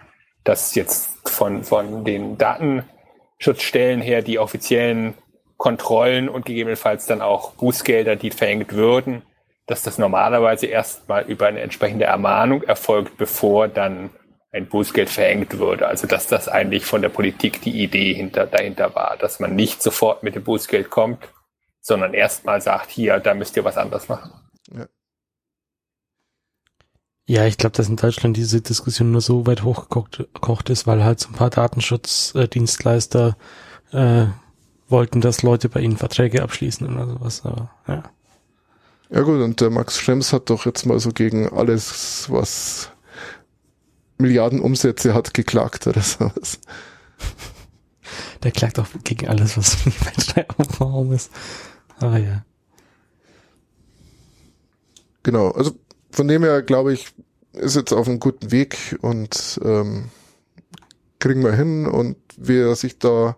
dass 0.44 0.74
jetzt 0.74 1.08
von, 1.26 1.64
von 1.64 2.04
den 2.04 2.36
Datenschutzstellen 2.36 4.02
her 4.02 4.20
die 4.20 4.38
offiziellen 4.38 5.14
Kontrollen 5.56 6.28
und 6.28 6.44
gegebenenfalls 6.44 7.06
dann 7.06 7.22
auch 7.22 7.52
Bußgelder, 7.52 8.16
die 8.16 8.30
verhängt 8.30 8.74
würden, 8.74 9.22
dass 9.66 9.82
das 9.82 9.96
normalerweise 9.96 10.66
erstmal 10.66 11.24
über 11.24 11.46
eine 11.46 11.60
entsprechende 11.60 12.04
Ermahnung 12.04 12.62
erfolgt, 12.62 13.16
bevor 13.16 13.68
dann 13.68 14.10
ein 14.54 14.68
Bußgeld 14.68 15.10
verhängt 15.10 15.58
würde. 15.58 15.86
Also 15.86 16.06
dass 16.06 16.28
das 16.28 16.48
eigentlich 16.48 16.86
von 16.86 17.02
der 17.02 17.08
Politik 17.08 17.60
die 17.62 17.82
Idee 17.82 18.14
hinter, 18.14 18.46
dahinter 18.46 18.94
war, 18.94 19.16
dass 19.18 19.40
man 19.40 19.54
nicht 19.54 19.82
sofort 19.82 20.22
mit 20.22 20.36
dem 20.36 20.44
Bußgeld 20.44 20.90
kommt, 20.90 21.28
sondern 21.80 22.14
erstmal 22.14 22.60
sagt, 22.60 22.90
hier, 22.90 23.18
da 23.18 23.34
müsst 23.34 23.56
ihr 23.56 23.64
was 23.64 23.76
anderes 23.76 24.08
machen. 24.08 24.32
Ja. 24.72 24.86
Ja, 27.26 27.46
ich 27.46 27.56
glaube, 27.56 27.74
dass 27.74 27.88
in 27.88 27.96
Deutschland 27.96 28.36
diese 28.36 28.60
Diskussion 28.60 29.10
nur 29.10 29.22
so 29.22 29.46
weit 29.46 29.62
hochgekocht 29.62 30.68
ist, 30.68 30.86
weil 30.86 31.02
halt 31.02 31.20
so 31.20 31.30
ein 31.30 31.34
paar 31.34 31.48
Datenschutzdienstleister 31.48 33.38
äh, 33.92 34.26
wollten, 34.88 35.22
dass 35.22 35.42
Leute 35.42 35.70
bei 35.70 35.80
ihnen 35.80 35.96
Verträge 35.96 36.42
abschließen 36.42 36.86
oder 36.86 37.06
sowas. 37.06 37.42
Aber, 37.44 37.70
ja. 37.88 38.02
ja 39.08 39.20
gut, 39.22 39.40
und 39.40 39.58
der 39.62 39.70
Max 39.70 39.98
Schrems 39.98 40.34
hat 40.34 40.50
doch 40.50 40.66
jetzt 40.66 40.84
mal 40.84 41.00
so 41.00 41.12
gegen 41.12 41.48
alles, 41.48 42.26
was 42.30 42.90
Milliarden 44.18 44.60
Umsätze 44.60 45.14
hat, 45.14 45.34
geklagt 45.34 45.86
oder 45.86 46.00
sowas. 46.02 46.60
Der 48.42 48.50
klagt 48.50 48.78
auch 48.78 48.86
gegen 49.02 49.28
alles, 49.28 49.56
was 49.56 49.84
nicht 49.86 49.98
bei 50.04 50.12
Steuerraum 50.20 51.12
ist. 51.12 51.30
Aber 51.98 52.18
ja. 52.18 52.44
Genau, 55.22 55.50
also 55.50 55.72
von 56.10 56.28
dem 56.28 56.42
her 56.42 56.62
glaube 56.62 56.92
ich, 56.92 57.08
ist 57.54 57.76
jetzt 57.76 57.92
auf 57.92 58.08
einem 58.08 58.20
guten 58.20 58.50
Weg 58.50 58.98
und 59.00 59.60
ähm, 59.64 60.10
kriegen 61.18 61.42
wir 61.42 61.52
hin 61.52 61.86
und 61.86 62.16
wer 62.36 62.74
sich 62.76 62.98
da 62.98 63.36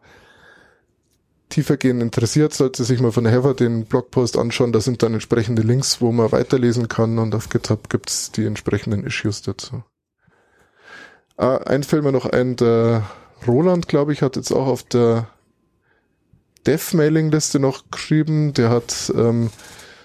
tiefergehend 1.49 2.03
interessiert, 2.03 2.53
sollte 2.53 2.83
sich 2.85 3.01
mal 3.01 3.13
von 3.13 3.25
der 3.25 3.33
Heather 3.33 3.55
den 3.55 3.85
Blogpost 3.85 4.37
anschauen. 4.37 4.73
Da 4.73 4.81
sind 4.81 5.03
dann 5.03 5.15
entsprechende 5.15 5.63
Links, 5.63 6.01
wo 6.01 6.11
man 6.11 6.33
weiterlesen 6.33 6.89
kann 6.89 7.19
und 7.19 7.35
auf 7.35 7.49
GitHub 7.49 7.89
gibt's 7.89 8.33
die 8.33 8.45
entsprechenden 8.45 9.05
Issues 9.05 9.43
dazu. 9.43 9.85
Ah, 11.37 11.57
ein 11.59 11.85
mir 11.93 12.13
noch 12.13 12.27
ein, 12.27 12.57
der 12.57 13.05
Roland, 13.47 13.89
glaube 13.89 14.13
ich, 14.13 14.23
hat 14.23 14.37
jetzt 14.37 14.53
auch 14.53 14.67
auf 14.67 14.83
der 14.83 15.29
Dev-Mailing-Liste 16.67 17.59
noch 17.59 17.91
geschrieben. 17.91 18.55
Der 18.55 18.71
hat 18.71 19.13
ähm, 19.15 19.51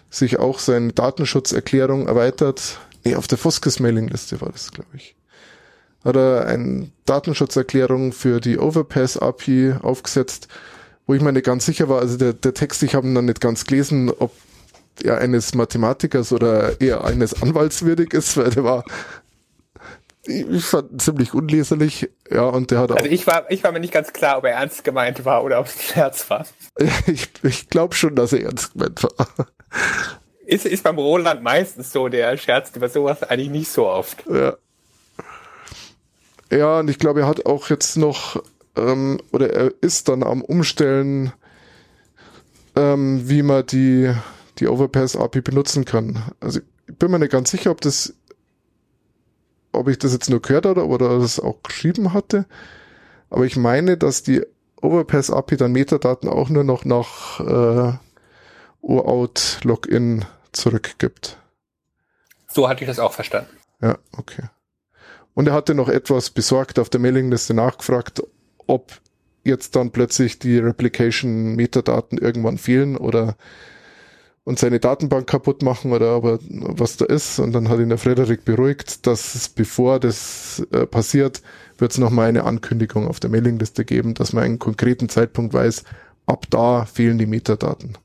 sich 0.10 0.40
auch 0.40 0.60
seine 0.60 0.94
Datenschutzerklärung 0.94 2.08
erweitert. 2.08 2.80
Nee, 3.04 3.16
auf 3.16 3.28
der 3.28 3.38
Foskes 3.38 3.80
Mailingliste 3.80 4.42
war 4.42 4.52
das, 4.52 4.72
glaube 4.72 4.90
ich. 4.94 5.16
hat 6.04 6.16
er 6.16 6.46
eine 6.46 6.92
Datenschutzerklärung 7.06 8.12
für 8.12 8.40
die 8.40 8.60
Overpass 8.60 9.18
API 9.18 9.76
aufgesetzt, 9.82 10.48
wo 11.08 11.14
ich 11.14 11.22
mir 11.22 11.32
nicht 11.32 11.46
ganz 11.46 11.66
sicher 11.66 11.90
war, 11.90 12.00
also 12.00 12.18
der, 12.18 12.34
der 12.34 12.54
Text, 12.54 12.84
ich 12.84 12.94
habe 12.94 13.08
ihn 13.08 13.16
dann 13.16 13.26
nicht 13.26 13.42
ganz 13.42 13.66
gelesen, 13.66 14.12
ob 14.12 14.32
er 15.04 15.18
eines 15.18 15.56
Mathematikers 15.56 16.32
oder 16.32 16.80
eher 16.80 17.04
eines 17.04 17.42
Anwalts 17.42 17.84
würdig 17.84 18.14
ist, 18.14 18.38
weil 18.38 18.52
der 18.52 18.64
war 18.64 18.84
ich 20.26 20.64
fand 20.64 21.02
ziemlich 21.02 21.34
unleserlich, 21.34 22.10
ja, 22.30 22.44
und 22.44 22.72
der 22.72 22.80
hat 22.80 22.92
auch. 22.92 22.98
Also 22.98 23.10
ich 23.10 23.26
war, 23.26 23.50
ich 23.50 23.64
war 23.64 23.72
mir 23.72 23.80
nicht 23.80 23.94
ganz 23.94 24.14
klar, 24.14 24.38
ob 24.38 24.46
er 24.46 24.52
ernst 24.52 24.84
gemeint 24.84 25.26
war 25.26 25.44
oder 25.44 25.60
ob 25.60 25.66
es 25.66 25.76
ein 25.76 25.82
Scherz 25.82 26.30
war. 26.30 26.46
ich 27.08 27.30
ich 27.44 27.70
glaube 27.70 27.96
schon, 27.96 28.16
dass 28.16 28.34
er 28.34 28.44
ernst 28.44 28.74
gemeint 28.74 29.04
war. 29.04 29.28
Ist, 30.46 30.66
ist 30.66 30.84
beim 30.84 30.98
Roland 30.98 31.42
meistens 31.42 31.92
so, 31.92 32.10
der 32.10 32.36
scherzt 32.38 32.76
über 32.76 32.90
sowas 32.90 33.24
eigentlich 33.24 33.50
nicht 33.50 33.72
so 33.72 33.88
oft. 33.88 34.26
Ja. 34.30 34.58
Ja, 36.52 36.80
und 36.80 36.90
ich 36.90 37.00
glaube, 37.00 37.22
er 37.22 37.28
hat 37.28 37.46
auch 37.46 37.70
jetzt 37.70 37.96
noch, 37.96 38.44
ähm, 38.76 39.20
oder 39.32 39.50
er 39.52 39.74
ist 39.80 40.10
dann 40.10 40.22
am 40.24 40.42
Umstellen, 40.42 41.32
ähm, 42.76 43.30
wie 43.30 43.42
man 43.42 43.66
die, 43.66 44.14
die 44.60 44.68
Overpass 44.68 45.16
API 45.16 45.42
benutzen 45.42 45.86
kann. 45.86 46.22
Also 46.42 46.60
ich 46.88 46.98
bin 46.98 47.12
mir 47.12 47.20
nicht 47.20 47.32
ganz 47.32 47.52
sicher, 47.52 47.72
ob 47.72 47.80
das 47.80 48.14
ob 49.72 49.88
ich 49.88 49.98
das 49.98 50.14
jetzt 50.14 50.30
nur 50.30 50.42
gehört 50.42 50.66
hatte 50.66 50.88
oder 50.88 51.20
das 51.20 51.40
auch 51.40 51.62
geschrieben 51.64 52.14
hatte. 52.14 52.46
Aber 53.30 53.46
ich 53.46 53.56
meine, 53.56 53.98
dass 53.98 54.24
die 54.24 54.44
Overpass 54.82 55.30
API 55.30 55.58
dann 55.58 55.72
Metadaten 55.72 56.28
auch 56.28 56.50
nur 56.50 56.64
noch 56.64 56.86
nach 56.86 57.40
äh, 57.40 57.94
OAuth 58.82 59.60
Login 59.64 60.26
zurückgibt. 60.52 61.38
So 62.48 62.68
hatte 62.68 62.84
ich 62.84 62.90
das 62.90 63.00
auch 63.00 63.14
verstanden. 63.14 63.52
Ja, 63.82 63.98
okay. 64.18 64.44
Und 65.34 65.48
er 65.48 65.54
hatte 65.54 65.76
noch 65.76 65.88
etwas 65.88 66.30
besorgt 66.30 66.78
auf 66.80 66.90
der 66.90 67.00
Mailingliste 67.00 67.54
nachgefragt, 67.54 68.22
ob 68.68 68.92
jetzt 69.44 69.76
dann 69.76 69.92
plötzlich 69.92 70.40
die 70.40 70.58
Replication 70.58 71.56
Metadaten 71.56 72.18
irgendwann 72.18 72.58
fehlen 72.58 72.98
oder 72.98 73.38
und 74.44 74.58
seine 74.58 74.80
Datenbank 74.80 75.28
kaputt 75.28 75.62
machen 75.62 75.94
oder 75.94 76.10
aber 76.10 76.40
was 76.50 76.98
da 76.98 77.06
ist. 77.06 77.40
Und 77.40 77.54
dann 77.54 77.70
hat 77.70 77.80
ihn 77.80 77.90
der 77.90 77.98
Frederik 77.98 78.44
beruhigt, 78.44 79.06
dass 79.06 79.36
es, 79.36 79.50
bevor 79.50 80.00
das 80.00 80.66
äh, 80.72 80.86
passiert, 80.88 81.42
wird 81.78 81.92
es 81.92 81.98
nochmal 81.98 82.30
eine 82.30 82.44
Ankündigung 82.44 83.08
auf 83.08 83.20
der 83.20 83.30
Mailingliste 83.30 83.86
geben, 83.86 84.14
dass 84.14 84.34
man 84.34 84.44
einen 84.44 84.60
konkreten 84.60 85.10
Zeitpunkt 85.10 85.54
weiß, 85.54 85.84
ab 86.26 86.46
da 86.50 86.86
fehlen 86.86 87.18
die 87.18 87.26
Metadaten. 87.28 87.98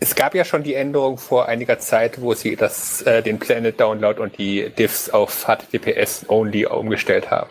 Es 0.00 0.14
gab 0.14 0.34
ja 0.34 0.44
schon 0.44 0.62
die 0.62 0.74
Änderung 0.74 1.18
vor 1.18 1.48
einiger 1.48 1.78
Zeit, 1.78 2.20
wo 2.20 2.34
sie 2.34 2.56
das, 2.56 3.02
äh, 3.02 3.22
den 3.22 3.38
Planet 3.38 3.78
Download 3.78 4.20
und 4.20 4.38
die 4.38 4.70
Diffs 4.70 5.10
auf 5.10 5.46
HTTPS 5.46 6.28
only 6.28 6.66
umgestellt 6.66 7.30
haben. 7.30 7.50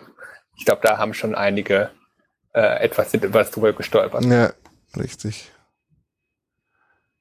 Ich 0.58 0.66
glaube, 0.66 0.82
da 0.84 0.98
haben 0.98 1.14
schon 1.14 1.36
einige 1.36 1.92
äh, 2.54 2.84
etwas, 2.84 3.12
sind 3.12 3.24
etwas 3.24 3.52
drüber 3.52 3.74
gestolpert. 3.74 4.26
Ja, 4.26 4.54
Richtig. 4.98 5.52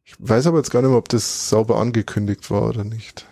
Ich 0.05 0.15
weiß 0.19 0.47
aber 0.47 0.59
jetzt 0.59 0.71
gar 0.71 0.83
nicht 0.83 0.91
mehr, 0.91 0.99
ob 0.99 1.09
das 1.09 1.49
sauber 1.49 1.79
angekündigt 1.79 2.51
war 2.51 2.69
oder 2.69 2.85
nicht. 2.85 3.27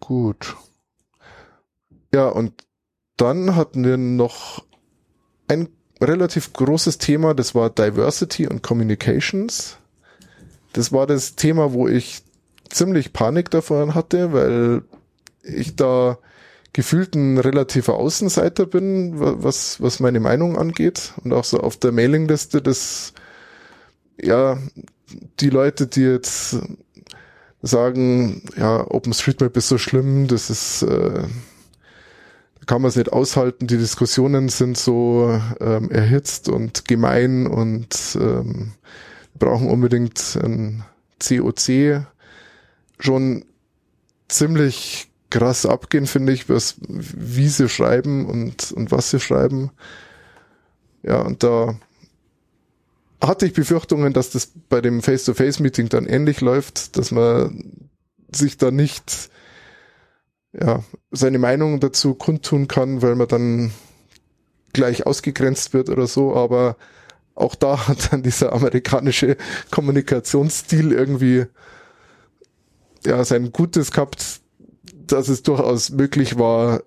Gut. 0.00 0.56
Ja, 2.12 2.28
und 2.28 2.64
dann 3.16 3.56
hatten 3.56 3.84
wir 3.84 3.96
noch 3.96 4.64
ein 5.48 5.68
relativ 6.00 6.52
großes 6.52 6.98
Thema, 6.98 7.34
das 7.34 7.54
war 7.54 7.70
Diversity 7.70 8.46
und 8.46 8.62
Communications. 8.62 9.76
Das 10.72 10.92
war 10.92 11.06
das 11.06 11.34
Thema, 11.36 11.72
wo 11.72 11.88
ich 11.88 12.22
ziemlich 12.70 13.12
Panik 13.12 13.50
davon 13.50 13.94
hatte, 13.94 14.32
weil 14.32 14.82
ich 15.42 15.76
da 15.76 16.18
gefühlt 16.72 17.14
ein 17.14 17.38
relativer 17.38 17.94
Außenseiter 17.94 18.66
bin, 18.66 19.12
was, 19.14 19.80
was 19.80 20.00
meine 20.00 20.20
Meinung 20.20 20.56
angeht. 20.56 21.12
Und 21.24 21.32
auch 21.32 21.44
so 21.44 21.60
auf 21.60 21.76
der 21.76 21.92
Mailingliste 21.92 22.62
das, 22.62 23.12
ja, 24.20 24.58
die 25.40 25.50
Leute, 25.50 25.86
die 25.86 26.02
jetzt 26.02 26.58
sagen, 27.62 28.42
ja, 28.56 28.86
OpenStreetMap 28.88 29.56
ist 29.56 29.68
so 29.68 29.78
schlimm, 29.78 30.28
das 30.28 30.50
ist, 30.50 30.82
äh, 30.82 31.24
kann 32.66 32.82
man 32.82 32.90
es 32.90 32.96
nicht 32.96 33.12
aushalten, 33.12 33.66
die 33.66 33.78
Diskussionen 33.78 34.48
sind 34.48 34.76
so 34.76 35.40
ähm, 35.58 35.90
erhitzt 35.90 36.48
und 36.48 36.86
gemein 36.86 37.46
und 37.46 38.16
ähm, 38.20 38.72
brauchen 39.38 39.68
unbedingt 39.68 40.38
ein 40.42 40.84
COC 41.18 42.06
schon 43.00 43.44
ziemlich 44.28 45.07
krass 45.30 45.66
abgehen, 45.66 46.06
finde 46.06 46.32
ich, 46.32 46.48
was, 46.48 46.76
wie 46.80 47.48
sie 47.48 47.68
schreiben 47.68 48.26
und, 48.26 48.72
und 48.72 48.90
was 48.90 49.10
sie 49.10 49.20
schreiben. 49.20 49.70
Ja, 51.02 51.20
und 51.20 51.42
da 51.42 51.78
hatte 53.22 53.46
ich 53.46 53.52
Befürchtungen, 53.52 54.12
dass 54.12 54.30
das 54.30 54.52
bei 54.68 54.80
dem 54.80 55.02
Face-to-Face-Meeting 55.02 55.88
dann 55.88 56.06
ähnlich 56.06 56.40
läuft, 56.40 56.96
dass 56.96 57.10
man 57.10 57.88
sich 58.32 58.56
da 58.56 58.70
nicht 58.70 59.30
ja, 60.52 60.84
seine 61.10 61.38
Meinung 61.38 61.80
dazu 61.80 62.14
kundtun 62.14 62.68
kann, 62.68 63.02
weil 63.02 63.14
man 63.16 63.28
dann 63.28 63.72
gleich 64.72 65.06
ausgegrenzt 65.06 65.74
wird 65.74 65.88
oder 65.88 66.06
so, 66.06 66.34
aber 66.34 66.76
auch 67.34 67.54
da 67.54 67.88
hat 67.88 68.12
dann 68.12 68.22
dieser 68.22 68.52
amerikanische 68.52 69.36
Kommunikationsstil 69.70 70.92
irgendwie 70.92 71.46
ja 73.06 73.24
sein 73.24 73.52
Gutes 73.52 73.92
gehabt, 73.92 74.40
dass 75.12 75.28
es 75.28 75.42
durchaus 75.42 75.90
möglich 75.90 76.38
war, 76.38 76.82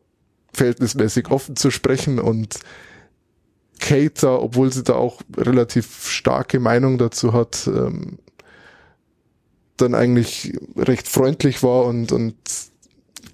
verhältnismäßig 0.53 1.29
offen 1.29 1.55
zu 1.55 1.71
sprechen 1.71 2.19
und 2.19 2.59
Kate 3.79 4.39
obwohl 4.39 4.71
sie 4.71 4.83
da 4.83 4.93
auch 4.93 5.21
relativ 5.35 6.07
starke 6.07 6.59
Meinung 6.59 6.97
dazu 6.97 7.33
hat, 7.33 7.67
ähm, 7.67 8.19
dann 9.75 9.95
eigentlich 9.95 10.57
recht 10.77 11.07
freundlich 11.07 11.63
war 11.63 11.85
und, 11.85 12.11
und 12.11 12.35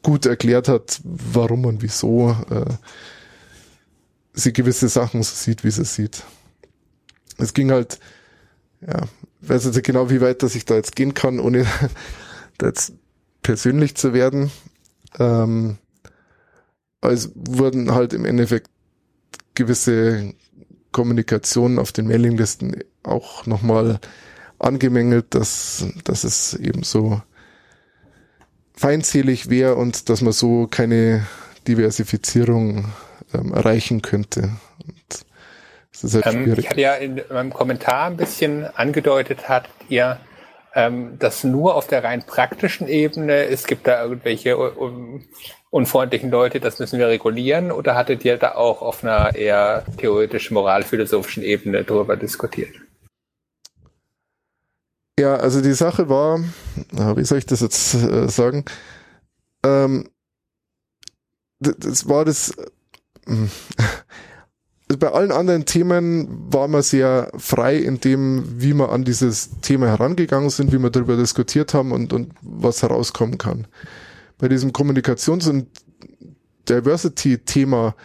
gut 0.01 0.25
erklärt 0.25 0.69
hat, 0.69 1.01
warum 1.03 1.65
und 1.65 1.83
wieso 1.83 2.31
äh, 2.49 2.73
sie 4.33 4.53
gewisse 4.53 4.87
Sachen 4.87 5.21
so 5.21 5.35
sieht, 5.35 5.63
wie 5.63 5.71
sie 5.71 5.83
sieht. 5.83 6.23
Es 7.37 7.53
ging 7.53 7.71
halt, 7.71 7.99
ja, 8.81 9.01
weiß 9.41 9.65
nicht 9.65 9.83
genau, 9.83 10.09
wie 10.09 10.21
weit 10.21 10.43
dass 10.43 10.55
ich 10.55 10.65
da 10.65 10.75
jetzt 10.75 10.95
gehen 10.95 11.13
kann, 11.13 11.39
ohne 11.39 11.65
da 12.57 12.67
jetzt 12.67 12.93
persönlich 13.43 13.95
zu 13.95 14.13
werden. 14.13 14.51
Ähm, 15.19 15.77
es 17.01 17.31
wurden 17.35 17.93
halt 17.93 18.13
im 18.13 18.25
Endeffekt 18.25 18.69
gewisse 19.55 20.33
Kommunikationen 20.91 21.79
auf 21.79 21.91
den 21.91 22.07
Mailinglisten 22.07 22.83
auch 23.03 23.45
nochmal 23.45 23.99
angemängelt, 24.59 25.35
dass, 25.35 25.85
dass 26.03 26.23
es 26.23 26.53
eben 26.53 26.83
so 26.83 27.21
feindselig 28.73 29.49
wäre 29.49 29.75
und 29.75 30.09
dass 30.09 30.21
man 30.21 30.33
so 30.33 30.67
keine 30.67 31.25
Diversifizierung 31.67 32.85
ähm, 33.33 33.53
erreichen 33.53 34.01
könnte. 34.01 34.51
Und 34.85 35.25
das 35.91 36.03
ist 36.03 36.13
halt 36.15 36.35
ähm, 36.35 36.43
schwierig. 36.43 36.65
Ich 36.65 36.69
hatte 36.69 36.81
ja 36.81 36.93
in 36.95 37.21
meinem 37.29 37.53
Kommentar 37.53 38.07
ein 38.07 38.17
bisschen 38.17 38.65
angedeutet, 38.65 39.49
hat 39.49 39.69
ihr 39.89 40.19
ähm, 40.77 41.17
das 41.17 41.43
nur 41.43 41.73
auf 41.73 41.87
der 41.87 42.03
rein 42.03 42.23
praktischen 42.23 42.87
Ebene, 42.87 43.47
es 43.47 43.65
gibt 43.65 43.87
da 43.87 44.03
irgendwelche 44.03 44.55
um, 44.57 45.23
unfreundlichen 45.71 46.29
Leute, 46.29 46.59
das 46.59 46.77
müssen 46.77 46.99
wir 46.99 47.07
regulieren, 47.07 47.71
oder 47.71 47.95
hattet 47.95 48.23
ihr 48.23 48.37
da 48.37 48.53
auch 48.53 48.83
auf 48.83 49.03
einer 49.03 49.35
eher 49.35 49.83
theoretisch 49.97 50.51
moralphilosophischen 50.51 51.41
Ebene 51.41 51.83
darüber 51.83 52.15
diskutiert? 52.15 52.75
Ja, 55.19 55.37
also 55.37 55.61
die 55.61 55.73
Sache 55.73 56.09
war, 56.09 56.41
wie 56.91 57.23
soll 57.23 57.39
ich 57.39 57.47
das 57.47 57.61
jetzt 57.61 57.95
äh, 57.95 58.29
sagen? 58.29 58.63
Ähm, 59.65 60.07
das 61.59 62.07
war 62.07 62.23
das, 62.23 62.51
äh, 63.25 63.47
bei 64.95 65.11
allen 65.11 65.31
anderen 65.31 65.65
Themen 65.65 66.27
war 66.51 66.67
man 66.67 66.81
sehr 66.81 67.29
frei 67.37 67.75
in 67.75 67.99
dem, 67.99 68.61
wie 68.61 68.73
man 68.73 68.89
an 68.89 69.03
dieses 69.03 69.59
Thema 69.61 69.87
herangegangen 69.87 70.49
sind, 70.49 70.71
wie 70.71 70.79
wir 70.79 70.89
darüber 70.89 71.17
diskutiert 71.17 71.73
haben 71.73 71.91
und, 71.91 72.13
und 72.13 72.31
was 72.41 72.83
herauskommen 72.83 73.37
kann. 73.37 73.67
Bei 74.37 74.47
diesem 74.47 74.71
Kommunikations- 74.71 75.49
und 75.49 75.67
Diversity-Thema 76.69 77.95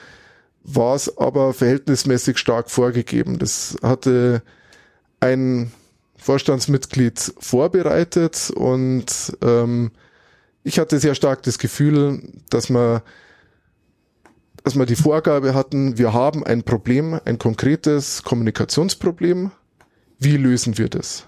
war 0.64 0.94
es 0.96 1.16
aber 1.18 1.52
verhältnismäßig 1.52 2.38
stark 2.38 2.70
vorgegeben. 2.70 3.38
Das 3.38 3.76
hatte 3.82 4.42
ein 5.20 5.70
Vorstandsmitglied 6.16 7.34
vorbereitet 7.38 8.52
und 8.54 9.36
ähm, 9.42 9.90
ich 10.64 10.78
hatte 10.78 11.00
sehr 11.00 11.14
stark 11.14 11.42
das 11.42 11.58
Gefühl, 11.58 12.22
dass 12.50 12.70
man 12.70 13.02
dass 14.64 14.76
wir 14.76 14.86
die 14.86 14.96
Vorgabe 14.96 15.54
hatten, 15.54 15.98
wir 15.98 16.12
haben 16.12 16.44
ein 16.44 16.62
Problem, 16.62 17.20
ein 17.24 17.38
konkretes 17.38 18.22
Kommunikationsproblem. 18.22 19.50
Wie 20.18 20.36
lösen 20.36 20.78
wir 20.78 20.88
das? 20.88 21.26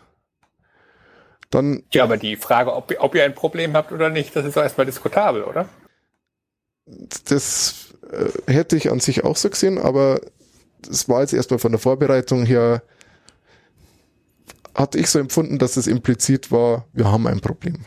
Dann, 1.51 1.83
ja, 1.93 2.05
aber 2.05 2.17
die 2.17 2.37
Frage, 2.37 2.75
ob, 2.75 2.93
ob 2.99 3.15
ihr 3.15 3.25
ein 3.25 3.35
Problem 3.35 3.75
habt 3.75 3.93
oder 3.93 4.11
nicht, 4.11 4.35
das 4.35 4.45
ist 4.45 4.57
doch 4.57 4.63
erstmal 4.63 4.87
diskutabel, 4.87 5.45
oder? 5.45 5.69
Das 7.25 7.95
äh, 8.11 8.53
hätte 8.53 8.77
ich 8.77 8.91
an 8.91 9.01
sich 9.01 9.25
auch 9.25 9.37
so 9.37 9.51
gesehen, 9.51 9.79
aber 9.79 10.21
es 10.89 11.09
war 11.09 11.21
jetzt 11.21 11.33
erstmal 11.33 11.59
von 11.59 11.73
der 11.73 11.79
Vorbereitung 11.79 12.45
her, 12.45 12.83
hatte 14.75 14.99
ich 14.99 15.09
so 15.09 15.19
empfunden, 15.19 15.59
dass 15.59 15.77
es 15.77 15.87
implizit 15.87 16.51
war, 16.51 16.87
wir 16.93 17.11
haben 17.11 17.27
ein 17.27 17.41
Problem. 17.41 17.87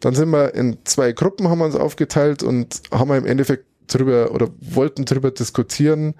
Dann 0.00 0.14
sind 0.14 0.30
wir 0.30 0.54
in 0.54 0.78
zwei 0.84 1.12
Gruppen, 1.12 1.48
haben 1.48 1.58
wir 1.60 1.64
uns 1.64 1.76
aufgeteilt 1.76 2.42
und 2.42 2.82
haben 2.90 3.08
wir 3.08 3.16
im 3.16 3.26
Endeffekt 3.26 3.64
drüber 3.86 4.32
oder 4.32 4.48
wollten 4.60 5.04
drüber 5.04 5.30
diskutieren, 5.30 6.14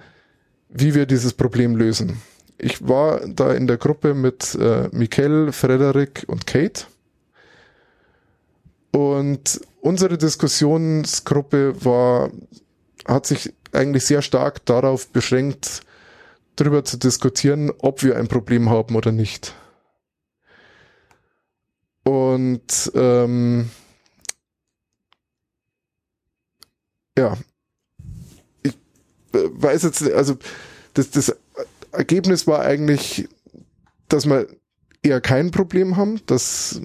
wie 0.69 0.95
wir 0.95 1.07
dieses 1.07 1.33
Problem 1.33 1.77
lösen. 1.77 2.21
Ich 2.59 2.87
war 2.87 3.21
da 3.27 3.53
in 3.53 3.67
der 3.67 3.77
Gruppe 3.77 4.15
mit 4.15 4.55
äh, 4.55 4.89
Michael, 4.93 5.53
Frederik 5.53 6.25
und 6.27 6.47
Kate. 6.47 6.85
Und 8.93 9.61
unsere 9.81 10.17
Diskussionsgruppe 10.17 11.85
war, 11.85 12.31
hat 13.07 13.27
sich 13.27 13.53
eigentlich 13.73 14.05
sehr 14.05 14.23
stark 14.23 14.65
darauf 14.67 15.09
beschränkt, 15.09 15.83
darüber 16.57 16.85
zu 16.85 16.97
diskutieren, 16.97 17.73
ob 17.79 18.03
wir 18.03 18.17
ein 18.17 18.29
Problem 18.29 18.71
haben 18.71 18.95
oder 18.95 19.11
nicht. 19.11 19.55
Und 22.05 22.93
ähm, 22.95 23.71
ja, 27.19 27.37
weiß 29.35 29.83
jetzt, 29.83 30.03
also 30.11 30.37
das, 30.95 31.11
das 31.11 31.37
Ergebnis 31.93 32.47
war 32.47 32.61
eigentlich, 32.61 33.29
dass 34.09 34.27
wir 34.27 34.47
eher 35.03 35.21
kein 35.21 35.51
Problem 35.51 35.97
haben, 35.97 36.21
dass, 36.27 36.81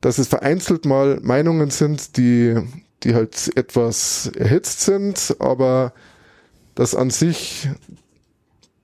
dass 0.00 0.18
es 0.18 0.28
vereinzelt 0.28 0.84
mal 0.84 1.20
Meinungen 1.22 1.70
sind, 1.70 2.16
die, 2.16 2.56
die 3.02 3.14
halt 3.14 3.56
etwas 3.56 4.30
erhitzt 4.36 4.80
sind, 4.80 5.36
aber 5.38 5.92
dass 6.74 6.94
an 6.94 7.10
sich 7.10 7.68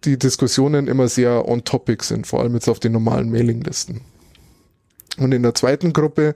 die 0.04 0.18
Diskussionen 0.18 0.86
immer 0.86 1.08
sehr 1.08 1.48
on 1.48 1.64
topic 1.64 2.04
sind, 2.04 2.26
vor 2.26 2.40
allem 2.40 2.54
jetzt 2.54 2.68
auf 2.68 2.78
den 2.78 2.92
normalen 2.92 3.30
Mailinglisten. 3.30 4.02
Und 5.18 5.32
in 5.32 5.42
der 5.42 5.54
zweiten 5.54 5.92
Gruppe 5.92 6.34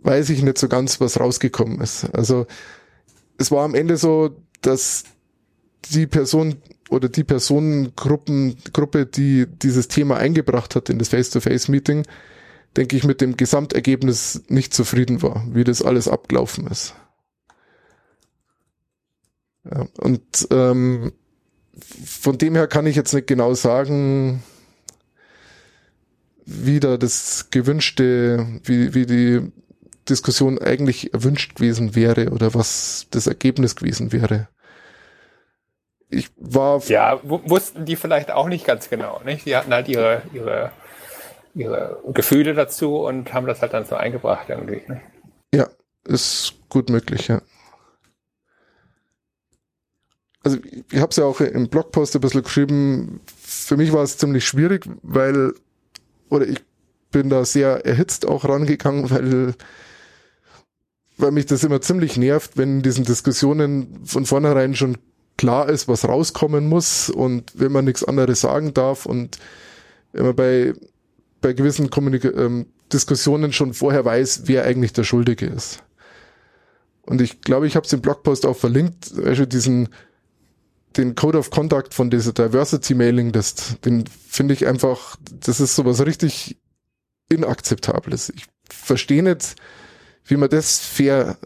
weiß 0.00 0.30
ich 0.30 0.42
nicht 0.42 0.58
so 0.58 0.68
ganz, 0.68 1.00
was 1.00 1.20
rausgekommen 1.20 1.80
ist. 1.80 2.04
Also 2.14 2.46
es 3.36 3.50
war 3.50 3.64
am 3.64 3.74
Ende 3.74 3.96
so, 3.96 4.30
dass 4.62 5.04
die 5.90 6.06
Person 6.06 6.56
oder 6.90 7.08
die 7.08 7.24
Personengruppen, 7.24 8.56
Gruppe, 8.72 9.06
die 9.06 9.46
dieses 9.46 9.88
Thema 9.88 10.16
eingebracht 10.16 10.74
hat 10.74 10.90
in 10.90 10.98
das 10.98 11.08
Face-to-Face-Meeting, 11.08 12.04
denke 12.76 12.96
ich, 12.96 13.04
mit 13.04 13.20
dem 13.20 13.36
Gesamtergebnis 13.36 14.42
nicht 14.48 14.74
zufrieden 14.74 15.22
war, 15.22 15.46
wie 15.52 15.64
das 15.64 15.82
alles 15.82 16.08
abgelaufen 16.08 16.66
ist. 16.66 16.94
Ja, 19.64 19.86
und 19.98 20.48
ähm, 20.50 21.12
von 22.04 22.38
dem 22.38 22.54
her 22.54 22.66
kann 22.66 22.86
ich 22.86 22.96
jetzt 22.96 23.14
nicht 23.14 23.26
genau 23.26 23.54
sagen, 23.54 24.42
wie 26.44 26.80
da 26.80 26.96
das 26.96 27.50
gewünschte, 27.50 28.60
wie, 28.64 28.94
wie 28.94 29.06
die 29.06 29.52
Diskussion 30.10 30.58
eigentlich 30.58 31.14
erwünscht 31.14 31.56
gewesen 31.56 31.94
wäre 31.94 32.30
oder 32.30 32.54
was 32.54 33.06
das 33.10 33.26
Ergebnis 33.26 33.76
gewesen 33.76 34.12
wäre. 34.12 34.48
Ich 36.08 36.30
war. 36.36 36.82
Ja, 36.86 37.20
wussten 37.22 37.84
die 37.84 37.96
vielleicht 37.96 38.30
auch 38.30 38.48
nicht 38.48 38.66
ganz 38.66 38.90
genau, 38.90 39.20
nicht? 39.24 39.46
Die 39.46 39.56
hatten 39.56 39.72
halt 39.72 39.88
ihre, 39.88 40.22
ihre, 40.32 40.72
ihre 41.54 42.02
Gefühle 42.12 42.54
dazu 42.54 42.96
und 42.98 43.32
haben 43.32 43.46
das 43.46 43.62
halt 43.62 43.72
dann 43.72 43.86
so 43.86 43.94
eingebracht 43.94 44.48
irgendwie. 44.48 44.82
Ne? 44.88 45.00
Ja, 45.54 45.68
ist 46.04 46.54
gut 46.68 46.90
möglich, 46.90 47.28
ja. 47.28 47.40
Also 50.42 50.58
ich 50.90 50.98
habe 50.98 51.10
es 51.10 51.16
ja 51.16 51.24
auch 51.24 51.40
im 51.40 51.68
Blogpost 51.68 52.14
ein 52.14 52.20
bisschen 52.22 52.42
geschrieben, 52.42 53.20
für 53.42 53.76
mich 53.76 53.92
war 53.92 54.02
es 54.02 54.16
ziemlich 54.16 54.46
schwierig, 54.46 54.86
weil, 55.02 55.52
oder 56.30 56.46
ich 56.46 56.60
bin 57.10 57.28
da 57.28 57.44
sehr 57.44 57.84
erhitzt 57.84 58.26
auch 58.26 58.44
rangegangen, 58.44 59.10
weil 59.10 59.54
weil 61.20 61.32
mich 61.32 61.46
das 61.46 61.64
immer 61.64 61.80
ziemlich 61.80 62.16
nervt, 62.16 62.56
wenn 62.56 62.78
in 62.78 62.82
diesen 62.82 63.04
Diskussionen 63.04 64.00
von 64.04 64.26
vornherein 64.26 64.74
schon 64.74 64.98
klar 65.36 65.68
ist, 65.68 65.88
was 65.88 66.06
rauskommen 66.06 66.68
muss 66.68 67.08
und 67.08 67.52
wenn 67.54 67.72
man 67.72 67.84
nichts 67.84 68.04
anderes 68.04 68.42
sagen 68.42 68.74
darf 68.74 69.06
und 69.06 69.38
wenn 70.12 70.26
man 70.26 70.36
bei, 70.36 70.74
bei 71.40 71.52
gewissen 71.52 71.90
Kommunika 71.90 72.28
ähm, 72.28 72.66
Diskussionen 72.92 73.52
schon 73.52 73.72
vorher 73.72 74.04
weiß, 74.04 74.42
wer 74.46 74.64
eigentlich 74.64 74.92
der 74.92 75.04
Schuldige 75.04 75.46
ist. 75.46 75.82
Und 77.02 77.20
ich 77.20 77.40
glaube, 77.40 77.66
ich 77.66 77.76
habe 77.76 77.86
es 77.86 77.92
im 77.92 78.00
Blogpost 78.00 78.44
auch 78.44 78.56
verlinkt, 78.56 79.12
also 79.24 79.46
diesen 79.46 79.88
den 80.96 81.14
Code 81.14 81.38
of 81.38 81.50
Conduct 81.50 81.94
von 81.94 82.10
dieser 82.10 82.32
Diversity 82.32 82.94
Mailing 82.94 83.32
List, 83.32 83.84
den 83.84 84.04
finde 84.06 84.54
ich 84.54 84.66
einfach, 84.66 85.16
das 85.40 85.60
ist 85.60 85.76
sowas 85.76 86.04
richtig 86.04 86.58
inakzeptables. 87.28 88.32
Ich 88.34 88.46
verstehe 88.68 89.22
nicht, 89.22 89.54
wie 90.24 90.36
man 90.36 90.48
das 90.48 90.78
fair 90.78 91.38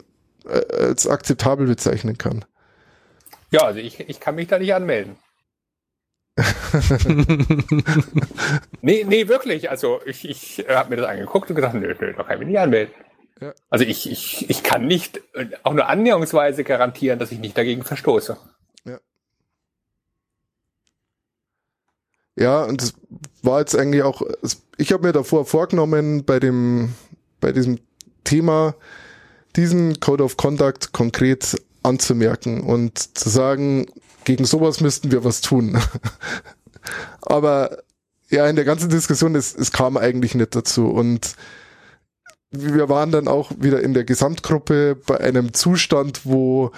äh, 0.46 0.60
als 0.74 1.06
akzeptabel 1.06 1.66
bezeichnen 1.66 2.18
kann. 2.18 2.44
Ja, 3.50 3.62
also 3.62 3.78
ich, 3.78 4.00
ich 4.00 4.20
kann 4.20 4.34
mich 4.34 4.48
da 4.48 4.58
nicht 4.58 4.74
anmelden. 4.74 5.16
nee, 8.82 9.04
nee, 9.04 9.28
wirklich. 9.28 9.70
Also 9.70 10.00
ich, 10.04 10.28
ich 10.28 10.66
habe 10.68 10.90
mir 10.90 10.96
das 10.96 11.06
angeguckt 11.06 11.48
und 11.48 11.56
gesagt, 11.56 11.74
nö, 11.74 11.94
nö, 11.98 12.12
da 12.12 12.24
kann 12.24 12.34
ich 12.34 12.38
mich 12.40 12.48
nicht 12.48 12.58
anmelden. 12.58 12.92
Ja. 13.40 13.54
Also 13.70 13.84
ich, 13.84 14.10
ich, 14.10 14.50
ich 14.50 14.62
kann 14.62 14.86
nicht 14.86 15.20
äh, 15.34 15.46
auch 15.62 15.74
nur 15.74 15.88
annäherungsweise 15.88 16.64
garantieren, 16.64 17.18
dass 17.18 17.32
ich 17.32 17.38
nicht 17.38 17.56
dagegen 17.56 17.84
verstoße. 17.84 18.36
Ja. 18.84 18.98
Ja, 22.36 22.64
und 22.64 22.82
es 22.82 22.94
war 23.42 23.60
jetzt 23.60 23.76
eigentlich 23.76 24.02
auch, 24.02 24.22
ich 24.76 24.92
habe 24.92 25.06
mir 25.06 25.12
davor 25.12 25.46
vorgenommen, 25.46 26.24
bei 26.24 26.40
dem, 26.40 26.94
bei 27.40 27.52
diesem 27.52 27.78
Thema 28.24 28.74
diesen 29.56 30.00
Code 30.00 30.24
of 30.24 30.36
Conduct 30.36 30.92
konkret 30.92 31.60
anzumerken 31.82 32.60
und 32.60 33.16
zu 33.16 33.28
sagen, 33.28 33.86
gegen 34.24 34.44
sowas 34.44 34.80
müssten 34.80 35.12
wir 35.12 35.24
was 35.24 35.40
tun. 35.42 35.78
Aber 37.22 37.78
ja, 38.30 38.48
in 38.48 38.56
der 38.56 38.64
ganzen 38.64 38.88
Diskussion, 38.88 39.34
es, 39.34 39.54
es 39.54 39.70
kam 39.70 39.96
eigentlich 39.96 40.34
nicht 40.34 40.56
dazu. 40.56 40.88
Und 40.88 41.36
wir 42.50 42.88
waren 42.88 43.10
dann 43.12 43.28
auch 43.28 43.52
wieder 43.58 43.82
in 43.82 43.94
der 43.94 44.04
Gesamtgruppe 44.04 44.96
bei 45.06 45.20
einem 45.20 45.52
Zustand, 45.52 46.22
wo, 46.24 46.72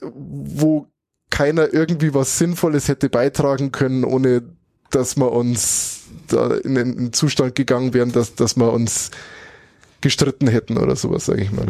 wo 0.00 0.86
keiner 1.30 1.72
irgendwie 1.72 2.14
was 2.14 2.38
Sinnvolles 2.38 2.88
hätte 2.88 3.08
beitragen 3.08 3.72
können, 3.72 4.04
ohne 4.04 4.42
dass 4.90 5.16
wir 5.16 5.32
uns 5.32 5.95
da 6.28 6.54
in 6.56 6.78
einen 6.78 7.12
Zustand 7.12 7.54
gegangen 7.54 7.94
wären, 7.94 8.12
dass, 8.12 8.34
dass 8.34 8.56
wir 8.56 8.72
uns 8.72 9.10
gestritten 10.00 10.48
hätten 10.48 10.78
oder 10.78 10.96
sowas, 10.96 11.26
sage 11.26 11.42
ich 11.42 11.52
mal. 11.52 11.66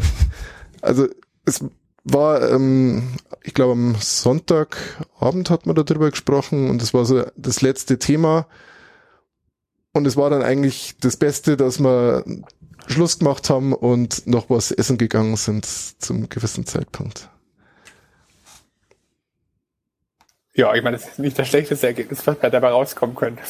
Also 0.82 1.09
es 1.44 1.64
war, 2.05 2.51
ähm, 2.51 3.14
ich 3.43 3.55
glaube 3.55 3.73
am 3.73 3.97
Sonntagabend 3.98 5.51
hat 5.51 5.66
man 5.66 5.74
darüber 5.74 6.10
gesprochen 6.10 6.70
und 6.70 6.81
es 6.82 6.94
war 6.94 7.05
so 7.05 7.24
das 7.36 7.62
letzte 7.62 7.98
Thema 7.98 8.47
und 9.93 10.06
es 10.06 10.16
war 10.16 10.31
dann 10.31 10.43
eigentlich 10.43 10.97
das 11.01 11.16
Beste, 11.16 11.56
dass 11.56 11.81
wir 11.81 12.24
Schluss 12.86 13.18
gemacht 13.18 13.51
haben 13.51 13.73
und 13.73 14.27
noch 14.27 14.51
was 14.51 14.70
essen 14.70 14.98
gegangen 14.98 15.36
sind 15.36 15.66
zum 15.66 16.28
gewissen 16.28 16.66
Zeitpunkt. 16.66 17.28
Ja, 20.55 20.74
ich 20.74 20.82
meine, 20.82 20.97
das 20.97 21.06
ist 21.06 21.18
nicht 21.18 21.39
das 21.39 21.48
schlechteste 21.48 21.86
Ergebnis, 21.86 22.27
was 22.27 22.39
dabei 22.40 22.70
rauskommen 22.70 23.14
könnte. 23.14 23.43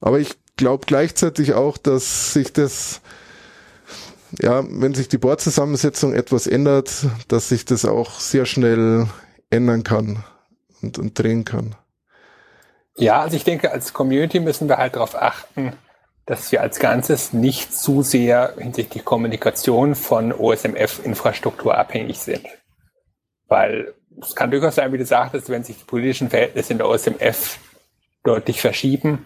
Aber 0.00 0.18
ich 0.18 0.36
glaube 0.56 0.86
gleichzeitig 0.86 1.54
auch, 1.54 1.78
dass 1.78 2.32
sich 2.32 2.52
das, 2.52 3.00
ja, 4.40 4.64
wenn 4.68 4.94
sich 4.94 5.08
die 5.08 5.18
Bordzusammensetzung 5.18 6.14
etwas 6.14 6.46
ändert, 6.46 7.06
dass 7.28 7.48
sich 7.48 7.64
das 7.64 7.84
auch 7.84 8.20
sehr 8.20 8.46
schnell 8.46 9.06
ändern 9.50 9.82
kann 9.82 10.24
und, 10.82 10.98
und 10.98 11.18
drehen 11.18 11.44
kann. 11.44 11.74
Ja, 12.98 13.20
also 13.20 13.36
ich 13.36 13.44
denke, 13.44 13.72
als 13.72 13.92
Community 13.92 14.40
müssen 14.40 14.68
wir 14.68 14.78
halt 14.78 14.96
darauf 14.96 15.14
achten, 15.14 15.74
dass 16.24 16.50
wir 16.50 16.62
als 16.62 16.78
Ganzes 16.80 17.32
nicht 17.32 17.74
zu 17.74 18.02
sehr 18.02 18.54
hinsichtlich 18.58 19.04
Kommunikation 19.04 19.94
von 19.94 20.32
OSMF-Infrastruktur 20.32 21.76
abhängig 21.76 22.18
sind. 22.18 22.46
Weil 23.48 23.94
es 24.20 24.34
kann 24.34 24.50
durchaus 24.50 24.76
sein, 24.76 24.92
wie 24.92 24.98
du 24.98 25.04
sagtest, 25.04 25.50
wenn 25.50 25.62
sich 25.62 25.78
die 25.78 25.84
politischen 25.84 26.30
Verhältnisse 26.30 26.72
in 26.72 26.78
der 26.78 26.88
OSMF 26.88 27.58
deutlich 28.24 28.60
verschieben, 28.60 29.24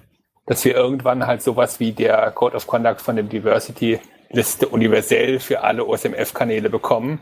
dass 0.51 0.65
wir 0.65 0.75
irgendwann 0.75 1.29
halt 1.29 1.43
sowas 1.43 1.79
wie 1.79 1.93
der 1.93 2.33
Code 2.33 2.57
of 2.57 2.67
Conduct 2.67 3.01
von 3.01 3.15
dem 3.15 3.29
Diversity-Liste 3.29 4.67
universell 4.67 5.39
für 5.39 5.61
alle 5.61 5.87
OSMF-Kanäle 5.87 6.71
bekommen. 6.71 7.21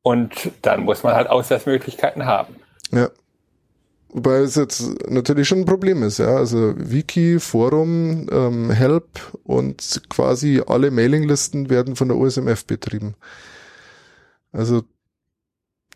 Und 0.00 0.50
dann 0.62 0.84
muss 0.84 1.02
man 1.02 1.12
halt 1.12 1.28
Ausweismöglichkeiten 1.28 2.24
haben. 2.24 2.56
Ja. 2.92 3.10
Wobei 4.08 4.36
es 4.36 4.54
jetzt 4.54 5.06
natürlich 5.10 5.48
schon 5.48 5.58
ein 5.58 5.64
Problem 5.66 6.02
ist, 6.02 6.16
ja. 6.16 6.34
Also 6.34 6.72
Wiki, 6.78 7.40
Forum, 7.40 8.26
ähm, 8.32 8.70
Help 8.70 9.20
und 9.44 10.00
quasi 10.08 10.62
alle 10.66 10.90
Mailinglisten 10.90 11.68
werden 11.68 11.94
von 11.94 12.08
der 12.08 12.16
OSMF 12.16 12.64
betrieben. 12.64 13.16
Also 14.50 14.84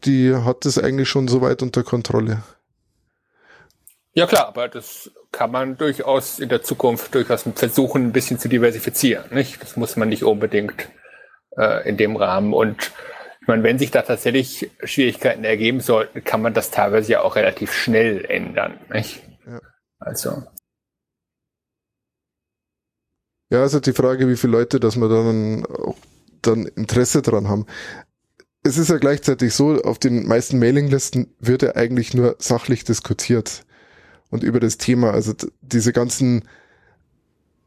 die 0.04 0.34
hat 0.34 0.66
das 0.66 0.76
eigentlich 0.76 1.08
schon 1.08 1.26
so 1.26 1.40
weit 1.40 1.62
unter 1.62 1.82
Kontrolle. 1.84 2.42
Ja 4.16 4.27
klar, 4.27 4.47
aber 4.47 4.69
das 4.69 5.11
kann 5.32 5.51
man 5.51 5.77
durchaus 5.77 6.39
in 6.39 6.49
der 6.49 6.62
Zukunft 6.62 7.15
durchaus 7.16 7.45
versuchen, 7.57 8.07
ein 8.07 8.12
bisschen 8.12 8.39
zu 8.39 8.49
diversifizieren. 8.49 9.24
Nicht? 9.35 9.61
Das 9.61 9.77
muss 9.77 9.97
man 9.97 10.09
nicht 10.09 10.23
unbedingt 10.23 10.89
äh, 11.57 11.89
in 11.89 11.97
dem 11.97 12.15
Rahmen. 12.15 12.55
Und 12.55 12.93
ich 13.41 13.49
meine, 13.49 13.65
wenn 13.65 13.78
sich 13.78 13.91
da 13.91 14.03
tatsächlich 14.03 14.70
Schwierigkeiten 14.85 15.43
ergeben 15.43 15.81
sollten, 15.81 16.23
kann 16.23 16.43
man 16.43 16.55
das 16.55 16.70
teilweise 16.70 17.12
ja 17.12 17.23
auch 17.23 17.35
relativ 17.35 17.73
schnell 17.73 18.24
ändern. 18.24 18.78
Nicht? 18.89 19.20
Ja. 19.47 19.61
Also. 19.99 20.45
Ja, 23.51 23.62
also 23.62 23.81
die 23.81 23.93
Frage, 23.93 24.28
wie 24.28 24.36
viele 24.36 24.53
Leute, 24.53 24.78
dass 24.78 24.97
wir 24.97 25.09
dann 25.09 25.66
auch 25.66 25.97
dann 26.41 26.66
Interesse 26.66 27.20
dran 27.20 27.49
haben. 27.49 27.66
Es 28.62 28.78
ist 28.78 28.91
ja 28.91 28.99
gleichzeitig 28.99 29.55
so, 29.55 29.82
auf 29.82 29.99
den 29.99 30.27
meisten 30.27 30.59
Mailinglisten 30.59 31.35
wird 31.41 31.62
ja 31.62 31.74
eigentlich 31.74 32.15
nur 32.15 32.36
sachlich 32.39 32.85
diskutiert 32.85 33.65
und 34.30 34.42
über 34.42 34.60
das 34.60 34.78
Thema. 34.78 35.10
Also 35.10 35.34
diese 35.62 35.92
ganzen 35.92 36.44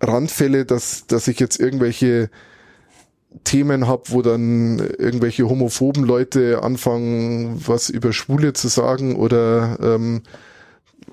Randfälle, 0.01 0.65
dass, 0.65 1.07
dass 1.07 1.27
ich 1.27 1.39
jetzt 1.39 1.59
irgendwelche 1.59 2.29
Themen 3.43 3.87
habe, 3.87 4.03
wo 4.07 4.21
dann 4.21 4.79
irgendwelche 4.79 5.47
homophoben 5.47 6.03
Leute 6.03 6.63
anfangen, 6.63 7.61
was 7.65 7.89
über 7.89 8.13
Schwule 8.13 8.53
zu 8.53 8.67
sagen 8.67 9.15
oder 9.15 9.77
ähm, 9.81 10.23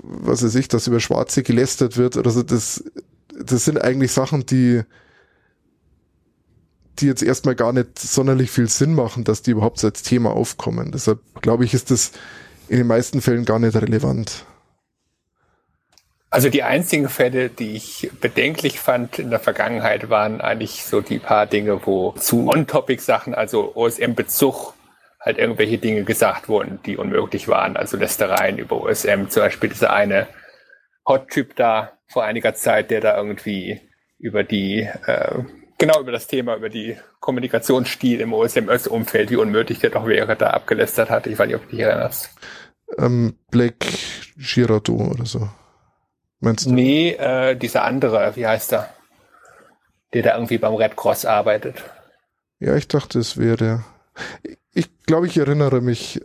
was 0.03 0.45
weiß 0.45 0.55
ich, 0.57 0.69
dass 0.69 0.87
über 0.87 1.01
Schwarze 1.01 1.43
gelästert 1.43 1.97
wird. 1.97 2.17
Also 2.17 2.43
das, 2.43 2.85
das 3.29 3.65
sind 3.65 3.81
eigentlich 3.81 4.13
Sachen, 4.13 4.47
die, 4.47 4.83
die 6.99 7.07
jetzt 7.07 7.23
erstmal 7.23 7.55
gar 7.55 7.73
nicht 7.73 7.99
sonderlich 7.99 8.51
viel 8.51 8.69
Sinn 8.69 8.95
machen, 8.95 9.25
dass 9.25 9.43
die 9.43 9.53
überhaupt 9.53 9.83
als 9.85 10.03
Thema 10.03 10.31
aufkommen. 10.31 10.93
Deshalb 10.93 11.21
glaube 11.41 11.65
ich, 11.65 11.75
ist 11.75 11.91
das 11.91 12.13
in 12.69 12.79
den 12.79 12.87
meisten 12.87 13.21
Fällen 13.21 13.45
gar 13.45 13.59
nicht 13.59 13.77
relevant. 13.77 14.45
Also 16.35 16.49
die 16.49 16.65
einzigen 16.65 17.09
Fälle, 17.09 17.49
die 17.49 17.77
ich 17.77 18.11
bedenklich 18.21 18.81
fand 18.81 19.21
in 19.21 19.31
der 19.31 19.39
Vergangenheit, 19.39 20.11
waren 20.11 20.41
eigentlich 20.41 20.85
so 20.85 21.01
die 21.01 21.21
paar 21.21 21.47
Dinge, 21.47 21.87
wo 21.87 22.11
zu 22.19 22.49
On-Topic-Sachen, 22.49 23.37
also 23.37 23.77
OSM-Bezug, 23.77 24.75
halt 25.21 25.39
irgendwelche 25.39 25.79
Dinge 25.79 26.03
gesagt 26.03 26.49
wurden, 26.49 26.81
die 26.85 26.97
unmöglich 26.97 27.47
waren. 27.47 27.77
Also 27.77 27.97
Lästereien 27.97 28.59
über 28.59 28.83
OSM, 28.83 29.29
zum 29.29 29.45
Beispiel 29.45 29.69
dieser 29.69 29.93
eine 29.93 30.27
Hot-Typ 31.07 31.55
da 31.55 31.93
vor 32.09 32.25
einiger 32.25 32.53
Zeit, 32.53 32.91
der 32.91 33.01
da 33.01 33.17
irgendwie 33.17 33.81
über 34.19 34.43
die, 34.43 34.89
äh, 35.07 35.39
genau 35.79 36.01
über 36.01 36.11
das 36.11 36.27
Thema, 36.27 36.57
über 36.57 36.69
die 36.69 36.97
Kommunikationsstil 37.21 38.21
im 38.21 38.33
OSM-Umfeld, 38.33 39.31
wie 39.31 39.37
unmöglich 39.37 39.79
der 39.79 39.91
doch 39.91 40.09
wäre, 40.09 40.35
da 40.35 40.51
abgelästert 40.51 41.11
hat. 41.11 41.29
Ich 41.29 41.39
weiß 41.39 41.47
nicht, 41.47 41.55
ob 41.55 41.63
du 41.63 41.77
dich 41.77 41.87
erinnerst. 41.87 42.35
Ähm, 42.99 43.39
Black 43.53 43.87
Girardeau 44.37 45.13
oder 45.13 45.27
so. 45.27 45.49
Meinst 46.41 46.67
du? 46.67 46.73
Nee, 46.73 47.11
äh, 47.13 47.57
dieser 47.57 47.85
andere, 47.85 48.37
wie 48.37 48.47
heißt 48.47 48.73
er? 48.73 48.89
Der 50.13 50.23
da 50.23 50.35
irgendwie 50.35 50.59
beim 50.59 50.75
Red 50.75 50.97
Cross 50.97 51.25
arbeitet. 51.25 51.83
Ja, 52.61 52.77
ich 52.77 52.89
dachte, 52.89 53.19
es 53.19 53.37
wäre. 53.37 53.85
Ich 54.73 55.05
glaube, 55.05 55.27
ich 55.27 55.37
erinnere 55.37 55.81
mich. 55.81 56.21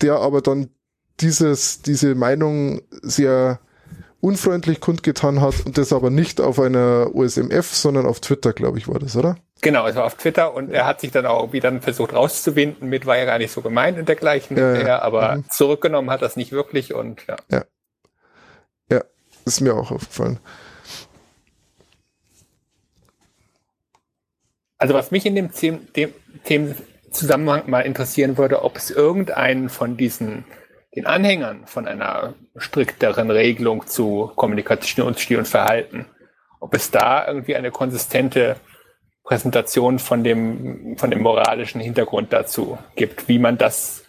Der 0.00 0.16
aber 0.16 0.40
dann 0.40 0.70
dieses, 1.20 1.82
diese 1.82 2.14
Meinung 2.14 2.80
sehr 3.02 3.60
unfreundlich 4.20 4.80
kundgetan 4.80 5.40
hat 5.40 5.54
und 5.64 5.78
das 5.78 5.92
aber 5.92 6.10
nicht 6.10 6.40
auf 6.40 6.58
einer 6.60 7.10
OSMF, 7.14 7.66
sondern 7.66 8.06
auf 8.06 8.20
Twitter, 8.20 8.52
glaube 8.52 8.78
ich, 8.78 8.86
war 8.88 8.98
das, 8.98 9.16
oder? 9.16 9.36
Genau, 9.62 9.86
es 9.86 9.96
war 9.96 10.04
auf 10.04 10.14
Twitter 10.14 10.54
und 10.54 10.70
er 10.70 10.86
hat 10.86 11.00
sich 11.00 11.10
dann 11.10 11.26
auch 11.26 11.40
irgendwie 11.40 11.60
dann 11.60 11.80
versucht 11.80 12.14
rauszuwinden 12.14 12.88
mit, 12.88 13.06
war 13.06 13.16
ja 13.16 13.24
gar 13.24 13.38
nicht 13.38 13.52
so 13.52 13.60
gemeint 13.60 13.98
und 13.98 14.08
dergleichen, 14.08 14.56
ja, 14.56 14.74
ja. 14.74 15.02
aber 15.02 15.36
mhm. 15.36 15.44
zurückgenommen 15.50 16.10
hat 16.10 16.22
das 16.22 16.36
nicht 16.36 16.52
wirklich 16.52 16.94
und 16.94 17.26
ja. 17.26 17.36
Ja, 17.50 17.64
ist 19.54 19.60
mir 19.60 19.74
auch 19.74 19.90
aufgefallen. 19.90 20.38
Also 24.78 24.94
was 24.94 25.10
mich 25.10 25.26
in 25.26 25.34
dem, 25.34 25.50
dem, 25.94 26.12
dem 26.48 26.74
Zusammenhang 27.10 27.68
mal 27.68 27.80
interessieren 27.80 28.38
würde, 28.38 28.62
ob 28.62 28.76
es 28.76 28.90
irgendeinen 28.90 29.68
von 29.68 29.96
diesen 29.96 30.44
den 30.94 31.06
Anhängern 31.06 31.66
von 31.66 31.86
einer 31.86 32.34
strikteren 32.56 33.30
Regelung 33.30 33.86
zu 33.86 34.32
Kommunikationsstil 34.34 35.38
und 35.38 35.46
Verhalten, 35.46 36.06
ob 36.58 36.74
es 36.74 36.90
da 36.90 37.26
irgendwie 37.26 37.54
eine 37.54 37.70
konsistente 37.70 38.56
Präsentation 39.22 39.98
von 39.98 40.24
dem, 40.24 40.96
von 40.96 41.10
dem 41.10 41.22
moralischen 41.22 41.80
Hintergrund 41.80 42.32
dazu 42.32 42.78
gibt, 42.96 43.28
wie 43.28 43.38
man 43.38 43.56
das 43.56 44.04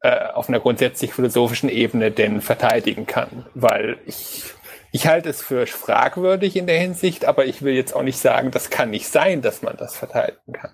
äh, 0.00 0.28
auf 0.28 0.48
einer 0.48 0.60
grundsätzlich 0.60 1.12
philosophischen 1.12 1.68
Ebene 1.68 2.12
denn 2.12 2.40
verteidigen 2.40 3.06
kann. 3.06 3.46
Weil 3.54 3.98
ich, 4.06 4.44
ich 4.96 5.06
halte 5.06 5.28
es 5.28 5.42
für 5.42 5.66
fragwürdig 5.66 6.56
in 6.56 6.66
der 6.66 6.80
Hinsicht, 6.80 7.26
aber 7.26 7.44
ich 7.44 7.60
will 7.60 7.74
jetzt 7.74 7.94
auch 7.94 8.02
nicht 8.02 8.18
sagen, 8.18 8.50
das 8.50 8.70
kann 8.70 8.88
nicht 8.88 9.06
sein, 9.06 9.42
dass 9.42 9.60
man 9.60 9.76
das 9.76 9.94
verteidigen 9.94 10.54
kann. 10.54 10.70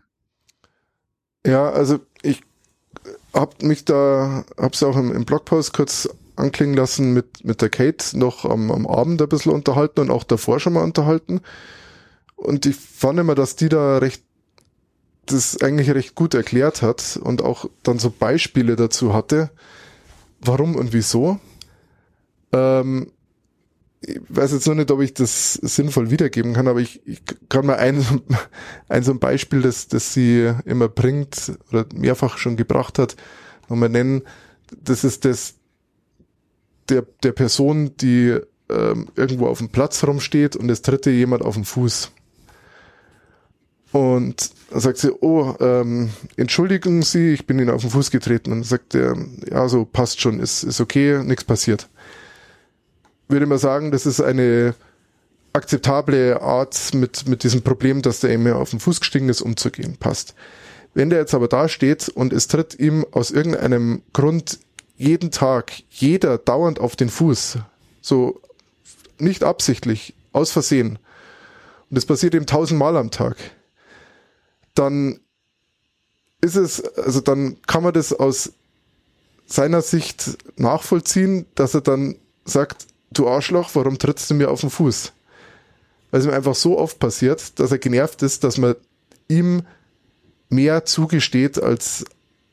Ja, 1.44 1.68
also 1.70 1.98
ich 2.22 2.40
habe 3.34 3.66
mich 3.66 3.84
da, 3.84 4.44
habe 4.56 4.74
es 4.74 4.82
auch 4.84 4.96
im, 4.96 5.10
im, 5.12 5.24
Blogpost 5.24 5.72
kurz 5.72 6.08
anklingen 6.36 6.76
lassen 6.76 7.12
mit, 7.12 7.44
mit 7.44 7.62
der 7.62 7.68
Kate 7.68 8.16
noch 8.16 8.44
am, 8.44 8.70
am 8.70 8.86
Abend 8.86 9.20
ein 9.20 9.28
bisschen 9.28 9.50
unterhalten 9.50 10.02
und 10.02 10.10
auch 10.12 10.22
davor 10.22 10.60
schon 10.60 10.74
mal 10.74 10.84
unterhalten. 10.84 11.40
Und 12.36 12.64
ich 12.64 12.76
fand 12.76 13.18
immer, 13.18 13.34
dass 13.34 13.56
die 13.56 13.68
da 13.68 13.98
recht 13.98 14.22
das 15.26 15.60
eigentlich 15.60 15.90
recht 15.90 16.14
gut 16.14 16.34
erklärt 16.34 16.80
hat 16.80 17.18
und 17.20 17.42
auch 17.42 17.64
dann 17.82 17.98
so 17.98 18.10
Beispiele 18.10 18.76
dazu 18.76 19.14
hatte, 19.14 19.50
warum 20.40 20.76
und 20.76 20.92
wieso. 20.92 21.40
Ähm, 22.52 23.10
ich 24.04 24.20
weiß 24.28 24.52
jetzt 24.52 24.66
noch 24.66 24.74
nicht, 24.74 24.90
ob 24.90 25.00
ich 25.00 25.14
das 25.14 25.54
sinnvoll 25.54 26.10
wiedergeben 26.10 26.54
kann, 26.54 26.68
aber 26.68 26.80
ich, 26.80 27.00
ich 27.06 27.22
kann 27.48 27.66
mal 27.66 27.76
ein, 27.76 28.04
ein 28.88 29.02
so 29.02 29.12
ein 29.12 29.18
Beispiel, 29.18 29.62
das, 29.62 29.88
das 29.88 30.12
sie 30.12 30.52
immer 30.64 30.88
bringt 30.88 31.52
oder 31.70 31.86
mehrfach 31.94 32.38
schon 32.38 32.56
gebracht 32.56 32.98
hat, 32.98 33.16
nochmal 33.68 33.88
nennen. 33.88 34.22
Das 34.82 35.04
ist 35.04 35.24
das 35.24 35.54
der, 36.88 37.04
der 37.22 37.32
Person, 37.32 37.96
die 37.96 38.38
ähm, 38.68 39.08
irgendwo 39.14 39.46
auf 39.46 39.58
dem 39.58 39.68
Platz 39.68 40.02
rumsteht 40.04 40.56
und 40.56 40.68
es 40.70 40.82
tritt 40.82 41.06
jemand 41.06 41.42
auf 41.42 41.54
den 41.54 41.64
Fuß. 41.64 42.10
Und 43.92 44.50
dann 44.70 44.80
sagt 44.80 44.98
sie, 44.98 45.12
oh, 45.12 45.54
ähm, 45.60 46.10
entschuldigen 46.36 47.02
Sie, 47.02 47.34
ich 47.34 47.46
bin 47.46 47.58
Ihnen 47.58 47.68
auf 47.68 47.82
den 47.82 47.90
Fuß 47.90 48.10
getreten. 48.10 48.50
Und 48.50 48.60
dann 48.60 48.64
sagt 48.64 48.94
er, 48.94 49.14
ja, 49.50 49.68
so 49.68 49.84
passt 49.84 50.20
schon, 50.22 50.40
ist, 50.40 50.62
ist 50.62 50.80
okay, 50.80 51.22
nichts 51.22 51.44
passiert. 51.44 51.90
Würde 53.32 53.46
mal 53.46 53.58
sagen, 53.58 53.90
das 53.90 54.04
ist 54.04 54.20
eine 54.20 54.74
akzeptable 55.54 56.42
Art, 56.42 56.92
mit, 56.92 57.26
mit 57.26 57.44
diesem 57.44 57.62
Problem, 57.62 58.02
dass 58.02 58.20
der 58.20 58.28
eben 58.28 58.46
auf 58.52 58.68
den 58.68 58.78
Fuß 58.78 59.00
gestiegen 59.00 59.30
ist, 59.30 59.40
umzugehen. 59.40 59.96
Passt. 59.96 60.34
Wenn 60.92 61.08
der 61.08 61.20
jetzt 61.20 61.32
aber 61.32 61.48
da 61.48 61.66
steht 61.66 62.10
und 62.10 62.34
es 62.34 62.46
tritt 62.46 62.78
ihm 62.78 63.06
aus 63.10 63.30
irgendeinem 63.30 64.02
Grund 64.12 64.58
jeden 64.98 65.30
Tag 65.30 65.72
jeder 65.88 66.36
dauernd 66.36 66.78
auf 66.78 66.94
den 66.94 67.08
Fuß, 67.08 67.56
so 68.02 68.38
nicht 69.18 69.44
absichtlich, 69.44 70.12
aus 70.34 70.52
Versehen, 70.52 70.98
und 71.88 71.96
das 71.96 72.04
passiert 72.04 72.34
ihm 72.34 72.44
tausendmal 72.44 72.98
am 72.98 73.10
Tag, 73.10 73.38
dann 74.74 75.20
ist 76.42 76.56
es, 76.56 76.84
also 76.98 77.22
dann 77.22 77.56
kann 77.66 77.82
man 77.82 77.94
das 77.94 78.12
aus 78.12 78.52
seiner 79.46 79.80
Sicht 79.80 80.36
nachvollziehen, 80.58 81.46
dass 81.54 81.72
er 81.72 81.80
dann 81.80 82.16
sagt, 82.44 82.88
du 83.12 83.28
Arschloch, 83.28 83.70
warum 83.74 83.98
trittst 83.98 84.30
du 84.30 84.34
mir 84.34 84.50
auf 84.50 84.60
den 84.60 84.70
Fuß? 84.70 85.12
Weil 86.10 86.20
es 86.20 86.26
ihm 86.26 86.32
einfach 86.32 86.54
so 86.54 86.78
oft 86.78 86.98
passiert, 86.98 87.58
dass 87.58 87.72
er 87.72 87.78
genervt 87.78 88.22
ist, 88.22 88.44
dass 88.44 88.58
man 88.58 88.74
ihm 89.28 89.62
mehr 90.48 90.84
zugesteht 90.84 91.62
als 91.62 92.04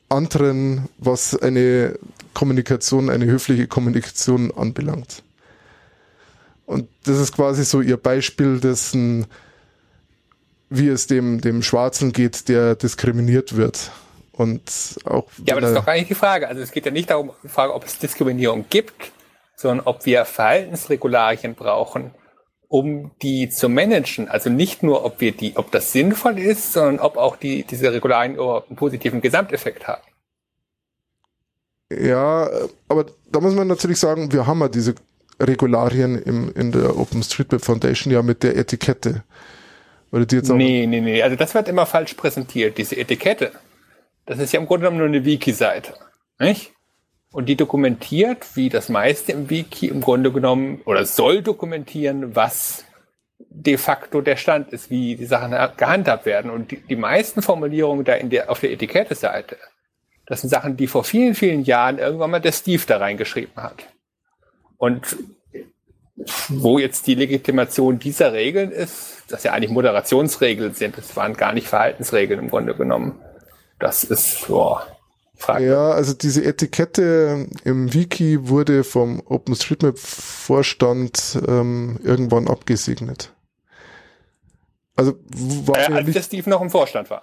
anderen, 0.08 0.88
was 0.98 1.36
eine 1.40 1.98
Kommunikation, 2.34 3.10
eine 3.10 3.26
höfliche 3.26 3.66
Kommunikation 3.66 4.50
anbelangt. 4.52 5.22
Und 6.66 6.88
das 7.04 7.18
ist 7.18 7.34
quasi 7.34 7.64
so 7.64 7.80
ihr 7.80 7.96
Beispiel 7.96 8.60
dessen, 8.60 9.26
wie 10.68 10.88
es 10.88 11.06
dem, 11.06 11.40
dem 11.40 11.62
Schwarzen 11.62 12.12
geht, 12.12 12.48
der 12.48 12.76
diskriminiert 12.76 13.56
wird. 13.56 13.90
Und 14.32 14.62
auch. 15.04 15.26
Ja, 15.44 15.54
aber 15.54 15.60
das 15.60 15.70
ist 15.70 15.76
doch 15.76 15.84
gar 15.86 15.94
nicht 15.94 16.08
die 16.08 16.14
Frage. 16.14 16.48
Also 16.48 16.62
es 16.62 16.70
geht 16.70 16.86
ja 16.86 16.92
nicht 16.92 17.10
darum, 17.10 17.32
die 17.42 17.48
Frage, 17.48 17.74
ob 17.74 17.84
es 17.84 17.98
Diskriminierung 17.98 18.64
gibt, 18.70 19.12
sondern 19.60 19.86
ob 19.86 20.06
wir 20.06 20.24
Verhaltensregularien 20.24 21.54
brauchen, 21.54 22.12
um 22.66 23.10
die 23.20 23.50
zu 23.50 23.68
managen. 23.68 24.28
Also 24.28 24.48
nicht 24.48 24.82
nur, 24.82 25.04
ob 25.04 25.20
wir 25.20 25.32
die, 25.32 25.56
ob 25.56 25.70
das 25.70 25.92
sinnvoll 25.92 26.38
ist, 26.38 26.72
sondern 26.72 26.98
ob 26.98 27.18
auch 27.18 27.36
die, 27.36 27.64
diese 27.64 27.92
Regularien 27.92 28.36
überhaupt 28.36 28.70
einen 28.70 28.76
positiven 28.76 29.20
Gesamteffekt 29.20 29.86
haben. 29.86 30.02
Ja, 31.92 32.48
aber 32.88 33.06
da 33.30 33.40
muss 33.40 33.54
man 33.54 33.66
natürlich 33.66 33.98
sagen, 33.98 34.32
wir 34.32 34.46
haben 34.46 34.60
ja 34.60 34.68
diese 34.68 34.94
Regularien 35.38 36.16
im, 36.16 36.52
in 36.54 36.72
der 36.72 36.96
OpenStreetMap 36.96 37.62
Foundation 37.62 38.12
ja 38.12 38.22
mit 38.22 38.42
der 38.42 38.56
Etikette. 38.56 39.24
Oder 40.10 40.24
die 40.24 40.36
jetzt 40.36 40.50
auch 40.50 40.56
nee, 40.56 40.86
nee, 40.86 41.00
nee. 41.00 41.22
Also 41.22 41.36
das 41.36 41.54
wird 41.54 41.68
immer 41.68 41.84
falsch 41.84 42.14
präsentiert. 42.14 42.78
Diese 42.78 42.96
Etikette, 42.96 43.52
das 44.24 44.38
ist 44.38 44.52
ja 44.52 44.60
im 44.60 44.66
Grunde 44.66 44.84
genommen 44.84 44.98
nur 44.98 45.08
eine 45.08 45.24
Wiki-Seite. 45.24 45.92
Nicht? 46.38 46.72
Und 47.32 47.46
die 47.46 47.56
dokumentiert, 47.56 48.56
wie 48.56 48.68
das 48.68 48.88
meiste 48.88 49.32
im 49.32 49.50
Wiki 49.50 49.86
im 49.86 50.00
Grunde 50.00 50.32
genommen, 50.32 50.80
oder 50.84 51.04
soll 51.06 51.42
dokumentieren, 51.42 52.34
was 52.34 52.84
de 53.38 53.76
facto 53.78 54.20
der 54.20 54.36
Stand 54.36 54.72
ist, 54.72 54.90
wie 54.90 55.16
die 55.16 55.26
Sachen 55.26 55.52
gehandhabt 55.76 56.26
werden. 56.26 56.50
Und 56.50 56.72
die, 56.72 56.76
die 56.76 56.96
meisten 56.96 57.42
Formulierungen 57.42 58.04
da 58.04 58.14
in 58.14 58.30
der, 58.30 58.50
auf 58.50 58.60
der 58.60 58.72
Etikette-Seite, 58.72 59.56
das 60.26 60.40
sind 60.40 60.50
Sachen, 60.50 60.76
die 60.76 60.86
vor 60.86 61.04
vielen, 61.04 61.34
vielen 61.34 61.62
Jahren 61.62 61.98
irgendwann 61.98 62.30
mal 62.30 62.40
der 62.40 62.52
Steve 62.52 62.82
da 62.86 62.98
reingeschrieben 62.98 63.56
hat. 63.56 63.86
Und 64.76 65.16
wo 66.48 66.78
jetzt 66.78 67.06
die 67.06 67.14
Legitimation 67.14 67.98
dieser 67.98 68.32
Regeln 68.32 68.70
ist, 68.70 69.24
dass 69.28 69.44
ja 69.44 69.52
eigentlich 69.52 69.70
Moderationsregeln 69.70 70.74
sind, 70.74 70.98
das 70.98 71.16
waren 71.16 71.34
gar 71.34 71.52
nicht 71.52 71.66
Verhaltensregeln 71.66 72.40
im 72.40 72.50
Grunde 72.50 72.74
genommen. 72.74 73.20
Das 73.78 74.04
ist, 74.04 74.46
boah, 74.46 74.86
Frage. 75.40 75.66
Ja, 75.66 75.90
also 75.90 76.14
diese 76.14 76.44
Etikette 76.44 77.48
im 77.64 77.92
Wiki 77.92 78.48
wurde 78.48 78.84
vom 78.84 79.20
OpenStreetMap-Vorstand 79.24 81.40
ähm, 81.48 81.98
irgendwann 82.02 82.46
abgesegnet. 82.48 83.32
Also, 84.96 85.14
war 85.64 85.78
äh, 85.78 85.92
als 85.92 86.12
der 86.12 86.22
Steve 86.22 86.50
noch 86.50 86.60
im 86.60 86.70
Vorstand 86.70 87.10
war. 87.10 87.22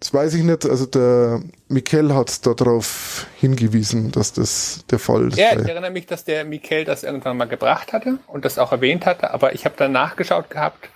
Das 0.00 0.14
weiß 0.14 0.34
ich 0.34 0.44
nicht. 0.44 0.64
Also 0.64 0.86
der 0.86 1.42
Mikel 1.66 2.14
hat 2.14 2.46
darauf 2.46 3.26
hingewiesen, 3.36 4.12
dass 4.12 4.32
das 4.32 4.84
der 4.90 5.00
Fall 5.00 5.28
ist. 5.28 5.38
Ja, 5.38 5.58
ich 5.58 5.66
erinnere 5.66 5.90
mich, 5.90 6.06
dass 6.06 6.24
der 6.24 6.44
Mikel 6.44 6.84
das 6.84 7.02
irgendwann 7.02 7.36
mal 7.36 7.46
gebracht 7.46 7.92
hatte 7.92 8.18
und 8.28 8.44
das 8.44 8.58
auch 8.58 8.70
erwähnt 8.70 9.06
hatte, 9.06 9.32
aber 9.32 9.54
ich 9.54 9.64
habe 9.64 9.74
dann 9.76 9.92
nachgeschaut 9.92 10.50
gehabt 10.50 10.90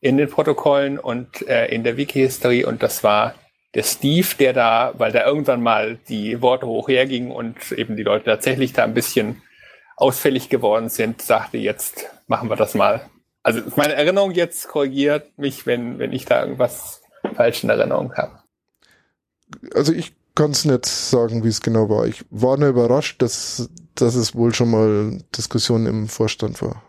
in 0.00 0.18
den 0.18 0.28
Protokollen 0.28 0.98
und 0.98 1.48
äh, 1.48 1.68
in 1.68 1.84
der 1.84 1.96
Wiki-History 1.96 2.64
und 2.64 2.82
das 2.82 3.02
war 3.02 3.34
der 3.74 3.82
Steve, 3.82 4.28
der 4.38 4.52
da, 4.52 4.92
weil 4.98 5.12
da 5.12 5.24
irgendwann 5.26 5.62
mal 5.62 5.98
die 6.08 6.42
Worte 6.42 6.66
hoch 6.66 6.88
hergingen 6.88 7.32
und 7.32 7.72
eben 7.72 7.96
die 7.96 8.02
Leute 8.02 8.26
tatsächlich 8.26 8.72
da 8.72 8.84
ein 8.84 8.94
bisschen 8.94 9.42
ausfällig 9.96 10.48
geworden 10.48 10.88
sind, 10.88 11.22
sagte, 11.22 11.58
jetzt 11.58 12.10
machen 12.26 12.50
wir 12.50 12.56
das 12.56 12.74
mal. 12.74 13.08
Also 13.42 13.60
meine 13.76 13.94
Erinnerung 13.94 14.32
jetzt 14.32 14.68
korrigiert 14.68 15.38
mich, 15.38 15.66
wenn, 15.66 15.98
wenn 15.98 16.12
ich 16.12 16.24
da 16.24 16.42
irgendwas 16.42 17.02
falsch 17.34 17.64
in 17.64 17.70
Erinnerung 17.70 18.14
habe 18.14 18.42
also 19.74 19.92
ich 19.92 20.12
kann 20.34 20.50
es 20.50 20.64
nicht 20.64 20.86
sagen, 20.86 21.44
wie 21.44 21.48
es 21.48 21.60
genau 21.60 21.88
war. 21.88 22.06
Ich 22.06 22.24
war 22.30 22.56
nur 22.56 22.68
überrascht, 22.68 23.20
dass, 23.20 23.68
dass 23.94 24.14
es 24.14 24.34
wohl 24.34 24.54
schon 24.54 24.70
mal 24.70 25.18
Diskussionen 25.36 25.86
im 25.86 26.08
Vorstand 26.08 26.62
war. 26.62 26.82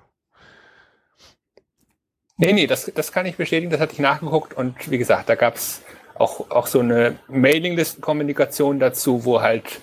Nee, 2.37 2.53
nee, 2.53 2.67
das, 2.67 2.91
das 2.95 3.11
kann 3.11 3.25
ich 3.25 3.35
bestätigen, 3.35 3.69
das 3.69 3.79
hatte 3.79 3.93
ich 3.93 3.99
nachgeguckt 3.99 4.53
und 4.53 4.89
wie 4.89 4.97
gesagt, 4.97 5.29
da 5.29 5.35
gab 5.35 5.55
es 5.55 5.81
auch, 6.15 6.51
auch 6.51 6.67
so 6.67 6.79
eine 6.79 7.17
Mailinglisten-Kommunikation 7.27 8.79
dazu, 8.79 9.25
wo 9.25 9.41
halt 9.41 9.81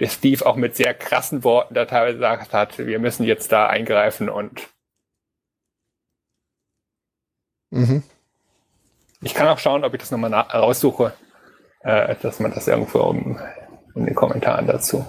der 0.00 0.08
Steve 0.08 0.44
auch 0.44 0.56
mit 0.56 0.76
sehr 0.76 0.94
krassen 0.94 1.44
Worten 1.44 1.74
da 1.74 1.84
teilweise 1.84 2.16
gesagt 2.16 2.52
hat, 2.52 2.78
wir 2.78 2.98
müssen 2.98 3.24
jetzt 3.24 3.52
da 3.52 3.66
eingreifen 3.66 4.28
und 4.28 4.68
mhm. 7.70 8.02
ich 9.20 9.34
kann 9.34 9.48
auch 9.48 9.58
schauen, 9.58 9.84
ob 9.84 9.94
ich 9.94 10.00
das 10.00 10.10
nochmal 10.10 10.32
raussuche 10.32 11.12
äh, 11.82 12.14
dass 12.22 12.40
man 12.40 12.52
das 12.52 12.68
irgendwo 12.68 13.10
in, 13.10 13.38
in 13.94 14.06
den 14.06 14.14
Kommentaren 14.14 14.66
dazu. 14.66 15.04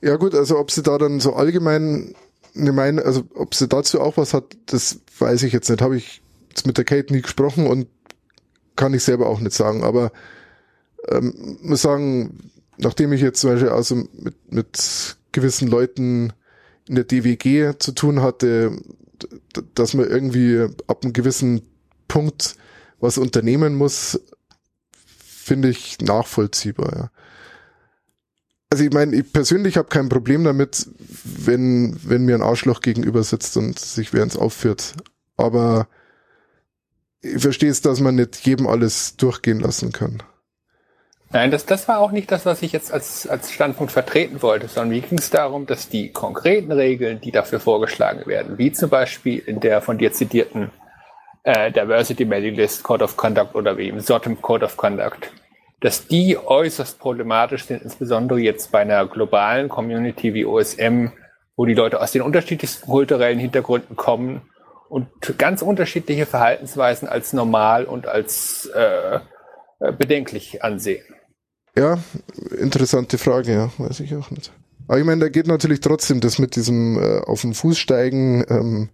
Ja 0.00 0.16
gut, 0.16 0.34
also 0.34 0.58
ob 0.58 0.70
sie 0.70 0.82
da 0.82 0.98
dann 0.98 1.20
so 1.20 1.34
allgemein 1.34 2.14
eine 2.54 2.72
Meinung, 2.72 3.04
also 3.04 3.24
ob 3.34 3.54
sie 3.54 3.68
dazu 3.68 4.00
auch 4.00 4.16
was 4.16 4.34
hat, 4.34 4.56
das 4.66 5.00
weiß 5.18 5.42
ich 5.42 5.52
jetzt 5.52 5.68
nicht. 5.68 5.82
Habe 5.82 5.96
ich 5.96 6.22
jetzt 6.54 6.66
mit 6.66 6.78
der 6.78 6.84
Kate 6.84 7.12
nie 7.12 7.22
gesprochen 7.22 7.66
und 7.66 7.88
kann 8.76 8.94
ich 8.94 9.02
selber 9.02 9.26
auch 9.26 9.40
nicht 9.40 9.54
sagen. 9.54 9.82
Aber 9.82 10.12
ähm, 11.08 11.58
muss 11.62 11.82
sagen, 11.82 12.50
nachdem 12.78 13.12
ich 13.12 13.20
jetzt 13.20 13.40
zum 13.40 13.50
Beispiel 13.50 13.70
also 13.70 13.96
mit, 13.96 14.52
mit 14.52 15.16
gewissen 15.32 15.68
Leuten 15.68 16.32
in 16.88 16.94
der 16.94 17.04
DWG 17.04 17.78
zu 17.78 17.92
tun 17.92 18.22
hatte, 18.22 18.76
dass 19.74 19.94
man 19.94 20.08
irgendwie 20.08 20.66
ab 20.86 21.02
einem 21.02 21.12
gewissen 21.12 21.62
Punkt 22.08 22.56
was 23.00 23.18
unternehmen 23.18 23.74
muss, 23.74 24.20
finde 25.08 25.68
ich 25.68 26.00
nachvollziehbar. 26.00 26.96
Ja. 26.96 27.10
Also 28.70 28.84
ich 28.84 28.92
meine, 28.92 29.14
ich 29.16 29.32
persönlich 29.32 29.76
habe 29.76 29.88
kein 29.88 30.08
Problem 30.08 30.44
damit, 30.44 30.88
wenn, 31.24 31.96
wenn 32.04 32.24
mir 32.24 32.34
ein 32.34 32.42
Arschloch 32.42 32.80
gegenüber 32.80 33.22
sitzt 33.22 33.56
und 33.56 33.78
sich 33.78 34.12
während 34.12 34.32
es 34.32 34.38
aufführt. 34.38 34.94
Aber 35.36 35.88
ich 37.24 37.42
verstehe 37.42 37.70
es, 37.70 37.80
dass 37.80 38.00
man 38.00 38.16
nicht 38.16 38.46
jedem 38.46 38.66
alles 38.66 39.16
durchgehen 39.16 39.60
lassen 39.60 39.92
kann. 39.92 40.22
Nein, 41.30 41.50
das, 41.50 41.66
das 41.66 41.88
war 41.88 41.98
auch 41.98 42.12
nicht 42.12 42.30
das, 42.30 42.46
was 42.46 42.62
ich 42.62 42.70
jetzt 42.70 42.92
als, 42.92 43.26
als 43.26 43.50
Standpunkt 43.50 43.92
vertreten 43.92 44.40
wollte, 44.40 44.68
sondern 44.68 44.90
mir 44.90 45.00
ging 45.00 45.18
es 45.18 45.30
darum, 45.30 45.66
dass 45.66 45.88
die 45.88 46.12
konkreten 46.12 46.70
Regeln, 46.70 47.20
die 47.20 47.32
dafür 47.32 47.58
vorgeschlagen 47.58 48.26
werden, 48.26 48.56
wie 48.58 48.70
zum 48.70 48.88
Beispiel 48.88 49.38
in 49.38 49.58
der 49.58 49.82
von 49.82 49.98
dir 49.98 50.12
zitierten 50.12 50.70
äh, 51.42 51.72
Diversity 51.72 52.24
Mailing 52.24 52.54
List 52.54 52.84
Code 52.84 53.02
of 53.02 53.16
Conduct 53.16 53.56
oder 53.56 53.76
wie 53.76 53.88
im 53.88 53.98
SOTM 53.98 54.40
Code 54.42 54.64
of 54.64 54.76
Conduct, 54.76 55.32
dass 55.80 56.06
die 56.06 56.38
äußerst 56.38 57.00
problematisch 57.00 57.64
sind, 57.64 57.82
insbesondere 57.82 58.38
jetzt 58.38 58.70
bei 58.70 58.82
einer 58.82 59.04
globalen 59.06 59.68
Community 59.68 60.34
wie 60.34 60.44
OSM, 60.44 61.08
wo 61.56 61.66
die 61.66 61.74
Leute 61.74 62.00
aus 62.00 62.12
den 62.12 62.22
unterschiedlichsten 62.22 62.86
kulturellen 62.86 63.40
Hintergründen 63.40 63.96
kommen 63.96 64.42
und 64.88 65.08
ganz 65.38 65.62
unterschiedliche 65.62 66.26
Verhaltensweisen 66.26 67.08
als 67.08 67.32
normal 67.32 67.84
und 67.84 68.06
als 68.06 68.66
äh, 68.66 69.20
bedenklich 69.98 70.62
ansehen. 70.62 71.04
Ja, 71.76 71.98
interessante 72.58 73.18
Frage, 73.18 73.52
ja, 73.52 73.70
weiß 73.78 74.00
ich 74.00 74.14
auch 74.14 74.30
nicht. 74.30 74.52
Aber 74.86 74.98
ich 74.98 75.04
meine, 75.04 75.22
da 75.22 75.28
geht 75.28 75.46
natürlich 75.46 75.80
trotzdem 75.80 76.20
das 76.20 76.38
mit 76.38 76.56
diesem 76.56 76.98
äh, 76.98 77.20
auf 77.20 77.40
den 77.40 77.54
Fuß 77.54 77.78
steigen, 77.78 78.44
ähm, 78.48 78.90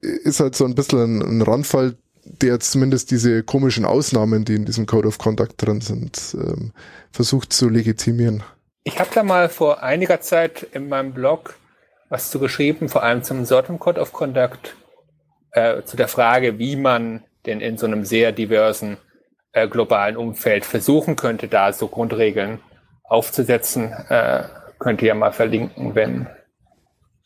ist 0.00 0.40
halt 0.40 0.56
so 0.56 0.64
ein 0.64 0.74
bisschen 0.74 1.20
ein, 1.20 1.22
ein 1.22 1.42
Randfall, 1.42 1.96
der 2.24 2.60
zumindest 2.60 3.10
diese 3.10 3.42
komischen 3.42 3.84
Ausnahmen, 3.84 4.44
die 4.44 4.54
in 4.54 4.64
diesem 4.64 4.86
Code 4.86 5.08
of 5.08 5.18
Conduct 5.18 5.54
drin 5.58 5.80
sind, 5.80 6.34
ähm, 6.34 6.72
versucht 7.10 7.52
zu 7.52 7.68
legitimieren. 7.68 8.42
Ich 8.84 8.98
habe 8.98 9.10
da 9.14 9.22
mal 9.22 9.48
vor 9.48 9.82
einiger 9.82 10.20
Zeit 10.20 10.66
in 10.72 10.88
meinem 10.88 11.12
Blog 11.12 11.54
was 12.08 12.30
zu 12.30 12.38
geschrieben, 12.38 12.88
vor 12.88 13.02
allem 13.02 13.22
zum 13.22 13.44
Sortem 13.44 13.78
Code 13.78 14.00
of 14.00 14.12
Conduct, 14.12 14.76
äh, 15.52 15.82
zu 15.82 15.96
der 15.96 16.08
Frage, 16.08 16.58
wie 16.58 16.76
man 16.76 17.24
denn 17.46 17.60
in 17.60 17.78
so 17.78 17.86
einem 17.86 18.04
sehr 18.04 18.32
diversen 18.32 18.98
äh, 19.52 19.68
globalen 19.68 20.16
Umfeld 20.16 20.64
versuchen 20.64 21.16
könnte, 21.16 21.48
da 21.48 21.72
so 21.72 21.88
Grundregeln 21.88 22.60
aufzusetzen. 23.04 23.92
Äh, 24.08 24.44
könnt 24.78 25.02
ihr 25.02 25.08
ja 25.08 25.14
mal 25.14 25.32
verlinken, 25.32 25.94
wenn 25.94 26.28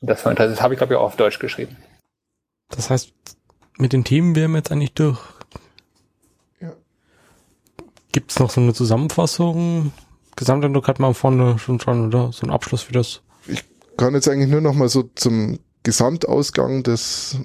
das 0.00 0.24
war 0.24 0.34
Das 0.34 0.60
habe 0.60 0.74
ich, 0.74 0.78
glaube 0.78 0.94
ich, 0.94 0.98
auch 0.98 1.04
auf 1.04 1.16
Deutsch 1.16 1.38
geschrieben. 1.38 1.76
Das 2.70 2.90
heißt, 2.90 3.12
mit 3.78 3.92
den 3.92 4.04
Themen 4.04 4.34
wären 4.34 4.50
wir 4.52 4.58
jetzt 4.58 4.72
eigentlich 4.72 4.94
durch. 4.94 5.20
Ja. 6.60 6.72
Gibt 8.10 8.32
es 8.32 8.38
noch 8.40 8.50
so 8.50 8.60
eine 8.60 8.74
Zusammenfassung? 8.74 9.92
Gesamteindruck 10.34 10.88
hat 10.88 10.98
man 10.98 11.14
vorne 11.14 11.58
schon 11.58 11.78
schon, 11.78 12.06
oder? 12.06 12.32
So 12.32 12.46
ein 12.46 12.50
Abschluss 12.50 12.82
für 12.82 12.92
das? 12.92 13.22
Kann 13.96 14.14
jetzt 14.14 14.28
eigentlich 14.28 14.50
nur 14.50 14.60
noch 14.60 14.74
mal 14.74 14.88
so 14.88 15.10
zum 15.14 15.58
Gesamtausgang 15.82 16.82
des, 16.82 17.36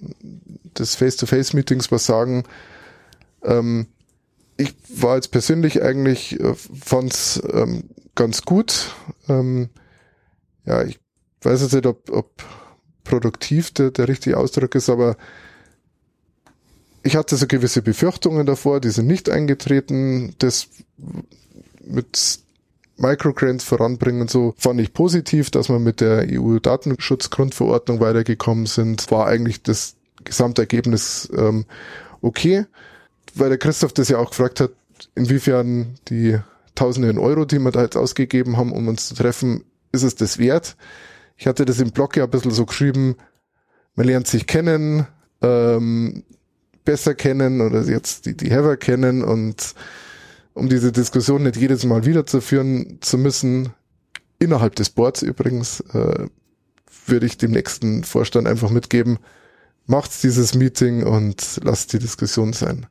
des 0.77 0.95
Face-to-Face-Meetings 0.95 1.91
was 1.91 2.05
sagen. 2.05 2.43
Ähm, 3.43 3.87
ich 4.57 4.73
war 4.89 5.15
jetzt 5.15 5.31
persönlich 5.31 5.81
eigentlich, 5.81 6.39
äh, 6.39 6.53
fand's 6.55 7.41
ähm, 7.51 7.83
ganz 8.15 8.43
gut. 8.43 8.95
Ähm, 9.27 9.69
ja, 10.65 10.83
ich 10.83 10.99
weiß 11.41 11.61
jetzt 11.61 11.73
nicht, 11.73 11.85
ob, 11.85 12.09
ob 12.11 12.43
produktiv 13.03 13.71
der, 13.71 13.91
der 13.91 14.07
richtige 14.07 14.37
Ausdruck 14.37 14.75
ist, 14.75 14.89
aber 14.89 15.15
ich 17.03 17.15
hatte 17.15 17.37
so 17.37 17.47
gewisse 17.47 17.81
Befürchtungen 17.81 18.45
davor, 18.45 18.81
die 18.81 18.89
sind 18.89 19.07
nicht 19.07 19.29
eingetreten. 19.29 20.35
Das 20.39 20.67
mit 21.85 22.39
Microgrants 22.97 23.63
voranbringen 23.63 24.21
und 24.21 24.29
so 24.29 24.53
fand 24.57 24.81
ich 24.81 24.93
positiv, 24.93 25.51
dass 25.51 25.69
wir 25.69 25.79
mit 25.79 26.01
der 26.01 26.27
EU-Datenschutzgrundverordnung 26.29 27.99
weitergekommen 27.99 28.65
sind. 28.65 29.09
War 29.11 29.27
eigentlich 29.27 29.61
das 29.61 29.95
Gesamtergebnis 30.23 31.29
ähm, 31.35 31.65
okay, 32.21 32.65
weil 33.35 33.49
der 33.49 33.57
Christoph 33.57 33.93
das 33.93 34.09
ja 34.09 34.17
auch 34.17 34.31
gefragt 34.31 34.59
hat, 34.59 34.71
inwiefern 35.15 35.95
die 36.09 36.39
Tausende 36.77 37.19
Euro, 37.19 37.45
die 37.45 37.57
wir 37.57 37.71
da 37.71 37.81
jetzt 37.81 37.97
ausgegeben 37.97 38.55
haben, 38.55 38.71
um 38.71 38.87
uns 38.87 39.07
zu 39.07 39.15
treffen, 39.15 39.63
ist 39.91 40.03
es 40.03 40.13
das 40.13 40.37
wert? 40.37 40.77
Ich 41.35 41.47
hatte 41.47 41.65
das 41.65 41.79
im 41.79 41.89
Blog 41.89 42.15
ja 42.15 42.25
ein 42.25 42.29
bisschen 42.29 42.51
so 42.51 42.67
geschrieben, 42.67 43.15
man 43.95 44.05
lernt 44.05 44.27
sich 44.27 44.45
kennen, 44.45 45.07
ähm, 45.41 46.23
besser 46.85 47.15
kennen 47.15 47.61
oder 47.61 47.81
jetzt 47.81 48.27
die, 48.27 48.37
die 48.37 48.51
Hever 48.51 48.77
kennen 48.77 49.23
und 49.23 49.73
um 50.57 50.69
diese 50.69 50.91
Diskussion 50.91 51.43
nicht 51.43 51.55
jedes 51.55 51.85
Mal 51.85 52.05
wieder 52.05 52.25
zu 52.25 53.17
müssen, 53.17 53.73
innerhalb 54.39 54.75
des 54.75 54.89
Boards 54.89 55.21
übrigens, 55.21 55.81
äh, 55.93 56.27
würde 57.05 57.25
ich 57.25 57.37
dem 57.37 57.51
nächsten 57.51 58.03
Vorstand 58.03 58.47
einfach 58.47 58.69
mitgeben, 58.69 59.19
macht 59.85 60.23
dieses 60.23 60.53
Meeting 60.53 61.03
und 61.03 61.61
lasst 61.63 61.93
die 61.93 61.99
Diskussion 61.99 62.53
sein. 62.53 62.87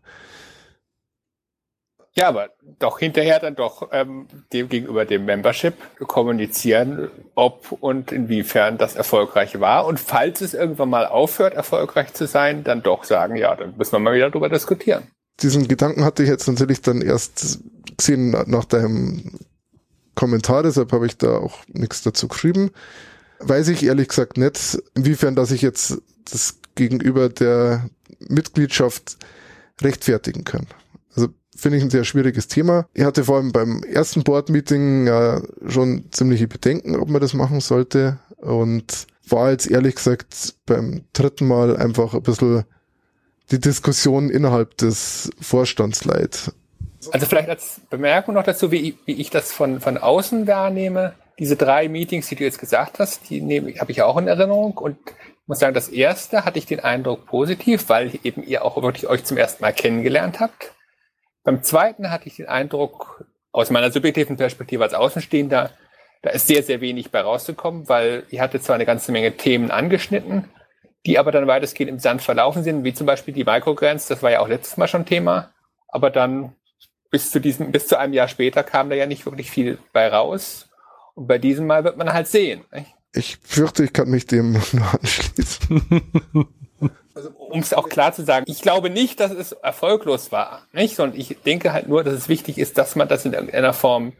Ja, 2.14 2.28
aber 2.28 2.48
doch 2.78 2.98
hinterher 2.98 3.40
dann 3.40 3.56
doch 3.56 3.90
ähm, 3.92 4.26
dem 4.50 4.70
gegenüber 4.70 5.04
dem 5.04 5.26
Membership 5.26 5.74
kommunizieren, 5.98 7.10
ob 7.34 7.72
und 7.72 8.10
inwiefern 8.10 8.78
das 8.78 8.96
erfolgreich 8.96 9.60
war. 9.60 9.84
Und 9.84 10.00
falls 10.00 10.40
es 10.40 10.54
irgendwann 10.54 10.88
mal 10.88 11.04
aufhört, 11.06 11.52
erfolgreich 11.52 12.14
zu 12.14 12.26
sein, 12.26 12.64
dann 12.64 12.82
doch 12.82 13.04
sagen, 13.04 13.36
ja, 13.36 13.54
dann 13.54 13.76
müssen 13.76 13.92
wir 13.92 13.98
mal 13.98 14.14
wieder 14.14 14.30
drüber 14.30 14.48
diskutieren. 14.48 15.02
Diesen 15.40 15.68
Gedanken 15.68 16.04
hatte 16.04 16.22
ich 16.22 16.28
jetzt 16.28 16.46
natürlich 16.48 16.80
dann 16.80 17.02
erst 17.02 17.60
gesehen 17.96 18.30
nach 18.30 18.64
deinem 18.64 19.32
Kommentar, 20.14 20.62
deshalb 20.62 20.92
habe 20.92 21.06
ich 21.06 21.18
da 21.18 21.36
auch 21.36 21.58
nichts 21.68 22.02
dazu 22.02 22.28
geschrieben. 22.28 22.70
Weiß 23.40 23.68
ich 23.68 23.84
ehrlich 23.84 24.08
gesagt 24.08 24.38
nicht, 24.38 24.78
inwiefern, 24.94 25.36
dass 25.36 25.50
ich 25.50 25.60
jetzt 25.60 26.00
das 26.24 26.58
gegenüber 26.74 27.28
der 27.28 27.90
Mitgliedschaft 28.18 29.18
rechtfertigen 29.82 30.44
kann. 30.44 30.66
Also 31.14 31.28
finde 31.54 31.78
ich 31.78 31.84
ein 31.84 31.90
sehr 31.90 32.04
schwieriges 32.04 32.48
Thema. 32.48 32.88
Ich 32.94 33.04
hatte 33.04 33.24
vor 33.24 33.36
allem 33.36 33.52
beim 33.52 33.82
ersten 33.82 34.22
Board-Meeting 34.22 35.06
ja 35.06 35.42
schon 35.66 36.10
ziemliche 36.12 36.48
Bedenken, 36.48 36.96
ob 36.96 37.10
man 37.10 37.20
das 37.20 37.34
machen 37.34 37.60
sollte 37.60 38.18
und 38.38 39.06
war 39.28 39.50
jetzt 39.50 39.70
ehrlich 39.70 39.96
gesagt 39.96 40.54
beim 40.66 41.02
dritten 41.12 41.46
Mal 41.46 41.76
einfach 41.76 42.14
ein 42.14 42.22
bisschen 42.22 42.64
die 43.50 43.60
Diskussion 43.60 44.30
innerhalb 44.30 44.76
des 44.78 45.30
Vorstands 45.40 46.04
leid. 46.04 46.52
Also 47.12 47.26
vielleicht 47.26 47.48
als 47.48 47.80
Bemerkung 47.90 48.34
noch 48.34 48.42
dazu, 48.42 48.72
wie, 48.72 48.98
wie 49.04 49.14
ich 49.14 49.30
das 49.30 49.52
von, 49.52 49.80
von 49.80 49.98
außen 49.98 50.46
wahrnehme. 50.46 51.14
Diese 51.38 51.56
drei 51.56 51.88
Meetings, 51.88 52.28
die 52.28 52.34
du 52.34 52.44
jetzt 52.44 52.58
gesagt 52.58 52.98
hast, 52.98 53.28
die 53.30 53.40
nehme, 53.40 53.74
habe 53.78 53.92
ich 53.92 54.02
auch 54.02 54.16
in 54.16 54.26
Erinnerung 54.26 54.76
und 54.78 54.98
muss 55.46 55.60
sagen, 55.60 55.74
das 55.74 55.88
erste 55.88 56.44
hatte 56.44 56.58
ich 56.58 56.66
den 56.66 56.80
Eindruck 56.80 57.26
positiv, 57.26 57.88
weil 57.88 58.18
eben 58.24 58.42
ihr 58.42 58.64
auch 58.64 58.82
wirklich 58.82 59.06
euch 59.06 59.24
zum 59.24 59.36
ersten 59.36 59.62
Mal 59.62 59.72
kennengelernt 59.72 60.40
habt. 60.40 60.74
Beim 61.44 61.62
zweiten 61.62 62.10
hatte 62.10 62.26
ich 62.26 62.36
den 62.36 62.48
Eindruck, 62.48 63.24
aus 63.52 63.70
meiner 63.70 63.92
subjektiven 63.92 64.36
Perspektive 64.36 64.82
als 64.82 64.94
Außenstehender, 64.94 65.70
da 66.22 66.30
ist 66.30 66.48
sehr, 66.48 66.62
sehr 66.62 66.80
wenig 66.80 67.12
bei 67.12 67.20
rausgekommen, 67.20 67.88
weil 67.88 68.24
ihr 68.30 68.42
hattet 68.42 68.64
zwar 68.64 68.74
eine 68.74 68.86
ganze 68.86 69.12
Menge 69.12 69.36
Themen 69.36 69.70
angeschnitten, 69.70 70.48
die 71.06 71.18
aber 71.18 71.30
dann 71.32 71.46
weitestgehend 71.46 71.90
im 71.90 71.98
Sand 71.98 72.20
verlaufen 72.20 72.64
sind, 72.64 72.84
wie 72.84 72.92
zum 72.92 73.06
Beispiel 73.06 73.32
die 73.32 73.44
Microgrants, 73.44 74.06
das 74.06 74.22
war 74.22 74.32
ja 74.32 74.40
auch 74.40 74.48
letztes 74.48 74.76
Mal 74.76 74.88
schon 74.88 75.06
Thema, 75.06 75.50
aber 75.88 76.10
dann 76.10 76.54
bis 77.10 77.30
zu 77.30 77.40
diesem, 77.40 77.70
bis 77.70 77.86
zu 77.86 77.98
einem 77.98 78.12
Jahr 78.12 78.28
später 78.28 78.64
kam 78.64 78.90
da 78.90 78.96
ja 78.96 79.06
nicht 79.06 79.24
wirklich 79.24 79.50
viel 79.50 79.78
bei 79.92 80.08
raus. 80.08 80.68
Und 81.14 81.28
bei 81.28 81.38
diesem 81.38 81.66
Mal 81.66 81.84
wird 81.84 81.96
man 81.96 82.12
halt 82.12 82.26
sehen. 82.26 82.64
Nicht? 82.72 82.92
Ich 83.14 83.38
fürchte, 83.42 83.84
ich 83.84 83.92
kann 83.92 84.10
mich 84.10 84.26
dem 84.26 84.52
nur 84.72 84.94
anschließen. 85.00 86.02
Also, 87.14 87.30
um 87.30 87.60
es 87.60 87.72
auch 87.72 87.88
klar 87.88 88.12
zu 88.12 88.22
sagen, 88.22 88.44
ich 88.46 88.60
glaube 88.60 88.90
nicht, 88.90 89.20
dass 89.20 89.30
es 89.30 89.52
erfolglos 89.52 90.32
war, 90.32 90.66
nicht? 90.74 90.96
Sondern 90.96 91.18
ich 91.18 91.38
denke 91.46 91.72
halt 91.72 91.88
nur, 91.88 92.04
dass 92.04 92.12
es 92.12 92.28
wichtig 92.28 92.58
ist, 92.58 92.76
dass 92.76 92.94
man 92.94 93.08
das 93.08 93.24
in 93.24 93.32
irgendeiner 93.32 93.72
Form 93.72 94.12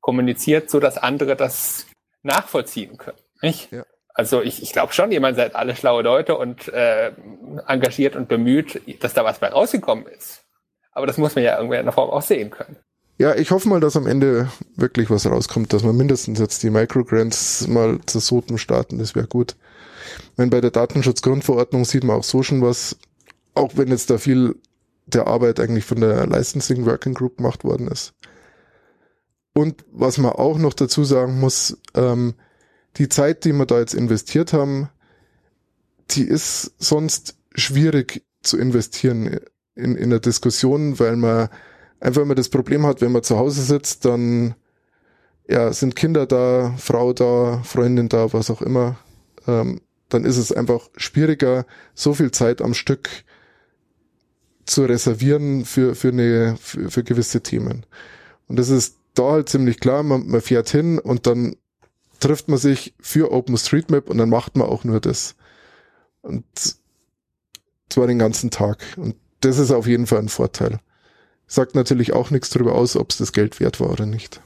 kommuniziert, 0.00 0.70
so 0.70 0.78
dass 0.78 0.96
andere 0.96 1.34
das 1.34 1.86
nachvollziehen 2.22 2.96
können, 2.96 3.18
nicht? 3.42 3.72
Ja. 3.72 3.84
Also 4.14 4.42
ich, 4.42 4.62
ich 4.62 4.72
glaube 4.72 4.92
schon, 4.92 5.10
jemand 5.10 5.36
seid 5.36 5.56
alle 5.56 5.74
schlaue 5.74 6.02
Leute 6.02 6.36
und 6.36 6.68
äh, 6.68 7.12
engagiert 7.66 8.14
und 8.14 8.28
bemüht, 8.28 8.80
dass 9.02 9.12
da 9.12 9.24
was 9.24 9.40
bei 9.40 9.48
rausgekommen 9.48 10.06
ist. 10.06 10.44
Aber 10.92 11.06
das 11.06 11.18
muss 11.18 11.34
man 11.34 11.44
ja 11.44 11.56
irgendwie 11.56 11.74
in 11.74 11.82
einer 11.82 11.92
Form 11.92 12.10
auch 12.10 12.22
sehen 12.22 12.50
können. 12.50 12.76
Ja, 13.18 13.34
ich 13.34 13.50
hoffe 13.50 13.68
mal, 13.68 13.80
dass 13.80 13.96
am 13.96 14.06
Ende 14.06 14.48
wirklich 14.76 15.10
was 15.10 15.26
rauskommt, 15.26 15.72
dass 15.72 15.84
wir 15.84 15.92
mindestens 15.92 16.38
jetzt 16.38 16.62
die 16.62 16.70
Microgrants 16.70 17.66
mal 17.66 18.00
zu 18.06 18.20
Soten 18.20 18.56
starten, 18.56 18.98
das 18.98 19.14
wäre 19.16 19.26
gut. 19.26 19.56
Wenn 20.36 20.50
bei 20.50 20.60
der 20.60 20.70
Datenschutzgrundverordnung 20.70 21.84
sieht 21.84 22.04
man 22.04 22.16
auch 22.16 22.24
so 22.24 22.42
schon 22.42 22.62
was, 22.62 22.96
auch 23.54 23.72
wenn 23.76 23.88
jetzt 23.88 24.10
da 24.10 24.18
viel 24.18 24.56
der 25.06 25.26
Arbeit 25.26 25.60
eigentlich 25.60 25.84
von 25.84 26.00
der 26.00 26.26
Licensing 26.26 26.86
Working 26.86 27.14
Group 27.14 27.36
gemacht 27.36 27.64
worden 27.64 27.88
ist. 27.88 28.14
Und 29.54 29.84
was 29.92 30.18
man 30.18 30.32
auch 30.32 30.58
noch 30.58 30.74
dazu 30.74 31.04
sagen 31.04 31.38
muss, 31.38 31.78
ähm, 31.94 32.34
die 32.96 33.08
Zeit, 33.08 33.44
die 33.44 33.52
wir 33.52 33.66
da 33.66 33.78
jetzt 33.78 33.94
investiert 33.94 34.52
haben, 34.52 34.88
die 36.10 36.24
ist 36.24 36.74
sonst 36.78 37.36
schwierig 37.54 38.24
zu 38.42 38.58
investieren 38.58 39.40
in, 39.74 39.96
in 39.96 40.10
der 40.10 40.20
Diskussion, 40.20 40.98
weil 40.98 41.16
man 41.16 41.48
einfach 42.00 42.22
immer 42.22 42.34
das 42.34 42.48
Problem 42.48 42.86
hat, 42.86 43.00
wenn 43.00 43.12
man 43.12 43.22
zu 43.22 43.38
Hause 43.38 43.62
sitzt, 43.62 44.04
dann 44.04 44.54
ja, 45.48 45.72
sind 45.72 45.96
Kinder 45.96 46.26
da, 46.26 46.74
Frau 46.78 47.12
da, 47.12 47.62
Freundin 47.64 48.08
da, 48.08 48.32
was 48.32 48.50
auch 48.50 48.62
immer, 48.62 48.98
ähm, 49.46 49.80
dann 50.08 50.24
ist 50.24 50.36
es 50.36 50.52
einfach 50.52 50.88
schwieriger, 50.96 51.66
so 51.94 52.14
viel 52.14 52.30
Zeit 52.30 52.62
am 52.62 52.74
Stück 52.74 53.08
zu 54.64 54.84
reservieren 54.84 55.64
für, 55.64 55.94
für, 55.94 56.08
eine, 56.08 56.56
für, 56.60 56.90
für 56.90 57.04
gewisse 57.04 57.42
Themen. 57.42 57.84
Und 58.46 58.58
das 58.58 58.68
ist 58.68 58.96
da 59.14 59.32
halt 59.32 59.48
ziemlich 59.48 59.80
klar, 59.80 60.02
man, 60.02 60.26
man 60.26 60.40
fährt 60.40 60.68
hin 60.68 60.98
und 60.98 61.26
dann 61.26 61.56
trifft 62.24 62.48
man 62.48 62.58
sich 62.58 62.94
für 63.00 63.30
OpenStreetMap 63.32 64.08
und 64.08 64.16
dann 64.16 64.30
macht 64.30 64.56
man 64.56 64.66
auch 64.66 64.84
nur 64.84 64.98
das. 64.98 65.34
Und 66.22 66.44
zwar 67.90 68.06
den 68.06 68.18
ganzen 68.18 68.50
Tag. 68.50 68.82
Und 68.96 69.14
das 69.40 69.58
ist 69.58 69.70
auf 69.70 69.86
jeden 69.86 70.06
Fall 70.06 70.20
ein 70.20 70.30
Vorteil. 70.30 70.80
Sagt 71.46 71.74
natürlich 71.74 72.14
auch 72.14 72.30
nichts 72.30 72.48
darüber 72.48 72.76
aus, 72.76 72.96
ob 72.96 73.10
es 73.10 73.18
das 73.18 73.34
Geld 73.34 73.60
wert 73.60 73.78
war 73.78 73.90
oder 73.90 74.06
nicht. 74.06 74.40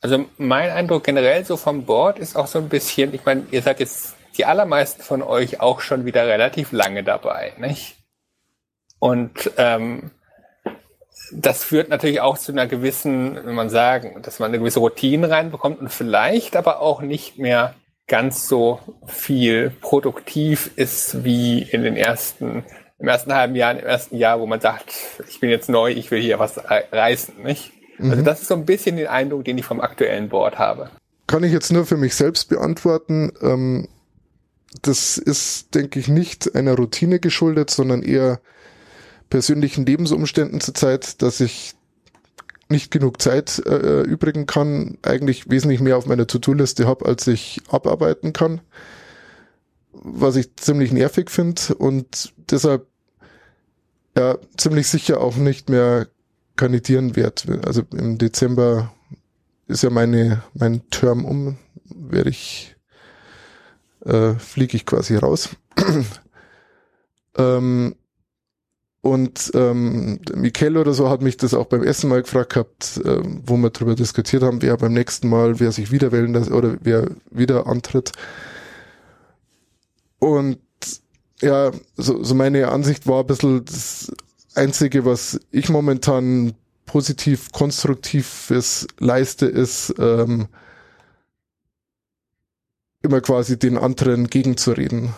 Also 0.00 0.24
mein 0.38 0.70
Eindruck 0.70 1.02
generell 1.02 1.44
so 1.44 1.56
vom 1.56 1.84
Board 1.84 2.20
ist 2.20 2.36
auch 2.36 2.46
so 2.46 2.60
ein 2.60 2.68
bisschen, 2.68 3.12
ich 3.12 3.24
meine, 3.24 3.44
ihr 3.50 3.62
seid 3.62 3.80
jetzt 3.80 4.14
die 4.36 4.44
allermeisten 4.44 5.02
von 5.02 5.20
euch 5.20 5.60
auch 5.60 5.80
schon 5.80 6.04
wieder 6.04 6.28
relativ 6.28 6.70
lange 6.70 7.02
dabei, 7.02 7.54
nicht? 7.58 7.96
Und 9.00 9.50
ähm, 9.56 10.12
das 11.32 11.64
führt 11.64 11.88
natürlich 11.88 12.20
auch 12.20 12.38
zu 12.38 12.52
einer 12.52 12.66
gewissen, 12.66 13.38
wenn 13.44 13.54
man 13.54 13.70
sagen, 13.70 14.22
dass 14.22 14.38
man 14.38 14.50
eine 14.50 14.58
gewisse 14.58 14.80
Routine 14.80 15.30
reinbekommt 15.30 15.80
und 15.80 15.90
vielleicht 15.90 16.56
aber 16.56 16.80
auch 16.80 17.00
nicht 17.00 17.38
mehr 17.38 17.74
ganz 18.06 18.48
so 18.48 18.80
viel 19.06 19.70
produktiv 19.80 20.70
ist 20.76 21.24
wie 21.24 21.62
in 21.62 21.82
den 21.82 21.96
ersten 21.96 22.64
im 22.98 23.08
ersten 23.08 23.34
halben 23.34 23.56
Jahr, 23.56 23.72
im 23.72 23.84
ersten 23.84 24.16
Jahr, 24.16 24.38
wo 24.38 24.46
man 24.46 24.60
sagt, 24.60 24.94
ich 25.28 25.40
bin 25.40 25.50
jetzt 25.50 25.68
neu, 25.68 25.90
ich 25.90 26.12
will 26.12 26.20
hier 26.20 26.38
was 26.38 26.60
reißen, 26.92 27.42
nicht? 27.42 27.72
Also 27.98 28.04
mhm. 28.04 28.10
Also 28.12 28.22
das 28.22 28.42
ist 28.42 28.48
so 28.48 28.54
ein 28.54 28.64
bisschen 28.64 28.96
den 28.96 29.08
Eindruck, 29.08 29.44
den 29.44 29.58
ich 29.58 29.64
vom 29.64 29.80
aktuellen 29.80 30.28
Board 30.28 30.58
habe. 30.58 30.88
Kann 31.26 31.42
ich 31.42 31.52
jetzt 31.52 31.72
nur 31.72 31.84
für 31.84 31.96
mich 31.96 32.14
selbst 32.14 32.48
beantworten. 32.48 33.32
Ähm, 33.42 33.88
das 34.82 35.18
ist, 35.18 35.74
denke 35.74 35.98
ich, 35.98 36.06
nicht 36.06 36.54
einer 36.54 36.76
Routine 36.76 37.18
geschuldet, 37.18 37.70
sondern 37.70 38.02
eher 38.02 38.40
persönlichen 39.32 39.86
Lebensumständen 39.86 40.60
zur 40.60 40.74
Zeit, 40.74 41.22
dass 41.22 41.40
ich 41.40 41.74
nicht 42.68 42.90
genug 42.90 43.22
Zeit 43.22 43.62
äh, 43.64 44.02
übrigen 44.02 44.44
kann, 44.44 44.98
eigentlich 45.00 45.48
wesentlich 45.48 45.80
mehr 45.80 45.96
auf 45.96 46.04
meiner 46.04 46.26
To-Do-Liste 46.26 46.86
habe, 46.86 47.06
als 47.06 47.26
ich 47.28 47.62
abarbeiten 47.70 48.34
kann, 48.34 48.60
was 49.94 50.36
ich 50.36 50.54
ziemlich 50.56 50.92
nervig 50.92 51.30
finde 51.30 51.74
und 51.78 52.34
deshalb 52.50 52.86
ja 54.18 54.36
ziemlich 54.58 54.88
sicher 54.88 55.22
auch 55.22 55.36
nicht 55.36 55.70
mehr 55.70 56.08
kandidieren 56.56 57.16
werde. 57.16 57.62
Also 57.64 57.84
im 57.96 58.18
Dezember 58.18 58.92
ist 59.66 59.82
ja 59.82 59.88
meine 59.88 60.42
mein 60.52 60.86
Term 60.90 61.24
um, 61.24 61.56
werde 61.86 62.28
ich 62.28 62.76
äh, 64.04 64.34
fliege 64.34 64.76
ich 64.76 64.84
quasi 64.84 65.16
raus. 65.16 65.56
ähm, 67.38 67.94
und 69.02 69.50
ähm, 69.54 70.20
Mikel 70.32 70.76
oder 70.76 70.94
so 70.94 71.10
hat 71.10 71.22
mich 71.22 71.36
das 71.36 71.54
auch 71.54 71.66
beim 71.66 71.82
ersten 71.82 72.06
Mal 72.08 72.22
gefragt 72.22 72.54
gehabt, 72.54 73.00
äh, 73.04 73.20
wo 73.44 73.56
wir 73.56 73.70
darüber 73.70 73.96
diskutiert 73.96 74.44
haben, 74.44 74.62
wer 74.62 74.76
beim 74.76 74.92
nächsten 74.92 75.28
Mal, 75.28 75.58
wer 75.58 75.72
sich 75.72 75.90
wieder 75.90 76.12
wählen 76.12 76.32
lässt 76.32 76.52
oder 76.52 76.76
wer 76.82 77.10
wieder 77.30 77.66
antritt. 77.66 78.12
Und 80.20 80.60
ja, 81.40 81.72
so, 81.96 82.22
so 82.22 82.34
meine 82.36 82.70
Ansicht 82.70 83.08
war 83.08 83.20
ein 83.20 83.26
bisschen 83.26 83.64
das 83.64 84.12
Einzige, 84.54 85.04
was 85.04 85.40
ich 85.50 85.68
momentan 85.68 86.54
positiv, 86.86 87.50
konstruktives 87.50 88.86
leiste, 89.00 89.46
ist 89.46 89.94
ähm, 89.98 90.46
immer 93.02 93.20
quasi 93.20 93.58
den 93.58 93.78
anderen 93.78 94.28
gegenzureden. 94.28 95.12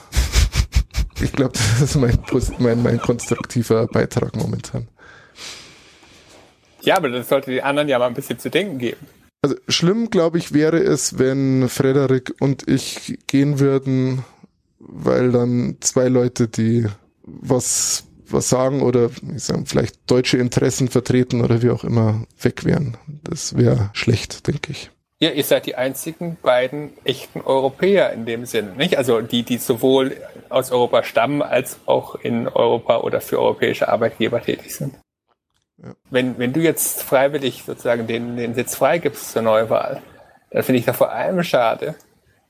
Ich 1.24 1.32
glaube, 1.32 1.52
das 1.78 1.80
ist 1.80 1.96
mein, 1.96 2.18
mein, 2.58 2.82
mein 2.82 2.98
konstruktiver 2.98 3.86
Beitrag 3.86 4.36
momentan. 4.36 4.88
Ja, 6.82 6.96
aber 6.96 7.08
das 7.08 7.28
sollte 7.28 7.50
die 7.50 7.62
anderen 7.62 7.88
ja 7.88 7.98
mal 7.98 8.06
ein 8.06 8.14
bisschen 8.14 8.38
zu 8.38 8.50
denken 8.50 8.78
geben. 8.78 9.06
Also 9.42 9.56
schlimm, 9.68 10.10
glaube 10.10 10.38
ich, 10.38 10.52
wäre 10.52 10.78
es, 10.78 11.18
wenn 11.18 11.68
Frederik 11.68 12.34
und 12.40 12.68
ich 12.68 13.18
gehen 13.26 13.58
würden 13.58 14.24
weil 14.86 15.32
dann 15.32 15.76
zwei 15.80 16.08
Leute, 16.08 16.48
die 16.48 16.86
was 17.24 18.04
was 18.26 18.48
sagen 18.48 18.82
oder 18.82 19.10
ich 19.36 19.44
sag, 19.44 19.68
vielleicht 19.68 20.10
deutsche 20.10 20.38
Interessen 20.38 20.88
vertreten 20.88 21.42
oder 21.42 21.62
wie 21.62 21.70
auch 21.70 21.84
immer 21.84 22.26
weg 22.40 22.64
wären. 22.64 22.96
Das 23.22 23.56
wäre 23.56 23.90
schlecht, 23.92 24.46
denke 24.46 24.72
ich. 24.72 24.90
Ja, 25.24 25.30
ihr 25.30 25.42
seid 25.42 25.64
die 25.64 25.74
einzigen 25.74 26.36
beiden 26.42 26.92
echten 27.02 27.40
Europäer 27.40 28.12
in 28.12 28.26
dem 28.26 28.44
Sinne, 28.44 28.72
nicht? 28.72 28.98
Also 28.98 29.22
die, 29.22 29.42
die 29.42 29.56
sowohl 29.56 30.18
aus 30.50 30.70
Europa 30.70 31.02
stammen 31.02 31.40
als 31.40 31.78
auch 31.86 32.16
in 32.16 32.46
Europa 32.46 32.98
oder 32.98 33.22
für 33.22 33.38
europäische 33.38 33.88
Arbeitgeber 33.88 34.42
tätig 34.42 34.76
sind. 34.76 34.96
Ja. 35.82 35.94
Wenn, 36.10 36.36
wenn 36.38 36.52
du 36.52 36.60
jetzt 36.60 37.02
freiwillig 37.02 37.62
sozusagen 37.64 38.06
den, 38.06 38.36
den 38.36 38.54
Sitz 38.54 38.74
freigibst 38.74 39.32
zur 39.32 39.40
Neuwahl, 39.40 40.02
dann 40.50 40.62
finde 40.62 40.80
ich 40.80 40.84
da 40.84 40.92
vor 40.92 41.10
allem 41.10 41.42
schade, 41.42 41.94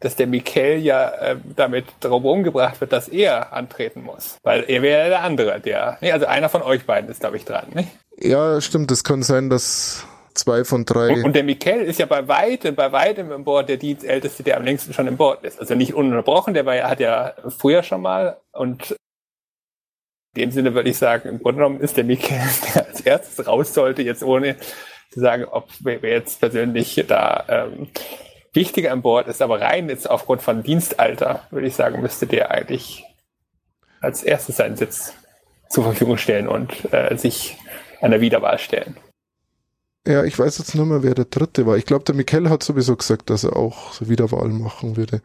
dass 0.01 0.17
der 0.17 0.27
Mikel 0.27 0.79
ja 0.79 1.11
äh, 1.11 1.37
damit 1.55 1.85
darum 2.01 2.27
umgebracht 2.27 2.81
wird, 2.81 2.93
dass 2.93 3.07
er 3.07 3.53
antreten 3.53 4.03
muss. 4.03 4.37
Weil 4.43 4.65
er 4.67 4.83
wäre 4.83 5.11
der 5.11 5.23
andere, 5.23 5.61
der. 5.61 5.97
Nee, 6.01 6.11
also 6.11 6.27
einer 6.27 6.49
von 6.49 6.63
euch 6.63 6.87
beiden 6.87 7.09
ist, 7.09 7.21
glaube 7.21 7.37
ich, 7.37 7.45
dran, 7.45 7.67
nicht? 7.73 7.91
Ja, 8.19 8.61
stimmt. 8.61 8.91
Es 8.91 9.05
kann 9.05 9.23
sein, 9.23 9.49
dass 9.49 10.09
zwei 10.35 10.65
von 10.65 10.85
drei. 10.85 11.15
Und, 11.15 11.25
und 11.25 11.33
der 11.37 11.45
Mikel 11.45 11.81
ist 11.83 11.99
ja 11.99 12.07
bei 12.07 12.27
weitem, 12.29 12.75
bei 12.75 12.93
weitem 12.93 13.33
im 13.33 13.45
Board 13.45 13.69
der 13.69 13.77
Dienstälteste, 13.77 14.43
der 14.43 14.57
am 14.57 14.65
längsten 14.65 14.93
schon 14.93 15.07
im 15.07 15.17
Board 15.17 15.45
ist. 15.45 15.61
Also 15.61 15.75
nicht 15.75 15.95
ununterbrochen, 15.95 16.55
der 16.55 16.67
war, 16.67 16.77
hat 16.77 17.01
ja 17.01 17.35
früher 17.59 17.83
schon 17.83 18.03
mal 18.03 18.39
und 18.53 18.97
in 20.35 20.43
dem 20.43 20.51
Sinne 20.51 20.75
würde 20.75 20.91
ich 20.91 20.99
sagen, 20.99 21.29
im 21.29 21.39
Grunde 21.41 21.59
genommen 21.59 21.81
ist 21.81 21.97
der 21.97 22.05
Mikel, 22.05 22.37
der 22.75 22.87
als 22.89 23.01
erstes 23.01 23.47
raus 23.47 23.73
sollte, 23.73 24.03
jetzt 24.03 24.25
ohne 24.25 24.57
zu 25.11 25.21
sagen, 25.21 25.45
ob 25.45 25.69
wer 25.81 26.01
jetzt 26.01 26.41
persönlich 26.41 27.05
da 27.07 27.45
ähm, 27.49 27.89
wichtiger 28.53 28.93
an 28.93 29.03
Bord 29.03 29.29
ist, 29.29 29.43
aber 29.43 29.61
rein 29.61 29.89
jetzt 29.89 30.11
aufgrund 30.11 30.43
von 30.43 30.63
Dienstalter, 30.63 31.47
würde 31.51 31.69
ich 31.69 31.75
sagen, 31.75 32.03
müsste 32.03 32.27
der 32.27 32.51
eigentlich 32.51 33.05
als 34.01 34.23
erstes 34.23 34.57
seinen 34.57 34.77
Sitz 34.77 35.15
zur 35.69 35.85
Verfügung 35.85 36.19
stellen 36.19 36.49
und 36.49 36.93
äh, 36.93 37.17
sich 37.17 37.57
einer 38.01 38.21
Wiederwahl 38.21 38.59
stellen. 38.59 38.97
Ja, 40.07 40.25
ich 40.25 40.39
weiß 40.39 40.59
jetzt 40.59 40.75
nur 40.75 40.85
mal, 40.85 41.03
wer 41.03 41.15
der 41.15 41.25
dritte 41.25 41.67
war. 41.67 41.77
Ich 41.77 41.87
glaube, 41.87 42.05
der 42.05 42.15
Mikel 42.15 42.51
hat 42.51 42.63
sowieso 42.63 42.95
gesagt, 42.97 43.31
dass 43.31 43.45
er 43.45 43.57
auch 43.57 43.93
so 43.93 44.09
Wiederwahl 44.09 44.49
machen 44.49 44.97
würde. 44.97 45.23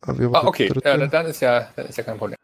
ah, 0.00 0.46
okay, 0.46 0.72
ja, 0.82 1.06
dann 1.06 1.26
ist 1.26 1.40
ja, 1.40 1.68
dann 1.76 1.86
ist 1.86 1.98
ja 1.98 2.04
kein 2.04 2.16
Problem. 2.16 2.38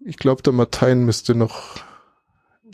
Ich 0.00 0.18
glaube, 0.18 0.42
der 0.42 0.52
Martein 0.52 1.04
müsste 1.04 1.34
noch, 1.34 1.76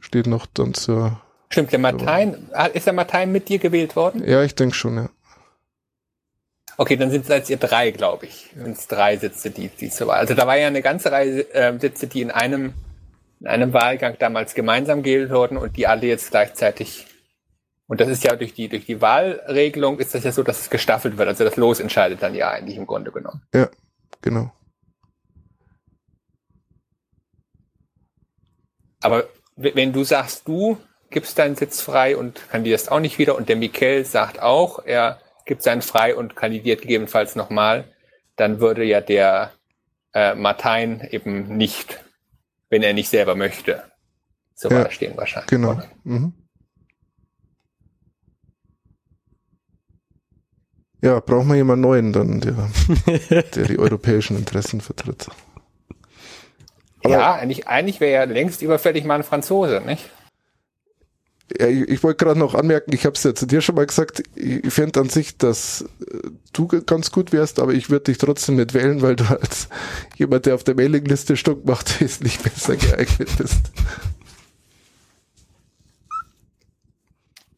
steht 0.01 0.27
noch 0.27 0.47
dann 0.47 0.75
zur. 0.75 1.21
Stimmt, 1.51 1.73
der 1.73 1.79
Martein, 1.79 2.51
ist 2.73 2.87
der 2.87 2.93
Martein 2.93 3.31
mit 3.31 3.49
dir 3.49 3.59
gewählt 3.59 3.95
worden? 3.95 4.27
Ja, 4.27 4.43
ich 4.43 4.57
denke 4.57 4.75
schon, 4.75 4.97
ja. 4.97 5.09
Okay, 6.77 6.97
dann 6.97 7.11
sind 7.11 7.29
es 7.31 7.51
ihr 7.51 7.57
drei, 7.57 7.93
glaube 7.93 8.27
ich. 8.27 8.51
Ja. 8.57 8.65
Sind 8.65 8.77
es 8.77 8.89
drei 8.89 9.17
Sitze, 9.17 9.51
die, 9.51 9.69
die 9.69 9.91
zur 9.91 10.09
Wahl. 10.09 10.19
Also 10.19 10.35
da 10.35 10.47
war 10.47 10.57
ja 10.57 10.67
eine 10.67 10.83
ganze 10.83 11.13
Reihe 11.13 11.49
äh, 11.55 11.79
Sitze, 11.79 12.07
die 12.09 12.23
in 12.23 12.31
einem, 12.31 12.75
in 13.41 13.47
einem 13.47 13.73
Wahlgang 13.73 14.17
damals 14.19 14.55
gemeinsam 14.55 15.03
gewählt 15.03 15.31
wurden 15.31 15.57
und 15.57 15.77
die 15.77 15.87
alle 15.87 16.07
jetzt 16.07 16.31
gleichzeitig. 16.31 17.07
Und 17.87 18.01
das 18.01 18.09
ist 18.09 18.25
ja 18.25 18.35
durch 18.35 18.55
die, 18.55 18.69
durch 18.69 18.87
die 18.87 19.01
Wahlregelung 19.01 19.99
ist 19.99 20.15
das 20.15 20.25
ja 20.25 20.33
so, 20.33 20.43
dass 20.43 20.61
es 20.61 20.71
gestaffelt 20.71 21.19
wird. 21.19 21.29
Also 21.29 21.45
das 21.45 21.57
Los 21.57 21.81
entscheidet 21.81 22.23
dann 22.23 22.35
ja 22.35 22.51
eigentlich 22.51 22.77
im 22.77 22.87
Grunde 22.87 23.13
genommen. 23.13 23.43
Ja, 23.55 23.69
genau. 24.23 24.51
Aber 29.01 29.25
wenn 29.57 29.93
du 29.93 30.03
sagst, 30.03 30.49
du 30.49 30.79
gibst 31.11 31.39
deinen 31.39 31.57
Sitz 31.57 31.81
frei 31.81 32.17
und 32.17 32.49
kandidierst 32.51 32.91
auch 32.91 33.01
nicht 33.01 33.19
wieder 33.19 33.37
und 33.37 33.49
der 33.49 33.57
Mikel 33.57 34.05
sagt 34.05 34.41
auch, 34.41 34.85
er 34.85 35.21
gibt 35.45 35.63
seinen 35.63 35.83
frei 35.83 36.17
und 36.17 36.37
kandidiert 36.37 36.83
gegebenenfalls 36.83 37.37
nochmal, 37.37 37.85
dann 38.37 38.61
würde 38.61 38.83
ja 38.83 39.01
der 39.01 39.53
äh, 40.15 40.35
Martin 40.35 41.07
eben 41.11 41.57
nicht, 41.57 42.04
wenn 42.75 42.83
er 42.83 42.93
nicht 42.93 43.09
selber 43.09 43.37
möchte, 43.37 43.85
zur 44.57 44.73
ja, 44.73 44.81
Wahl 44.81 44.91
stehen 44.91 45.17
wahrscheinlich. 45.17 45.47
Genau. 45.47 45.81
Mhm. 46.03 46.33
Ja, 51.01 51.21
brauchen 51.21 51.47
wir 51.51 51.55
jemanden 51.55 51.83
neuen 51.83 52.13
dann, 52.13 52.41
der, 52.41 52.69
der 53.55 53.67
die 53.67 53.79
europäischen 53.79 54.37
Interessen 54.37 54.81
vertritt. 54.81 55.29
Aber 57.05 57.13
ja, 57.13 57.35
eigentlich, 57.35 57.69
eigentlich 57.69 58.01
wäre 58.01 58.13
ja 58.13 58.25
längst 58.25 58.61
überfällig 58.61 59.05
mal 59.05 59.15
ein 59.15 59.23
Franzose, 59.23 59.81
nicht? 59.81 60.11
Ja, 61.59 61.67
ich, 61.67 61.89
ich 61.89 62.03
wollte 62.03 62.25
gerade 62.25 62.39
noch 62.39 62.55
anmerken, 62.55 62.93
ich 62.95 63.05
habe 63.05 63.17
es 63.17 63.23
ja 63.23 63.35
zu 63.35 63.47
dir 63.47 63.61
schon 63.61 63.75
mal 63.75 63.85
gesagt, 63.85 64.23
ich, 64.35 64.73
fände 64.73 64.99
an 64.99 65.11
sich, 65.11 65.37
dass 65.37 65.83
äh, 66.01 66.31
du 66.55 66.67
ganz 66.67 67.13
gut 67.13 67.33
wärst, 67.33 67.61
aber 67.61 67.75
ich 67.75 67.91
würde 67.91 68.05
dich 68.05 68.19
trotzdem 68.19 68.57
nicht 68.57 68.73
wählen, 68.73 69.03
weil 69.03 69.15
du 69.17 69.25
als 69.25 69.69
jemand, 70.17 70.47
der 70.47 70.55
auf 70.55 70.65
der 70.65 70.75
Mailingliste 70.75 71.37
Stuck 71.37 71.67
macht, 71.67 72.01
wesentlich 72.01 72.39
besser 72.41 72.77
geeignet 72.77 73.29
bist. 73.37 73.61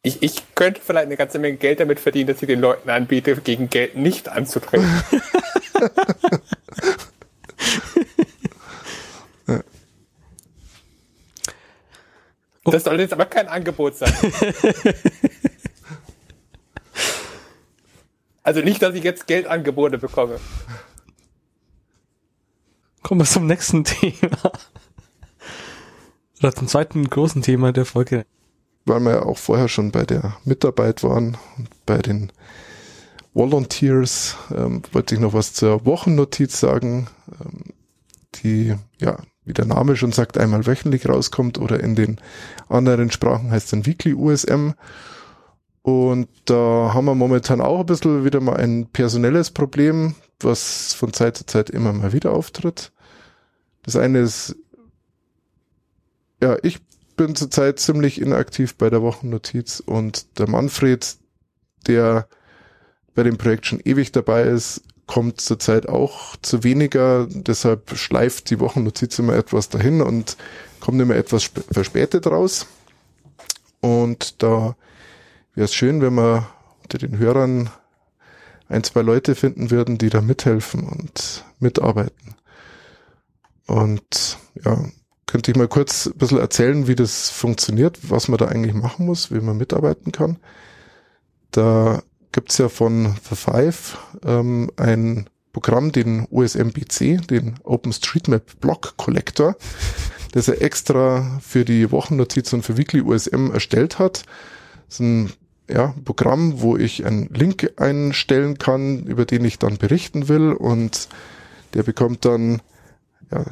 Ich, 0.01 0.21
ich 0.21 0.43
könnte 0.55 0.81
vielleicht 0.83 1.07
eine 1.07 1.17
ganze 1.17 1.39
Menge 1.39 1.57
Geld 1.57 1.79
damit 1.79 1.99
verdienen, 1.99 2.27
dass 2.27 2.41
ich 2.41 2.47
den 2.47 2.59
Leuten 2.59 2.89
anbiete, 2.89 3.35
gegen 3.37 3.69
Geld 3.69 3.95
nicht 3.95 4.29
anzutreten. 4.29 4.89
Das 12.71 12.83
soll 12.83 12.99
jetzt 12.99 13.13
aber 13.13 13.25
kein 13.25 13.47
Angebot 13.47 13.95
sein. 13.95 14.13
also 18.43 18.61
nicht, 18.61 18.81
dass 18.81 18.93
ich 18.93 19.03
jetzt 19.03 19.25
Geldangebote 19.27 19.97
bekomme. 19.97 20.39
Kommen 23.03 23.21
wir 23.21 23.25
zum 23.25 23.47
nächsten 23.47 23.85
Thema. 23.85 24.51
Oder 26.39 26.53
zum 26.53 26.67
zweiten 26.67 27.09
großen 27.09 27.41
Thema 27.41 27.71
der 27.71 27.85
Folge. 27.85 28.25
Weil 28.85 28.99
wir 28.99 29.11
ja 29.11 29.23
auch 29.23 29.37
vorher 29.37 29.69
schon 29.69 29.91
bei 29.91 30.05
der 30.05 30.37
Mitarbeit 30.43 31.03
waren 31.03 31.37
und 31.57 31.69
bei 31.85 31.99
den 31.99 32.31
Volunteers, 33.33 34.35
ähm, 34.53 34.81
wollte 34.91 35.15
ich 35.15 35.21
noch 35.21 35.33
was 35.33 35.53
zur 35.53 35.85
Wochennotiz 35.85 36.59
sagen, 36.59 37.07
ähm, 37.39 37.73
die 38.35 38.75
ja 38.99 39.17
wie 39.47 39.53
der 39.53 39.65
Name 39.65 39.95
schon 39.95 40.11
sagt, 40.11 40.37
einmal 40.37 40.65
wöchentlich 40.65 41.07
rauskommt 41.07 41.57
oder 41.57 41.79
in 41.79 41.95
den 41.95 42.19
anderen 42.69 43.11
Sprachen 43.11 43.49
heißt 43.49 43.73
dann 43.73 43.85
Weekly 43.85 44.13
USM. 44.13 44.73
Und 45.81 46.27
da 46.45 46.91
haben 46.93 47.05
wir 47.05 47.15
momentan 47.15 47.61
auch 47.61 47.79
ein 47.79 47.85
bisschen 47.85 48.25
wieder 48.25 48.41
mal 48.41 48.57
ein 48.57 48.87
personelles 48.87 49.51
Problem, 49.51 50.15
was 50.41 50.93
von 50.93 51.13
Zeit 51.13 51.37
zu 51.37 51.45
Zeit 51.45 51.69
immer 51.69 51.93
mal 51.93 52.11
wieder 52.11 52.31
auftritt. 52.31 52.91
Das 53.83 53.95
eine 53.95 54.19
ist, 54.19 54.55
ja, 56.43 56.57
ich 56.61 56.79
bin 57.15 57.35
zurzeit 57.35 57.79
ziemlich 57.79 58.19
inaktiv 58.21 58.75
bei 58.75 58.89
der 58.89 59.01
Wochennotiz 59.01 59.79
und 59.79 60.39
der 60.39 60.49
Manfred, 60.49 61.17
der 61.87 62.27
bei 63.15 63.23
dem 63.23 63.37
Projekt 63.37 63.65
schon 63.65 63.79
ewig 63.79 64.11
dabei 64.11 64.43
ist, 64.43 64.83
kommt 65.07 65.41
zurzeit 65.41 65.89
auch 65.89 66.35
zu 66.41 66.63
weniger, 66.63 67.27
deshalb 67.29 67.97
schleift 67.97 68.49
die 68.49 68.59
Wochennotiz 68.59 69.17
immer 69.19 69.35
etwas 69.35 69.69
dahin 69.69 70.01
und 70.01 70.37
kommt 70.79 71.01
immer 71.01 71.15
etwas 71.15 71.49
verspätet 71.71 72.27
raus. 72.27 72.67
Und 73.79 74.43
da 74.43 74.75
wäre 75.55 75.65
es 75.65 75.73
schön, 75.73 76.01
wenn 76.01 76.15
wir 76.15 76.47
unter 76.83 76.97
den 76.97 77.17
Hörern 77.17 77.69
ein, 78.67 78.83
zwei 78.83 79.01
Leute 79.01 79.35
finden 79.35 79.71
würden, 79.71 79.97
die 79.97 80.09
da 80.09 80.21
mithelfen 80.21 80.83
und 80.83 81.45
mitarbeiten. 81.59 82.35
Und 83.65 84.37
ja, 84.63 84.85
könnte 85.25 85.51
ich 85.51 85.57
mal 85.57 85.67
kurz 85.67 86.07
ein 86.07 86.17
bisschen 86.17 86.39
erzählen, 86.39 86.87
wie 86.87 86.95
das 86.95 87.29
funktioniert, 87.29 88.09
was 88.09 88.27
man 88.27 88.37
da 88.37 88.47
eigentlich 88.47 88.73
machen 88.73 89.05
muss, 89.05 89.31
wie 89.31 89.39
man 89.39 89.57
mitarbeiten 89.57 90.11
kann. 90.11 90.37
Da 91.51 92.01
gibt's 92.37 92.59
ja 92.59 92.69
von 92.69 93.15
The 93.27 93.35
Five 93.35 93.97
ähm, 94.23 94.69
ein 94.75 95.27
Programm, 95.53 95.91
den 95.91 96.27
USMBC, 96.29 97.25
den 97.27 97.55
OpenStreetMap 97.63 98.59
Block 98.61 98.95
Collector, 98.95 99.55
das 100.33 100.47
er 100.47 100.61
extra 100.61 101.39
für 101.41 101.65
die 101.65 101.89
Wochennotiz 101.89 102.53
und 102.53 102.61
für 102.61 102.77
Weekly 102.77 103.01
USM 103.01 103.49
erstellt 103.51 103.97
hat. 103.97 104.23
Das 104.85 104.93
ist 104.93 104.99
ein 104.99 105.33
ja, 105.67 105.95
Programm, 106.05 106.61
wo 106.61 106.77
ich 106.77 107.07
einen 107.07 107.27
Link 107.33 107.71
einstellen 107.77 108.59
kann, 108.59 109.05
über 109.05 109.25
den 109.25 109.43
ich 109.43 109.57
dann 109.57 109.77
berichten 109.77 110.27
will 110.27 110.51
und 110.53 111.09
der 111.73 111.81
bekommt 111.81 112.23
dann 112.23 112.61
ja, 113.31 113.45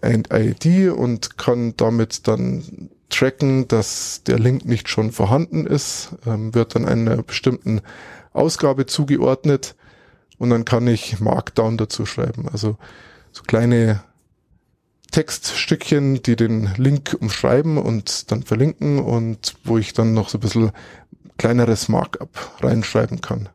ein 0.00 0.24
ID 0.32 0.90
und 0.90 1.38
kann 1.38 1.74
damit 1.76 2.26
dann 2.26 2.90
tracken, 3.08 3.68
dass 3.68 4.24
der 4.26 4.40
Link 4.40 4.64
nicht 4.64 4.88
schon 4.88 5.12
vorhanden 5.12 5.64
ist, 5.64 6.16
ähm, 6.26 6.52
wird 6.56 6.74
dann 6.74 6.86
einer 6.86 7.22
bestimmten 7.22 7.82
Ausgabe 8.32 8.86
zugeordnet 8.86 9.74
und 10.38 10.50
dann 10.50 10.64
kann 10.64 10.86
ich 10.86 11.20
Markdown 11.20 11.76
dazu 11.76 12.06
schreiben. 12.06 12.48
Also 12.48 12.76
so 13.30 13.42
kleine 13.42 14.02
Textstückchen, 15.10 16.22
die 16.22 16.36
den 16.36 16.70
Link 16.76 17.16
umschreiben 17.20 17.78
und 17.78 18.30
dann 18.32 18.42
verlinken 18.42 18.98
und 18.98 19.54
wo 19.64 19.78
ich 19.78 19.92
dann 19.92 20.14
noch 20.14 20.30
so 20.30 20.38
ein 20.38 20.40
bisschen 20.40 20.72
kleineres 21.38 21.88
Markup 21.88 22.56
reinschreiben 22.60 23.20
kann. 23.20 23.48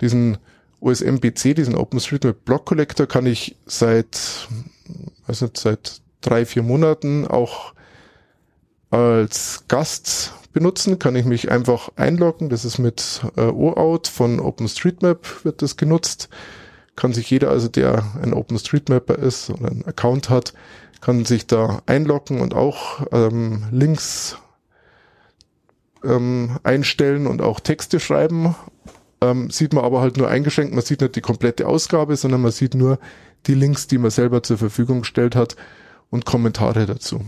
Diesen 0.00 0.38
OSMBC, 0.80 1.54
diesen 1.54 1.74
OpenStreetMap 1.74 2.44
Block 2.44 2.66
Collector 2.66 3.06
kann 3.06 3.24
ich 3.24 3.56
seit, 3.64 4.48
nicht, 5.26 5.56
seit 5.56 6.02
drei, 6.20 6.44
vier 6.44 6.62
Monaten 6.62 7.26
auch 7.26 7.72
als 8.90 9.64
Gast 9.68 10.34
benutzen, 10.54 10.98
kann 10.98 11.16
ich 11.16 11.26
mich 11.26 11.50
einfach 11.50 11.90
einloggen. 11.96 12.48
Das 12.48 12.64
ist 12.64 12.78
mit 12.78 13.22
äh, 13.36 13.42
OAuth 13.42 14.08
von 14.08 14.40
OpenStreetMap 14.40 15.44
wird 15.44 15.60
das 15.60 15.76
genutzt. 15.76 16.30
Kann 16.96 17.12
sich 17.12 17.28
jeder, 17.28 17.50
also 17.50 17.68
der 17.68 18.04
ein 18.22 18.32
OpenStreetMapper 18.32 19.18
ist 19.18 19.50
oder 19.50 19.70
einen 19.70 19.84
Account 19.84 20.30
hat, 20.30 20.54
kann 21.02 21.26
sich 21.26 21.46
da 21.46 21.82
einloggen 21.84 22.40
und 22.40 22.54
auch 22.54 23.06
ähm, 23.12 23.64
Links 23.70 24.38
ähm, 26.04 26.58
einstellen 26.62 27.26
und 27.26 27.42
auch 27.42 27.60
Texte 27.60 28.00
schreiben. 28.00 28.54
Ähm, 29.20 29.50
sieht 29.50 29.74
man 29.74 29.84
aber 29.84 30.00
halt 30.00 30.16
nur 30.16 30.28
eingeschränkt. 30.28 30.72
Man 30.72 30.84
sieht 30.84 31.00
nicht 31.00 31.16
die 31.16 31.20
komplette 31.20 31.66
Ausgabe, 31.66 32.16
sondern 32.16 32.40
man 32.40 32.52
sieht 32.52 32.74
nur 32.74 32.98
die 33.46 33.54
Links, 33.54 33.88
die 33.88 33.98
man 33.98 34.10
selber 34.10 34.42
zur 34.42 34.56
Verfügung 34.56 35.00
gestellt 35.00 35.34
hat 35.34 35.56
und 36.10 36.24
Kommentare 36.24 36.86
dazu. 36.86 37.22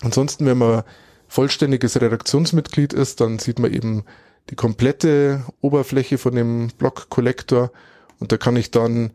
Ansonsten, 0.00 0.46
wenn 0.46 0.58
man 0.58 0.84
vollständiges 1.30 2.00
Redaktionsmitglied 2.00 2.92
ist, 2.92 3.20
dann 3.20 3.38
sieht 3.38 3.60
man 3.60 3.72
eben 3.72 4.04
die 4.50 4.56
komplette 4.56 5.44
Oberfläche 5.60 6.18
von 6.18 6.34
dem 6.34 6.68
Block 6.76 7.08
Collector 7.08 7.70
und 8.18 8.32
da 8.32 8.36
kann 8.36 8.56
ich 8.56 8.72
dann 8.72 9.12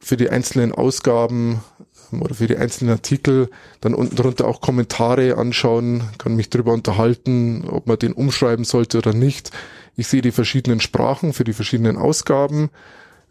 für 0.00 0.16
die 0.16 0.30
einzelnen 0.30 0.72
Ausgaben 0.72 1.60
ähm, 2.12 2.22
oder 2.22 2.34
für 2.34 2.46
die 2.46 2.56
einzelnen 2.56 2.92
Artikel 2.92 3.50
dann 3.82 3.92
unten 3.92 4.16
drunter 4.16 4.48
auch 4.48 4.62
Kommentare 4.62 5.36
anschauen, 5.36 6.04
kann 6.16 6.34
mich 6.34 6.48
drüber 6.48 6.72
unterhalten, 6.72 7.68
ob 7.68 7.86
man 7.86 7.98
den 7.98 8.14
umschreiben 8.14 8.64
sollte 8.64 8.96
oder 8.98 9.12
nicht. 9.12 9.50
Ich 9.96 10.08
sehe 10.08 10.22
die 10.22 10.32
verschiedenen 10.32 10.80
Sprachen 10.80 11.34
für 11.34 11.44
die 11.44 11.52
verschiedenen 11.52 11.98
Ausgaben. 11.98 12.70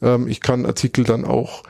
Ähm, 0.04 0.28
ich 0.28 0.40
kann 0.40 0.68
Artikel 0.68 1.04
dann 1.04 1.26
auch 1.26 1.64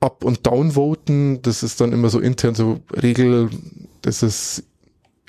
up 0.00 0.24
und 0.24 0.44
down 0.44 0.72
voten. 0.72 1.40
Das 1.42 1.62
ist 1.62 1.80
dann 1.80 1.92
immer 1.92 2.08
so 2.08 2.18
intern 2.18 2.56
so 2.56 2.80
Regel, 3.00 3.50
das 4.00 4.24
ist 4.24 4.64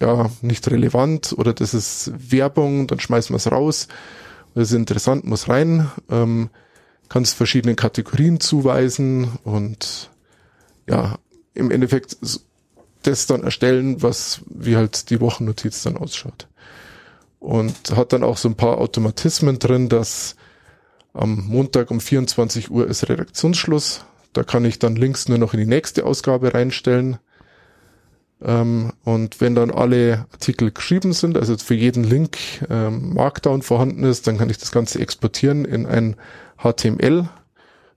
ja 0.03 0.29
nicht 0.41 0.69
relevant 0.69 1.33
oder 1.37 1.53
das 1.53 1.73
ist 1.73 2.11
Werbung, 2.31 2.87
dann 2.87 2.99
schmeißen 2.99 3.33
wir 3.33 3.37
es 3.37 3.51
raus. 3.51 3.87
Das 4.55 4.69
ist 4.69 4.77
interessant, 4.77 5.25
muss 5.25 5.49
rein. 5.49 5.91
Ähm, 6.09 6.49
kann 7.09 7.23
es 7.23 7.33
verschiedene 7.33 7.75
Kategorien 7.75 8.39
zuweisen 8.39 9.31
und 9.43 10.09
ja, 10.87 11.17
im 11.53 11.71
Endeffekt 11.71 12.17
das 13.03 13.25
dann 13.27 13.43
erstellen, 13.43 14.01
was 14.01 14.41
wie 14.47 14.75
halt 14.75 15.09
die 15.09 15.19
Wochennotiz 15.19 15.83
dann 15.83 15.97
ausschaut. 15.97 16.47
Und 17.39 17.95
hat 17.95 18.13
dann 18.13 18.23
auch 18.23 18.37
so 18.37 18.47
ein 18.47 18.55
paar 18.55 18.77
Automatismen 18.77 19.59
drin, 19.59 19.89
dass 19.89 20.35
am 21.13 21.45
Montag 21.45 21.91
um 21.91 21.99
24 21.99 22.71
Uhr 22.71 22.87
ist 22.87 23.09
Redaktionsschluss. 23.09 24.05
Da 24.31 24.43
kann 24.43 24.65
ich 24.65 24.79
dann 24.79 24.95
Links 24.95 25.27
nur 25.27 25.37
noch 25.37 25.53
in 25.53 25.59
die 25.59 25.65
nächste 25.65 26.05
Ausgabe 26.05 26.53
reinstellen. 26.53 27.19
Ähm, 28.43 28.91
und 29.03 29.41
wenn 29.41 29.55
dann 29.55 29.71
alle 29.71 30.25
Artikel 30.31 30.71
geschrieben 30.71 31.13
sind, 31.13 31.37
also 31.37 31.57
für 31.57 31.75
jeden 31.75 32.03
Link 32.03 32.37
ähm, 32.69 33.13
Markdown 33.13 33.61
vorhanden 33.61 34.03
ist, 34.03 34.27
dann 34.27 34.37
kann 34.37 34.49
ich 34.49 34.57
das 34.57 34.71
Ganze 34.71 34.99
exportieren 34.99 35.65
in 35.65 35.85
ein 35.85 36.15
HTML, 36.57 37.29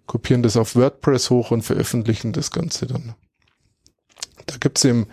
kopieren 0.07 0.43
das 0.43 0.57
auf 0.57 0.77
WordPress 0.77 1.31
hoch 1.31 1.51
und 1.51 1.63
veröffentlichen 1.63 2.33
das 2.33 2.51
Ganze 2.51 2.87
dann. 2.87 3.15
Da 4.47 4.57
gibt's 4.61 4.85
im 4.85 5.07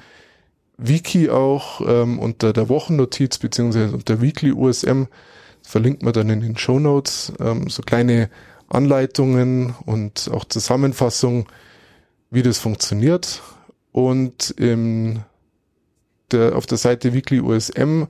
Wiki 0.78 1.30
auch 1.30 1.82
ähm, 1.86 2.20
unter 2.20 2.54
der 2.54 2.70
Wochennotiz 2.70 3.38
beziehungsweise 3.38 3.94
unter 3.94 4.22
Weekly 4.22 4.52
USM, 4.52 5.06
verlinkt 5.62 6.04
man 6.04 6.14
dann 6.14 6.30
in 6.30 6.42
den 6.42 6.58
Show 6.58 6.80
Notes, 6.80 7.34
ähm, 7.40 7.70
so 7.70 7.82
kleine 7.82 8.30
Anleitungen 8.70 9.76
und 9.86 10.30
auch 10.34 10.46
Zusammenfassung, 10.46 11.48
wie 12.32 12.44
das 12.44 12.58
funktioniert. 12.58 13.42
Und 13.94 14.52
im, 14.58 15.22
der, 16.32 16.58
auf 16.58 16.66
der 16.66 16.78
Seite 16.78 17.14
Weekly 17.14 17.40
USM, 17.40 18.04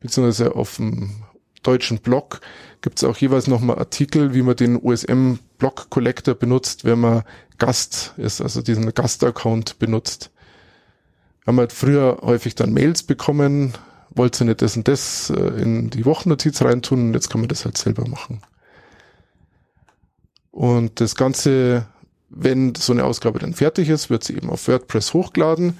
beziehungsweise 0.00 0.54
auf 0.54 0.76
dem 0.76 1.22
deutschen 1.62 1.98
Blog, 1.98 2.40
gibt 2.82 2.98
es 2.98 3.04
auch 3.04 3.16
jeweils 3.16 3.46
nochmal 3.46 3.78
Artikel, 3.78 4.34
wie 4.34 4.42
man 4.42 4.56
den 4.56 4.78
USM 4.82 5.38
Blog 5.56 5.88
Collector 5.90 6.34
benutzt, 6.34 6.84
wenn 6.84 7.00
man 7.00 7.22
Gast 7.58 8.14
ist, 8.16 8.40
also 8.40 8.62
diesen 8.62 8.92
Gast-Account 8.92 9.78
benutzt. 9.78 10.30
Haben 11.46 11.58
halt 11.58 11.72
früher 11.72 12.18
häufig 12.22 12.54
dann 12.54 12.72
Mails 12.72 13.02
bekommen, 13.02 13.74
wollte 14.10 14.44
nicht 14.44 14.60
das 14.60 14.76
und 14.76 14.86
das 14.86 15.30
äh, 15.30 15.62
in 15.62 15.90
die 15.90 16.04
Wochennotiz 16.04 16.62
reintun 16.62 17.08
und 17.08 17.14
jetzt 17.14 17.30
kann 17.30 17.40
man 17.40 17.48
das 17.48 17.64
halt 17.64 17.78
selber 17.78 18.06
machen. 18.06 18.42
Und 20.50 21.00
das 21.00 21.14
Ganze, 21.14 21.86
wenn 22.30 22.74
so 22.74 22.92
eine 22.92 23.04
Ausgabe 23.04 23.38
dann 23.38 23.54
fertig 23.54 23.88
ist, 23.88 24.10
wird 24.10 24.24
sie 24.24 24.36
eben 24.36 24.50
auf 24.50 24.68
WordPress 24.68 25.14
hochgeladen. 25.14 25.78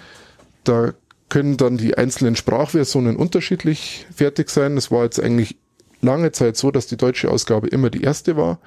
Da 0.65 0.95
können 1.29 1.57
dann 1.57 1.77
die 1.77 1.97
einzelnen 1.99 2.37
Sprachversionen 2.37 3.17
unterschiedlich 3.17 4.07
fertig 4.15 4.51
sein. 4.51 4.77
Es 4.77 4.91
war 4.91 5.05
jetzt 5.05 5.21
eigentlich 5.21 5.57
lange 6.01 6.33
Zeit 6.33 6.57
so, 6.57 6.71
dass 6.71 6.87
die 6.87 6.97
deutsche 6.97 7.31
Ausgabe 7.31 7.69
immer 7.69 7.91
die 7.91 8.03
erste 8.03 8.37
war. 8.37 8.59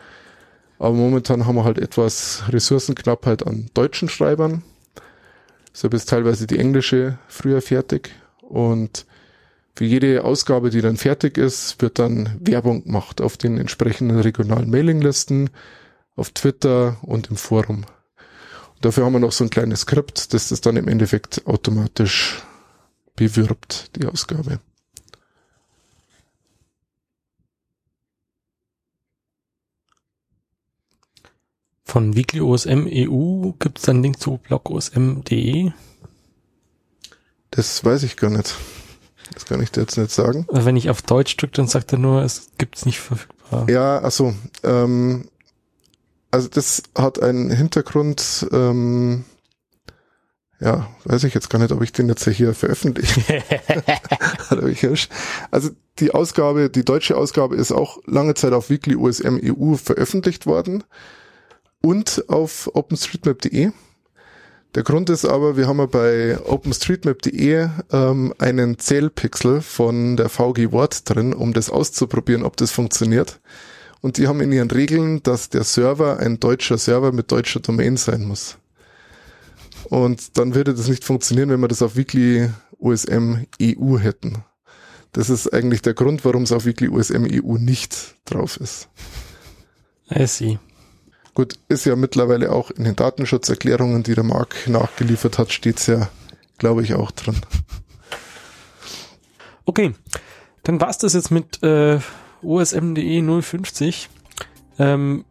Aber 0.77 0.95
momentan 0.95 1.45
haben 1.45 1.55
wir 1.55 1.63
halt 1.63 1.79
etwas 1.79 2.43
Ressourcenknappheit 2.49 3.45
an 3.45 3.69
deutschen 3.73 4.09
Schreibern. 4.09 4.63
Deshalb 5.73 5.93
ist 5.93 6.09
teilweise 6.09 6.47
die 6.47 6.59
englische 6.59 7.17
früher 7.27 7.61
fertig. 7.61 8.11
Und 8.41 9.05
für 9.75 9.85
jede 9.85 10.23
Ausgabe, 10.23 10.69
die 10.69 10.81
dann 10.81 10.97
fertig 10.97 11.37
ist, 11.37 11.81
wird 11.81 11.97
dann 11.97 12.35
Werbung 12.39 12.83
gemacht 12.83 13.21
auf 13.21 13.37
den 13.37 13.57
entsprechenden 13.57 14.19
regionalen 14.19 14.69
Mailinglisten 14.69 15.49
auf 16.15 16.31
Twitter 16.31 16.97
und 17.01 17.29
im 17.29 17.37
Forum. 17.37 17.85
Und 18.75 18.85
dafür 18.85 19.05
haben 19.05 19.13
wir 19.13 19.19
noch 19.19 19.31
so 19.31 19.43
ein 19.43 19.49
kleines 19.49 19.81
Skript, 19.81 20.33
das 20.33 20.49
das 20.49 20.61
dann 20.61 20.77
im 20.77 20.87
Endeffekt 20.87 21.45
automatisch 21.47 22.43
bewirbt, 23.15 23.95
die 23.95 24.05
Ausgabe. 24.05 24.59
Von 31.91 32.15
weeklyosm 32.15 32.87
EU 32.87 33.51
gibt 33.59 33.79
es 33.79 33.89
einen 33.89 34.01
Link 34.01 34.19
zu 34.21 34.37
blogosm.de. 34.37 35.71
Das 37.49 37.83
weiß 37.83 38.03
ich 38.03 38.15
gar 38.15 38.29
nicht. 38.29 38.55
Das 39.33 39.45
kann 39.45 39.61
ich 39.61 39.71
dir 39.71 39.81
jetzt 39.81 39.97
nicht 39.97 40.11
sagen. 40.11 40.47
Wenn 40.49 40.77
ich 40.77 40.89
auf 40.89 41.01
Deutsch 41.01 41.35
drücke, 41.35 41.53
dann 41.53 41.67
sagt 41.67 41.91
er 41.91 41.99
nur, 41.99 42.23
es 42.23 42.49
gibt 42.57 42.77
es 42.77 42.85
nicht 42.85 42.99
verfügbar. 42.99 43.69
Ja, 43.69 43.99
also 43.99 44.33
ähm, 44.63 45.29
also 46.31 46.47
das 46.47 46.83
hat 46.95 47.21
einen 47.21 47.51
Hintergrund, 47.51 48.47
ähm, 48.51 49.25
ja, 50.61 50.87
weiß 51.03 51.25
ich 51.25 51.33
jetzt 51.33 51.49
gar 51.49 51.59
nicht, 51.59 51.71
ob 51.71 51.81
ich 51.81 51.91
den 51.91 52.07
jetzt 52.07 52.27
hier 52.27 52.53
veröffentliche. 52.53 53.43
also 55.51 55.69
die 55.99 56.11
Ausgabe, 56.11 56.69
die 56.69 56.85
deutsche 56.85 57.17
Ausgabe 57.17 57.55
ist 57.55 57.71
auch 57.71 57.99
lange 58.05 58.33
Zeit 58.35 58.53
auf 58.53 58.69
Weekly 58.69 58.95
USM 58.95 59.39
EU 59.43 59.75
veröffentlicht 59.75 60.45
worden 60.45 60.83
und 61.81 62.25
auf 62.29 62.69
OpenStreetMap.de. 62.73 63.71
Der 64.73 64.83
Grund 64.83 65.09
ist 65.09 65.25
aber, 65.25 65.57
wir 65.57 65.67
haben 65.67 65.79
ja 65.79 65.85
bei 65.85 66.39
OpenStreetMap.de 66.39 67.67
ähm, 67.91 68.33
einen 68.37 68.79
Zählpixel 68.79 69.61
von 69.61 70.15
der 70.15 70.29
VG 70.29 70.71
Word 70.71 71.09
drin, 71.09 71.33
um 71.33 71.51
das 71.51 71.69
auszuprobieren, 71.69 72.43
ob 72.43 72.55
das 72.55 72.71
funktioniert 72.71 73.41
und 74.01 74.17
die 74.17 74.27
haben 74.27 74.41
in 74.41 74.51
ihren 74.51 74.71
Regeln, 74.71 75.23
dass 75.23 75.49
der 75.49 75.63
Server 75.63 76.19
ein 76.19 76.39
deutscher 76.39 76.77
Server 76.77 77.11
mit 77.11 77.31
deutscher 77.31 77.59
Domain 77.59 77.97
sein 77.97 78.25
muss. 78.25 78.57
Und 79.85 80.37
dann 80.37 80.55
würde 80.55 80.73
das 80.73 80.87
nicht 80.87 81.03
funktionieren, 81.03 81.49
wenn 81.49 81.61
wir 81.61 81.67
das 81.67 81.81
auf 81.81 81.95
Weekly 81.95 82.49
USM 82.79 83.45
EU 83.61 83.97
hätten. 83.97 84.43
Das 85.11 85.29
ist 85.29 85.53
eigentlich 85.53 85.81
der 85.81 85.93
Grund, 85.93 86.23
warum 86.23 86.43
es 86.43 86.51
auf 86.51 86.65
Weekly 86.65 86.87
USM 86.87 87.27
EU 87.29 87.57
nicht 87.57 88.15
drauf 88.25 88.57
ist. 88.57 88.87
I 90.09 90.25
see. 90.25 90.59
Gut, 91.33 91.55
ist 91.69 91.85
ja 91.85 91.95
mittlerweile 91.95 92.51
auch 92.51 92.71
in 92.71 92.83
den 92.83 92.95
Datenschutzerklärungen, 92.95 94.03
die 94.03 94.15
der 94.15 94.23
Mark 94.23 94.67
nachgeliefert 94.67 95.37
hat, 95.37 95.51
steht's 95.51 95.87
ja, 95.87 96.09
glaube 96.57 96.83
ich, 96.83 96.93
auch 96.93 97.11
drin. 97.11 97.37
Okay, 99.65 99.93
dann 100.63 100.81
war's 100.81 100.97
das 100.97 101.13
jetzt 101.13 101.31
mit 101.31 101.63
äh, 101.63 101.99
osm.de 102.43 103.41
050. 103.41 104.09
Ähm, 104.79 105.25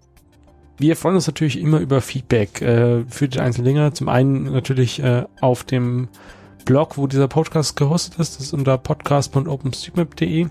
wir 0.78 0.97
freuen 0.97 1.16
uns 1.16 1.27
natürlich 1.27 1.61
immer 1.61 1.78
über 1.78 2.01
Feedback 2.01 2.62
äh, 2.62 3.05
für 3.09 3.28
die 3.28 3.41
einzelnen 3.41 3.66
Dinge. 3.66 3.93
Zum 3.93 4.09
einen 4.09 4.51
natürlich 4.53 5.03
äh, 5.03 5.24
auf 5.41 5.65
dem 5.65 6.09
Blog, 6.65 6.97
wo 6.97 7.07
dieser 7.07 7.28
Podcast 7.28 7.77
gehostet 7.77 8.19
ist. 8.19 8.37
Das 8.37 8.45
ist 8.47 8.55
unter 8.55 8.78
podcast.openstreetmap.de. 8.78 10.47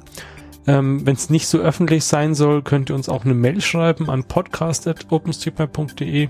Ähm, 0.68 1.06
Wenn 1.06 1.16
es 1.16 1.32
nicht 1.32 1.48
so 1.48 1.60
öffentlich 1.60 2.06
sein 2.06 2.36
soll, 2.36 2.62
könnt 2.62 2.92
ihr 2.92 2.96
uns 2.96 3.10
auch 3.10 3.26
eine 3.26 3.34
Mail 3.34 3.60
schreiben 3.62 4.10
an 4.10 4.24
podcast.openstreetmap.de. 4.24 6.30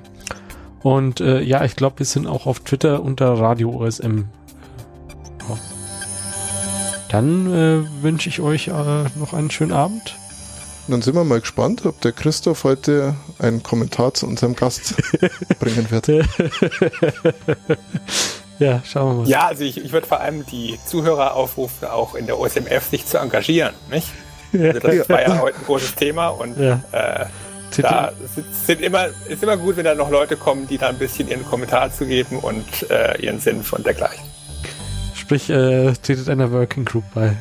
Und 0.82 1.20
äh, 1.20 1.42
ja, 1.42 1.66
ich 1.66 1.76
glaube, 1.76 2.00
wir 2.00 2.06
sind 2.06 2.26
auch 2.28 2.46
auf 2.46 2.62
Twitter 2.62 3.04
unter 3.04 3.34
Radio 3.34 3.72
OSM. 3.72 4.24
Dann 7.10 7.52
äh, 7.52 8.04
wünsche 8.04 8.30
ich 8.30 8.40
euch 8.40 8.68
äh, 8.68 9.06
noch 9.16 9.34
einen 9.34 9.50
schönen 9.50 9.72
Abend. 9.72 10.19
Dann 10.90 11.02
sind 11.04 11.14
wir 11.16 11.24
mal 11.24 11.40
gespannt, 11.40 11.86
ob 11.86 12.02
der 12.02 12.12
Christoph 12.12 12.64
heute 12.64 13.16
einen 13.38 13.62
Kommentar 13.62 14.14
zu 14.16 14.26
unserem 14.26 14.56
Gast 14.56 14.96
bringen 15.60 15.88
wird. 15.92 16.08
Ja, 18.60 18.82
schauen 18.86 19.16
wir 19.16 19.22
mal. 19.24 19.30
Ja, 19.30 19.48
also 19.48 19.64
ich, 19.64 19.82
ich 19.82 19.94
würde 19.94 20.06
vor 20.06 20.20
allem 20.20 20.46
die 20.46 20.78
Zuhörer 20.86 21.34
aufrufen, 21.34 21.88
auch 21.88 22.14
in 22.14 22.26
der 22.26 22.38
OSMF 22.38 22.90
sich 22.90 23.06
zu 23.06 23.18
engagieren, 23.18 23.74
nicht? 23.90 24.10
Ja. 24.52 24.72
Also 24.72 24.80
das 24.82 25.08
war 25.08 25.22
ja 25.22 25.40
heute 25.40 25.60
ein 25.60 25.64
großes 25.66 25.96
Thema 25.96 26.28
und 26.28 26.60
Ja. 26.60 26.82
äh, 26.92 27.26
da 27.82 28.12
sind, 28.36 28.46
sind 28.54 28.82
immer, 28.82 29.06
ist 29.30 29.42
immer 29.44 29.56
gut, 29.56 29.78
wenn 29.78 29.86
da 29.86 29.96
noch 29.96 30.10
Leute 30.10 30.36
kommen, 30.36 30.68
die 30.68 30.78
da 30.78 30.90
ein 30.90 30.98
bisschen 30.98 31.30
ihren 31.30 31.46
Kommentar 31.46 31.94
zu 31.94 32.06
geben 32.06 32.38
und 32.40 32.66
äh, 32.90 33.22
ihren 33.22 33.40
Senf 33.40 33.72
und 33.72 33.86
dergleichen. 33.86 34.26
Sprich, 35.16 35.50
äh, 35.50 35.94
tretet 35.94 36.28
einer 36.28 36.52
Working 36.52 36.84
Group 36.84 37.06
bei. 37.16 37.38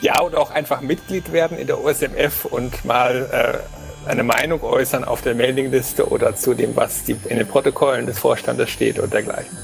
Ja, 0.00 0.20
und 0.20 0.34
auch 0.34 0.50
einfach 0.50 0.80
Mitglied 0.80 1.32
werden 1.32 1.58
in 1.58 1.66
der 1.66 1.82
OSMF 1.82 2.44
und 2.44 2.84
mal 2.84 3.62
äh, 4.06 4.08
eine 4.08 4.22
Meinung 4.22 4.62
äußern 4.62 5.04
auf 5.04 5.22
der 5.22 5.34
Mailingliste 5.34 6.08
oder 6.08 6.36
zu 6.36 6.54
dem, 6.54 6.76
was 6.76 7.04
die, 7.04 7.16
in 7.28 7.38
den 7.38 7.46
Protokollen 7.46 8.06
des 8.06 8.18
Vorstandes 8.18 8.70
steht 8.70 8.98
und 8.98 9.12
dergleichen. 9.12 9.56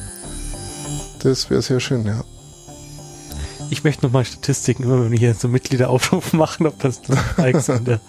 Das 1.23 1.49
wäre 1.51 1.63
sehr 1.63 1.81
schön, 1.81 2.07
ja. 2.07 2.25
Ich 3.71 3.83
möchte 3.85 4.05
nochmal 4.05 4.25
Statistiken, 4.25 4.83
immer 4.83 5.03
wenn 5.03 5.11
wir 5.11 5.19
hier 5.19 5.35
so 5.35 5.49
Mitgliederaufrufe 5.49 6.37
machen, 6.37 6.67
ob 6.67 6.79
das 6.81 7.01
Likes 7.37 7.69
in 7.69 7.85
der, 7.85 8.01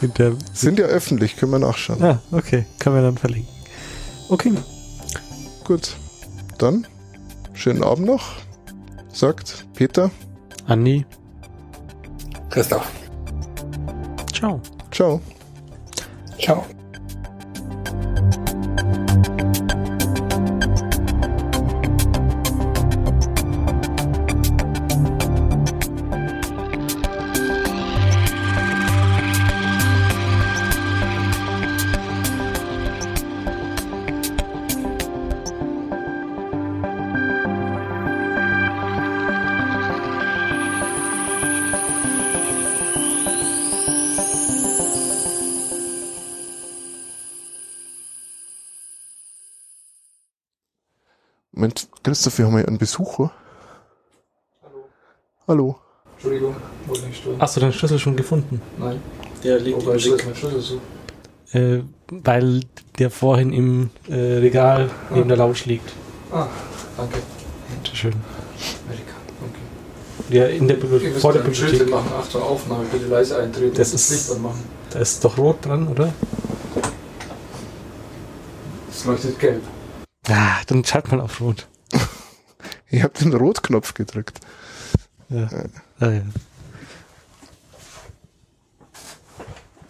in 0.00 0.14
der 0.14 0.32
Sind 0.52 0.78
ja 0.78 0.86
öffentlich, 0.86 1.36
können 1.36 1.52
wir 1.52 1.58
nachschauen. 1.58 2.02
Ah, 2.02 2.20
okay, 2.30 2.66
können 2.78 2.96
wir 2.96 3.02
dann 3.02 3.18
verlinken. 3.18 3.52
Okay, 4.28 4.52
Gut. 5.64 5.96
Dann 6.58 6.86
schönen 7.54 7.82
Abend 7.82 8.06
noch. 8.06 8.32
Sagt 9.10 9.66
Peter. 9.74 10.10
Andi, 10.66 11.06
Christoph. 12.54 12.86
ciao. 14.32 14.60
Ciao. 14.92 15.20
Ciao. 16.38 16.73
Christoph, 52.14 52.38
wir 52.38 52.46
haben 52.46 52.56
ja 52.58 52.64
einen 52.66 52.78
Besucher. 52.78 53.32
Hallo. 55.48 55.74
Entschuldigung, 56.12 56.54
wollte 56.86 57.06
nicht 57.06 57.16
stören. 57.20 57.40
Hast 57.40 57.56
du 57.56 57.60
deinen 57.60 57.72
Schlüssel 57.72 57.98
schon 57.98 58.14
gefunden? 58.14 58.62
Nein, 58.78 59.00
Der 59.42 59.58
liegt 59.58 59.84
wobei 59.84 59.96
ist 59.96 60.08
mein 60.24 60.36
Schlüssel 60.36 60.60
so. 60.60 61.58
äh, 61.58 61.82
weil 62.12 62.60
der 63.00 63.10
vorhin 63.10 63.52
im 63.52 63.90
äh, 64.08 64.14
Regal 64.14 64.90
neben 65.10 65.26
der 65.28 65.38
Couch 65.38 65.64
liegt. 65.64 65.92
Ah, 66.30 66.46
danke. 66.96 67.18
Bitteschön. 67.82 68.12
Amerika. 68.86 69.14
Okay. 69.50 70.32
Der 70.32 70.50
in 70.50 70.68
der 70.68 70.74
Bibliothek, 70.76 71.08
müsst 71.08 71.20
vor 71.20 71.32
der 71.32 71.44
ein 71.44 71.52
Schild 71.52 71.72
Bibliothek. 71.72 71.94
machen. 71.96 72.12
Achtung, 72.16 72.42
Aufnahme, 72.42 72.84
bitte 72.92 73.06
leise 73.06 73.38
eintreten. 73.40 73.74
Das 73.76 73.88
und 73.88 73.94
ist- 73.96 74.10
Licht 74.12 74.30
anmachen. 74.30 74.62
Da 74.90 75.00
ist 75.00 75.24
doch 75.24 75.36
rot 75.36 75.66
dran, 75.66 75.88
oder? 75.88 76.12
Es 78.88 79.04
leuchtet 79.04 79.36
gelb. 79.40 79.62
Ah, 80.28 80.58
dann 80.68 80.84
schalt 80.84 81.10
mal 81.10 81.20
auf 81.20 81.40
rot. 81.40 81.66
Ich 82.94 83.02
habe 83.02 83.12
den 83.18 83.34
Rotknopf 83.34 83.94
gedrückt. 83.94 84.38
Ja. 85.28 85.48
Ah, 85.98 86.10
ja. 86.10 86.22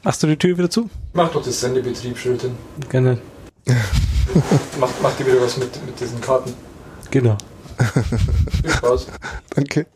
Machst 0.03 0.23
du 0.23 0.27
die 0.27 0.39
Tür 0.39 0.57
wieder 0.57 0.71
zu? 0.71 0.89
Mach 1.13 1.31
doch 1.31 1.45
das 1.45 1.61
Sendebetriebsschild 1.61 2.41
hin. 2.41 2.57
Gerne. 2.89 3.19
Macht, 4.81 5.03
macht 5.03 5.21
ihr 5.21 5.27
wieder 5.27 5.43
was 5.43 5.59
mit, 5.59 5.85
mit 5.85 6.01
diesen 6.01 6.19
Karten. 6.23 6.55
Genau. 7.11 7.37
Viel 8.63 8.71
Spaß. 8.71 9.07
Danke. 9.51 9.87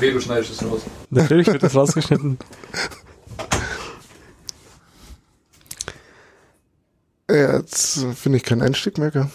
Weh, 0.00 0.10
du 0.10 0.20
schneidest 0.20 0.52
es 0.52 0.64
raus. 0.64 0.80
Natürlich 1.10 1.48
wird 1.48 1.62
das 1.62 1.74
rausgeschnitten. 1.74 2.38
Ja, 7.30 7.58
jetzt 7.58 8.06
finde 8.14 8.38
ich 8.38 8.42
keinen 8.42 8.62
Einstieg 8.62 8.96
mehr. 8.96 9.10
Gell? 9.10 9.28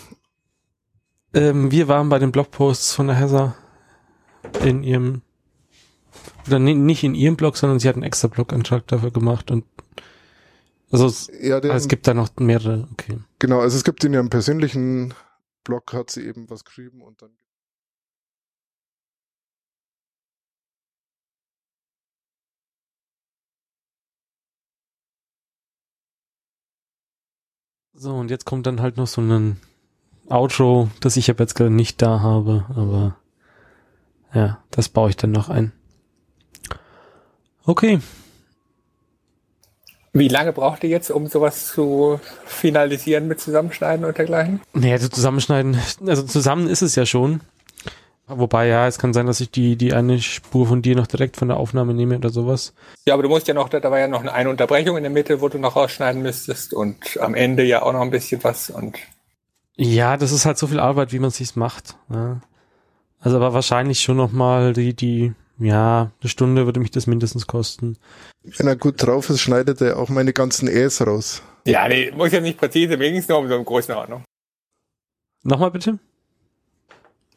Ähm, 1.33 1.71
wir 1.71 1.87
waren 1.87 2.09
bei 2.09 2.19
den 2.19 2.31
Blogposts 2.31 2.93
von 2.93 3.07
der 3.07 3.15
Hessa 3.15 3.55
in 4.63 4.83
ihrem 4.83 5.21
oder 6.47 6.59
nee, 6.59 6.73
nicht 6.73 7.03
in 7.03 7.13
ihrem 7.13 7.35
Blog, 7.37 7.57
sondern 7.57 7.79
sie 7.79 7.87
hat 7.87 7.95
einen 7.95 8.03
extra 8.03 8.27
Blogantrag 8.27 8.87
dafür 8.87 9.11
gemacht 9.11 9.51
und 9.51 9.65
also 10.91 11.05
es, 11.05 11.29
Ja, 11.39 11.59
der, 11.59 11.75
es 11.75 11.87
gibt 11.87 12.07
da 12.07 12.15
noch 12.15 12.29
mehrere. 12.39 12.87
Okay. 12.93 13.19
genau, 13.37 13.59
also 13.59 13.77
es 13.77 13.83
gibt 13.83 14.03
in 14.03 14.13
ihrem 14.13 14.29
persönlichen 14.29 15.13
Blog 15.63 15.93
hat 15.93 16.09
sie 16.09 16.25
eben 16.25 16.49
was 16.49 16.65
geschrieben 16.65 17.01
und 17.01 17.21
dann 17.21 17.29
So 27.93 28.15
und 28.15 28.31
jetzt 28.31 28.45
kommt 28.45 28.65
dann 28.65 28.81
halt 28.81 28.95
noch 28.97 29.07
so 29.07 29.21
ein 29.21 29.59
Outro, 30.29 30.89
das 31.01 31.17
ich 31.17 31.29
aber 31.29 31.43
jetzt 31.43 31.55
gerade 31.55 31.71
nicht 31.71 32.01
da 32.01 32.21
habe, 32.21 32.65
aber 32.75 33.15
ja, 34.33 34.59
das 34.71 34.89
baue 34.89 35.09
ich 35.09 35.17
dann 35.17 35.31
noch 35.31 35.49
ein. 35.49 35.71
Okay. 37.65 37.99
Wie 40.13 40.27
lange 40.27 40.53
braucht 40.53 40.83
ihr 40.83 40.89
jetzt, 40.89 41.11
um 41.11 41.27
sowas 41.27 41.67
zu 41.67 42.19
finalisieren 42.45 43.27
mit 43.27 43.39
Zusammenschneiden 43.39 44.05
und 44.05 44.17
dergleichen? 44.17 44.59
Naja, 44.73 44.93
also 44.93 45.07
zusammenschneiden, 45.07 45.77
also 46.07 46.23
zusammen 46.23 46.67
ist 46.67 46.81
es 46.81 46.95
ja 46.95 47.05
schon. 47.05 47.41
Wobei, 48.27 48.67
ja, 48.67 48.87
es 48.87 48.99
kann 48.99 49.13
sein, 49.13 49.25
dass 49.25 49.39
ich 49.39 49.49
die, 49.49 49.75
die 49.75 49.93
eine 49.93 50.19
Spur 50.21 50.67
von 50.67 50.83
dir 50.83 50.95
noch 50.95 51.07
direkt 51.07 51.37
von 51.37 51.47
der 51.47 51.57
Aufnahme 51.57 51.95
nehme 51.95 52.15
oder 52.15 52.29
sowas. 52.29 52.73
Ja, 53.05 53.15
aber 53.15 53.23
du 53.23 53.29
musst 53.29 53.47
ja 53.47 53.55
noch, 53.55 53.69
da 53.69 53.81
war 53.89 53.99
ja 53.99 54.07
noch 54.07 54.23
eine 54.23 54.49
Unterbrechung 54.49 54.97
in 54.97 55.03
der 55.03 55.11
Mitte, 55.11 55.41
wo 55.41 55.49
du 55.49 55.57
noch 55.57 55.75
rausschneiden 55.75 56.21
müsstest 56.21 56.73
und 56.73 57.19
am 57.19 57.33
Ende 57.33 57.63
ja 57.63 57.81
auch 57.81 57.93
noch 57.93 58.01
ein 58.01 58.11
bisschen 58.11 58.43
was 58.43 58.69
und 58.69 58.97
Ja, 59.81 60.17
das 60.17 60.31
ist 60.33 60.45
halt 60.45 60.57
so 60.57 60.67
viel 60.67 60.79
Arbeit, 60.79 61.13
wie 61.13 61.19
man 61.19 61.29
sich's 61.31 61.55
macht. 61.55 61.95
Ja. 62.09 62.41
Also 63.21 63.37
aber 63.37 63.53
wahrscheinlich 63.53 64.01
schon 64.01 64.17
noch 64.17 64.31
mal 64.33 64.73
die, 64.73 64.93
die, 64.93 65.33
ja, 65.57 66.11
eine 66.21 66.29
Stunde 66.29 66.65
würde 66.65 66.79
mich 66.81 66.91
das 66.91 67.07
mindestens 67.07 67.47
kosten. 67.47 67.97
Wenn 68.43 68.67
er 68.67 68.75
gut 68.75 68.95
drauf 69.01 69.29
ist, 69.29 69.39
schneidet 69.39 69.79
er 69.81 69.97
auch 69.97 70.09
meine 70.09 70.33
ganzen 70.33 70.67
Äs 70.67 71.05
raus. 71.05 71.41
ja, 71.65 71.87
nee, 71.87 72.11
muss 72.11 72.31
ja 72.33 72.41
nicht 72.41 72.57
präzise, 72.57 72.97
mir 72.97 73.09
ging 73.09 73.19
es 73.19 73.27
nur 73.29 73.39
um 73.39 73.47
so 73.47 73.55
eine 73.55 73.63
Größenordnung. 73.63 74.23
Nochmal 75.43 75.71
bitte? 75.71 75.97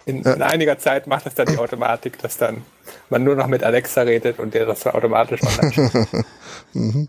In, 0.05 0.23
Ja. 0.25 0.33
in 0.35 0.43
einiger 0.43 0.79
Zeit 0.79 1.07
macht 1.07 1.27
das 1.27 1.35
dann 1.37 1.47
die 1.47 1.59
Automatik, 1.59 2.19
dass 2.19 2.37
dann 2.39 2.63
man 3.09 3.23
nur 3.23 3.37
noch 3.37 3.47
mit 3.47 3.63
Alexa 3.63 4.03
redet 4.03 4.41
und 4.41 4.53
der 4.55 4.67
das 4.67 4.81
dann 4.81 4.95
automatisch 4.95 5.41
online 5.43 5.73
schickt. 5.73 6.25
Mhm. 6.75 7.09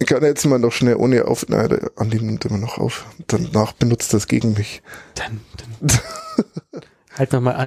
Ich 0.00 0.06
kann 0.06 0.22
jetzt 0.22 0.44
mal 0.46 0.58
noch 0.58 0.72
schnell 0.72 0.96
ohne 0.96 1.26
auf. 1.26 1.48
Nein, 1.48 1.68
der 1.68 1.90
Andi 1.96 2.20
nimmt 2.20 2.44
immer 2.44 2.58
noch 2.58 2.78
auf. 2.78 3.06
Danach 3.26 3.72
benutzt 3.72 4.14
das 4.14 4.28
gegen 4.28 4.52
mich. 4.54 4.82
Dann, 5.14 5.40
dann. 5.80 5.98
halt 7.16 7.32
nochmal 7.32 7.54
an. 7.54 7.56